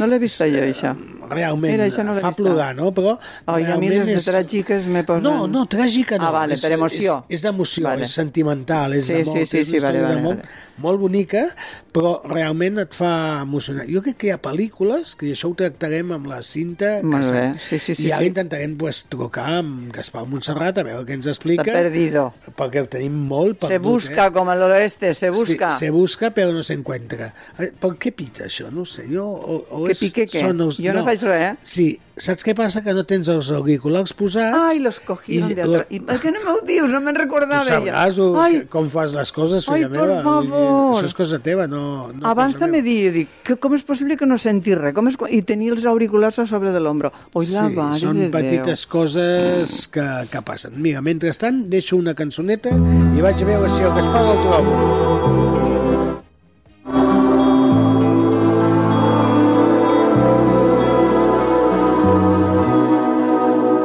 No 0.00 0.06
l'he 0.08 0.16
vist 0.22 0.40
jo, 0.40 0.62
això. 0.64 0.94
Realment, 1.28 1.74
Mira, 1.74 1.86
això 1.90 2.00
no 2.06 2.14
fa 2.16 2.30
vist. 2.30 2.38
plorar, 2.40 2.70
no? 2.78 2.88
Però 2.96 3.18
Ai, 3.52 3.66
a 3.68 3.76
mi 3.76 3.90
les 3.92 4.08
de 4.08 4.22
tràgiques 4.24 4.86
me 4.88 5.02
posen... 5.04 5.26
No, 5.26 5.44
no, 5.50 5.66
tràgica 5.68 6.16
no. 6.16 6.30
Ah, 6.30 6.32
vale, 6.38 6.56
és, 6.56 6.62
per 6.64 6.72
emoció. 6.72 7.18
És, 7.28 7.36
és 7.36 7.44
d'emoció, 7.44 7.84
Vale. 7.84 8.08
és 8.08 8.16
sentimental, 8.16 8.96
és 8.96 9.10
Sí, 9.10 9.18
d'amor, 9.18 9.36
sí, 9.36 9.44
sí, 9.50 9.58
és 9.60 9.68
sí, 9.74 9.82
vale, 9.84 10.00
vale, 10.00 10.14
d'amor 10.14 10.40
vale. 10.40 10.48
Molt 10.82 11.00
bonica, 11.02 11.46
però 11.94 12.16
realment 12.28 12.78
et 12.82 12.94
fa 12.96 13.12
emocionar. 13.42 13.86
Jo 13.90 14.02
crec 14.04 14.18
que 14.20 14.28
hi 14.30 14.32
ha 14.34 14.40
pel·lícules, 14.42 15.14
que 15.18 15.30
això 15.34 15.50
ho 15.50 15.56
tractarem 15.58 16.12
amb 16.16 16.28
la 16.30 16.40
cinta, 16.46 16.98
que 17.02 17.22
sí, 17.60 17.78
sí, 17.78 17.94
sí, 17.94 18.08
i 18.08 18.12
ara 18.12 18.22
sí. 18.24 18.30
intentarem 18.32 18.76
pues, 18.80 19.04
trucar 19.12 19.46
amb 19.60 19.90
Gaspar 19.94 20.24
Montserrat 20.30 20.78
a 20.80 20.86
veure 20.86 21.06
què 21.08 21.16
ens 21.18 21.28
explica. 21.30 21.64
Està 21.66 21.78
perdido. 21.84 22.26
Perquè 22.58 22.84
ho 22.84 22.90
tenim 22.90 23.16
molt 23.30 23.60
perdut. 23.62 23.74
Se 23.74 23.78
busca, 23.84 24.26
eh? 24.28 24.34
com 24.34 24.48
al 24.52 24.62
oeste, 24.70 25.14
se 25.14 25.30
busca. 25.34 25.72
Sí, 25.76 25.86
se 25.86 25.90
busca 25.94 26.30
però 26.36 26.52
no 26.54 26.62
s'encuentra. 26.66 27.32
Eh, 27.58 27.72
Per 27.80 27.94
què 28.00 28.12
pita 28.16 28.44
això? 28.46 28.70
No 28.74 28.84
sé. 28.88 29.06
Jo, 29.10 29.24
o, 29.26 29.58
o 29.70 29.84
Que 29.86 29.92
és, 29.96 29.98
pique 30.04 30.26
què? 30.30 30.44
són 30.46 30.60
els- 30.66 30.78
Jo 30.80 30.94
no 30.94 31.04
faig 31.06 31.22
res, 31.26 31.42
eh? 31.50 31.56
Sí, 31.62 31.86
saps 32.20 32.44
què 32.46 32.54
passa? 32.56 32.82
Que 32.84 32.92
no 32.96 33.04
tens 33.08 33.28
els 33.32 33.50
auriculars 33.56 34.12
posats. 34.16 34.56
Ai, 34.70 34.78
los 34.84 35.00
cogieron 35.00 35.50
I 35.50 35.54
de 35.58 35.62
atrás. 35.64 35.86
I 35.90 36.00
per 36.04 36.18
què 36.22 36.32
no 36.34 36.42
m'ho 36.44 36.56
dius? 36.66 36.90
No 36.92 37.00
me'n 37.00 37.16
Tu 37.16 37.22
recordava 37.24 37.64
sabràs 37.66 38.18
o, 38.22 38.28
Ai, 38.40 38.60
com 38.72 38.88
fas 38.92 39.14
les 39.16 39.32
coses, 39.32 39.66
Ai, 39.68 39.80
filla 39.84 39.90
per 39.92 40.06
meva. 40.06 40.20
Vull 40.22 40.44
dir, 40.44 40.50
favor. 40.50 40.69
Això 40.94 41.06
és 41.10 41.14
cosa 41.16 41.38
teva, 41.42 41.66
no... 41.70 41.82
no 42.12 42.26
abans 42.28 42.54
cosa 42.56 42.66
també 42.66 42.80
dia, 42.86 43.10
dic, 43.14 43.28
que 43.46 43.56
com 43.60 43.74
és 43.76 43.84
possible 43.86 44.16
que 44.20 44.26
no 44.28 44.38
senti 44.38 44.74
res? 44.78 44.94
Com 44.96 45.08
és... 45.10 45.18
I 45.30 45.42
tenia 45.46 45.72
els 45.74 45.84
auriculars 45.88 46.38
a 46.42 46.46
sobre 46.50 46.72
de 46.74 46.80
l'ombro. 46.82 47.12
Oi, 47.34 47.46
la 47.54 47.68
Sí, 47.68 47.76
mare 47.76 48.00
són 48.00 48.16
de 48.18 48.28
Déu. 48.28 48.34
petites 48.38 48.86
coses 48.90 49.86
que, 49.92 50.06
que 50.32 50.42
passen. 50.46 50.76
Mira, 50.82 51.02
mentrestant, 51.04 51.64
deixo 51.72 51.96
una 52.00 52.14
cançoneta 52.18 52.74
i 53.16 53.20
vaig 53.24 53.42
a 53.42 53.50
veure 53.52 53.70
si 53.76 53.82
el 53.86 53.94
Gaspar 53.98 54.24
el 54.34 54.42
trobo. 54.46 55.50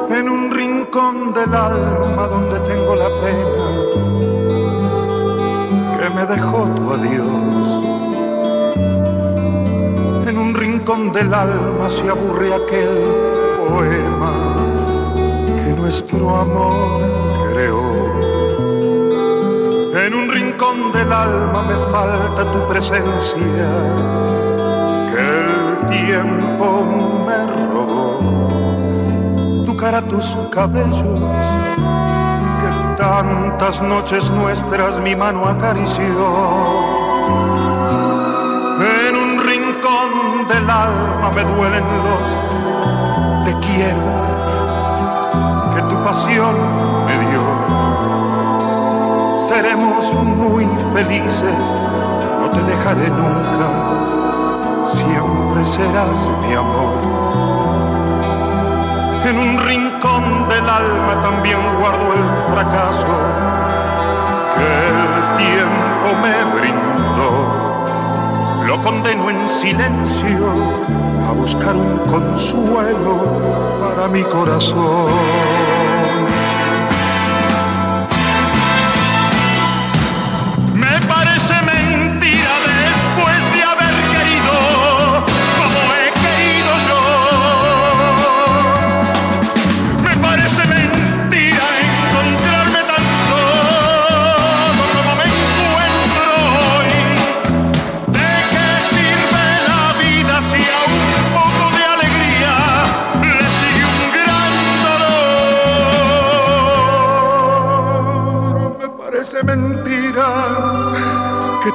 en 0.09 0.29
un 0.29 0.51
rincón 0.51 1.33
del 1.33 1.53
alma 1.53 2.27
donde 2.27 2.44
rincón 10.95 11.11
del 11.11 11.33
alma 11.33 11.89
se 11.89 12.09
aburre 12.09 12.53
aquel 12.53 13.03
poema 13.67 14.33
que 15.45 15.73
nuestro 15.73 16.35
amor 16.37 17.01
creó. 17.51 17.91
En 20.05 20.13
un 20.13 20.29
rincón 20.29 20.91
del 20.93 21.11
alma 21.11 21.63
me 21.63 21.75
falta 21.91 22.49
tu 22.51 22.65
presencia 22.67 23.67
que 25.11 25.19
el 25.19 25.85
tiempo 25.87 26.65
me 27.27 27.39
robó 27.73 28.05
tu 29.65 29.75
cara, 29.75 30.01
tus 30.01 30.37
cabellos, 30.49 31.01
que 32.59 32.69
tantas 32.95 33.81
noches 33.81 34.31
nuestras 34.31 34.99
mi 35.01 35.15
mano 35.15 35.45
acarició. 35.45 36.05
En 39.07 39.15
un 39.15 39.24
rincón 40.05 40.47
del 40.47 40.69
alma 40.69 41.31
me 41.35 41.43
duelen 41.43 41.83
los 42.05 43.45
te 43.45 43.53
quiero 43.67 44.11
que 45.75 45.81
tu 45.83 46.03
pasión 46.03 46.55
me 47.05 47.17
dio. 47.27 47.41
Seremos 49.47 50.13
muy 50.23 50.65
felices, 50.93 51.73
no 52.41 52.49
te 52.49 52.61
dejaré 52.63 53.09
nunca, 53.09 53.67
siempre 54.93 55.65
serás 55.65 56.29
mi 56.41 56.55
amor. 56.55 57.01
En 59.25 59.39
un 59.39 59.59
rincón 59.67 60.47
del 60.49 60.69
alma 60.69 61.21
también 61.23 61.57
guardo 61.79 62.13
el 62.13 62.53
fracaso 62.53 63.15
que 64.55 64.67
el 64.87 65.37
tiempo 65.37 66.07
me 66.21 66.59
brindó. 66.59 66.84
Lo 68.75 68.83
condeno 68.83 69.29
en 69.29 69.47
silencio 69.47 70.47
a 71.29 71.31
buscar 71.31 71.77
un 71.77 71.97
consuelo 72.11 73.79
para 73.81 74.09
mi 74.09 74.21
corazón. 74.23 75.74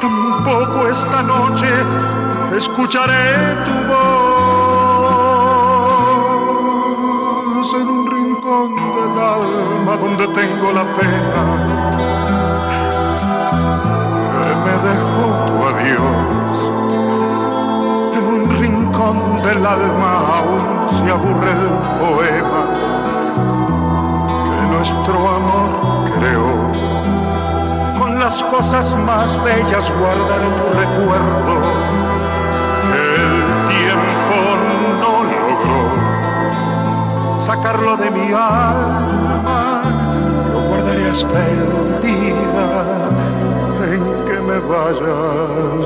Tampoco 0.01 0.89
esta 0.89 1.23
noche 1.23 1.69
escucharé 2.57 3.57
tu 3.67 3.73
voz 3.87 4.31
en 7.75 7.89
un 7.89 8.07
rincón 8.11 8.73
del 8.73 9.19
alma 9.21 9.97
donde 9.97 10.27
tengo 10.29 10.73
la 10.73 10.85
pena 10.97 11.43
que 14.43 14.53
me 14.65 14.75
dejó 14.89 15.25
tu 15.47 15.55
adiós. 15.69 16.57
En 18.17 18.25
un 18.35 18.43
rincón 18.59 19.17
del 19.37 19.61
alma 19.67 20.13
aún 20.39 20.65
se 20.97 21.07
aburre 21.11 21.53
el 21.53 21.69
poema 22.01 22.63
que 24.57 24.63
nuestro 24.75 25.17
amor 25.37 25.71
creó. 26.19 26.90
Las 28.21 28.43
cosas 28.43 28.95
más 29.07 29.43
bellas 29.43 29.91
guardaré 29.99 30.45
tu 30.45 30.67
recuerdo. 30.79 31.55
El 32.93 33.45
tiempo 33.73 34.37
no 35.01 35.11
logró 35.25 35.81
sacarlo 37.47 37.97
de 37.97 38.11
mi 38.11 38.27
alma. 38.35 39.83
Lo 40.53 40.61
guardaré 40.69 41.09
hasta 41.09 41.49
el 41.49 41.61
día 42.03 42.69
en 43.91 44.03
que 44.27 44.39
me 44.39 44.59
vaya 44.69 45.17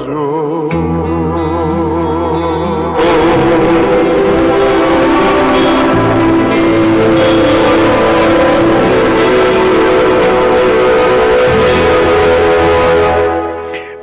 yo. 0.05 0.69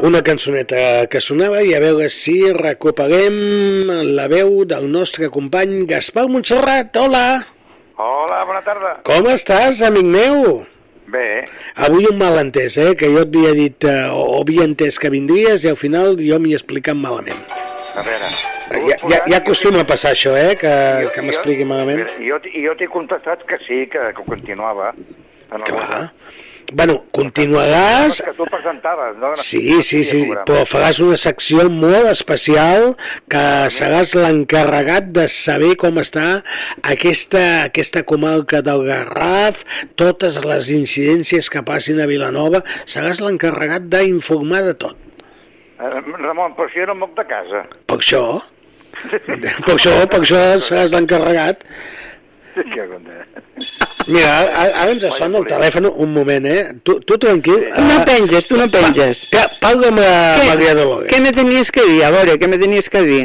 Una 0.02 0.24
cançoneta 0.26 1.06
que 1.14 1.20
sonava 1.22 1.60
i 1.62 1.76
a 1.78 1.80
veure 1.84 2.08
si 2.10 2.34
recuperem 2.58 3.36
la 4.18 4.26
veu 4.32 4.64
del 4.66 4.88
nostre 4.90 5.30
company 5.30 5.84
Gaspar 5.90 6.24
Montserrat. 6.32 6.98
Hola! 6.98 7.26
Hola, 8.02 8.40
bona 8.50 8.64
tarda. 8.66 8.96
Com 9.06 9.30
estàs, 9.30 9.84
amic 9.86 10.08
meu? 10.10 10.64
Bé, 11.12 11.44
Avui 11.86 12.08
un 12.10 12.18
malentès, 12.18 12.80
eh? 12.82 12.96
Que 12.98 13.12
jo 13.14 13.22
et 13.22 13.30
havia 13.36 13.52
dit, 13.54 13.86
eh, 13.86 14.08
o 14.10 14.40
havia 14.40 14.66
entès 14.66 14.98
que 14.98 15.12
vindries 15.14 15.66
i 15.68 15.70
al 15.70 15.78
final 15.78 16.16
jo 16.18 16.40
m'hi 16.40 16.56
he 16.56 16.62
explicat 16.62 16.98
malament. 16.98 17.46
a 17.94 18.02
veure... 18.08 18.30
Ja, 18.72 18.96
ja, 19.04 19.18
ja 19.28 19.38
acostuma 19.42 19.82
a 19.84 19.86
passar 19.86 20.14
això, 20.16 20.32
eh? 20.40 20.56
Que, 20.56 20.72
que 21.14 21.22
m'expliqui 21.28 21.66
malament. 21.68 22.06
Jo, 22.24 22.38
jo 22.40 22.76
t'he 22.80 22.88
contestat 22.88 23.44
que 23.46 23.60
sí, 23.68 23.84
que, 23.92 24.06
que 24.16 24.24
continuava. 24.24 24.94
En 25.52 25.68
Clar. 25.68 26.12
Bueno, 26.72 27.02
continuaràs... 27.12 28.22
Que 28.24 28.32
tu 28.38 28.46
presentaves, 28.48 29.18
no? 29.20 29.34
Sí, 29.36 29.82
sí, 29.84 30.06
sí, 30.08 30.22
però 30.48 30.62
faràs 30.70 31.02
una 31.04 31.18
secció 31.20 31.66
molt 31.68 32.08
especial 32.08 32.94
que 33.32 33.42
seràs 33.76 34.14
l'encarregat 34.16 35.10
de 35.18 35.26
saber 35.32 35.74
com 35.82 36.00
està 36.00 36.26
aquesta, 36.94 37.44
aquesta 37.66 38.06
comarca 38.08 38.64
del 38.64 38.86
Garraf, 38.88 39.66
totes 40.00 40.40
les 40.46 40.72
incidències 40.78 41.52
que 41.52 41.66
passin 41.68 42.00
a 42.00 42.08
Vilanova, 42.08 42.64
seràs 42.86 43.20
l'encarregat 43.20 43.92
d'informar 43.92 44.64
de 44.70 44.78
tot. 44.86 44.96
Eh, 45.76 45.94
Ramon, 46.24 46.56
però 46.56 46.72
si 46.72 46.80
jo 46.80 46.88
no 46.94 47.02
moc 47.04 47.18
de 47.20 47.28
casa. 47.28 47.66
Per 47.92 48.00
això, 48.00 48.26
per 49.68 49.76
això, 49.76 50.00
per 50.08 50.24
això 50.24 50.44
seràs 50.64 50.96
l'encarregat. 50.96 51.68
Que 52.56 52.88
conte. 52.88 53.81
Mira, 54.08 54.30
ara, 54.42 54.70
ara 54.84 54.92
ens 54.94 55.06
sona 55.18 55.42
el 55.42 55.48
telèfon 55.50 55.90
un 55.90 56.14
moment, 56.14 56.46
eh? 56.48 56.62
Tu, 56.84 56.98
tu 57.08 57.18
tranquil. 57.22 57.68
No 57.88 58.00
penges, 58.08 58.48
tu 58.50 58.58
no 58.60 58.68
penges. 58.72 59.26
Pa, 59.34 59.48
parla 59.62 59.92
amb 59.92 60.02
la 60.02 60.14
Què? 60.40 60.48
Maria 60.54 60.78
Dolores. 60.78 61.10
Què 61.12 61.20
me 61.24 61.34
tenies 61.36 61.74
que 61.74 61.86
dir? 61.90 62.00
A 62.08 62.12
veure, 62.14 62.38
què 62.42 62.50
me 62.52 62.60
tenies 62.62 62.90
que 62.92 63.04
dir? 63.08 63.22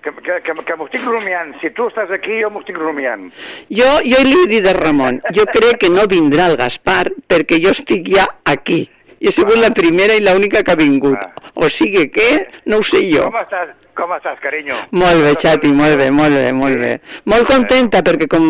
Que, 0.00 0.12
que, 0.16 0.38
que, 0.46 0.54
que 0.64 0.76
m'ho 0.78 0.86
estic 0.88 1.04
rumiant. 1.04 1.52
Si 1.60 1.72
tu 1.76 1.90
estàs 1.90 2.12
aquí, 2.16 2.38
jo 2.40 2.48
m'ho 2.52 2.62
estic 2.64 2.78
rumiant. 2.80 3.28
Jo, 3.68 3.90
jo 4.06 4.22
li 4.24 4.38
he 4.44 4.46
dit 4.54 4.70
a 4.70 4.72
Ramon, 4.78 5.20
jo 5.36 5.44
crec 5.52 5.82
que 5.82 5.92
no 5.92 6.06
vindrà 6.08 6.48
el 6.52 6.56
Gaspar 6.60 7.10
perquè 7.28 7.60
jo 7.60 7.74
estic 7.76 8.08
ja 8.14 8.24
aquí. 8.48 8.86
I 9.20 9.28
he 9.28 9.34
sigut 9.36 9.60
la 9.60 9.68
primera 9.76 10.14
i 10.16 10.22
l'única 10.24 10.62
que 10.64 10.72
ha 10.72 10.80
vingut. 10.80 11.20
O 11.52 11.68
sigui 11.68 12.06
que, 12.14 12.30
no 12.72 12.80
ho 12.80 12.86
sé 12.86 13.02
jo. 13.10 13.26
Com 13.28 13.36
estàs, 13.42 13.74
com 14.00 14.14
estàs, 14.16 14.40
carinyo? 14.42 14.78
Molt 14.96 15.24
bé, 15.26 15.34
Xati, 15.40 15.70
molt 15.76 16.00
bé, 16.00 16.10
molt 16.14 16.34
bé, 16.34 16.50
molt 16.56 16.80
bé. 16.80 16.92
Molt 17.30 17.48
contenta, 17.48 18.02
perquè 18.06 18.28
com 18.32 18.46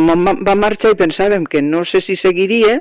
va 0.46 0.56
marxar 0.58 0.94
i 0.94 1.00
pensàvem 1.00 1.46
que 1.50 1.62
no 1.66 1.82
sé 1.84 2.00
si 2.04 2.16
seguiria, 2.16 2.78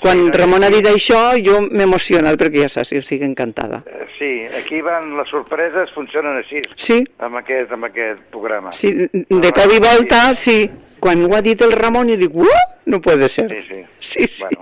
quan 0.00 0.28
Ramon 0.34 0.64
ha 0.64 0.72
dit 0.72 0.86
això, 0.88 1.20
jo 1.44 1.60
m'he 1.68 1.84
emocionat 1.86 2.40
perquè 2.40 2.64
ja 2.64 2.72
saps, 2.72 2.94
jo 2.96 3.04
estic 3.04 3.26
encantada. 3.26 3.84
Eh, 3.86 4.06
Sí, 4.20 4.44
aquí 4.52 4.82
van 4.84 5.14
les 5.16 5.30
sorpreses, 5.32 5.88
funcionen 5.94 6.36
així. 6.42 6.60
Sí. 6.76 6.98
Amb 7.24 7.38
aquest, 7.40 7.70
amb 7.72 7.86
aquest 7.88 8.20
programa. 8.28 8.74
Sí, 8.76 8.90
de 8.92 9.52
cop 9.56 9.72
i 9.72 9.78
volta, 9.80 10.34
sí. 10.36 10.58
Quan 11.00 11.24
ho 11.24 11.32
ha 11.32 11.40
dit 11.40 11.62
el 11.64 11.72
Ramon, 11.72 12.10
jo 12.12 12.18
dic, 12.20 12.34
uh, 12.36 12.58
no 12.92 13.00
puede 13.00 13.30
ser. 13.32 13.48
Sí, 13.48 13.62
sí. 13.70 13.80
Sí, 13.98 14.26
sí. 14.28 14.60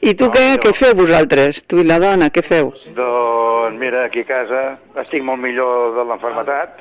I 0.00 0.14
tu 0.14 0.28
què, 0.30 0.44
què 0.62 0.72
feu 0.76 0.94
vosaltres? 0.94 1.62
Tu 1.66 1.78
i 1.82 1.84
la 1.84 1.98
dona, 2.02 2.30
què 2.30 2.42
feu? 2.44 2.72
Doncs 2.96 3.78
mira, 3.80 4.04
aquí 4.06 4.20
a 4.24 4.28
casa 4.28 4.62
estic 5.02 5.22
molt 5.24 5.40
millor 5.42 5.94
de 5.96 6.04
l'enfermetat 6.10 6.80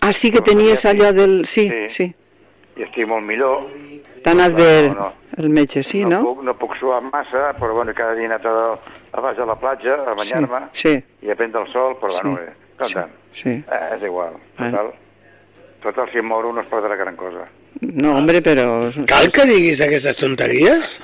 Ah, 0.00 0.12
sí 0.16 0.30
que 0.32 0.40
tenies 0.40 0.84
allò 0.88 1.10
del... 1.12 1.44
Sí, 1.46 1.66
sí. 1.92 2.06
i 2.76 2.82
estic 2.86 3.04
molt 3.06 3.26
millor. 3.28 3.66
T'ha 4.24 4.32
anat 4.32 4.54
bé 4.56 4.70
No, 4.88 4.94
no. 4.94 5.08
el 5.36 5.50
metge, 5.52 5.82
sí, 5.84 6.00
no? 6.08 6.22
Puc, 6.24 6.40
no 6.44 6.54
puc 6.56 6.72
suar 6.80 7.02
massa, 7.04 7.50
però 7.58 7.74
bueno, 7.76 7.92
cada 7.96 8.14
dia 8.16 8.24
he 8.24 8.30
anat 8.30 8.46
a, 8.48 8.54
a 9.12 9.20
baix 9.20 9.38
a 9.38 9.46
la 9.48 9.56
platja 9.60 9.98
a 10.08 10.14
banyar-me 10.16 10.62
Sí, 10.72 10.94
i 11.22 11.30
a 11.30 11.36
prendre 11.36 11.60
el 11.66 11.68
sol, 11.72 11.98
però 12.00 12.16
Sí. 12.16 12.22
bueno, 12.24 12.38
eh, 12.40 12.52
tant, 12.80 12.92
tant. 12.96 13.12
sí. 13.36 13.50
Eh, 13.60 13.86
és 13.96 14.02
igual, 14.08 14.34
Ah. 14.56 14.70
total. 14.70 14.90
Total, 15.82 16.10
si 16.12 16.18
em 16.20 16.26
moro 16.28 16.52
no 16.52 16.60
es 16.60 16.68
perdrà 16.68 16.96
gran 16.96 17.16
cosa. 17.16 17.44
No, 17.80 18.16
hombre, 18.16 18.40
però... 18.44 18.90
Cal 19.08 19.30
que 19.32 19.44
diguis 19.48 19.80
aquestes 19.80 20.16
tonteries? 20.20 20.98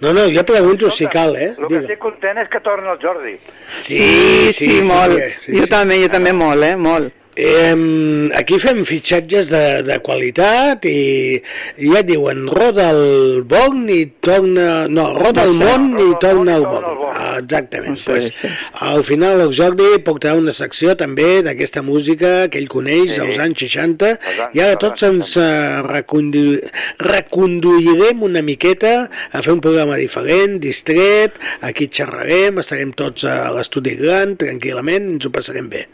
No, 0.00 0.12
no, 0.12 0.26
jo 0.28 0.44
pregunto 0.44 0.90
si 0.90 1.06
cal, 1.06 1.36
eh? 1.36 1.52
El 1.56 1.68
que 1.70 1.78
estic 1.80 2.00
content 2.02 2.40
és 2.42 2.50
que 2.52 2.60
torna 2.60 2.92
el 2.92 2.98
Jordi. 3.00 3.36
Sí, 3.80 4.52
sí, 4.52 4.82
molt. 4.84 5.16
jo 5.48 5.68
també, 5.70 6.02
jo 6.02 6.10
també 6.12 6.34
molt, 6.36 6.66
eh, 6.66 6.74
molt. 6.76 7.14
Eh, 7.36 8.30
aquí 8.36 8.56
fem 8.56 8.80
fitxatges 8.88 9.50
de, 9.52 9.64
de 9.84 9.98
qualitat 10.04 10.86
i, 10.88 11.36
i 11.36 11.90
ja 11.92 12.00
et 12.00 12.08
diuen 12.08 12.46
roda 12.48 12.88
el 12.94 13.42
bon 13.48 13.84
i 13.92 14.06
torna... 14.24 14.86
No, 14.88 15.10
roda 15.16 15.44
el 15.44 15.52
món 15.58 15.90
i 16.00 16.08
torna 16.22 16.56
el 16.56 16.64
bon. 16.64 16.86
Ah, 17.16 17.38
Exactament. 17.40 17.94
Això 17.96 18.10
Pues, 18.12 18.26
és. 18.26 18.50
al 18.84 19.02
final 19.04 19.40
el 19.40 19.52
Jordi 19.56 19.86
portarà 20.04 20.34
una 20.36 20.52
secció 20.52 20.94
també 20.96 21.42
d'aquesta 21.46 21.80
música 21.82 22.48
que 22.52 22.58
ell 22.58 22.68
coneix 22.68 23.14
Sí. 23.14 23.20
dels 23.20 23.38
anys 23.38 23.58
60 23.64 24.10
anys- 24.18 24.54
i 24.56 24.60
ara 24.60 24.76
tots 24.76 25.02
anys 25.02 25.14
ens 25.16 25.36
uh, 25.40 25.82
recondu 25.86 26.60
reconduirem 26.98 28.22
una 28.22 28.42
miqueta 28.42 29.08
a 29.32 29.42
fer 29.42 29.52
un 29.54 29.60
programa 29.64 29.96
diferent, 29.96 30.58
distret, 30.62 31.38
aquí 31.60 31.88
xerrarem, 31.88 32.58
estarem 32.62 32.92
tots 32.92 33.24
a 33.24 33.50
l'estudi 33.54 33.96
gran, 33.96 34.36
tranquil·lament, 34.36 35.08
ens 35.16 35.26
ho 35.26 35.30
passarem 35.34 35.68
bé. 35.72 35.86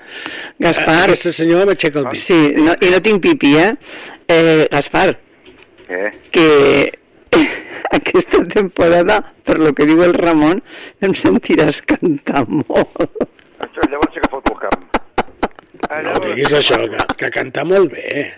Gaspar. 0.58 1.04
Aquesta 1.06 1.32
senyora 1.32 1.66
m'aixeca 1.68 2.00
el 2.02 2.08
dit. 2.10 2.20
Sí, 2.20 2.40
no, 2.56 2.74
i 2.80 2.90
no 2.90 3.00
tinc 3.04 3.22
pipí, 3.22 3.54
eh? 3.56 3.72
eh 4.28 4.68
Gaspar, 4.72 5.18
Què? 5.88 6.12
que 6.32 6.48
aquesta 7.98 8.42
temporada, 8.48 9.20
per 9.44 9.58
lo 9.60 9.72
que 9.76 9.86
diu 9.88 10.02
el 10.06 10.14
Ramon, 10.14 10.62
em 11.00 11.14
sentiràs 11.18 11.82
cantar 11.86 12.44
molt. 12.48 13.02
Això, 13.62 13.84
llavors 13.90 14.14
sí 14.14 14.22
que 14.24 14.30
foto 14.32 14.54
el 14.56 14.62
camp. 14.64 14.88
No 16.06 16.20
diguis 16.24 16.52
això, 16.56 16.78
que, 16.88 17.04
que 17.20 17.30
canta 17.34 17.64
molt 17.68 17.92
bé. 17.92 18.30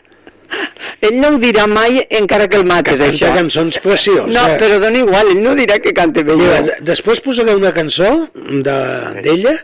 Ell 1.03 1.17
no 1.19 1.33
ho 1.35 1.39
dirà 1.43 1.65
mai 1.67 1.99
encara 2.15 2.47
que 2.51 2.59
el 2.61 2.67
mates, 2.69 2.95
Canta 2.95 3.09
això. 3.11 3.31
cançons 3.35 3.79
precioses. 3.83 4.31
No, 4.35 4.43
però 4.61 4.77
dona 4.83 5.01
igual, 5.01 5.31
ell 5.33 5.41
no 5.43 5.55
dirà 5.59 5.79
que 5.83 5.93
cante 5.97 6.23
bé. 6.27 6.37
Mira, 6.39 6.61
de- 6.67 6.77
després 6.87 7.21
posaré 7.25 7.55
una 7.59 7.73
cançó 7.75 8.11
de- 8.35 9.23
d'ella 9.25 9.55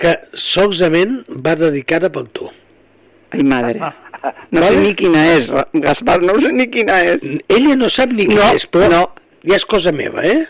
que 0.00 0.16
solament 0.34 1.20
va 1.46 1.54
dedicada 1.60 2.10
per 2.10 2.24
tu. 2.34 2.50
Ai, 3.32 3.42
madre. 3.42 3.80
No 4.52 4.60
sé 4.66 4.74
ni 4.76 4.90
quina 4.98 5.20
és, 5.32 5.46
Gaspar, 5.80 6.18
no 6.20 6.34
sé 6.42 6.50
ni 6.52 6.66
quina 6.68 6.98
és. 7.08 7.22
Ella 7.48 7.72
no 7.78 7.88
sap 7.88 8.10
ni 8.12 8.26
quina 8.28 8.50
No, 8.50 8.56
és, 8.58 8.66
però 8.68 8.88
no. 8.92 8.98
Ja 9.46 9.56
és 9.56 9.66
cosa 9.68 9.92
meva, 9.92 10.24
eh? 10.26 10.42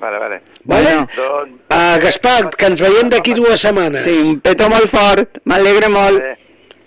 Vale, 0.00 0.18
vale. 0.18 0.40
Vale? 0.64 0.92
Doncs... 1.16 1.56
Uh, 1.68 1.96
Gaspar, 2.00 2.50
que 2.56 2.68
ens 2.72 2.80
veiem 2.80 3.10
d'aquí 3.12 3.34
dues 3.36 3.60
setmanes. 3.60 4.04
Sí, 4.06 4.16
un 4.32 4.38
petó 4.44 4.68
molt 4.72 4.88
fort, 4.92 5.40
m'alegra 5.44 5.90
molt. 5.92 6.22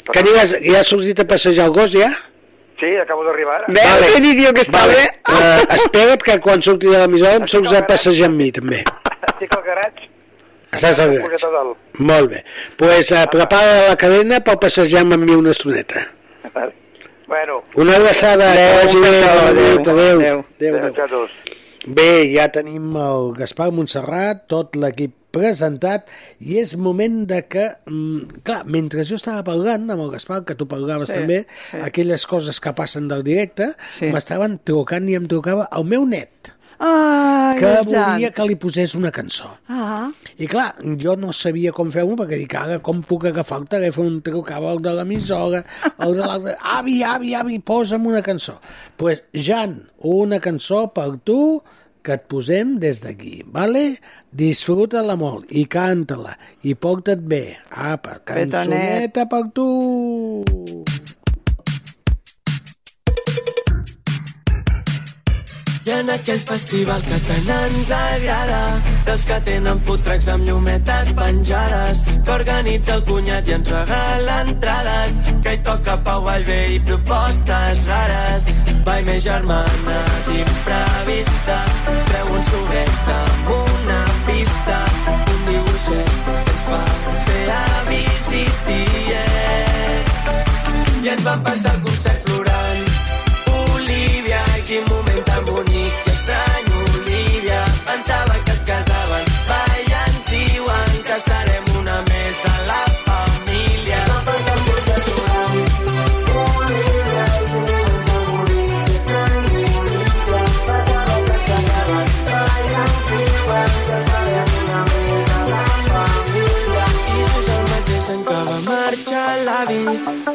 Que 0.10 0.20
aniràs, 0.20 0.58
ja 0.66 0.80
has 0.82 0.90
sortit 0.90 1.22
a 1.22 1.28
passejar 1.30 1.70
el 1.70 1.76
gos, 1.76 1.94
ja? 1.94 2.10
Sí, 2.80 2.90
acabo 3.00 3.24
d'arribar 3.24 3.62
ara. 3.62 3.70
Veus 3.70 3.92
vale. 3.94 4.10
que 4.12 4.32
idiot 4.34 4.58
que 4.58 4.66
està 4.66 4.82
vale. 4.82 4.98
bé? 4.98 5.06
Uh, 5.30 5.76
espera't 5.78 6.26
que 6.26 6.40
quan 6.44 6.66
surti 6.66 6.90
de 6.90 6.98
l'emissora 6.98 7.38
em 7.40 7.46
surts 7.48 7.78
a 7.78 7.84
passejar 7.88 8.28
amb 8.32 8.42
mi, 8.42 8.50
també. 8.56 8.82
Estic 9.30 9.56
al 9.56 9.64
garatge. 9.70 10.10
Estàs 10.74 11.00
al 11.00 11.14
garatge. 11.14 11.54
Molt 12.02 12.34
bé. 12.34 12.42
Doncs 12.42 12.82
pues, 12.82 13.14
uh, 13.14 13.24
prepara 13.32 13.78
la 13.92 13.96
cadena 14.02 14.42
per 14.44 14.58
passejar 14.60 15.06
amb 15.06 15.16
mi 15.22 15.38
una 15.38 15.54
estoneta. 15.54 16.04
Bueno. 17.34 17.64
Una 17.76 17.96
abraçada. 17.96 18.52
Adéu, 18.52 18.78
que 18.78 18.86
vagi 18.86 19.00
bé. 19.02 19.10
un 19.10 19.78
petó, 19.78 19.90
Adéu, 19.90 20.14
adéu. 20.14 20.20
adéu. 20.20 20.46
Adéu. 20.78 21.04
adéu. 21.04 21.28
Bé, 21.88 22.30
ja 22.36 22.46
tenim 22.54 22.94
el 22.96 23.34
Gaspar 23.36 23.72
Montserrat, 23.74 24.46
tot 24.48 24.78
l'equip 24.80 25.16
presentat, 25.34 26.06
i 26.40 26.60
és 26.62 26.76
moment 26.78 27.24
de 27.28 27.40
que, 27.50 27.66
mm, 27.90 28.44
clar, 28.46 28.62
mentre 28.70 29.04
jo 29.04 29.18
estava 29.18 29.42
parlant 29.44 29.90
amb 29.90 30.06
el 30.06 30.12
Gaspar, 30.14 30.44
que 30.46 30.54
tu 30.56 30.68
parlaves 30.70 31.10
Sí, 31.10 31.14
també, 31.18 31.40
sí. 31.72 31.78
aquelles 31.82 32.28
coses 32.30 32.62
que 32.62 32.72
passen 32.78 33.08
del 33.10 33.24
directe, 33.24 33.74
Sí. 33.98 34.12
m'estaven 34.14 34.60
trucant 34.64 35.10
i 35.10 35.16
em 35.16 35.26
trucava 35.28 35.68
el 35.76 35.84
meu 35.86 36.06
net, 36.06 36.53
Ai, 36.80 37.58
que 37.60 37.74
volia 37.88 38.32
que 38.34 38.48
li 38.48 38.58
posés 38.60 38.96
una 38.98 39.12
cançó. 39.14 39.50
Ah, 39.70 40.10
I 40.38 40.48
clar, 40.50 40.72
jo 41.02 41.16
no 41.20 41.34
sabia 41.36 41.74
com 41.76 41.92
fer-ho, 41.94 42.16
perquè 42.20 42.40
dic, 42.42 42.56
ara 42.60 42.80
com 42.84 43.04
puc 43.08 43.28
agafar 43.30 43.62
el 43.62 43.70
telèfon, 43.76 44.20
trucava 44.26 44.74
el 44.74 44.82
de 44.84 44.96
l'emissora, 44.98 45.64
el 45.94 46.18
de 46.18 46.26
l'altre, 46.26 46.58
avi, 46.80 47.02
avi, 47.04 47.36
avi, 47.38 47.60
posa'm 47.60 48.10
una 48.10 48.24
cançó. 48.26 48.58
Doncs, 48.58 48.98
pues, 48.98 49.24
Jan, 49.46 49.80
una 50.10 50.40
cançó 50.44 50.88
per 50.96 51.12
tu 51.28 51.40
que 52.04 52.18
et 52.18 52.26
posem 52.28 52.76
des 52.84 53.00
d'aquí, 53.04 53.42
vale? 53.56 53.84
Disfruta-la 54.36 55.16
molt 55.20 55.52
i 55.56 55.66
canta-la 55.72 56.36
i 56.68 56.76
porta't 56.76 57.24
bé. 57.32 57.46
Apa, 57.72 58.20
cançoneta 58.28 59.30
per 59.32 59.46
tu! 59.56 59.70
I 65.86 65.92
en 65.92 66.10
aquell 66.14 66.40
festival 66.48 67.02
que 67.04 67.18
tant 67.26 67.50
ens 67.52 67.90
agrada 67.92 68.60
dels 69.04 69.26
que 69.28 69.36
tenen 69.44 69.82
food 69.84 70.06
trucks 70.06 70.30
amb 70.32 70.48
llumetes 70.48 71.10
penjades 71.18 72.04
que 72.08 72.32
organitza 72.32 72.94
el 72.94 73.04
cunyat 73.10 73.50
i 73.52 73.56
ens 73.58 73.68
regala 73.74 74.38
entrades 74.46 75.18
que 75.44 75.58
hi 75.58 75.60
toca 75.68 75.98
Pau 76.06 76.24
Vallvé 76.24 76.62
i 76.78 76.80
propostes 76.88 77.84
rares. 77.90 78.48
Vai 78.88 79.04
més 79.10 79.22
germana 79.28 80.00
d'imprevista 80.30 81.60
treu 81.84 82.32
un 82.32 82.44
sobret 82.54 83.14
amb 83.18 83.54
una 83.60 84.02
pista 84.32 84.80
un 85.36 85.46
dibuixet 85.52 86.12
que 86.32 86.58
fa 86.64 86.84
ser 87.28 87.46
avis 87.60 88.32
i 88.40 88.46
tiets 88.72 90.12
i 91.04 91.16
ens 91.18 91.24
van 91.28 91.44
passar 91.44 91.76
el 91.76 91.82
concert 91.90 92.30
plorant. 92.32 92.84
Olivia, 93.74 94.46
quin 94.64 94.88
moment 94.88 95.03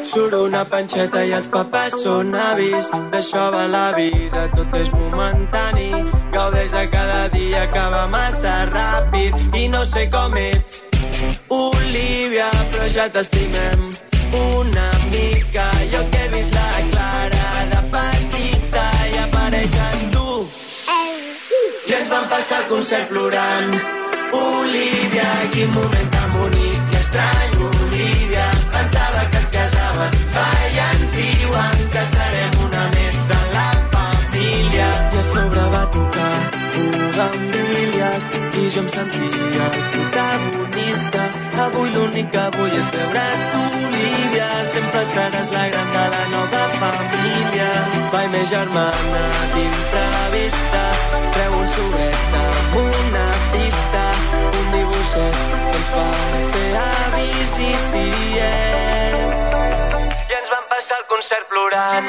Surt 0.09 0.33
una 0.33 0.63
panxeta 0.65 1.21
i 1.21 1.33
els 1.37 1.47
papes 1.53 1.99
són 2.01 2.31
avis. 2.33 2.87
D'això 3.11 3.43
va 3.53 3.67
la 3.69 3.91
vida, 3.93 4.47
tot 4.55 4.73
és 4.79 4.87
momentani. 4.95 5.89
Gaudeix 6.33 6.71
de 6.73 6.81
cada 6.89 7.27
dia 7.35 7.67
que 7.69 7.83
va 7.93 8.07
massa 8.09 8.53
ràpid. 8.71 9.37
I 9.53 9.67
no 9.69 9.83
sé 9.85 10.07
com 10.09 10.33
ets, 10.41 10.79
Olivia, 11.53 12.49
però 12.71 12.87
ja 12.95 13.05
t'estimem. 13.13 13.91
Una 14.39 14.89
mica 15.11 15.67
Jo 15.91 16.01
que 16.09 16.23
he 16.25 16.31
vist 16.33 16.57
la 16.57 16.71
Clara 16.89 17.65
de 17.75 17.83
petita 17.93 18.85
i 19.11 19.19
apareixes 19.27 20.07
tu. 20.15 20.25
I 21.85 21.99
ens 21.99 22.09
van 22.09 22.25
passar 22.33 22.63
el 22.63 22.71
concert 22.73 23.13
plorant. 23.13 23.77
Olivia, 24.41 25.29
quin 25.53 25.69
moment 25.77 26.09
tan 26.17 26.33
bonic 26.33 26.81
i 26.97 26.99
estrany, 27.03 27.78
diuen 31.19 31.77
que 31.91 32.03
serem 32.13 32.53
una 32.65 32.83
més 32.95 33.17
la 33.53 33.67
família. 33.91 34.87
I 38.59 38.69
jo 38.73 38.81
em 38.81 38.87
sentia 38.87 39.65
el 39.65 39.77
protagonista. 39.93 41.25
Avui 41.65 41.91
l'únic 41.93 42.29
que 42.31 42.45
vull 42.55 42.75
és 42.79 42.87
veure't, 42.95 43.43
Olivia. 43.59 44.47
Sempre 44.73 45.03
seràs 45.11 45.51
la 45.55 45.65
gran 45.73 45.93
de 45.95 46.05
la 46.15 46.23
nova 46.33 46.63
família. 46.79 47.69
Vai 48.13 48.27
més 48.33 48.49
germana 48.49 49.23
d'imprevista, 49.55 50.83
treu 51.37 51.57
un 51.61 51.71
sobret 51.77 52.37
amb 52.43 52.77
una 52.83 53.29
pista, 53.55 54.03
un 54.51 54.75
dibuixet 54.75 55.41
que 55.47 55.79
ens 55.79 55.89
fa 55.95 56.09
ser 56.51 56.69
avis 56.83 57.57
i. 57.69 58.78
Passar 60.89 61.01
el 61.01 61.07
concert 61.07 61.47
plorant. 61.49 62.05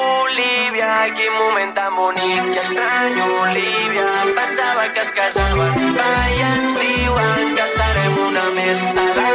Olivia, 0.00 0.88
quin 1.16 1.32
moment 1.32 1.72
tan 1.78 1.96
bonic 1.96 2.50
i 2.52 2.60
estrany, 2.60 3.16
Olivia. 3.38 4.04
Pensava 4.36 4.84
que 4.92 5.00
es 5.06 5.14
casaven, 5.16 5.80
va, 5.96 6.12
i 6.36 6.46
ens 6.50 6.78
diuen 6.82 7.56
que 7.56 7.68
serem 7.78 8.22
una 8.28 8.46
més 8.60 8.88
a 8.92 9.10
la 9.16 9.30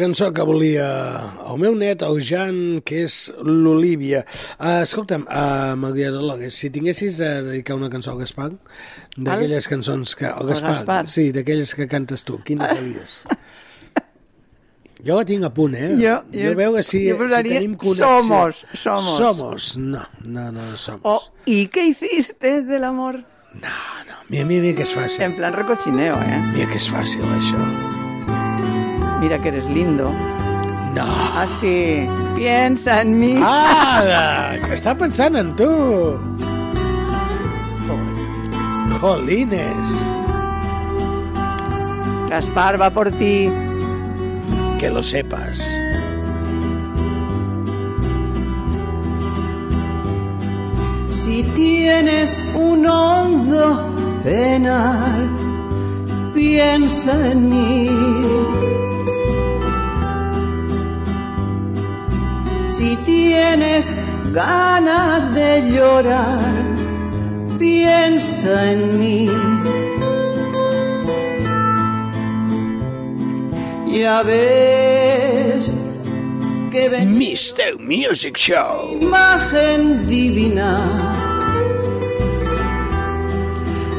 cançó 0.00 0.32
que 0.34 0.42
volia 0.42 0.86
el 1.50 1.58
meu 1.62 1.74
net, 1.78 2.02
el 2.02 2.18
Jan, 2.24 2.80
que 2.84 3.04
és 3.04 3.32
l'Olívia. 3.42 4.24
Uh, 4.58 4.82
escolta'm, 4.82 5.26
uh, 5.28 5.76
Maria 5.78 6.10
Dolores, 6.10 6.54
si 6.58 6.70
tinguessis 6.70 7.18
de 7.18 7.28
dedicar 7.42 7.76
una 7.76 7.90
cançó 7.90 8.10
al 8.12 8.18
Gaspar, 8.18 8.50
d'aquelles 9.16 9.68
cançons 9.68 10.14
que... 10.18 10.26
El 10.26 10.46
Gaspar, 10.50 10.72
Gaspar? 10.80 11.04
sí, 11.10 11.30
d'aquelles 11.32 11.74
que 11.74 11.86
cantes 11.86 12.24
tu, 12.24 12.40
quina 12.42 12.66
faries? 12.72 13.20
Jo 15.06 15.14
la 15.14 15.22
tinc 15.24 15.44
a 15.46 15.50
punt, 15.54 15.76
eh? 15.78 15.92
Jo- 15.94 16.24
jo 16.32 16.48
jo- 16.48 16.54
veu 16.58 16.72
que 16.74 16.82
si, 16.82 17.04
jo 17.06 17.28
si 17.30 17.42
tenim 17.46 17.76
connexió. 17.78 18.08
Somos, 18.18 18.64
somos. 18.74 19.16
Somos, 19.16 19.68
no, 19.78 20.02
no, 20.24 20.50
no, 20.50 20.76
somos. 20.76 21.00
O, 21.04 21.22
¿y 21.46 21.68
qué 21.68 21.86
hiciste 21.86 22.62
del 22.62 22.82
amor? 22.82 23.22
Mira, 23.54 24.18
mira, 24.28 24.44
mira 24.44 24.74
que 24.74 24.82
és 24.82 24.90
fàcil. 24.92 25.22
En 25.30 25.36
plan 25.38 25.54
recochineo, 25.54 26.18
¿eh? 26.18 26.42
Mira 26.52 26.66
que 26.74 26.82
és 26.82 26.90
fàcil, 26.90 27.22
això. 27.38 27.62
Mira 29.20 29.38
que 29.38 29.48
eres 29.48 29.66
lindo. 29.66 30.10
No. 30.94 31.06
Así, 31.36 32.08
piensa 32.36 33.02
en 33.02 33.18
mí. 33.18 33.40
Ah, 33.42 34.54
que 34.64 34.74
està 34.74 34.94
pensant 34.98 35.36
en 35.36 35.54
tu. 35.58 35.68
Jolines. 39.00 39.92
Gaspar 42.30 42.80
va 42.80 42.90
por 42.90 43.10
ti. 43.10 43.48
Que 44.80 44.90
lo 44.90 45.02
sepas. 45.02 45.62
Si 51.10 51.42
tienes 51.54 52.40
un 52.54 52.86
hondo 52.86 53.86
penal, 54.24 55.28
piensa 56.34 57.30
en 57.30 57.48
mí. 57.48 57.88
Si 62.78 62.94
tienes 62.98 63.90
ganas 64.32 65.34
de 65.34 65.68
llorar, 65.72 66.54
piensa 67.58 68.70
en 68.70 69.00
mí. 69.00 69.28
Ya 73.90 74.22
ves 74.22 75.76
que 76.70 76.88
ven 76.88 77.18
Mr. 77.18 77.80
Music 77.80 78.36
Show. 78.36 78.96
imagen 79.00 80.06
divina. 80.06 80.78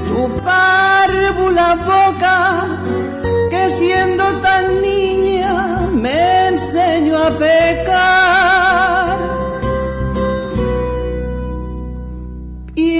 Tu 0.07 0.21
párvula 0.45 1.75
boca 1.85 2.65
que 3.49 3.69
siendo 3.69 4.23
tan 4.39 4.81
niña 4.81 5.79
me 5.91 6.47
enseñó 6.47 7.17
a 7.17 7.29
pecar. 7.37 8.68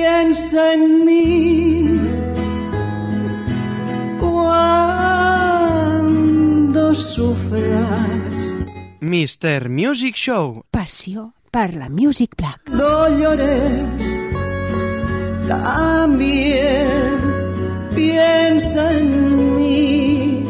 Piensa 0.09 0.73
en 0.73 1.05
mí 1.05 1.99
cuando 4.19 4.95
sufras. 6.95 8.17
Mr. 9.01 9.69
Music 9.69 10.15
Show. 10.15 10.63
Passió 10.71 11.35
per 11.51 11.75
la 11.75 11.89
Music 11.89 12.31
Black. 12.35 12.69
No 12.69 13.07
llores, 13.19 13.83
también 15.47 17.19
piensa 17.95 18.91
en 18.97 19.57
mí. 19.57 20.43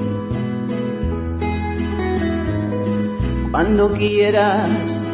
Cuando 3.52 3.92
quieras 3.94 5.06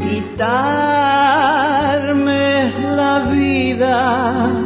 quitarme 0.00 1.74
la 1.74 1.83
vida, 3.74 4.62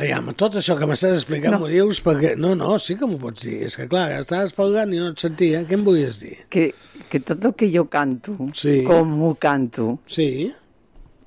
Aviam, 0.00 0.30
tot 0.38 0.54
això 0.56 0.76
que 0.78 0.86
m'estàs 0.88 1.16
explicant 1.18 1.52
no. 1.52 1.58
m'ho 1.60 1.68
dius 1.68 1.98
perquè... 2.00 2.36
No, 2.40 2.54
no, 2.56 2.78
sí 2.80 2.94
que 2.96 3.04
m'ho 3.10 3.18
pots 3.20 3.42
dir. 3.44 3.58
És 3.66 3.74
que, 3.76 3.84
clar, 3.90 4.06
estaves 4.22 4.54
parlant 4.56 4.94
i 4.94 4.98
no 5.02 5.10
et 5.12 5.18
sentia. 5.20 5.64
Què 5.68 5.74
em 5.76 5.84
volies 5.84 6.16
dir? 6.22 6.36
Que, 6.48 6.70
que 7.10 7.18
tot 7.20 7.44
el 7.50 7.52
que 7.58 7.68
jo 7.74 7.84
canto, 7.92 8.32
Sí. 8.56 8.80
com 8.86 9.06
ho 9.26 9.34
canto, 9.34 9.98
sí. 10.08 10.54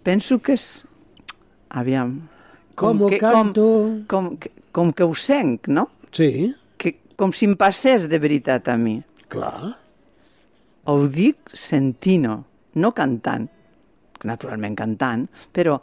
penso 0.01 0.39
que 0.41 0.53
és... 0.57 0.65
Aviam... 1.69 2.32
Com 2.75 3.01
ho 3.01 3.09
que, 3.09 3.19
canto? 3.21 3.65
Com, 4.09 4.29
com, 4.31 4.37
que, 4.37 4.51
com 4.73 4.91
que 4.93 5.05
ho 5.05 5.13
senc, 5.13 5.67
no? 5.69 5.87
Sí. 6.11 6.53
Que, 6.77 6.95
com 7.17 7.33
si 7.35 7.45
em 7.49 7.55
passés 7.59 8.07
de 8.09 8.19
veritat 8.19 8.69
a 8.73 8.77
mi. 8.77 8.97
Clar. 9.33 9.73
Ho 10.89 10.95
dic 11.07 11.53
sentint-ho, 11.55 12.39
no 12.81 12.91
cantant. 12.97 13.49
Naturalment 14.23 14.75
cantant, 14.79 15.25
però 15.51 15.77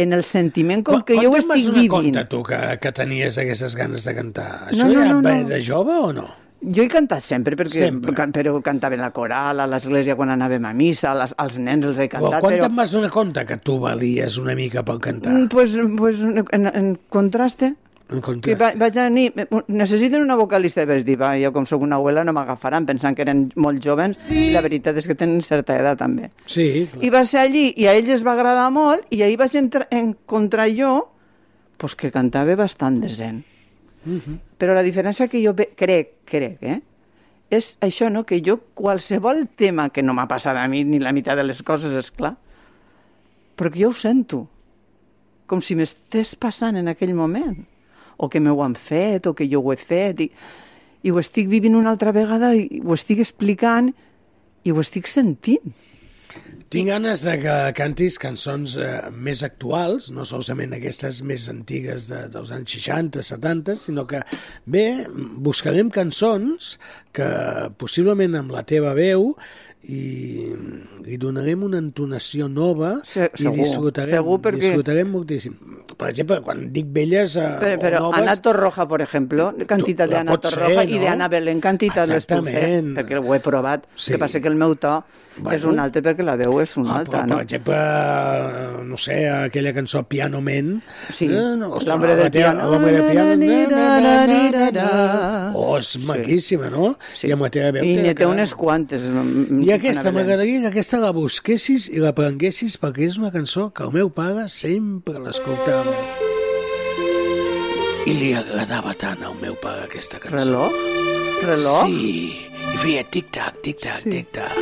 en 0.00 0.12
el 0.16 0.24
sentiment 0.24 0.82
com 0.82 1.02
que 1.06 1.16
jo 1.18 1.28
ho 1.28 1.34
Quan 1.34 1.42
estic 1.44 1.66
vivint. 1.68 1.90
compte, 1.92 2.22
tu, 2.32 2.40
que, 2.48 2.58
que 2.80 2.92
tenies 2.96 3.36
aquestes 3.38 3.76
ganes 3.76 4.06
de 4.08 4.14
cantar? 4.16 4.48
No, 4.72 4.72
Això 4.72 4.86
no, 4.88 4.94
ja 4.96 5.10
no, 5.12 5.20
no. 5.20 5.34
de 5.50 5.60
jove 5.62 5.98
o 6.00 6.12
no? 6.16 6.24
Jo 6.64 6.82
he 6.82 6.88
cantat 6.88 7.20
sempre, 7.20 7.56
perquè, 7.60 7.86
Sempre. 7.90 8.14
can- 8.16 8.32
però 8.32 8.54
cantava 8.64 8.94
en 8.96 9.02
la 9.02 9.10
coral, 9.12 9.60
a 9.60 9.66
l'església 9.68 10.16
quan 10.16 10.30
anàvem 10.32 10.64
a 10.64 10.72
missa, 10.72 11.12
les, 11.14 11.34
als 11.36 11.58
nens 11.58 11.84
els 11.84 11.98
he 11.98 12.08
Però 12.08 12.30
cantat, 12.30 12.40
quan 12.40 12.54
però... 12.54 12.66
te'n 12.68 12.76
vas 12.76 12.90
donar 12.96 13.10
compte 13.12 13.44
que 13.44 13.58
tu 13.58 13.78
valies 13.82 14.38
una 14.38 14.54
mica 14.54 14.82
pel 14.84 14.98
cantar? 15.00 15.32
Mm, 15.32 15.48
Pues, 15.48 15.76
pues 15.98 16.20
en, 16.20 16.66
en 16.66 16.98
contraste, 17.08 17.74
En 18.08 18.20
que 18.20 18.22
contrast. 18.22 18.60
va, 18.60 18.72
vaig 18.78 18.98
anar, 18.98 19.46
necessiten 19.68 20.20
una 20.22 20.36
vocalista, 20.36 20.84
vaig 20.86 21.04
dir, 21.04 21.16
va, 21.20 21.34
jo 21.40 21.52
com 21.52 21.64
sóc 21.66 21.82
una 21.82 21.96
abuela 21.96 22.22
no 22.24 22.32
m'agafaran, 22.36 22.84
pensant 22.86 23.16
que 23.16 23.22
eren 23.24 23.46
molt 23.56 23.82
jovens, 23.84 24.18
i 24.30 24.50
la 24.52 24.60
veritat 24.60 24.96
és 25.00 25.06
que 25.08 25.14
tenen 25.16 25.40
certa 25.42 25.76
edat 25.80 25.98
també. 25.98 26.30
Sí, 26.46 26.88
I 27.00 27.10
va 27.10 27.24
ser 27.24 27.40
allí, 27.40 27.72
i 27.76 27.86
a 27.88 27.94
ells 27.96 28.08
els 28.08 28.24
va 28.24 28.32
agradar 28.36 28.70
molt, 28.70 29.04
i 29.10 29.22
ahir 29.22 29.36
vaig 29.40 29.54
entrar, 29.56 29.88
encontrar 29.90 30.68
jo, 30.76 31.08
pues 31.76 31.96
que 31.96 32.10
cantava 32.12 32.54
bastant 32.56 33.00
decent. 33.02 33.42
Mhm. 34.04 34.38
Però 34.64 34.72
la 34.72 34.80
diferència 34.80 35.26
que 35.28 35.42
jo 35.44 35.52
crec, 35.52 36.14
crec, 36.24 36.62
eh? 36.64 36.78
és 37.52 37.74
això, 37.84 38.08
no? 38.08 38.22
que 38.24 38.38
jo 38.40 38.56
qualsevol 38.72 39.42
tema 39.60 39.90
que 39.92 40.00
no 40.00 40.14
m'ha 40.16 40.24
passat 40.24 40.56
a 40.56 40.62
mi 40.72 40.80
ni 40.88 40.96
la 41.02 41.12
meitat 41.12 41.36
de 41.36 41.44
les 41.44 41.60
coses, 41.60 41.92
és 41.92 42.08
clar, 42.16 42.30
però 43.60 43.68
que 43.68 43.82
jo 43.82 43.90
ho 43.92 43.96
sento, 43.98 44.46
com 45.44 45.60
si 45.60 45.76
m'estés 45.76 46.32
passant 46.40 46.80
en 46.80 46.88
aquell 46.88 47.12
moment, 47.12 47.58
o 48.16 48.30
que 48.32 48.40
m'ho 48.40 48.56
han 48.64 48.72
fet, 48.80 49.28
o 49.28 49.34
que 49.36 49.50
jo 49.52 49.60
ho 49.60 49.74
he 49.74 49.76
fet, 49.76 50.24
i, 50.24 50.30
i 51.04 51.12
ho 51.12 51.20
estic 51.20 51.52
vivint 51.52 51.76
una 51.76 51.92
altra 51.92 52.16
vegada, 52.16 52.54
i 52.56 52.80
ho 52.80 52.96
estic 52.96 53.20
explicant, 53.20 53.92
i 54.64 54.72
ho 54.72 54.80
estic 54.80 55.12
sentint. 55.12 55.76
Tinc 56.74 56.90
ganes 56.90 57.22
de 57.22 57.34
que 57.38 57.56
cantis 57.78 58.16
cançons 58.18 58.76
eh, 58.82 58.88
més 59.14 59.44
actuals, 59.46 60.08
no 60.14 60.24
solament 60.26 60.74
aquestes 60.74 61.20
més 61.26 61.46
antigues 61.52 62.08
de, 62.10 62.24
dels 62.34 62.50
anys 62.56 62.74
60, 62.80 63.22
70, 63.22 63.76
sinó 63.78 64.06
que, 64.10 64.22
bé, 64.66 64.86
buscarem 65.46 65.92
cançons 65.94 66.74
que 67.14 67.28
possiblement 67.78 68.40
amb 68.40 68.56
la 68.56 68.64
teva 68.66 68.96
veu 68.98 69.32
i 69.88 70.54
li 71.04 71.16
donarem 71.20 71.62
una 71.66 71.78
entonació 71.78 72.48
nova 72.48 72.94
Se- 73.04 73.30
i 73.36 73.42
segur, 73.42 73.56
disfrutarem, 73.58 74.14
segur, 74.16 74.38
perquè- 74.40 74.60
disfrutarem 74.62 75.10
moltíssim. 75.12 75.56
Per 75.94 76.08
exemple, 76.10 76.40
quan 76.42 76.72
dic 76.74 76.86
velles 76.90 77.36
eh, 77.36 77.50
Pero, 77.60 77.80
pero 77.80 77.98
o 77.98 78.00
noves... 78.10 78.22
Ana 78.22 78.36
Torroja, 78.42 78.88
por 78.88 79.02
ejemplo, 79.02 79.54
cantita 79.66 80.06
de 80.08 80.14
la 80.14 80.20
Ana 80.24 80.32
pot 80.32 80.46
ser, 80.48 80.54
Torroja 80.58 80.84
i 80.88 80.96
no? 80.98 81.04
d'Anna 81.04 81.28
Belén, 81.28 81.60
cantita 81.60 82.06
les 82.08 82.24
puc 82.26 82.48
fer, 82.48 82.80
perquè 82.96 83.20
ho 83.20 83.34
he 83.36 83.40
provat. 83.44 83.84
Sí. 83.94 84.12
Que 84.14 84.18
passa 84.18 84.40
que 84.40 84.48
el 84.48 84.56
meu 84.56 84.74
to 84.76 85.02
Bueno. 85.36 85.56
és 85.58 85.64
un 85.66 85.80
altre 85.82 85.98
perquè 86.00 86.22
la 86.22 86.36
veu 86.38 86.60
és 86.62 86.76
una 86.78 86.92
Ah, 86.94 86.98
altra, 87.00 87.24
però, 87.24 87.26
no? 87.26 87.36
per 87.40 87.42
exemple, 87.42 88.84
no 88.86 88.96
sé, 88.96 89.16
aquella 89.28 89.72
cançó 89.74 90.04
Piano 90.06 90.40
Man. 90.40 90.76
Sí, 91.10 91.26
eh, 91.26 91.56
no, 91.58 91.74
la 91.74 91.80
teva- 91.80 92.30
piano. 92.30 92.70
L'hombre 92.70 92.92
del 92.92 93.04
piano. 93.10 93.34
Na, 93.34 93.46
Na, 93.66 94.00
na, 94.00 94.26
na, 94.26 94.26
na, 94.26 94.26
na, 94.26 94.26
na, 94.26 94.50
na, 94.50 94.70
na. 94.70 95.52
Oh, 95.56 95.76
és 95.78 95.98
maquíssima, 96.06 96.70
no? 96.70 96.92
Sí. 97.18 97.26
I 97.26 97.32
amb 97.34 97.42
la 97.42 97.50
teva 97.50 97.72
veu... 97.74 97.82
I 97.82 97.96
n'hi 97.98 98.12
de 98.12 98.14
té 98.14 98.26
unes 98.30 98.54
quantes. 98.54 99.02
I 99.02 99.73
aquesta, 99.74 100.12
m'agradaria 100.14 100.60
que 100.62 100.70
aquesta 100.72 101.00
la 101.02 101.12
busquessis 101.16 101.88
i 101.92 102.02
l'aprenguessis 102.02 102.76
perquè 102.80 103.08
és 103.08 103.18
una 103.20 103.32
cançó 103.34 103.68
que 103.74 103.84
el 103.86 103.92
meu 103.94 104.10
pare 104.14 104.46
sempre 104.52 105.20
l'escoltava. 105.22 105.94
I 108.04 108.12
li 108.18 108.32
agradava 108.36 108.92
tant 109.00 109.24
al 109.24 109.36
meu 109.40 109.56
pare 109.60 109.86
aquesta 109.88 110.20
cançó. 110.22 110.44
Reloj? 110.44 110.80
Reloj? 111.44 111.82
Sí, 111.88 112.48
i 112.74 112.80
feia 112.82 113.04
tic-tac, 113.04 113.60
tic-tac, 113.64 114.02
sí. 114.04 114.12
tic-tac. 114.18 114.58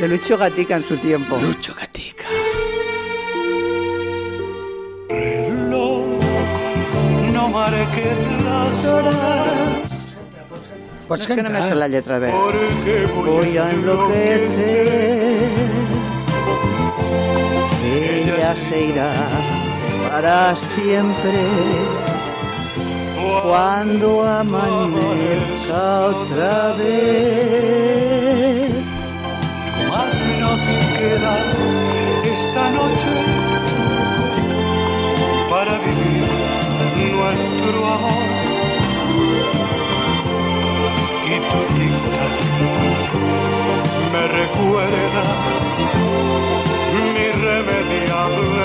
De 0.00 0.08
Lucho 0.08 0.38
Gatica 0.38 0.76
en 0.76 0.82
su 0.82 0.96
tiempo. 0.96 1.38
Lucho 1.42 1.74
Gatica. 1.74 2.24
No 7.32 7.48
marques 7.48 8.44
las 8.44 8.84
horas. 8.84 9.89
Pots 11.10 11.18
no, 11.18 11.24
és 11.24 11.26
que 11.26 11.34
cantar. 11.34 11.50
només 11.50 11.64
sé 11.66 11.74
la 11.74 11.88
lletra 11.90 12.20
bé. 12.22 12.28
Voy 12.30 13.56
a 13.58 13.64
enloquecer. 13.74 14.86
Ella 17.90 18.54
se 18.68 18.78
irá 18.92 19.10
para 20.08 20.54
siempre. 20.54 21.40
Cuando 23.42 24.24
amanezca 24.24 25.82
otra 26.14 26.74
vez. 26.78 28.70
Más 29.90 30.14
nos 30.38 30.60
queda 30.94 31.34
me 44.12 44.26
recuerda 44.26 45.22
mi 46.92 47.06
irremediable 47.28 48.59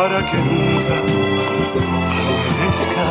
para 0.00 0.22
que 0.24 0.36
nunca 0.38 0.96
amanezca. 2.56 3.04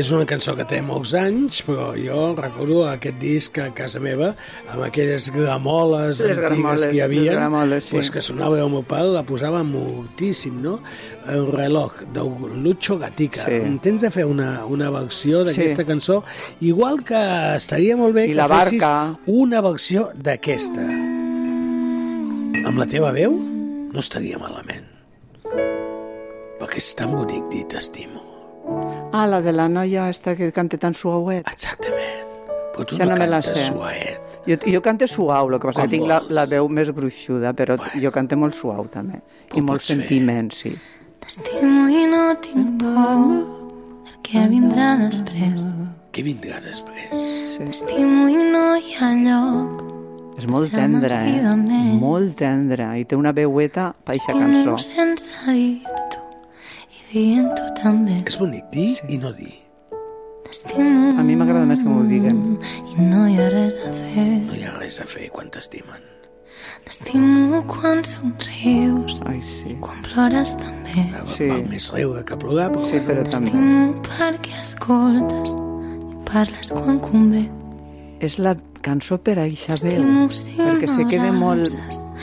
És 0.00 0.08
una 0.16 0.24
cançó 0.24 0.54
que 0.56 0.64
té 0.64 0.78
molts 0.80 1.10
anys, 1.18 1.58
però 1.66 1.90
jo 1.92 2.30
recordo 2.38 2.86
aquest 2.88 3.18
disc 3.20 3.58
a 3.60 3.66
casa 3.76 4.00
meva, 4.00 4.30
amb 4.72 4.86
aquelles 4.86 5.26
gramoles 5.34 6.22
Les 6.22 6.38
antigues 6.38 6.38
gramoles, 6.40 6.84
que 6.86 6.96
hi 6.96 7.02
havia, 7.04 7.24
les 7.26 7.36
gramoles, 7.36 7.84
sí. 7.90 7.98
pues 7.98 8.08
que 8.14 8.22
sonava 8.24 8.56
el 8.62 8.70
meu 8.72 8.80
pare, 8.88 9.10
la 9.12 9.26
posava 9.28 9.60
moltíssim, 9.66 10.56
no? 10.64 10.78
El 11.28 11.50
reloj, 11.52 11.98
de 12.16 12.24
Lucho 12.62 12.96
Gatica. 13.02 13.44
Sí. 13.44 13.60
Tens 13.84 14.06
de 14.06 14.12
fer 14.14 14.24
una, 14.30 14.64
una 14.64 14.88
versió 14.94 15.44
d'aquesta 15.44 15.84
Sí. 15.84 15.88
cançó, 15.90 16.22
igual 16.64 17.04
que 17.04 17.20
estaria 17.58 17.98
molt 18.00 18.16
bé 18.16 18.24
I 18.24 18.32
que 18.32 18.40
la 18.40 18.48
fessis 18.48 18.88
una 19.26 19.60
versió 19.60 20.08
d'aquesta. 20.16 20.88
Amb 22.64 22.80
la 22.80 22.88
teva 22.88 23.12
veu 23.12 23.36
no 23.36 24.00
estaria 24.00 24.40
malament. 24.40 24.88
Perquè 25.44 26.80
és 26.80 26.90
tan 26.96 27.12
bonic 27.12 27.52
dir 27.52 27.66
t'estimo. 27.68 28.19
Ah, 29.12 29.26
la 29.26 29.40
de 29.42 29.52
la 29.52 29.68
noia 29.68 30.08
esta 30.10 30.36
que 30.36 30.52
canta 30.52 30.78
tan 30.78 30.94
suauet. 30.94 31.46
Exactament. 31.50 32.28
Però 32.74 32.84
tu 32.86 32.94
Això 32.96 33.06
no 33.08 33.16
me 33.18 33.26
la 33.26 33.40
cantes 33.40 33.58
sé. 33.58 33.66
suaet. 33.72 34.26
Jo, 34.46 34.56
jo 34.72 34.80
cante 34.82 35.06
suau, 35.06 35.50
el 35.50 35.58
que 35.60 35.66
passa 35.68 35.82
Com 35.82 35.90
que 35.90 35.96
tinc 35.96 36.06
la, 36.08 36.20
la 36.32 36.46
veu 36.48 36.68
més 36.72 36.88
gruixuda, 36.96 37.52
però 37.54 37.76
jo 38.00 38.10
cante 38.14 38.36
molt 38.40 38.54
suau 38.56 38.86
també. 38.88 39.20
I 39.54 39.60
molt 39.60 39.82
sentiment, 39.84 40.48
sí. 40.54 40.72
T'estimo 41.20 41.88
i 41.92 42.06
no 42.08 42.22
tinc 42.40 42.78
por 42.80 42.96
el 42.96 44.16
que 44.24 44.46
vindrà 44.48 44.94
després. 45.02 45.60
Què 46.14 46.24
vindrà 46.24 46.58
després? 46.64 47.12
T'estimo 47.58 48.28
i 48.32 48.38
no 48.54 48.64
hi 48.80 48.96
ha 48.96 49.12
lloc. 49.20 49.84
És 50.40 50.46
molt 50.48 50.70
Ja 50.72 50.86
no 50.88 51.02
tendra, 51.02 51.18
ens 51.26 51.70
eh? 51.70 51.98
Molt 52.00 52.36
tendra. 52.40 52.94
I 52.96 53.04
té 53.04 53.18
una 53.18 53.34
veueta 53.36 53.90
per 53.92 54.16
aquesta 54.16 54.32
cançó. 54.38 54.78
sense 54.80 55.28
dir-t'ho 57.12 57.18
i 57.18 57.34
dient-ho 57.34 57.74
també. 57.82 58.22
És 58.26 58.38
bonic 58.38 58.64
dir 58.72 58.98
i 59.08 59.18
no 59.18 59.32
dir. 59.32 59.66
T'estimo 60.44 61.18
A 61.18 61.22
mi 61.22 61.36
m'agrada 61.36 61.66
més 61.66 61.82
que 61.82 61.88
m'ho 61.88 62.02
diguen. 62.02 62.58
i 62.96 63.02
no 63.02 63.26
hi 63.28 63.38
ha 63.38 63.50
res 63.50 63.78
a 63.78 63.92
fer. 63.92 64.46
No 64.46 64.54
hi 64.54 64.64
ha 64.64 64.78
res 64.78 65.00
a 65.00 65.04
fer 65.04 65.30
quan 65.30 65.50
t'estimen. 65.50 66.00
T'estimo 66.84 67.62
quan 67.66 68.04
somrius 68.04 69.20
Ai, 69.26 69.42
sí. 69.42 69.70
i 69.70 69.76
quan 69.80 70.02
plores 70.02 70.56
també. 70.56 71.06
Sí. 71.36 71.48
Val 71.48 71.64
més 71.68 71.92
riure 71.92 72.24
que 72.24 72.36
plorar, 72.36 72.70
però... 72.72 72.86
Sí, 72.86 73.00
però 73.06 73.22
també. 73.30 73.50
T'estimo 73.50 74.02
perquè 74.02 74.60
escoltes 74.62 75.50
i 75.50 76.24
parles 76.24 76.70
quan 76.70 76.98
convé. 76.98 77.48
És 78.20 78.38
la 78.38 78.56
cançó 78.82 79.18
per 79.18 79.38
a 79.38 79.44
eixa 79.44 79.74
veu, 79.82 80.30
si 80.30 80.56
perquè 80.56 80.88
se 80.88 81.04
queda 81.04 81.32
molt 81.32 81.74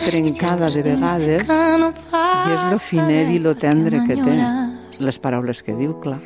trencada 0.05 0.69
de 0.69 0.81
vegades 0.81 1.43
que 1.45 1.77
no 1.77 1.93
i 1.93 2.53
és 2.53 2.63
lo 2.71 2.77
finet 2.77 3.29
i 3.33 3.39
lo 3.39 3.55
tendre 3.55 4.03
que 4.07 4.15
té. 4.15 4.66
Les 4.99 5.17
paraules 5.21 5.61
que 5.63 5.73
diu, 5.77 5.93
clar. 6.01 6.19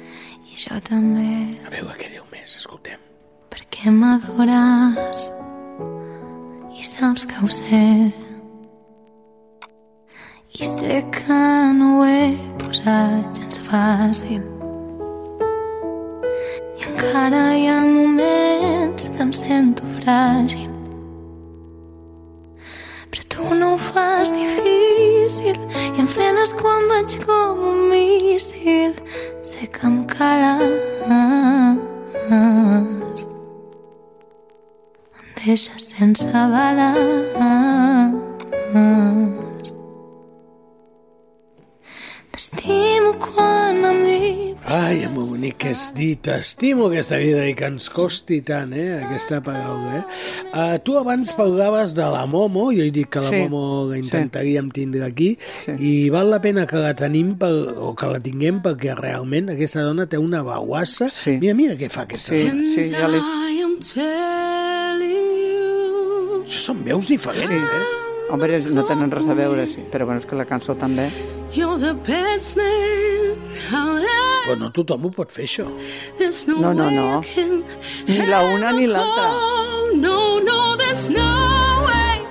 I 0.52 0.56
jo 0.58 0.78
també, 0.88 1.58
A 1.68 1.70
veure 1.74 1.96
què 2.00 2.10
diu 2.14 2.24
més, 2.32 2.56
escoltem. 2.56 3.00
perquè 3.52 3.92
m'adores 3.92 5.30
i 6.80 6.84
saps 6.88 7.26
que 7.28 7.36
ho 7.44 7.48
sé. 7.48 8.14
I 10.60 10.64
sé 10.66 11.04
que 11.12 11.42
no 11.80 12.00
ho 12.00 12.06
he 12.06 12.38
posat 12.60 13.38
gens 13.38 13.60
fàcil. 13.68 14.42
I 16.80 16.84
encara 16.90 17.44
hi 17.58 17.68
ha 17.68 17.80
moments 17.86 19.04
que 19.16 19.22
em 19.28 19.32
sento 19.34 19.84
fràgil. 20.00 20.71
Tu 23.32 23.44
no 23.56 23.74
ho 23.74 23.78
fas 23.78 24.32
difícil 24.36 25.56
i 25.96 26.00
em 26.04 26.08
frenes 26.14 26.52
quan 26.62 26.88
vaig 26.92 27.18
com 27.26 27.62
un 27.72 27.80
míssil. 27.92 28.92
Sé 29.52 29.68
que 29.68 29.88
em 29.88 29.98
cales. 30.14 30.68
Em 35.22 35.30
deixes 35.44 35.84
sense 35.94 36.32
bales. 36.56 37.32
Quan 43.22 43.84
em 43.92 44.04
dius 44.06 44.40
Ai, 44.72 45.02
és 45.04 45.10
molt 45.12 45.28
bonic 45.34 45.56
que 45.60 45.72
és 45.74 45.80
dir 45.98 46.14
t'estimo 46.24 46.86
aquesta 46.88 47.18
vida 47.20 47.42
i 47.50 47.56
que 47.58 47.66
ens 47.68 47.90
costi 47.92 48.38
tant, 48.46 48.70
eh, 48.78 49.02
aquesta 49.04 49.40
paraula, 49.44 49.98
eh? 49.98 50.04
Uh, 50.54 50.76
tu 50.86 50.96
abans 51.00 51.34
parlaves 51.36 51.96
de 51.98 52.06
la 52.14 52.22
Momo, 52.30 52.68
jo 52.72 52.86
he 52.86 52.92
dit 52.94 53.10
que 53.12 53.20
la 53.26 53.32
Sí, 53.34 53.42
Momo 53.42 53.90
la 53.90 53.98
intentaríem 54.00 54.70
tindre 54.72 55.04
aquí, 55.10 55.32
i 55.82 56.10
val 56.14 56.30
la 56.32 56.40
pena 56.46 56.68
que 56.70 56.80
la 56.80 56.94
tenim 56.96 57.34
per, 57.42 57.50
o 57.74 57.92
que 57.98 58.12
la 58.14 58.22
tinguem 58.24 58.62
perquè 58.64 58.94
realment 59.02 59.50
aquesta 59.56 59.84
dona 59.88 60.06
té 60.08 60.22
una 60.22 60.44
bauassa. 60.46 61.10
Sí. 61.12 61.36
Mira, 61.42 61.58
mira 61.58 61.76
què 61.82 61.90
fa 61.92 62.06
aquesta 62.06 62.32
Sí, 62.38 62.46
dona. 62.48 62.70
sí, 62.76 62.86
ja 62.94 63.10
l'he... 63.12 63.20
I 63.52 63.64
am 63.66 63.76
telling 63.82 65.34
you 65.42 66.44
Això 66.46 66.64
són 66.70 66.86
veus 66.88 67.10
diferents, 67.12 67.50
Sí. 67.50 67.82
eh? 67.82 68.01
Home, 68.32 68.48
no 68.72 68.86
tenen 68.88 69.12
res 69.12 69.28
a 69.28 69.36
veure, 69.36 69.66
sí. 69.68 69.84
Però 69.92 70.06
bueno, 70.08 70.22
és 70.24 70.28
que 70.30 70.38
la 70.40 70.46
cançó 70.48 70.76
també... 70.80 71.10
You're 71.52 71.78
the 71.78 71.94
best 72.08 72.56
man 72.56 73.36
I'll 73.76 73.98
ever 73.98 74.46
Però 74.46 74.56
no 74.58 74.70
tothom 74.72 75.06
ho 75.06 75.12
pot 75.12 75.34
fer, 75.36 75.44
això. 75.50 75.66
There's 76.18 76.48
no, 76.48 76.58
No, 76.64 76.72
no, 76.74 76.88
way 76.88 76.96
no. 76.96 77.20
I 77.20 77.34
can 77.34 77.64
Ni 78.08 78.26
la 78.30 78.40
una 78.54 78.72
ni 78.72 78.88
l'altra. 78.88 79.28
No, 80.00 80.40
no, 80.40 80.78
there's 80.78 81.10
no 81.10 81.28
way. 81.90 82.24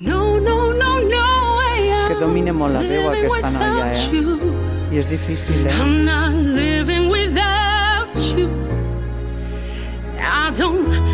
No, 0.00 0.40
no, 0.40 0.72
no, 0.72 0.98
no 0.98 1.24
way. 1.60 1.88
Que 2.10 2.18
domina 2.20 2.52
molt 2.52 2.74
la 2.74 2.82
veu 2.82 3.08
aquesta 3.12 3.54
noia, 3.54 3.70
without 3.70 3.94
eh? 3.94 4.18
you. 4.18 4.52
I 4.90 5.02
és 5.04 5.08
difícil, 5.10 5.64
eh? 5.66 5.78
I'm 5.78 6.04
not 6.04 6.34
living 6.58 7.08
without 7.08 8.18
you. 8.34 8.50
I 10.18 10.50
don't 10.58 11.13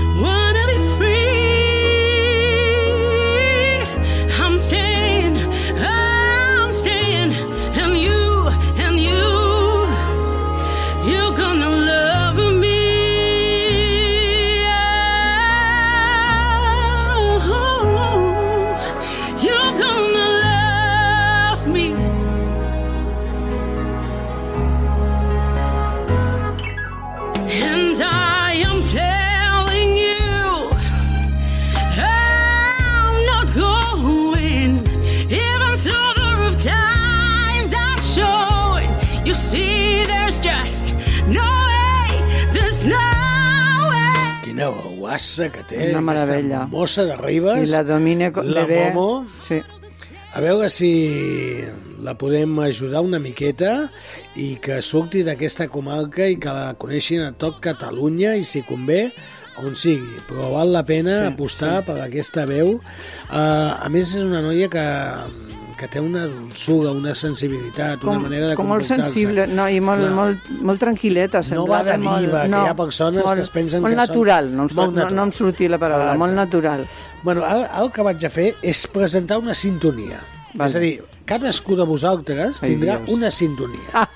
Guassa 45.10 45.50
que 45.50 45.64
té. 45.66 45.90
Una 45.90 46.04
meravella. 46.06 46.62
Aquesta 46.62 46.70
mossa 46.70 47.04
de 47.08 47.16
Ribes. 47.18 47.66
I 47.66 47.72
la 47.72 47.82
domina 47.82 48.30
la 48.30 48.62
bebè. 48.62 48.92
Momo. 48.94 49.26
Sí. 49.42 49.58
A 50.30 50.38
veure 50.38 50.68
si 50.70 50.90
la 52.06 52.14
podem 52.14 52.54
ajudar 52.62 53.02
una 53.02 53.18
miqueta 53.18 53.90
i 54.38 54.52
que 54.62 54.78
surti 54.86 55.24
d'aquesta 55.26 55.66
comarca 55.72 56.28
i 56.30 56.38
que 56.38 56.54
la 56.54 56.76
coneixin 56.78 57.24
a 57.24 57.32
tot 57.34 57.58
Catalunya 57.64 58.36
i 58.38 58.46
si 58.46 58.62
convé 58.62 59.08
on 59.60 59.74
sigui, 59.76 60.22
però 60.28 60.52
val 60.54 60.70
la 60.72 60.84
pena 60.86 61.16
sí, 61.24 61.32
apostar 61.34 61.80
sí. 61.80 61.86
per 61.90 61.98
aquesta 62.04 62.46
veu. 62.48 62.76
Uh, 63.26 63.74
a 63.74 63.90
més, 63.90 64.14
és 64.14 64.22
una 64.22 64.44
noia 64.46 64.70
que, 64.72 64.86
que 65.80 65.88
té 65.88 66.00
una 66.04 66.26
dulçura, 66.28 66.90
una 66.92 67.14
sensibilitat, 67.16 68.02
una 68.04 68.18
manera 68.20 68.50
de 68.50 68.56
com 68.58 68.68
molt 68.68 68.84
sensible 68.84 69.46
no, 69.48 69.64
i 69.72 69.78
molt, 69.80 70.02
Clar. 70.04 70.12
molt, 70.18 70.50
molt 70.68 70.82
tranquil·leta. 70.82 71.40
No 71.56 71.64
va 71.70 71.80
de 71.86 71.96
molt, 71.98 72.26
diva, 72.26 72.42
que 72.44 72.50
hi 72.66 72.68
ha 72.68 72.76
persones 72.76 73.24
molt, 73.24 73.36
que 73.40 73.46
es 73.46 73.50
pensen 73.54 73.80
molt 73.80 73.94
que 73.94 74.00
són- 74.00 74.06
natural, 74.08 74.50
no, 74.54 74.66
em, 74.68 74.74
Molt 74.74 74.76
no, 74.76 74.90
natural. 75.00 75.14
no 75.16 75.22
em 75.24 75.32
sortia 75.32 75.68
la 75.72 75.78
paraula, 75.78 76.12
Ah, 76.12 76.18
molt 76.20 76.32
exacte. 76.34 76.56
natural. 76.56 76.86
Bueno, 77.22 77.44
ara, 77.44 77.64
ara 77.64 77.82
el 77.84 77.90
que 77.92 78.02
vaig 78.02 78.24
a 78.26 78.30
fer 78.30 78.54
és 78.62 78.86
presentar 78.86 79.38
una 79.38 79.54
sintonia. 79.54 80.20
Val. 80.52 80.68
És 80.68 80.76
a 80.76 80.78
dir, 80.80 81.02
cadascú 81.24 81.76
de 81.76 81.84
vosaltres 81.84 82.62
Ai, 82.62 82.70
tindrà 82.74 82.98
Dios. 82.98 83.10
una 83.16 83.30
sintonia. 83.30 84.08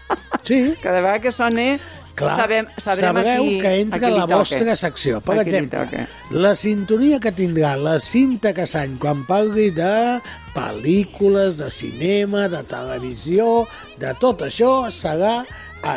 Sí. 0.43 0.75
Cada 0.83 1.01
vegada 1.01 1.21
que 1.21 1.33
soni, 1.33 1.79
Clar, 2.15 2.37
sabem, 2.37 2.67
sabrem 2.79 3.01
sabreu 3.09 3.43
aquí, 3.43 3.59
que 3.61 3.81
entra 3.81 4.07
aquí 4.09 4.17
la 4.17 4.27
vostra 4.27 4.77
secció. 4.77 5.21
Per 5.21 5.39
Aquí 5.41 5.51
exemple, 5.57 6.09
la 6.31 6.55
sintonia 6.55 7.19
que 7.19 7.33
tindrà 7.33 7.77
la 7.77 7.99
Cinta 7.99 8.53
Casany 8.55 8.99
quan 8.99 9.25
parli 9.27 9.71
de 9.71 10.21
pel·lícules, 10.55 11.59
de 11.61 11.69
cinema, 11.73 12.47
de 12.53 12.63
televisió, 12.71 13.67
de 14.01 14.15
tot 14.23 14.47
això, 14.47 14.73
serà 14.95 15.37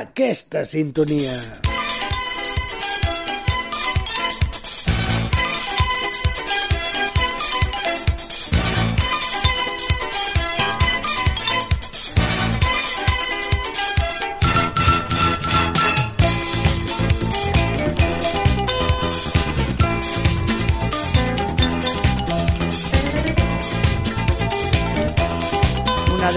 aquesta 0.01 0.65
sintonia. 0.67 1.66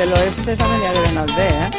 De 0.00 0.06
l'oeste 0.08 0.54
també 0.56 0.78
li 0.80 0.86
ha 0.88 0.92
de 0.96 1.00
anar 1.10 1.26
bé, 1.36 1.46
eh? 1.60 1.70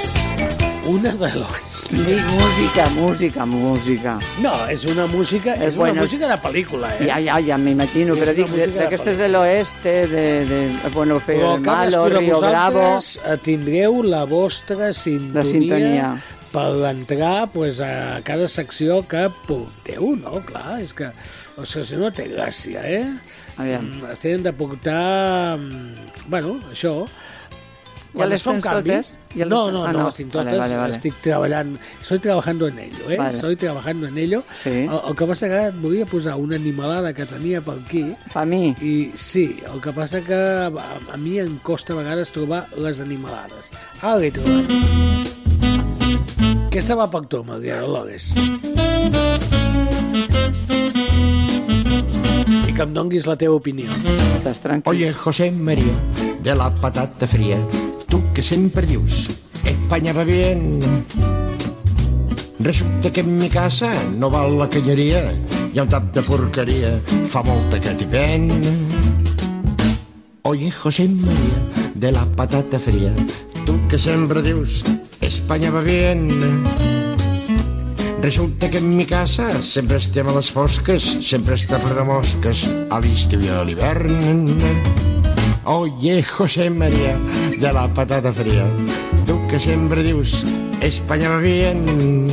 Una 0.91 1.11
de 1.18 1.27
l'oest. 1.38 1.91
Dic 1.93 2.19
música, 2.34 2.85
música, 2.95 3.45
música. 3.49 4.14
No, 4.43 4.52
és 4.69 4.84
una 4.89 5.06
música, 5.10 5.53
és, 5.56 5.76
una 5.77 5.84
bueno, 5.85 6.02
música 6.03 6.27
de 6.30 6.38
pel·lícula, 6.43 6.89
eh? 6.99 7.07
Ja, 7.07 7.18
ja, 7.23 7.38
ja 7.45 7.57
m'imagino, 7.61 8.14
És 8.15 8.22
però 8.22 8.34
una 8.34 8.38
dic, 8.41 8.49
música 8.52 8.68
de 8.73 8.80
d'aquestes 8.81 9.18
de 9.22 9.30
l'oeste, 9.31 9.93
de, 10.11 10.26
de, 10.49 10.60
bueno, 10.93 11.18
fer 11.23 11.38
Però 11.39 11.56
el 11.56 11.65
Malo, 11.65 12.03
Rio 12.14 12.41
Bravo... 12.43 12.85
eh, 12.99 13.38
tindreu 13.45 14.02
la 14.03 14.23
vostra 14.30 14.91
sintonia, 14.93 15.39
La 15.39 15.45
sintonia. 15.48 16.11
per 16.52 16.68
entrar 16.91 17.48
pues, 17.53 17.80
a 17.81 18.19
cada 18.27 18.48
secció 18.52 19.02
que 19.07 19.30
porteu, 19.48 20.15
no? 20.19 20.41
Clar, 20.45 20.81
és 20.84 20.93
que... 20.98 21.10
O 21.57 21.65
sigui, 21.65 21.85
si 21.89 21.98
no 22.02 22.11
té 22.14 22.27
gràcia, 22.34 22.84
eh? 22.85 23.06
Aviam. 23.57 23.85
Mm, 24.02 24.11
Es 24.14 24.19
tenen 24.26 24.43
de 24.45 24.53
portar... 24.53 25.57
mm, 25.57 26.26
Bueno, 26.30 26.60
això... 26.73 27.06
¿Ya 28.14 28.18
Quan 28.20 28.30
les 28.30 28.42
es 28.42 28.44
fa 28.44 28.52
un 28.52 28.56
tens 28.60 28.66
canvi... 28.74 28.90
totes? 28.92 29.18
¿Ya 29.36 29.46
les 29.46 29.48
no, 29.48 29.72
no, 29.72 29.86
Ah, 29.86 29.94
no, 29.94 30.00
no. 30.00 30.06
les 30.06 30.16
tinc 30.16 30.34
Vale, 30.34 30.46
totes, 30.50 30.60
vale, 30.60 30.76
vale. 30.76 30.94
estic 30.96 31.14
treballant, 31.22 31.78
estoy 32.02 32.20
trabajando 32.20 32.68
en 32.68 32.80
ello, 32.80 33.10
eh? 33.10 33.16
Vale. 33.18 33.30
Estoy 33.36 33.56
trabajando 33.56 34.08
en 34.08 34.18
ello. 34.18 34.44
Sí. 34.64 34.70
El, 34.70 34.90
el 35.10 35.16
que 35.16 35.26
passa 35.30 35.48
que 35.48 35.62
et 35.70 35.76
volia 35.82 36.06
posar 36.06 36.36
una 36.36 36.56
animalada 36.58 37.14
que 37.14 37.26
tenia 37.26 37.62
per 37.62 37.76
aquí. 37.80 38.04
Per 38.34 38.46
mi? 38.46 38.76
I 38.82 39.12
sí, 39.16 39.46
el 39.74 39.80
que 39.82 39.92
passa 39.96 40.20
que 40.22 40.36
a, 40.36 40.68
a 41.14 41.18
mi 41.18 41.40
em 41.40 41.56
costa 41.64 41.94
a 41.94 42.02
vegades 42.04 42.32
trobar 42.36 42.66
les 42.76 43.00
animalades. 43.00 43.72
Ara 44.02 44.18
l'he 44.20 44.32
trobat. 44.32 44.68
Aquesta 46.68 46.96
va 46.96 47.08
per 47.12 47.24
tu, 47.32 47.44
Maria 47.48 47.80
Dolores. 47.80 48.34
I 52.68 52.74
que 52.76 52.84
em 52.84 52.94
donguis 52.94 53.26
la 53.28 53.36
teva 53.40 53.56
opinió. 53.60 53.88
Estàs 54.38 54.60
tranquil. 54.64 54.90
Oye, 54.92 55.14
José 55.14 55.52
María, 55.52 55.94
de 56.44 56.56
la 56.56 56.70
patata 56.74 57.28
fría, 57.28 57.58
tú 58.12 58.22
que 58.34 58.44
siempre 58.44 58.86
dius, 58.86 59.30
España 59.64 60.12
va 60.12 60.26
bien. 60.26 60.82
Resulta 62.60 63.10
que 63.10 63.22
en 63.22 63.38
mi 63.38 63.48
casa 63.48 63.90
no 64.20 64.30
val 64.30 64.60
la 64.60 64.70
canyeria, 64.70 65.32
ha 65.32 65.82
un 65.82 65.90
tap 65.90 66.12
de 66.14 66.22
porqueria, 66.22 66.92
fa 67.32 67.42
molta 67.42 67.80
que 67.80 67.96
t'hi 67.96 68.06
ven. 68.12 68.52
Oye, 70.44 70.70
José 70.70 71.08
María, 71.08 71.60
de 71.96 72.12
la 72.12 72.26
patata 72.26 72.78
fría, 72.78 73.16
tú 73.66 73.80
que 73.88 73.98
siempre 73.98 74.44
dius, 74.44 74.84
España 75.22 75.72
va 75.72 75.82
bien. 75.82 76.28
Resulta 78.22 78.70
que 78.70 78.80
en 78.80 78.98
mi 78.98 79.06
casa 79.06 79.62
sempre 79.62 79.98
estem 79.98 80.28
a 80.28 80.36
les 80.36 80.52
fosques, 80.52 81.16
sempre 81.24 81.56
està 81.56 81.80
ple 81.80 81.96
de 81.96 82.04
mosques, 82.04 82.68
a 82.92 83.00
l'estiu 83.00 83.40
i 83.40 83.50
a 83.50 83.64
l'hivern. 83.64 85.11
Oye, 85.64 86.24
José 86.24 86.72
María, 86.72 87.18
de 87.58 87.72
la 87.72 87.88
patata 87.94 88.34
fría, 88.34 88.66
tu 89.28 89.48
que 89.48 89.60
sempre 89.60 90.02
dius, 90.02 90.44
España 90.82 91.30
va 91.30 91.38
bien. 91.38 92.28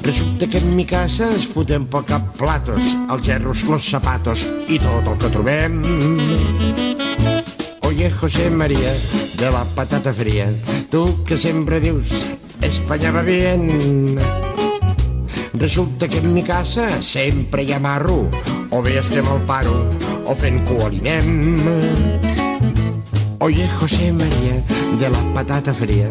Resulta 0.00 0.46
que 0.46 0.58
en 0.58 0.76
mi 0.76 0.86
casa 0.86 1.26
ens 1.30 1.46
fotem 1.46 1.88
pel 1.90 2.06
cap 2.06 2.22
platos, 2.38 2.94
els 3.10 3.22
gerros, 3.26 3.64
los 3.66 3.82
zapatos 3.82 4.46
i 4.70 4.78
tot 4.78 5.10
el 5.10 5.18
que 5.18 5.30
trobem. 5.34 5.82
Oye, 7.90 8.10
José 8.10 8.48
María, 8.50 8.94
de 9.38 9.50
la 9.50 9.64
patata 9.74 10.14
fría, 10.14 10.54
tu 10.88 11.24
que 11.24 11.36
sempre 11.36 11.80
dius, 11.80 12.30
España 12.60 13.10
va 13.10 13.22
bien. 13.22 14.18
Resulta 15.54 16.06
que 16.06 16.18
en 16.18 16.32
mi 16.32 16.42
casa 16.42 17.02
sempre 17.02 17.64
hi 17.64 17.72
ha 17.72 17.78
marro, 17.78 18.30
o 18.70 18.82
bé 18.82 18.98
estem 18.98 19.26
al 19.26 19.42
paro, 19.46 19.74
o 20.26 20.86
aliment. 20.86 21.60
Oye, 23.38 23.68
José 23.68 24.12
María, 24.12 24.62
de 25.00 25.10
la 25.10 25.34
patata 25.34 25.74
fría, 25.74 26.08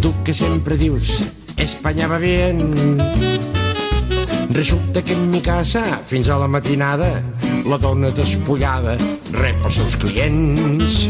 tu 0.00 0.12
que 0.24 0.32
sempre 0.32 0.76
dius, 0.76 1.32
España 1.56 2.06
va 2.06 2.18
bien. 2.18 2.72
Resulta 4.50 5.02
que 5.02 5.12
en 5.12 5.30
mi 5.30 5.40
casa, 5.40 6.00
fins 6.06 6.28
a 6.28 6.38
la 6.38 6.48
matinada, 6.48 7.22
la 7.64 7.78
dona 7.78 8.10
despullada 8.10 8.96
rep 9.32 9.64
els 9.64 9.74
seus 9.74 9.96
clients. 9.96 11.08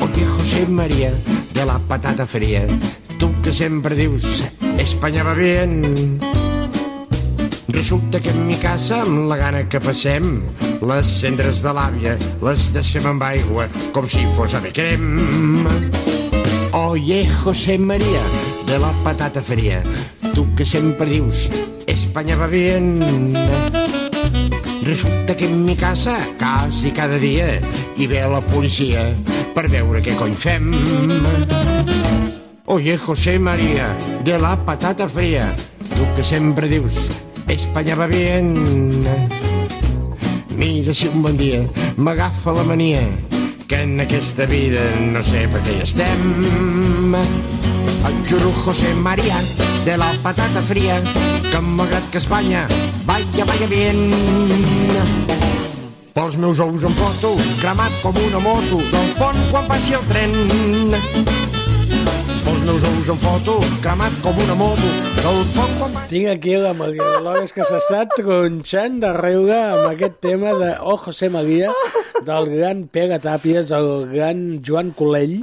Oye, 0.00 0.26
José 0.26 0.66
María, 0.66 1.12
de 1.54 1.66
la 1.66 1.78
patata 1.78 2.26
fría, 2.26 2.66
tu 3.18 3.30
que 3.42 3.52
sempre 3.52 3.94
dius, 3.94 4.44
España 4.78 5.22
va 5.22 5.34
bien. 5.34 6.18
Resulta 7.68 8.20
que 8.20 8.30
en 8.30 8.46
mi 8.46 8.56
casa, 8.56 9.02
amb 9.02 9.28
la 9.28 9.36
gana 9.36 9.68
que 9.68 9.80
passem, 9.80 10.42
les 10.80 11.06
cendres 11.20 11.60
de 11.62 11.72
l'àvia 11.76 12.14
les 12.44 12.70
desfem 12.74 13.06
amb 13.10 13.24
aigua 13.26 13.66
com 13.94 14.08
si 14.08 14.24
fos 14.36 14.54
ave 14.56 14.72
crem. 14.72 15.66
Oye, 16.72 17.26
José 17.42 17.78
María, 17.78 18.22
de 18.66 18.78
la 18.78 18.92
patata 19.04 19.42
fría, 19.42 19.82
tu 20.34 20.46
que 20.54 20.64
sempre 20.64 21.06
dius, 21.06 21.50
España 21.86 22.36
va 22.36 22.46
bien. 22.46 23.34
Resulta 24.82 25.36
que 25.36 25.46
en 25.46 25.64
mi 25.64 25.76
casa, 25.76 26.16
quasi 26.38 26.90
cada 26.92 27.18
dia, 27.18 27.60
hi 27.96 28.06
ve 28.06 28.22
la 28.22 28.40
policia 28.40 29.10
per 29.54 29.68
veure 29.68 30.00
què 30.00 30.14
cony 30.16 30.38
fem. 30.38 30.72
Oye, 32.66 32.96
José 32.96 33.38
María, 33.38 33.90
de 34.24 34.38
la 34.38 34.54
patata 34.64 35.08
fría, 35.08 35.50
tu 35.90 36.06
que 36.16 36.24
sempre 36.24 36.68
dius, 36.68 36.94
España 37.48 37.96
va 37.96 38.06
bien. 38.06 39.39
Mira 40.60 40.92
si 40.92 41.08
un 41.08 41.22
bon 41.24 41.36
dia 41.40 41.62
m'agafa 41.96 42.52
la 42.52 42.62
mania 42.68 43.00
que 43.66 43.80
en 43.80 43.98
aquesta 44.02 44.44
vida 44.44 44.82
no 45.00 45.22
sé 45.24 45.46
per 45.48 45.62
què 45.64 45.72
hi 45.72 45.84
estem. 45.86 47.14
Et 47.16 48.18
juro, 48.28 48.50
José 48.60 48.92
María, 48.92 49.38
de 49.86 49.96
la 49.96 50.10
patata 50.20 50.60
fría, 50.60 50.98
que 51.48 51.60
malgrat 51.64 52.10
que 52.12 52.20
Espanya 52.20 52.66
vaya, 53.08 53.46
vaya 53.48 53.68
bien. 53.72 54.12
Pels 56.12 56.36
meus 56.36 56.60
ous 56.60 56.84
em 56.84 56.98
foto, 56.98 57.32
cremat 57.62 57.96
com 58.02 58.20
una 58.26 58.44
moto, 58.44 58.82
del 58.92 59.14
pont 59.16 59.40
quan 59.48 59.64
passi 59.70 59.96
el 59.96 60.04
tren. 60.12 60.36
Pels 62.44 62.68
meus 62.68 62.84
ous 62.84 63.08
em 63.16 63.24
foto, 63.24 63.56
cremat 63.80 64.20
com 64.20 64.44
una 64.44 64.60
moto, 64.60 64.92
del. 65.20 65.50
Tinc 66.10 66.28
aquí 66.30 66.54
la 66.56 66.72
Maria 66.74 67.06
Dolores 67.16 67.52
que 67.52 67.64
s'està 67.66 68.06
tronxant 68.14 68.96
de 69.02 69.10
riure 69.16 69.56
amb 69.58 69.90
aquest 69.90 70.16
tema 70.24 70.54
de 70.58 70.70
Oh 70.80 70.96
José 70.96 71.28
María, 71.30 71.70
del 72.26 72.48
gran 72.54 72.86
Pere 72.88 73.18
Tàpies, 73.22 73.70
el 73.76 74.08
gran 74.14 74.62
Joan 74.66 74.90
Colell, 74.96 75.36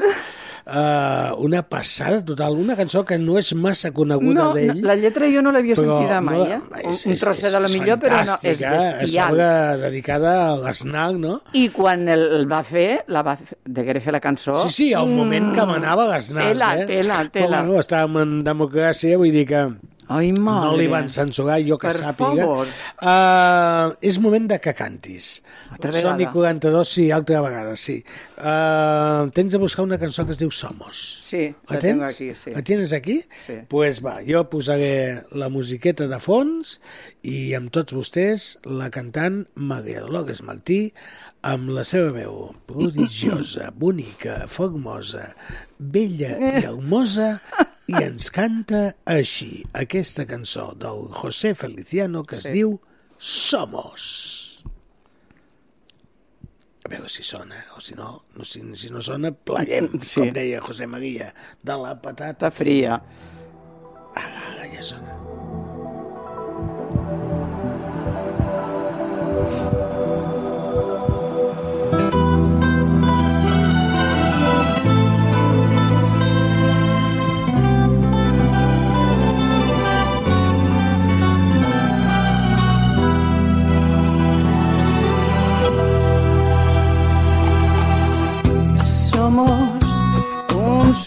uh, 0.67 1.35
una 1.43 1.61
passada 1.67 2.23
total, 2.25 2.57
una 2.59 2.75
cançó 2.75 3.03
que 3.07 3.17
no 3.17 3.37
és 3.39 3.53
massa 3.55 3.91
coneguda 3.95 4.33
No, 4.43 4.53
d'ell. 4.53 4.81
no, 4.81 4.87
la 4.87 4.95
lletra 4.99 5.29
jo 5.31 5.41
no 5.41 5.51
l'havia 5.55 5.75
sentida 5.75 6.19
mai, 6.21 6.37
no- 6.37 6.45
eh? 6.45 6.61
és- 6.89 7.05
Un 7.07 7.13
és- 7.13 7.19
trosset 7.23 7.51
de 7.51 7.59
la 7.59 7.65
és 7.71 7.77
millor, 7.79 7.97
però 7.99 8.23
no, 8.25 8.37
és 8.43 8.61
És 8.61 8.93
bestial. 8.99 9.31
obra 9.33 9.77
dedicada 9.77 10.33
a 10.53 10.55
l'esnac, 10.57 11.15
no? 11.17 11.41
I 11.53 11.69
quan 11.69 12.07
el, 12.09 12.27
el 12.41 12.47
va 12.51 12.63
fer, 12.63 13.03
la 13.07 13.23
va 13.23 13.37
fer, 13.37 13.57
degué 13.65 13.99
fer 13.99 14.13
la 14.13 14.19
cançó... 14.19 14.55
Sí, 14.67 14.69
sí, 14.69 14.93
al 14.93 15.07
moment 15.07 15.53
que 15.55 15.65
manava 15.65 16.07
l'esnac, 16.13 16.51
Tela, 16.53 16.73
eh? 16.81 16.85
tela, 16.85 17.23
tela. 17.31 17.61
Però, 17.61 17.65
bueno, 17.67 17.79
estàvem 17.79 18.21
en 18.21 18.43
democràcia, 18.43 19.17
vull 19.17 19.31
dir 19.31 19.45
que... 19.47 19.67
Ai, 20.07 20.31
no 20.31 20.71
li 20.79 20.85
van 20.87 21.09
censurar, 21.11 21.57
jo 21.67 21.75
que 21.77 21.89
Per 21.89 21.97
sàpiga. 21.99 22.45
favor. 22.45 22.67
Uh, 23.03 23.95
és 24.01 24.17
moment 24.23 24.45
de 24.47 24.57
que 24.63 24.71
cantis. 24.73 25.41
Altra 25.71 25.91
vegada. 25.91 26.31
42, 26.31 26.87
sí, 26.87 27.09
altra 27.11 27.41
vegada, 27.43 27.75
sí. 27.75 27.97
Uh, 28.37 29.27
tens 29.35 29.51
de 29.51 29.59
buscar 29.59 29.83
una 29.83 29.97
cançó 29.99 30.25
que 30.25 30.31
es 30.31 30.39
diu 30.39 30.51
Somos. 30.51 31.23
Sí, 31.27 31.53
la 31.67 31.75
La 31.75 31.79
tengo 31.79 32.05
tens? 32.05 32.13
aquí, 32.15 32.29
sí. 32.35 32.51
La 32.55 32.61
tienes 32.61 32.93
aquí? 32.93 33.17
Sí. 33.45 33.59
pues 33.67 33.99
va, 34.05 34.19
jo 34.27 34.45
posaré 34.49 35.23
la 35.31 35.49
musiqueta 35.49 36.07
de 36.07 36.19
fons 36.23 36.77
i 37.23 37.53
amb 37.57 37.71
tots 37.75 37.93
vostès 37.97 38.57
la 38.63 38.89
cantant 38.89 39.43
Maria 39.55 40.01
Dolores 40.05 40.41
Martí 40.41 40.93
amb 41.43 41.69
la 41.75 41.83
seva 41.83 42.11
veu 42.15 42.53
prodigiosa, 42.67 43.71
bonica, 43.75 44.45
formosa, 44.47 45.33
bella 45.77 46.37
i 46.39 46.63
hermosa 46.69 47.39
i 47.87 47.95
ens 48.03 48.29
canta 48.35 48.81
així 49.07 49.63
aquesta 49.73 50.25
cançó 50.27 50.73
del 50.75 51.07
José 51.15 51.53
Feliciano 51.55 52.23
que 52.27 52.35
es 52.37 52.43
Sí. 52.43 52.51
diu 52.59 52.79
Somos. 53.19 54.63
A 56.85 56.89
veure 56.89 57.09
si 57.09 57.23
sona, 57.23 57.65
o 57.75 57.81
si 57.81 57.95
no, 57.95 58.23
no 58.35 58.45
si, 58.45 58.61
si 58.75 58.89
no 58.91 59.01
sona, 59.01 59.31
pleguem, 59.31 59.89
Sí. 60.01 60.21
com 60.21 60.31
deia 60.35 60.61
José 60.61 60.87
María, 60.87 61.33
de 61.63 61.75
la 61.81 61.95
patata 62.01 62.51
fria. 62.51 63.01
Ara, 64.15 64.43
ara 64.53 64.67
ja 64.75 64.81
sona. 64.83 65.17
Somos 69.47 69.86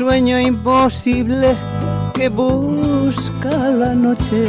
sueño 0.00 0.40
imposible 0.40 1.54
que 2.14 2.30
busca 2.30 3.50
la 3.68 3.94
noche 3.94 4.48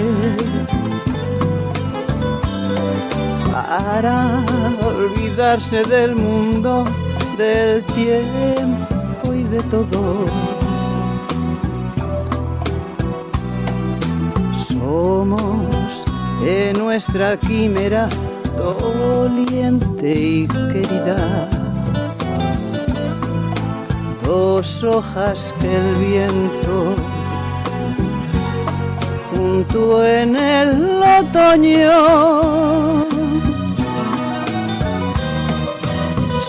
para 3.51 4.41
olvidarse 4.81 5.83
del 5.83 6.15
mundo, 6.15 6.85
del 7.37 7.83
tiempo 7.83 9.33
y 9.33 9.43
de 9.43 9.61
todo. 9.63 10.23
Somos 14.69 16.05
en 16.45 16.79
nuestra 16.79 17.35
quimera 17.35 18.07
doliente 18.55 20.13
y 20.17 20.47
querida 20.47 21.60
dos 24.31 24.81
hojas 24.85 25.53
que 25.59 25.75
el 25.75 25.95
viento 25.95 26.95
junto 29.29 30.05
en 30.05 30.37
el 30.37 31.01
otoño. 31.19 33.05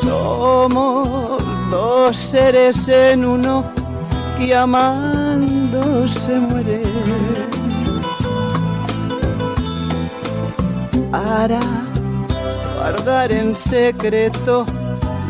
Somos 0.01 1.43
dos 1.73 2.17
seres 2.17 2.87
en 2.87 3.25
uno 3.25 3.65
que 4.39 4.55
amando 4.55 6.07
se 6.07 6.39
muere. 6.39 6.83
Para 11.11 11.61
guardar 12.77 13.33
en 13.33 13.57
secreto 13.57 14.67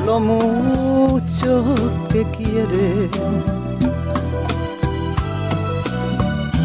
lo 0.06 0.20
mucho 0.20 1.74
que 2.10 2.24
quiere. 2.36 3.08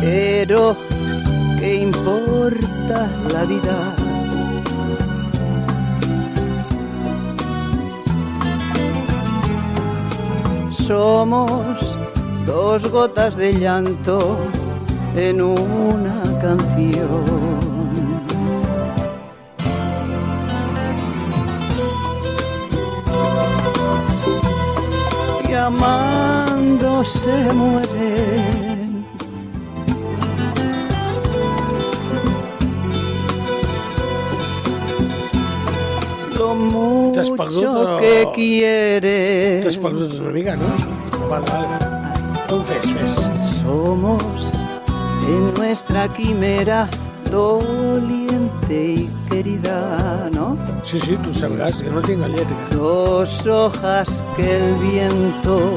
Pero, 0.02 0.76
¿qué 1.60 1.76
importa 1.76 3.10
la 3.34 3.44
vida? 3.46 3.96
Somos 10.72 11.98
dos 12.46 12.90
gotas 12.90 13.36
de 13.36 13.54
llanto 13.54 14.38
en 15.16 15.42
una 15.42 16.22
canción. 16.42 17.77
Amando 25.68 27.04
se 27.04 27.54
mueren. 27.54 29.06
Lo 36.38 36.56
mucho 36.56 37.98
que 38.00 38.28
quieres. 38.34 39.64
T'has 39.66 39.78
perdut 39.78 40.14
una 40.20 40.32
mica, 40.32 40.56
no? 40.56 40.70
Vale, 41.30 41.46
vale. 41.52 41.68
Tu 42.48 42.58
fes, 42.64 42.94
fes. 42.94 43.14
Somos 43.64 44.52
en 45.28 45.54
nuestra 45.56 46.08
quimera 46.14 46.90
doliente 47.32 48.94
y 48.96 49.10
querida, 49.30 50.30
¿no? 50.34 50.58
Sí, 50.84 51.00
sí, 51.00 51.18
tu 51.18 51.32
sabràs, 51.32 51.84
jo 51.84 51.92
no 51.92 52.02
tinc 52.02 52.20
la 52.22 52.28
lletra. 52.28 52.58
Dos 52.72 53.46
hojas 53.46 54.24
que 54.36 54.48
el 54.58 54.74
viento 54.76 55.76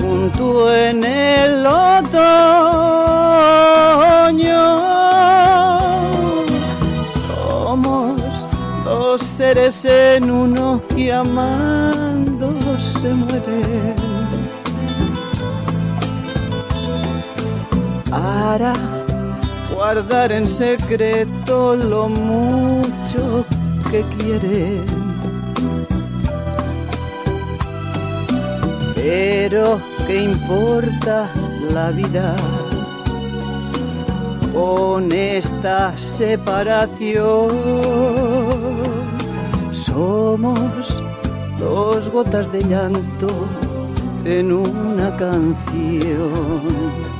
junto 0.00 0.74
en 0.74 1.04
el 1.04 1.66
otoño. 1.66 2.20
Somos 7.16 8.20
dos 8.84 9.20
seres 9.22 9.84
en 9.84 10.30
uno 10.30 10.80
que 10.94 11.12
amando 11.12 12.52
se 12.78 13.14
mueren. 13.14 13.96
Para 18.10 18.72
guardar 19.80 20.30
en 20.30 20.46
secreto 20.46 21.74
lo 21.74 22.10
mucho 22.10 23.46
que 23.90 24.04
quieren. 24.18 24.84
Pero 28.94 29.80
¿qué 30.06 30.24
importa 30.24 31.30
la 31.72 31.92
vida 31.92 32.36
con 34.52 35.10
esta 35.12 35.96
separación? 35.96 37.48
Somos 39.72 41.02
dos 41.58 42.10
gotas 42.10 42.52
de 42.52 42.60
llanto 42.64 43.28
en 44.26 44.52
una 44.52 45.16
canción. 45.16 47.19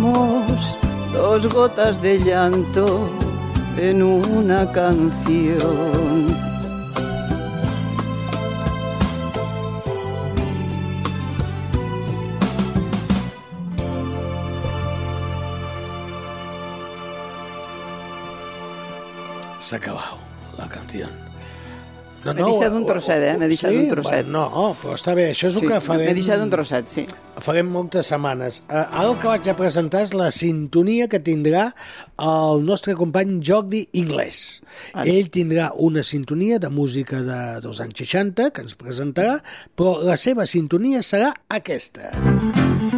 Somos 0.00 0.78
dos 1.12 1.48
gotas 1.52 2.00
de 2.00 2.20
llanto 2.20 3.10
en 3.76 4.00
una 4.00 4.70
canción. 4.70 6.28
S'ha 19.58 19.76
acabat 19.78 20.14
la 20.58 20.68
canció. 20.68 21.27
No, 22.32 22.44
M'he 22.44 22.52
deixat 22.52 22.74
un 22.76 22.84
trosset, 22.88 23.24
eh? 23.24 23.34
M'he 23.40 23.48
deixat 23.50 23.72
sí? 23.72 23.78
un 23.82 23.88
trosset. 23.92 24.26
Bueno, 24.28 24.44
no, 24.52 24.66
però 24.80 24.96
està 24.98 25.14
bé, 25.18 25.28
això 25.32 25.48
és 25.50 25.56
Sí, 25.58 25.64
el 25.64 25.72
que 25.72 25.80
farem... 25.84 26.04
m'he 26.06 26.14
deixat 26.18 26.42
un 26.44 26.52
trosset, 26.52 26.92
sí. 26.92 27.06
Farem 27.44 27.68
moltes 27.70 28.10
setmanes. 28.10 28.60
Uh, 28.66 28.82
ara 28.82 29.06
el 29.08 29.16
que 29.22 29.30
vaig 29.30 29.48
a 29.50 29.56
presentar 29.58 30.02
és 30.06 30.14
la 30.18 30.30
sintonia 30.34 31.06
que 31.08 31.20
tindrà 31.22 31.68
el 32.18 32.64
nostre 32.66 32.96
company 32.98 33.38
Jordi 33.44 33.84
Inglés. 34.00 34.60
Ell 35.04 35.30
tindrà 35.34 35.70
una 35.76 36.02
sintonia 36.02 36.58
de 36.58 36.70
música 36.74 37.22
de, 37.22 37.40
dels 37.64 37.80
anys 37.84 38.02
60 38.04 38.50
que 38.50 38.66
ens 38.66 38.74
presentarà, 38.78 39.38
però 39.78 39.98
la 40.02 40.18
seva 40.18 40.46
sintonia 40.50 41.04
serà 41.06 41.32
aquesta. 41.60 42.10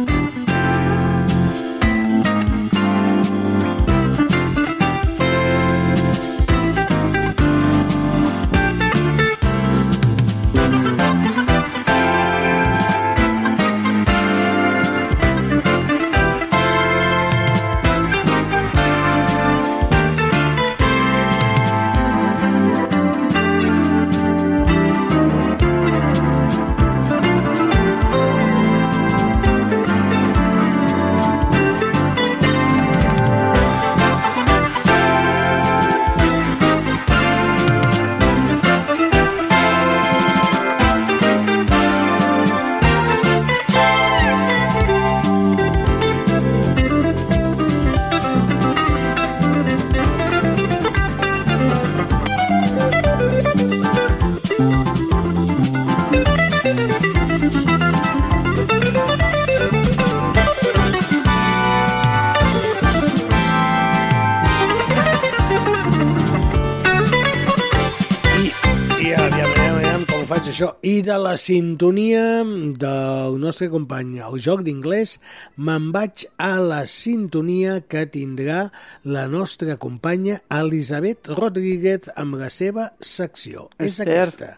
I 71.01 71.03
de 71.03 71.15
la 71.17 71.33
sintonia 71.33 72.43
del 72.45 73.39
nostre 73.41 73.71
company, 73.73 74.19
el 74.21 74.35
joc 74.37 74.59
d'inglès, 74.61 75.15
me'n 75.57 75.87
vaig 75.95 76.27
a 76.37 76.59
la 76.61 76.83
sintonia 76.85 77.79
que 77.89 78.03
tindrà 78.05 78.67
la 79.09 79.23
nostra 79.31 79.79
companya 79.81 80.35
Elisabet 80.53 81.31
Rodríguez 81.39 82.05
amb 82.21 82.37
la 82.37 82.51
seva 82.53 82.91
secció. 83.01 83.65
És 83.79 83.95
Esther. 83.97 84.11
aquesta. 84.11 84.51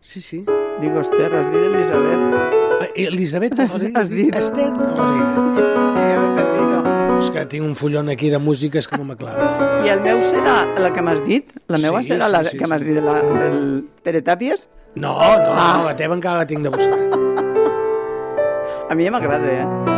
Sí, 0.00 0.22
sí. 0.24 0.40
Digo, 0.80 1.02
Esther, 1.04 1.28
has 1.36 1.50
dit 1.52 1.66
Elisabet. 1.68 2.96
Elisabet 3.04 3.58
Rodríguez. 3.58 3.96
Has 4.00 4.08
dit. 4.14 4.34
Esther 4.40 4.70
Rodríguez. 4.72 5.60
Perdido. 6.40 6.80
És 7.18 7.30
que 7.34 7.44
tinc 7.52 7.66
un 7.68 7.76
fullon 7.76 8.08
aquí 8.08 8.32
de 8.32 8.40
músiques 8.40 8.88
que 8.88 8.96
no 8.96 9.04
m'aclaro. 9.04 9.84
I 9.84 9.92
el 9.92 10.00
meu 10.06 10.24
serà 10.32 10.62
la 10.80 10.94
que 10.96 11.04
m'has 11.04 11.20
dit? 11.28 11.52
La 11.68 11.76
meva 11.82 12.00
Sí, 12.00 12.14
serà 12.14 12.32
sí, 12.32 12.36
la 12.38 12.42
sí, 12.48 12.56
que 12.56 12.72
m'has 12.72 12.88
dit 12.88 12.96
de 13.02 13.04
la, 13.04 13.20
del 13.20 13.62
Pere 14.06 14.24
Tàpies? 14.24 14.64
No, 14.96 15.12
no, 15.20 15.84
la 15.84 15.94
teva 15.96 16.16
encara 16.16 16.42
la 16.42 16.46
tinc 16.48 16.64
de 16.64 16.72
buscar. 16.74 16.98
A 18.88 18.96
mi 18.96 19.04
ja 19.04 19.12
m'agrada, 19.12 19.52
eh? 19.52 19.97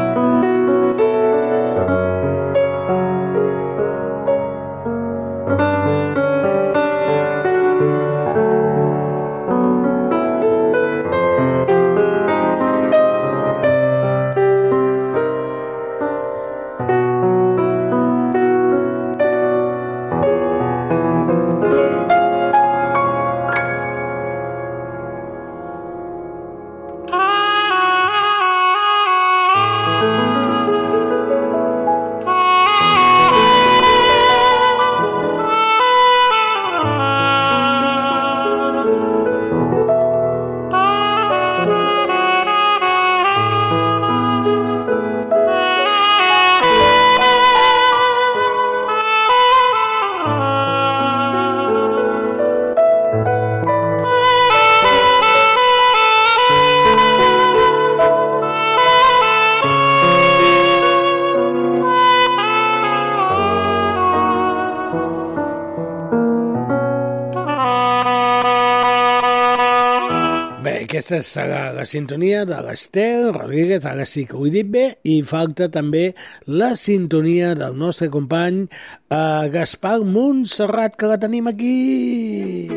Aquesta 71.10 71.42
serà 71.42 71.72
la 71.74 71.82
sintonia 71.88 72.44
de 72.46 72.54
l'Estel 72.62 73.32
Rodríguez, 73.34 73.82
ara 73.88 74.04
sí 74.06 74.22
que 74.30 74.36
ho 74.38 74.44
he 74.46 74.50
dit 74.54 74.68
bé, 74.70 74.84
i 75.02 75.22
falta 75.26 75.66
també 75.66 76.14
la 76.46 76.76
sintonia 76.78 77.54
del 77.58 77.74
nostre 77.74 78.06
company 78.14 78.68
eh, 78.70 79.50
Gaspar 79.50 80.04
Montserrat, 80.06 80.94
que 80.94 81.10
la 81.10 81.18
tenim 81.18 81.50
aquí. 81.50 82.70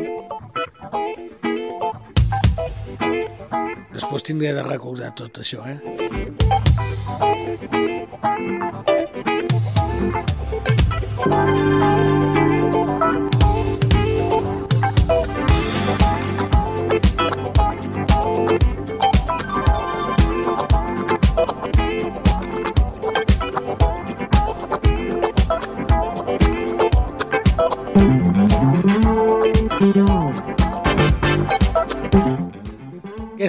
Després 3.94 4.26
tindré 4.26 4.50
de 4.56 4.66
recordar 4.66 5.14
tot 5.14 5.38
això, 5.38 5.62
eh? 5.70 5.78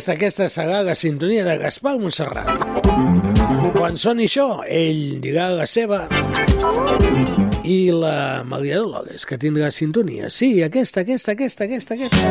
Aquesta, 0.05 0.45
aquesta 0.45 0.45
serà 0.53 0.83
la 0.85 0.93
sintonia 0.93 1.41
de 1.47 1.55
Gaspar 1.57 1.95
Montserrat. 1.97 2.45
Quan 3.73 3.97
soni 3.97 4.27
això, 4.29 4.61
ell 4.69 5.17
dirà 5.23 5.47
la 5.49 5.65
seva 5.65 6.05
i 7.65 7.89
la 7.89 8.43
Maria 8.45 8.77
Dolores, 8.83 9.25
que 9.25 9.41
tindrà 9.41 9.71
sintonia. 9.73 10.29
Sí, 10.29 10.61
aquesta, 10.61 11.01
aquesta, 11.01 11.33
aquesta, 11.33 11.65
aquesta, 11.65 11.97
aquesta. 11.97 12.21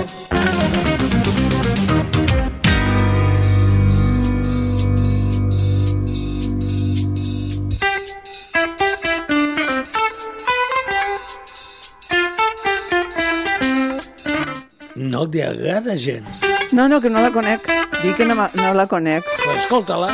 No 14.94 15.26
t'hi 15.26 15.42
agrada 15.42 15.98
gens. 15.98 16.53
No, 16.74 16.88
no, 16.88 17.00
que 17.00 17.08
no 17.08 17.20
la 17.20 17.30
conec. 17.30 17.68
Dic 18.02 18.16
que 18.16 18.24
no, 18.26 18.34
no 18.34 18.74
la 18.74 18.86
conec. 18.90 19.22
Però 19.38 19.54
escolta-la. 19.54 20.08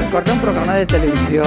Recorda 0.00 0.32
un 0.32 0.40
programa 0.40 0.74
de 0.74 0.86
televisió. 0.86 1.44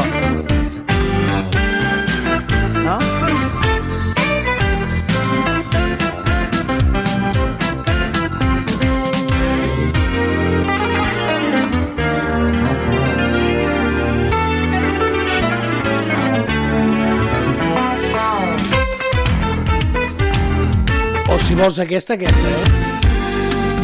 Si 21.49 21.55
vols 21.57 21.79
aquesta, 21.81 22.13
aquesta, 22.13 22.49
eh? 22.49 23.79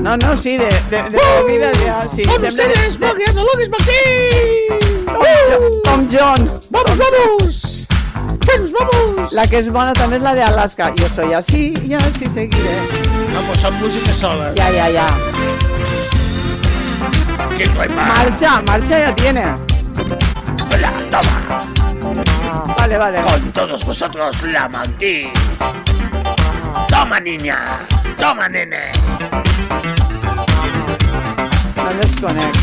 No, 0.00 0.16
no, 0.16 0.36
sí, 0.36 0.56
de, 0.58 0.66
de, 0.90 1.02
de 1.10 1.18
comida 1.40 1.70
real, 1.72 2.08
sí. 2.10 2.22
¡Con 2.24 2.34
sembla- 2.40 2.48
ustedes, 2.48 2.98
Morgan 2.98 3.36
López 3.36 3.68
Martín! 3.70 5.04
Tom, 5.06 5.82
Tom 5.84 6.08
Jones. 6.10 6.52
¡Vamos, 6.70 6.98
vamos! 6.98 7.88
¡Que 8.40 8.58
nos 8.58 8.72
vamos! 8.72 9.32
La 9.32 9.46
que 9.46 9.60
és 9.62 9.68
bona 9.70 9.92
també 9.94 10.18
és 10.18 10.22
la 10.24 10.34
de 10.34 10.42
Alaska. 10.42 10.90
Jo 10.98 11.06
soy 11.14 11.32
así 11.32 11.72
y 11.86 11.94
así 11.94 12.26
seguiré. 12.26 12.74
No, 13.32 13.40
pues 13.46 13.60
son 13.60 13.78
música 13.78 14.12
sola. 14.12 14.52
Ya, 14.56 14.70
ya, 14.72 14.90
ya. 14.90 15.06
¿Qué 17.56 17.64
remar? 17.66 18.08
Marcha, 18.08 18.60
marcha 18.66 18.98
ya 18.98 19.14
tiene. 19.14 19.44
Toma. 21.12 21.66
Vale, 22.78 22.96
vale. 22.96 23.20
Con 23.20 23.52
todos 23.52 23.84
vosotros 23.84 24.42
la 24.44 24.66
mantí. 24.66 25.30
Toma, 26.88 27.20
niña. 27.20 27.86
Toma, 28.16 28.48
nene. 28.48 28.92
No 31.76 31.92
desconec. 32.00 32.56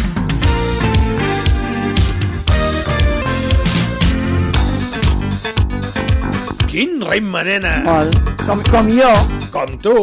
Quin 6.65 7.01
ritme, 7.01 7.43
nena! 7.43 7.83
Molt. 7.85 8.17
Com, 8.47 8.65
com 8.71 8.89
jo. 8.89 9.13
Com 9.53 9.77
tu. 9.77 9.97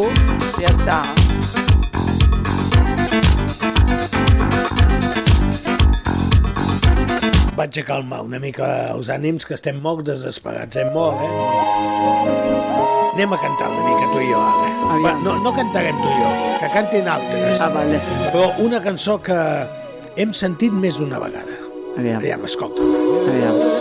Ja 0.62 0.70
està. 0.70 1.26
Vaig 7.67 7.81
a 7.81 7.83
calmar 7.83 8.21
una 8.23 8.39
mica 8.39 8.67
els 8.93 9.09
ànims, 9.11 9.43
que 9.43 9.57
estem 9.57 9.81
molt 9.83 10.05
desesperats, 10.07 10.79
eh? 10.79 10.85
Molt, 10.95 11.19
eh? 11.19 11.31
Anem 13.17 13.33
a 13.35 13.39
cantar 13.43 13.73
una 13.73 13.89
mica 13.89 14.05
tu 14.13 14.21
i 14.23 14.29
jo, 14.29 14.39
ara. 14.39 15.01
Va, 15.03 15.15
no, 15.25 15.35
no 15.43 15.51
cantarem 15.57 15.99
tu 15.99 16.07
i 16.07 16.21
jo, 16.21 16.29
que 16.61 16.69
cantin 16.77 17.11
altres. 17.11 17.59
Ah, 17.59 17.73
vale. 17.75 17.99
Però 18.29 18.53
una 18.63 18.79
cançó 18.85 19.17
que 19.19 19.39
hem 20.15 20.37
sentit 20.45 20.77
més 20.85 21.01
d'una 21.03 21.19
vegada. 21.25 21.59
Aviam. 21.97 22.23
Aviam, 22.23 22.47
escolta. 22.47 22.87
Aviam. 23.33 23.76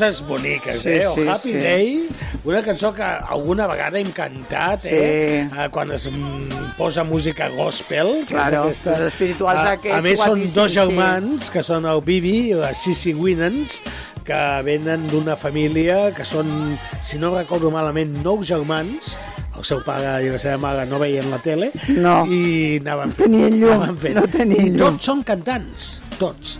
Coses 0.00 0.22
boniques, 0.26 0.80
Sí, 0.80 0.88
eh? 0.88 1.02
El 1.04 1.14
sí, 1.14 1.28
Happy 1.28 1.52
sí. 1.52 1.58
Day, 1.58 2.08
una 2.44 2.62
cançó 2.62 2.94
que 2.94 3.02
alguna 3.02 3.66
vegada 3.66 3.98
hem 3.98 4.10
cantat, 4.12 4.84
eh? 4.86 5.42
Eh, 5.44 5.68
Quan 5.70 5.90
es 5.92 6.06
mm, 6.10 6.76
posa 6.78 7.04
música 7.04 7.48
gospel. 7.48 8.24
que 8.26 8.34
és 8.34 8.40
aquesta... 8.52 8.94
els 8.96 9.00
espirituals 9.12 9.58
Ah, 9.60 9.72
aquests 9.76 9.98
A 9.98 10.02
més, 10.02 10.18
són 10.20 10.40
dos 10.54 10.70
sí. 10.72 10.78
germans, 10.78 11.50
que 11.50 11.62
són 11.62 11.84
el 11.86 12.00
Bibi 12.00 12.50
i 12.50 12.54
la 12.56 12.72
Sissy 12.74 13.12
Winans, 13.14 13.80
que 14.24 14.40
venen 14.64 15.06
d'una 15.10 15.36
família 15.36 16.12
que 16.16 16.24
són, 16.24 16.78
si 17.02 17.18
no 17.18 17.34
recordo 17.36 17.70
malament, 17.70 18.22
nou 18.24 18.40
germans, 18.44 19.16
el 19.58 19.64
seu 19.66 19.82
pare 19.84 20.22
i 20.24 20.30
la 20.32 20.38
seva 20.40 20.56
mare 20.56 20.86
no 20.88 20.98
veien 20.98 21.26
la 21.30 21.36
tele 21.44 21.70
No. 21.98 22.22
i 22.24 22.78
anaven 22.80 23.10
fent. 23.12 23.26
tenien 23.26 23.58
llum, 23.60 23.74
anaven 23.82 23.96
fent. 23.98 24.14
no 24.16 24.24
tenien 24.28 24.66
I 24.66 24.70
llum. 24.70 24.78
tots 24.96 25.04
són 25.04 25.20
cantants, 25.26 26.00
tots 26.20 26.58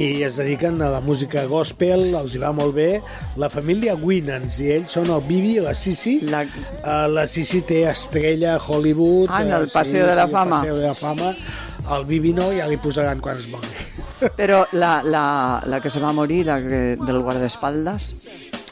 i 0.00 0.22
es 0.24 0.38
dediquen 0.40 0.80
a 0.80 0.88
la 0.88 1.00
música 1.04 1.42
gospel, 1.44 2.06
els 2.16 2.32
hi 2.32 2.40
va 2.40 2.54
molt 2.56 2.72
bé. 2.76 2.88
La 3.40 3.50
família 3.52 3.96
Winans, 4.00 4.60
i 4.64 4.70
ells 4.78 4.96
són 4.96 5.10
el 5.12 5.20
Bibi 5.26 5.58
i 5.58 5.64
la 5.64 5.74
Sissi. 5.76 6.16
La, 6.32 6.40
uh, 6.46 7.04
la 7.12 7.26
Sissi 7.28 7.60
té 7.68 7.82
estrella 7.90 8.54
a 8.54 8.62
Hollywood. 8.62 9.28
Ah, 9.28 9.42
en 9.44 9.52
el 9.58 9.68
eh, 9.68 9.72
Paseo 9.74 10.06
de 10.08 10.16
la 10.16 10.24
el 10.24 10.32
Fama. 10.32 10.60
Paseo 10.62 10.78
de 10.78 10.86
la 10.86 10.94
Fama. 10.94 11.34
El 11.98 12.06
Bibi 12.08 12.32
no, 12.32 12.48
ja 12.56 12.68
li 12.70 12.80
posaran 12.80 13.20
quan 13.20 13.40
es 13.42 13.48
mogui. 13.52 13.76
Però 14.36 14.64
la, 14.72 15.00
la, 15.04 15.24
la 15.68 15.80
que 15.84 15.92
se 15.92 16.00
va 16.00 16.14
morir, 16.16 16.46
la 16.48 16.60
que, 16.64 16.80
del 17.00 17.20
guardaespaldes, 17.20 18.14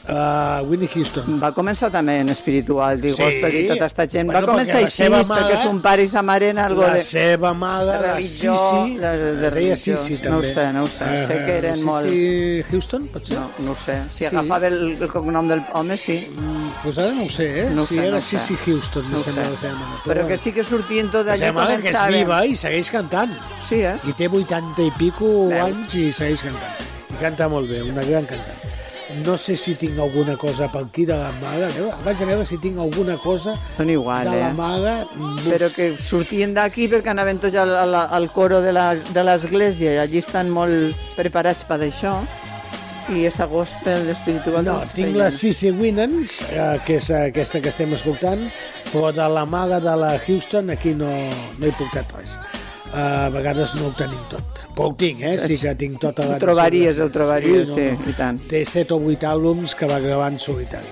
Uh, 0.09 0.63
Winnie 0.67 0.89
Houston. 0.89 1.39
va 1.39 1.51
començar 1.53 1.91
també 1.93 2.15
en 2.23 2.29
espiritual, 2.29 2.99
dic, 2.99 3.13
Sí. 3.13 3.21
gospel 3.21 3.55
i 3.55 3.67
tota 3.67 3.85
esta 3.85 4.07
gent. 4.07 4.25
Bueno, 4.31 4.47
va 4.47 4.53
començar 4.53 4.79
la 4.81 4.85
així, 4.87 5.09
mare- 5.09 5.57
son 5.63 5.81
pare 5.81 6.03
i 6.03 6.07
sa 6.09 6.21
mare 6.23 6.49
en 6.49 6.57
algo 6.57 6.81
la 6.81 6.93
de... 6.95 6.99
seva 7.01 7.53
mare, 7.53 7.85
de 7.85 7.91
la 7.91 8.13
religió, 8.15 8.55
Sissi, 8.57 8.97
de, 8.97 9.11
de 9.17 9.29
es 9.47 9.53
deia 9.53 9.75
religió. 9.75 9.97
Sissi, 9.97 10.13
No 10.23 10.37
ho 10.37 10.41
també. 10.41 10.53
sé, 10.53 10.73
no 10.73 10.83
ho 10.83 10.87
sé, 10.87 11.05
sé 11.27 11.33
Eh, 11.35 11.45
que 11.45 11.57
eren 11.59 11.75
Sissi 11.75 11.85
molt... 11.85 12.71
Houston, 12.71 13.07
pot 13.13 13.27
ser? 13.27 13.37
No, 13.37 13.49
no 13.59 13.71
ho 13.71 13.75
sé. 13.75 14.01
Si 14.11 14.17
Sí. 14.17 14.25
agafava 14.25 14.67
el, 14.67 14.97
el 15.01 15.07
cognom 15.07 15.47
del 15.47 15.61
home, 15.73 15.97
sí. 15.97 16.17
Pues 16.83 16.97
ara 16.97 17.11
no 17.11 17.23
ho 17.25 17.29
sé, 17.29 17.67
eh? 17.67 17.69
No 17.69 17.85
si 17.85 17.95
sé, 17.95 18.01
era 18.01 18.11
no 18.11 18.17
ho 18.17 18.21
sé. 18.21 18.55
Houston, 18.65 19.11
No 19.11 19.19
sembla 19.19 19.43
sé. 19.45 19.49
la 19.51 19.57
seva 19.57 19.73
mare. 19.75 20.01
Però 20.05 20.27
que 20.27 20.37
sí 20.37 20.51
que 20.51 20.63
sortien 20.63 21.11
tot 21.11 21.25
La 21.27 21.33
allà 21.33 21.37
seva 21.51 21.53
mare, 21.65 21.81
que 21.81 21.89
és 21.89 22.01
viva 22.09 22.45
i 22.45 22.55
segueix 22.55 22.89
cantant. 22.91 23.31
Sí, 23.69 23.75
eh? 23.83 23.95
I 24.07 24.13
té 24.13 24.27
80 24.27 24.81
i 24.81 24.91
pico 24.97 25.49
Veus? 25.49 25.61
anys 25.61 25.93
i 25.95 26.11
segueix 26.11 26.41
cantant. 26.41 26.87
I 27.13 27.21
canta 27.21 27.47
molt 27.47 27.69
bé, 27.69 27.81
una 27.83 28.01
gran 28.01 28.25
cantant. 28.25 28.78
No 29.25 29.37
sé 29.41 29.55
si 29.57 29.73
tinc 29.73 29.97
alguna 29.97 30.35
cosa 30.37 30.67
per 30.69 30.83
aquí 30.85 31.05
de 31.05 31.15
la 31.17 31.31
mare. 31.41 31.65
A 31.65 31.71
veure, 31.73 31.93
Vaig 32.05 32.21
a 32.21 32.27
veure 32.29 32.45
si 32.45 32.59
tinc 32.61 32.77
alguna 32.77 33.17
cosa 33.17 33.55
Són 33.77 33.89
igual, 33.89 34.29
de 34.29 34.35
la 34.37 34.49
eh? 34.49 34.53
mare. 34.57 34.93
Però 35.47 35.71
que 35.73 35.89
sortien 35.97 36.53
d'aquí 36.53 36.85
perquè 36.91 37.13
anaven 37.13 37.41
tots 37.41 37.57
al, 37.57 37.73
al, 37.85 37.95
al 37.95 38.29
coro 38.35 38.61
de 38.61 38.73
l'església 39.25 39.95
i 39.97 40.03
allí 40.03 40.21
estan 40.21 40.53
molt 40.53 40.93
preparats 41.17 41.65
per 41.65 41.81
això 41.87 42.19
i 43.09 43.23
aquesta 43.23 43.47
gospel 43.49 44.09
espiritual 44.13 44.65
No, 44.67 44.77
tinc 44.93 45.17
la 45.17 45.31
Sissy 45.33 45.71
Winans, 45.73 46.43
eh, 46.53 46.77
que 46.85 46.99
és 46.99 47.09
aquesta 47.15 47.61
que 47.63 47.71
estem 47.73 47.95
escoltant, 47.97 48.45
però 48.91 49.09
de 49.15 49.25
la 49.33 49.45
mare 49.49 49.81
de 49.81 49.95
la 49.97 50.13
Houston 50.21 50.69
aquí 50.75 50.93
no, 50.93 51.09
no 51.57 51.65
he 51.65 51.73
portat 51.79 52.13
res. 52.19 52.37
A 52.93 53.29
vegades 53.29 53.75
no 53.77 53.87
ho 53.89 53.93
tenim 53.97 54.21
tot. 54.31 54.63
Però 54.75 54.87
ho 54.89 54.95
tinc, 54.97 55.21
eh? 55.21 55.35
Sí 55.37 55.59
que 55.61 55.75
tinc 55.77 55.99
tota 56.01 56.25
la... 56.25 56.37
Ho 56.37 56.41
trobaries, 56.41 56.97
ho 57.03 57.09
trobaries, 57.13 57.69
sí, 57.69 57.89
i 58.09 58.15
tant. 58.17 58.39
Té 58.49 58.63
7 58.65 58.95
o 58.95 59.01
8 59.11 59.27
àlbums 59.29 59.75
que 59.77 59.85
va 59.89 59.99
gravar 60.01 60.31
en 60.33 60.39
solitari. 60.41 60.89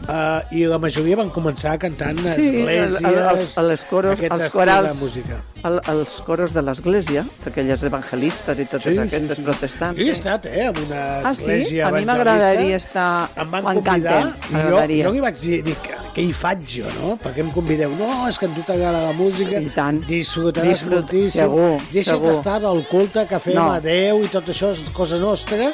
Uh, 0.00 0.40
I 0.56 0.62
la 0.70 0.78
majoria 0.80 1.16
van 1.18 1.28
començar 1.34 1.74
cantant 1.82 2.16
a 2.24 2.32
Sí, 2.38 2.46
esglésies... 2.48 3.02
el- 3.02 3.18
els, 3.34 3.56
els 3.60 3.84
coros, 3.90 4.22
els 4.30 4.46
corals, 4.54 4.94
música. 5.02 5.40
El, 5.64 5.80
els 5.92 6.20
coros 6.26 6.52
de 6.54 6.62
l'església, 6.62 7.24
d'aquelles 7.44 7.82
evangelistes 7.82 8.58
i 8.58 8.64
totes 8.66 8.84
Sí, 8.84 8.96
sí, 8.96 8.98
aquestes 8.98 9.36
sí. 9.36 9.42
protestants. 9.42 9.98
Jo 10.00 10.06
he 10.06 10.10
estat, 10.12 10.46
eh, 10.46 10.66
en 10.70 10.78
una 10.86 11.02
Ah, 11.28 11.34
sí? 11.34 11.42
església 11.42 11.88
A 11.88 11.92
mi 11.92 12.02
evangelista. 12.02 12.12
m'agradaria 12.14 12.76
estar 12.76 13.28
Em 13.36 13.50
van 13.50 13.62
quan 13.62 13.80
convidar 13.82 14.32
i 14.50 14.54
jo, 14.54 15.04
jo 15.04 15.12
li 15.12 15.20
vaig 15.20 15.36
dir, 15.40 15.62
dic, 15.64 15.78
què 16.14 16.22
hi 16.26 16.32
faig 16.32 16.58
jo, 16.66 16.86
no? 17.00 17.16
Per 17.16 17.32
què 17.34 17.40
em 17.44 17.50
convideu? 17.54 17.90
No, 17.98 18.26
és 18.28 18.38
que 18.38 18.46
a 18.46 18.48
tu 18.48 18.62
t'agrada 18.66 19.02
la 19.08 19.12
música, 19.12 19.60
I 19.60 19.70
tant. 19.74 20.00
disfrutaràs 20.06 20.80
Disfrut- 20.82 21.02
moltíssim, 21.04 21.40
segur, 21.44 21.78
deixa't 21.92 22.16
segur. 22.18 22.32
estar 22.32 22.60
del 22.60 22.84
culte 22.88 23.26
que 23.26 23.38
fem 23.38 23.54
No. 23.54 23.70
a 23.72 23.80
Déu 23.80 24.24
i 24.24 24.28
tot 24.28 24.48
això 24.48 24.72
és 24.72 24.80
cosa 24.92 25.16
nostra, 25.18 25.70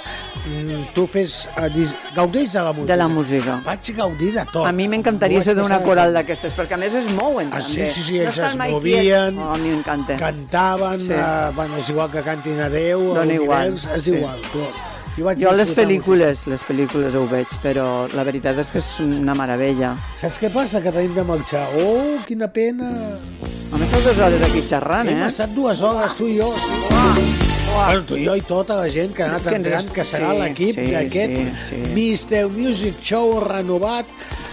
mm, 0.46 0.92
tu 0.94 1.06
fes, 1.06 1.48
eh, 1.56 1.70
dis, 1.72 1.94
gaudeix 2.14 2.52
de 2.52 2.60
la 2.62 2.72
música. 2.72 2.92
De 2.92 2.96
la 2.98 3.08
música. 3.08 3.60
Vaig 3.64 3.96
gaudir 3.96 4.32
de 4.34 4.44
tot. 4.52 4.66
A 4.66 4.72
mi 4.72 4.88
m'encantaria 4.88 5.42
ser 5.42 5.54
d'una 5.54 5.80
coral 5.82 6.12
d'aquestes, 6.12 6.52
perquè 6.54 6.74
a 6.74 6.76
més 6.76 6.94
es 6.94 7.06
mouen 7.12 7.48
Ah, 7.52 7.58
també. 7.60 7.88
sí, 7.88 8.02
sí, 8.02 8.02
sí, 8.02 8.18
no 8.18 8.24
ells 8.24 8.38
es 8.38 8.56
movien. 8.56 9.38
Oh, 9.38 9.54
a 9.54 9.56
mi 9.58 9.75
m'encanta. 9.76 10.16
cantaven, 10.18 11.00
Sí. 11.00 11.12
sí. 11.12 11.12
uh, 11.20 11.54
bueno, 11.54 11.76
és 11.78 11.88
igual 11.94 12.10
que 12.10 12.22
cantin 12.26 12.60
a 12.60 12.68
Déu, 12.72 13.12
Dona 13.14 13.32
a 13.32 13.40
igual, 13.40 13.74
és 13.76 14.02
sí. 14.04 14.12
igual. 14.16 14.40
Però 14.52 14.68
jo 15.16 15.24
vaig 15.24 15.38
Jo 15.40 15.52
les 15.56 15.70
pel·lícules, 15.72 16.42
les 16.50 16.62
pel·lícules 16.66 17.14
ho 17.16 17.22
veig, 17.30 17.48
però 17.62 17.86
la 18.12 18.24
veritat 18.24 18.58
és 18.60 18.68
que 18.72 18.78
és 18.82 18.90
una 19.00 19.32
meravella. 19.38 19.94
Saps 20.14 20.36
què 20.42 20.50
passa? 20.52 20.82
Que 20.84 20.92
tenim 20.92 21.14
de 21.16 21.24
marxar. 21.24 21.66
Oh, 21.80 22.18
quina 22.26 22.48
pena. 22.52 22.90
Home, 23.72 23.86
fa 23.90 23.98
dues 24.04 24.18
hores 24.20 24.42
aquí 24.46 24.60
xerrant, 24.62 25.08
Hem 25.08 25.22
eh? 25.24 25.26
estat 25.30 25.50
dues 25.56 25.80
hores, 25.82 26.14
tu 26.14 26.28
i 26.28 26.36
jo. 26.38 26.52
Bueno, 27.76 28.02
tu 28.08 28.16
i 28.16 28.24
jo 28.24 28.34
i 28.38 28.42
tota 28.46 28.76
la 28.78 28.88
gent 28.92 29.12
que 29.16 29.24
ha 29.24 29.30
anat 29.34 29.46
entrant, 29.52 29.88
que 29.92 30.04
serà 30.06 30.30
sí, 30.32 30.38
l'equip 30.42 30.76
sí, 30.78 30.84
d'aquest 30.92 31.34
sí, 31.68 31.80
Mister 31.96 32.46
Music 32.48 33.00
Show 33.02 33.40
renovat 33.44 34.06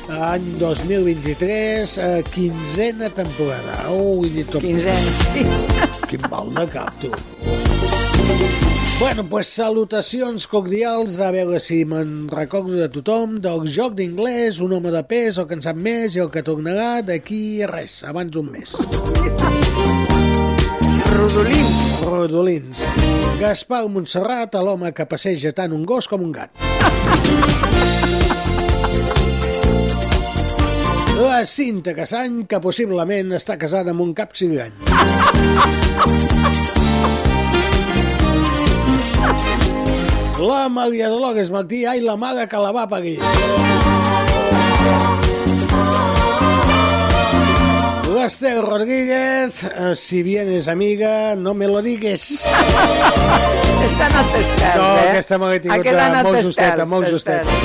any 0.10 0.58
2023, 0.60 1.98
eh, 1.98 2.24
quinzena 2.34 3.10
temporada. 3.10 3.74
Oh, 3.90 4.20
vull 4.20 4.32
dir 4.34 4.46
tot. 4.46 4.62
Quinzena, 4.62 5.14
sí. 5.34 5.46
Quin 6.10 6.24
mal 6.30 6.52
de 6.54 6.68
cap, 6.68 6.92
tu. 7.02 7.12
Bueno, 9.00 9.26
pues 9.28 9.48
salutacions 9.48 10.46
cordials, 10.48 11.18
a 11.20 11.32
veure 11.34 11.60
si 11.60 11.82
me'n 11.84 12.30
recordo 12.32 12.78
de 12.78 12.88
tothom, 12.94 13.40
del 13.44 13.66
joc 13.68 13.98
d'inglès, 13.98 14.62
un 14.64 14.78
home 14.78 14.94
de 14.94 15.02
pes, 15.10 15.40
el 15.42 15.48
que 15.50 15.58
en 15.58 15.66
sap 15.66 15.76
més 15.76 16.16
i 16.16 16.24
el 16.24 16.32
que 16.32 16.46
tornarà 16.46 17.02
d'aquí 17.04 17.64
a 17.66 17.68
res, 17.72 18.04
abans 18.08 18.32
d'un 18.32 18.48
mes. 18.54 18.78
Rodolins. 21.14 21.78
Rodolins. 22.08 22.84
Gaspar 23.42 23.84
Montserrat, 23.92 24.56
l'home 24.56 24.94
que 24.96 25.10
passeja 25.10 25.52
tant 25.58 25.76
un 25.76 25.84
gos 25.90 26.08
com 26.08 26.24
un 26.24 26.32
gat. 26.40 26.64
La 31.34 31.48
Cinta 31.50 31.96
Casany, 31.98 32.44
que 32.46 32.60
possiblement 32.62 33.32
està 33.34 33.56
casada 33.58 33.90
amb 33.96 34.04
un 34.06 34.12
cap 34.14 34.36
cigany. 34.38 34.70
La 40.40 40.70
Maria 40.70 41.10
Dolores 41.10 41.50
Martí, 41.50 41.86
ai, 41.90 42.02
la 42.06 42.16
mare 42.22 42.46
que 42.52 42.62
la 42.62 42.70
va 42.76 42.84
parir. 42.92 43.16
L'Estel 48.14 48.62
Rodríguez, 48.62 49.64
eh, 49.64 49.96
si 49.96 50.22
vienes 50.22 50.68
amiga, 50.68 51.34
no 51.36 51.56
me 51.56 51.68
lo 51.68 51.82
digues. 51.82 52.46
Està 53.90 54.06
en 54.12 54.22
el 54.22 54.48
No, 54.78 54.86
eh? 54.86 55.10
aquesta 55.10 55.42
me 55.42 55.50
l'he 55.50 55.60
tingut 55.66 55.92
eh, 55.98 56.24
molt 56.30 56.44
justeta, 56.46 56.86
molt 56.86 57.10
justeta. 57.10 57.60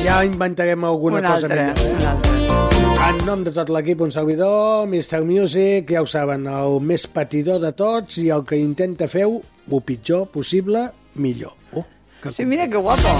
Ja 0.00 0.24
inventarem 0.24 0.84
alguna 0.88 1.20
Un 1.20 1.32
cosa 1.34 1.46
altre, 1.46 1.72
millor. 1.74 1.96
un 2.00 2.06
altre. 2.14 2.29
En 3.10 3.16
nom 3.26 3.40
de 3.42 3.50
tot 3.50 3.70
l'equip, 3.74 4.04
un 4.06 4.12
servidor, 4.14 4.84
Mr. 4.86 5.24
Music, 5.26 5.88
ja 5.90 6.04
ho 6.04 6.06
saben, 6.06 6.44
el 6.46 6.76
més 6.86 7.08
patidor 7.10 7.58
de 7.58 7.72
tots 7.74 8.20
i 8.22 8.28
el 8.30 8.44
que 8.46 8.60
intenta 8.62 9.10
fer-ho, 9.10 9.40
el 9.66 9.82
pitjor 9.88 10.28
possible, 10.30 10.86
millor. 11.18 11.56
Oh, 11.74 11.82
que 12.22 12.30
Sí, 12.36 12.46
mira 12.46 12.70
que 12.70 12.78
guapo. 12.78 13.18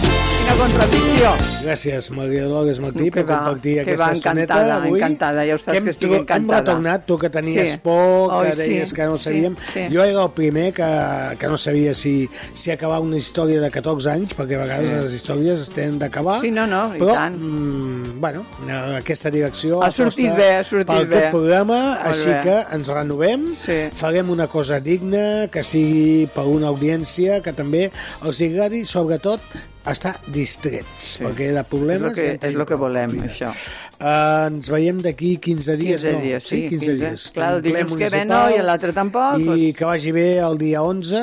Quina 0.51 0.65
contradicció. 0.67 1.29
Gràcies, 1.63 2.09
Maria 2.11 2.43
Dolores 2.49 2.81
Martí, 2.83 3.05
Que 3.07 3.21
per 3.21 3.23
va, 3.29 3.37
compartir 3.39 3.75
que 3.77 3.83
aquesta 3.85 4.07
va, 4.09 4.13
estoneta 4.17 4.55
encantada, 4.57 4.77
avui. 4.83 4.99
encantada, 4.99 5.45
ja 5.47 5.55
ho 5.55 5.59
saps 5.63 5.77
Hem 5.79 5.85
que 5.87 5.91
estic 5.95 6.11
encantada. 6.17 6.41
Hem 6.41 6.49
retornat, 6.51 7.05
tu 7.07 7.19
que 7.19 7.31
tenies 7.31 7.71
Sí. 7.71 7.77
por, 7.85 8.31
que 8.31 8.35
Oi, 8.49 8.53
sí, 8.57 8.59
deies 8.63 8.93
que 8.93 9.05
no 9.07 9.17
sí, 9.17 9.25
sabíem. 9.25 9.55
sí. 9.73 9.85
Jo 9.93 10.03
era 10.03 10.25
el 10.25 10.31
primer 10.33 10.73
que, 10.73 11.37
que 11.39 11.47
no 11.47 11.57
sabia 11.57 11.95
si, 11.95 12.29
si 12.55 12.71
acabar 12.73 12.99
una 13.01 13.17
història 13.17 13.61
de 13.61 13.71
14 13.71 14.11
anys, 14.11 14.35
perquè 14.37 14.57
a 14.59 14.65
vegades 14.65 14.89
Sí. 14.91 14.97
les 15.05 15.13
històries 15.21 15.61
es 15.61 15.71
tenen 15.71 15.99
d'acabar. 16.01 16.41
Sí, 16.41 16.51
no, 16.51 16.67
no, 16.67 16.97
i 16.97 16.99
però, 16.99 17.15
tant. 17.15 17.37
Mm, 17.39 18.21
bueno, 18.21 18.45
eh, 18.67 18.97
aquesta 18.99 19.31
direcció 19.31 19.81
Ha 19.85 19.91
sortit 19.93 20.35
bé, 20.35 20.57
ha 20.57 20.65
sortit 20.65 20.87
per 20.89 21.07
bé. 21.07 21.17
aquest 21.17 21.31
programa, 21.31 21.81
Molt 21.95 22.07
així 22.07 22.27
bé. 22.27 22.41
que 22.43 22.75
ens 22.75 22.89
renovem, 22.89 23.55
Sí. 23.55 23.79
farem 23.93 24.29
una 24.31 24.49
cosa 24.49 24.81
digna, 24.81 25.47
que 25.47 25.63
sigui 25.63 26.27
per 26.35 26.43
una 26.45 26.67
audiència 26.69 27.41
que 27.41 27.53
també 27.53 27.93
els 28.25 28.41
agradi, 28.43 28.85
sobretot, 28.85 29.41
estar 29.89 30.21
distrets, 30.29 31.17
sí. 31.17 31.25
perquè 31.25 31.53
de 31.57 31.65
problemes... 31.65 32.11
És 32.13 32.17
lo 32.17 32.17
que, 32.19 32.27
ja 32.39 32.49
és 32.51 32.59
lo 32.59 32.67
que 32.69 32.77
volem, 32.81 33.15
això. 33.25 33.53
Uh, 34.01 34.47
ens 34.49 34.69
veiem 34.73 35.01
d'aquí 35.05 35.35
15 35.41 35.77
dies, 35.77 36.01
15 36.05 36.13
no? 36.17 36.21
dies, 36.25 36.47
sí, 36.49 36.63
15, 36.69 36.79
15. 36.87 36.97
dies. 37.01 37.27
Clar, 37.37 37.55
el 37.57 37.63
dilluns 37.65 37.97
que 38.01 38.09
ve 38.13 38.25
no 38.29 38.47
i 38.53 38.61
l'altre 38.65 38.95
tampoc, 38.97 39.41
I 39.41 39.49
doncs. 39.49 39.77
que 39.77 39.89
vagi 39.89 40.13
bé 40.17 40.27
el 40.41 40.59
dia 40.61 40.83
11. 40.83 41.21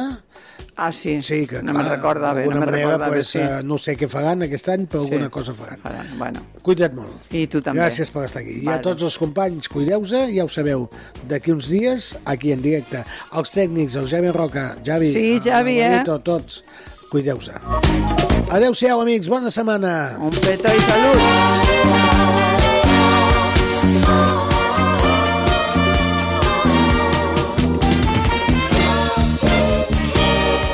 Ah, 0.77 0.91
sí, 0.93 1.15
sí 1.25 1.47
que, 1.49 1.63
no 1.65 1.73
me'n 1.73 1.87
recorda 1.89 2.35
bé, 2.37 2.43
no 2.45 2.59
manera, 2.59 2.75
recorda 2.77 3.07
bé, 3.09 3.15
pues, 3.15 3.31
sí. 3.33 3.39
eh, 3.41 3.63
no 3.65 3.79
sé 3.81 3.95
què 3.97 4.05
faran 4.11 4.45
aquest 4.45 4.69
any, 4.69 4.85
però 4.85 5.01
Sí. 5.07 5.09
alguna 5.15 5.31
cosa 5.33 5.55
faran. 5.57 5.79
Faran, 5.81 6.11
bueno. 6.19 6.43
Cuida't 6.61 6.93
molt. 6.93 7.33
I 7.33 7.47
tu 7.49 7.63
també. 7.65 7.81
Gràcies 7.81 8.13
per 8.13 8.27
estar 8.29 8.43
aquí. 8.43 8.59
I 8.61 8.67
a 8.67 8.75
Vale. 8.75 8.85
tots 8.85 9.07
els 9.09 9.17
companys, 9.17 9.69
cuideu-se, 9.73 10.27
ja 10.35 10.45
ho 10.45 10.49
sabeu, 10.53 10.85
d'aquí 11.25 11.51
uns 11.51 11.71
dies, 11.73 12.13
aquí 12.25 12.53
en 12.53 12.61
directe. 12.61 13.01
Els 13.33 13.57
tècnics, 13.57 13.97
el 13.97 14.07
Javi 14.07 14.29
Roca, 14.29 14.69
Javi, 14.85 15.11
Sí, 15.17 15.41
Javi, 15.41 15.79
el 15.81 16.01
eh? 16.01 16.03
Tots, 16.05 16.63
cuideu-se. 17.09 18.26
Adeu-siau, 18.49 19.01
amics. 19.03 19.27
Bona 19.27 19.51
setmana. 19.51 19.95
Un 20.23 20.31
petó 20.43 20.71
i 20.71 20.85
salut. 20.87 22.56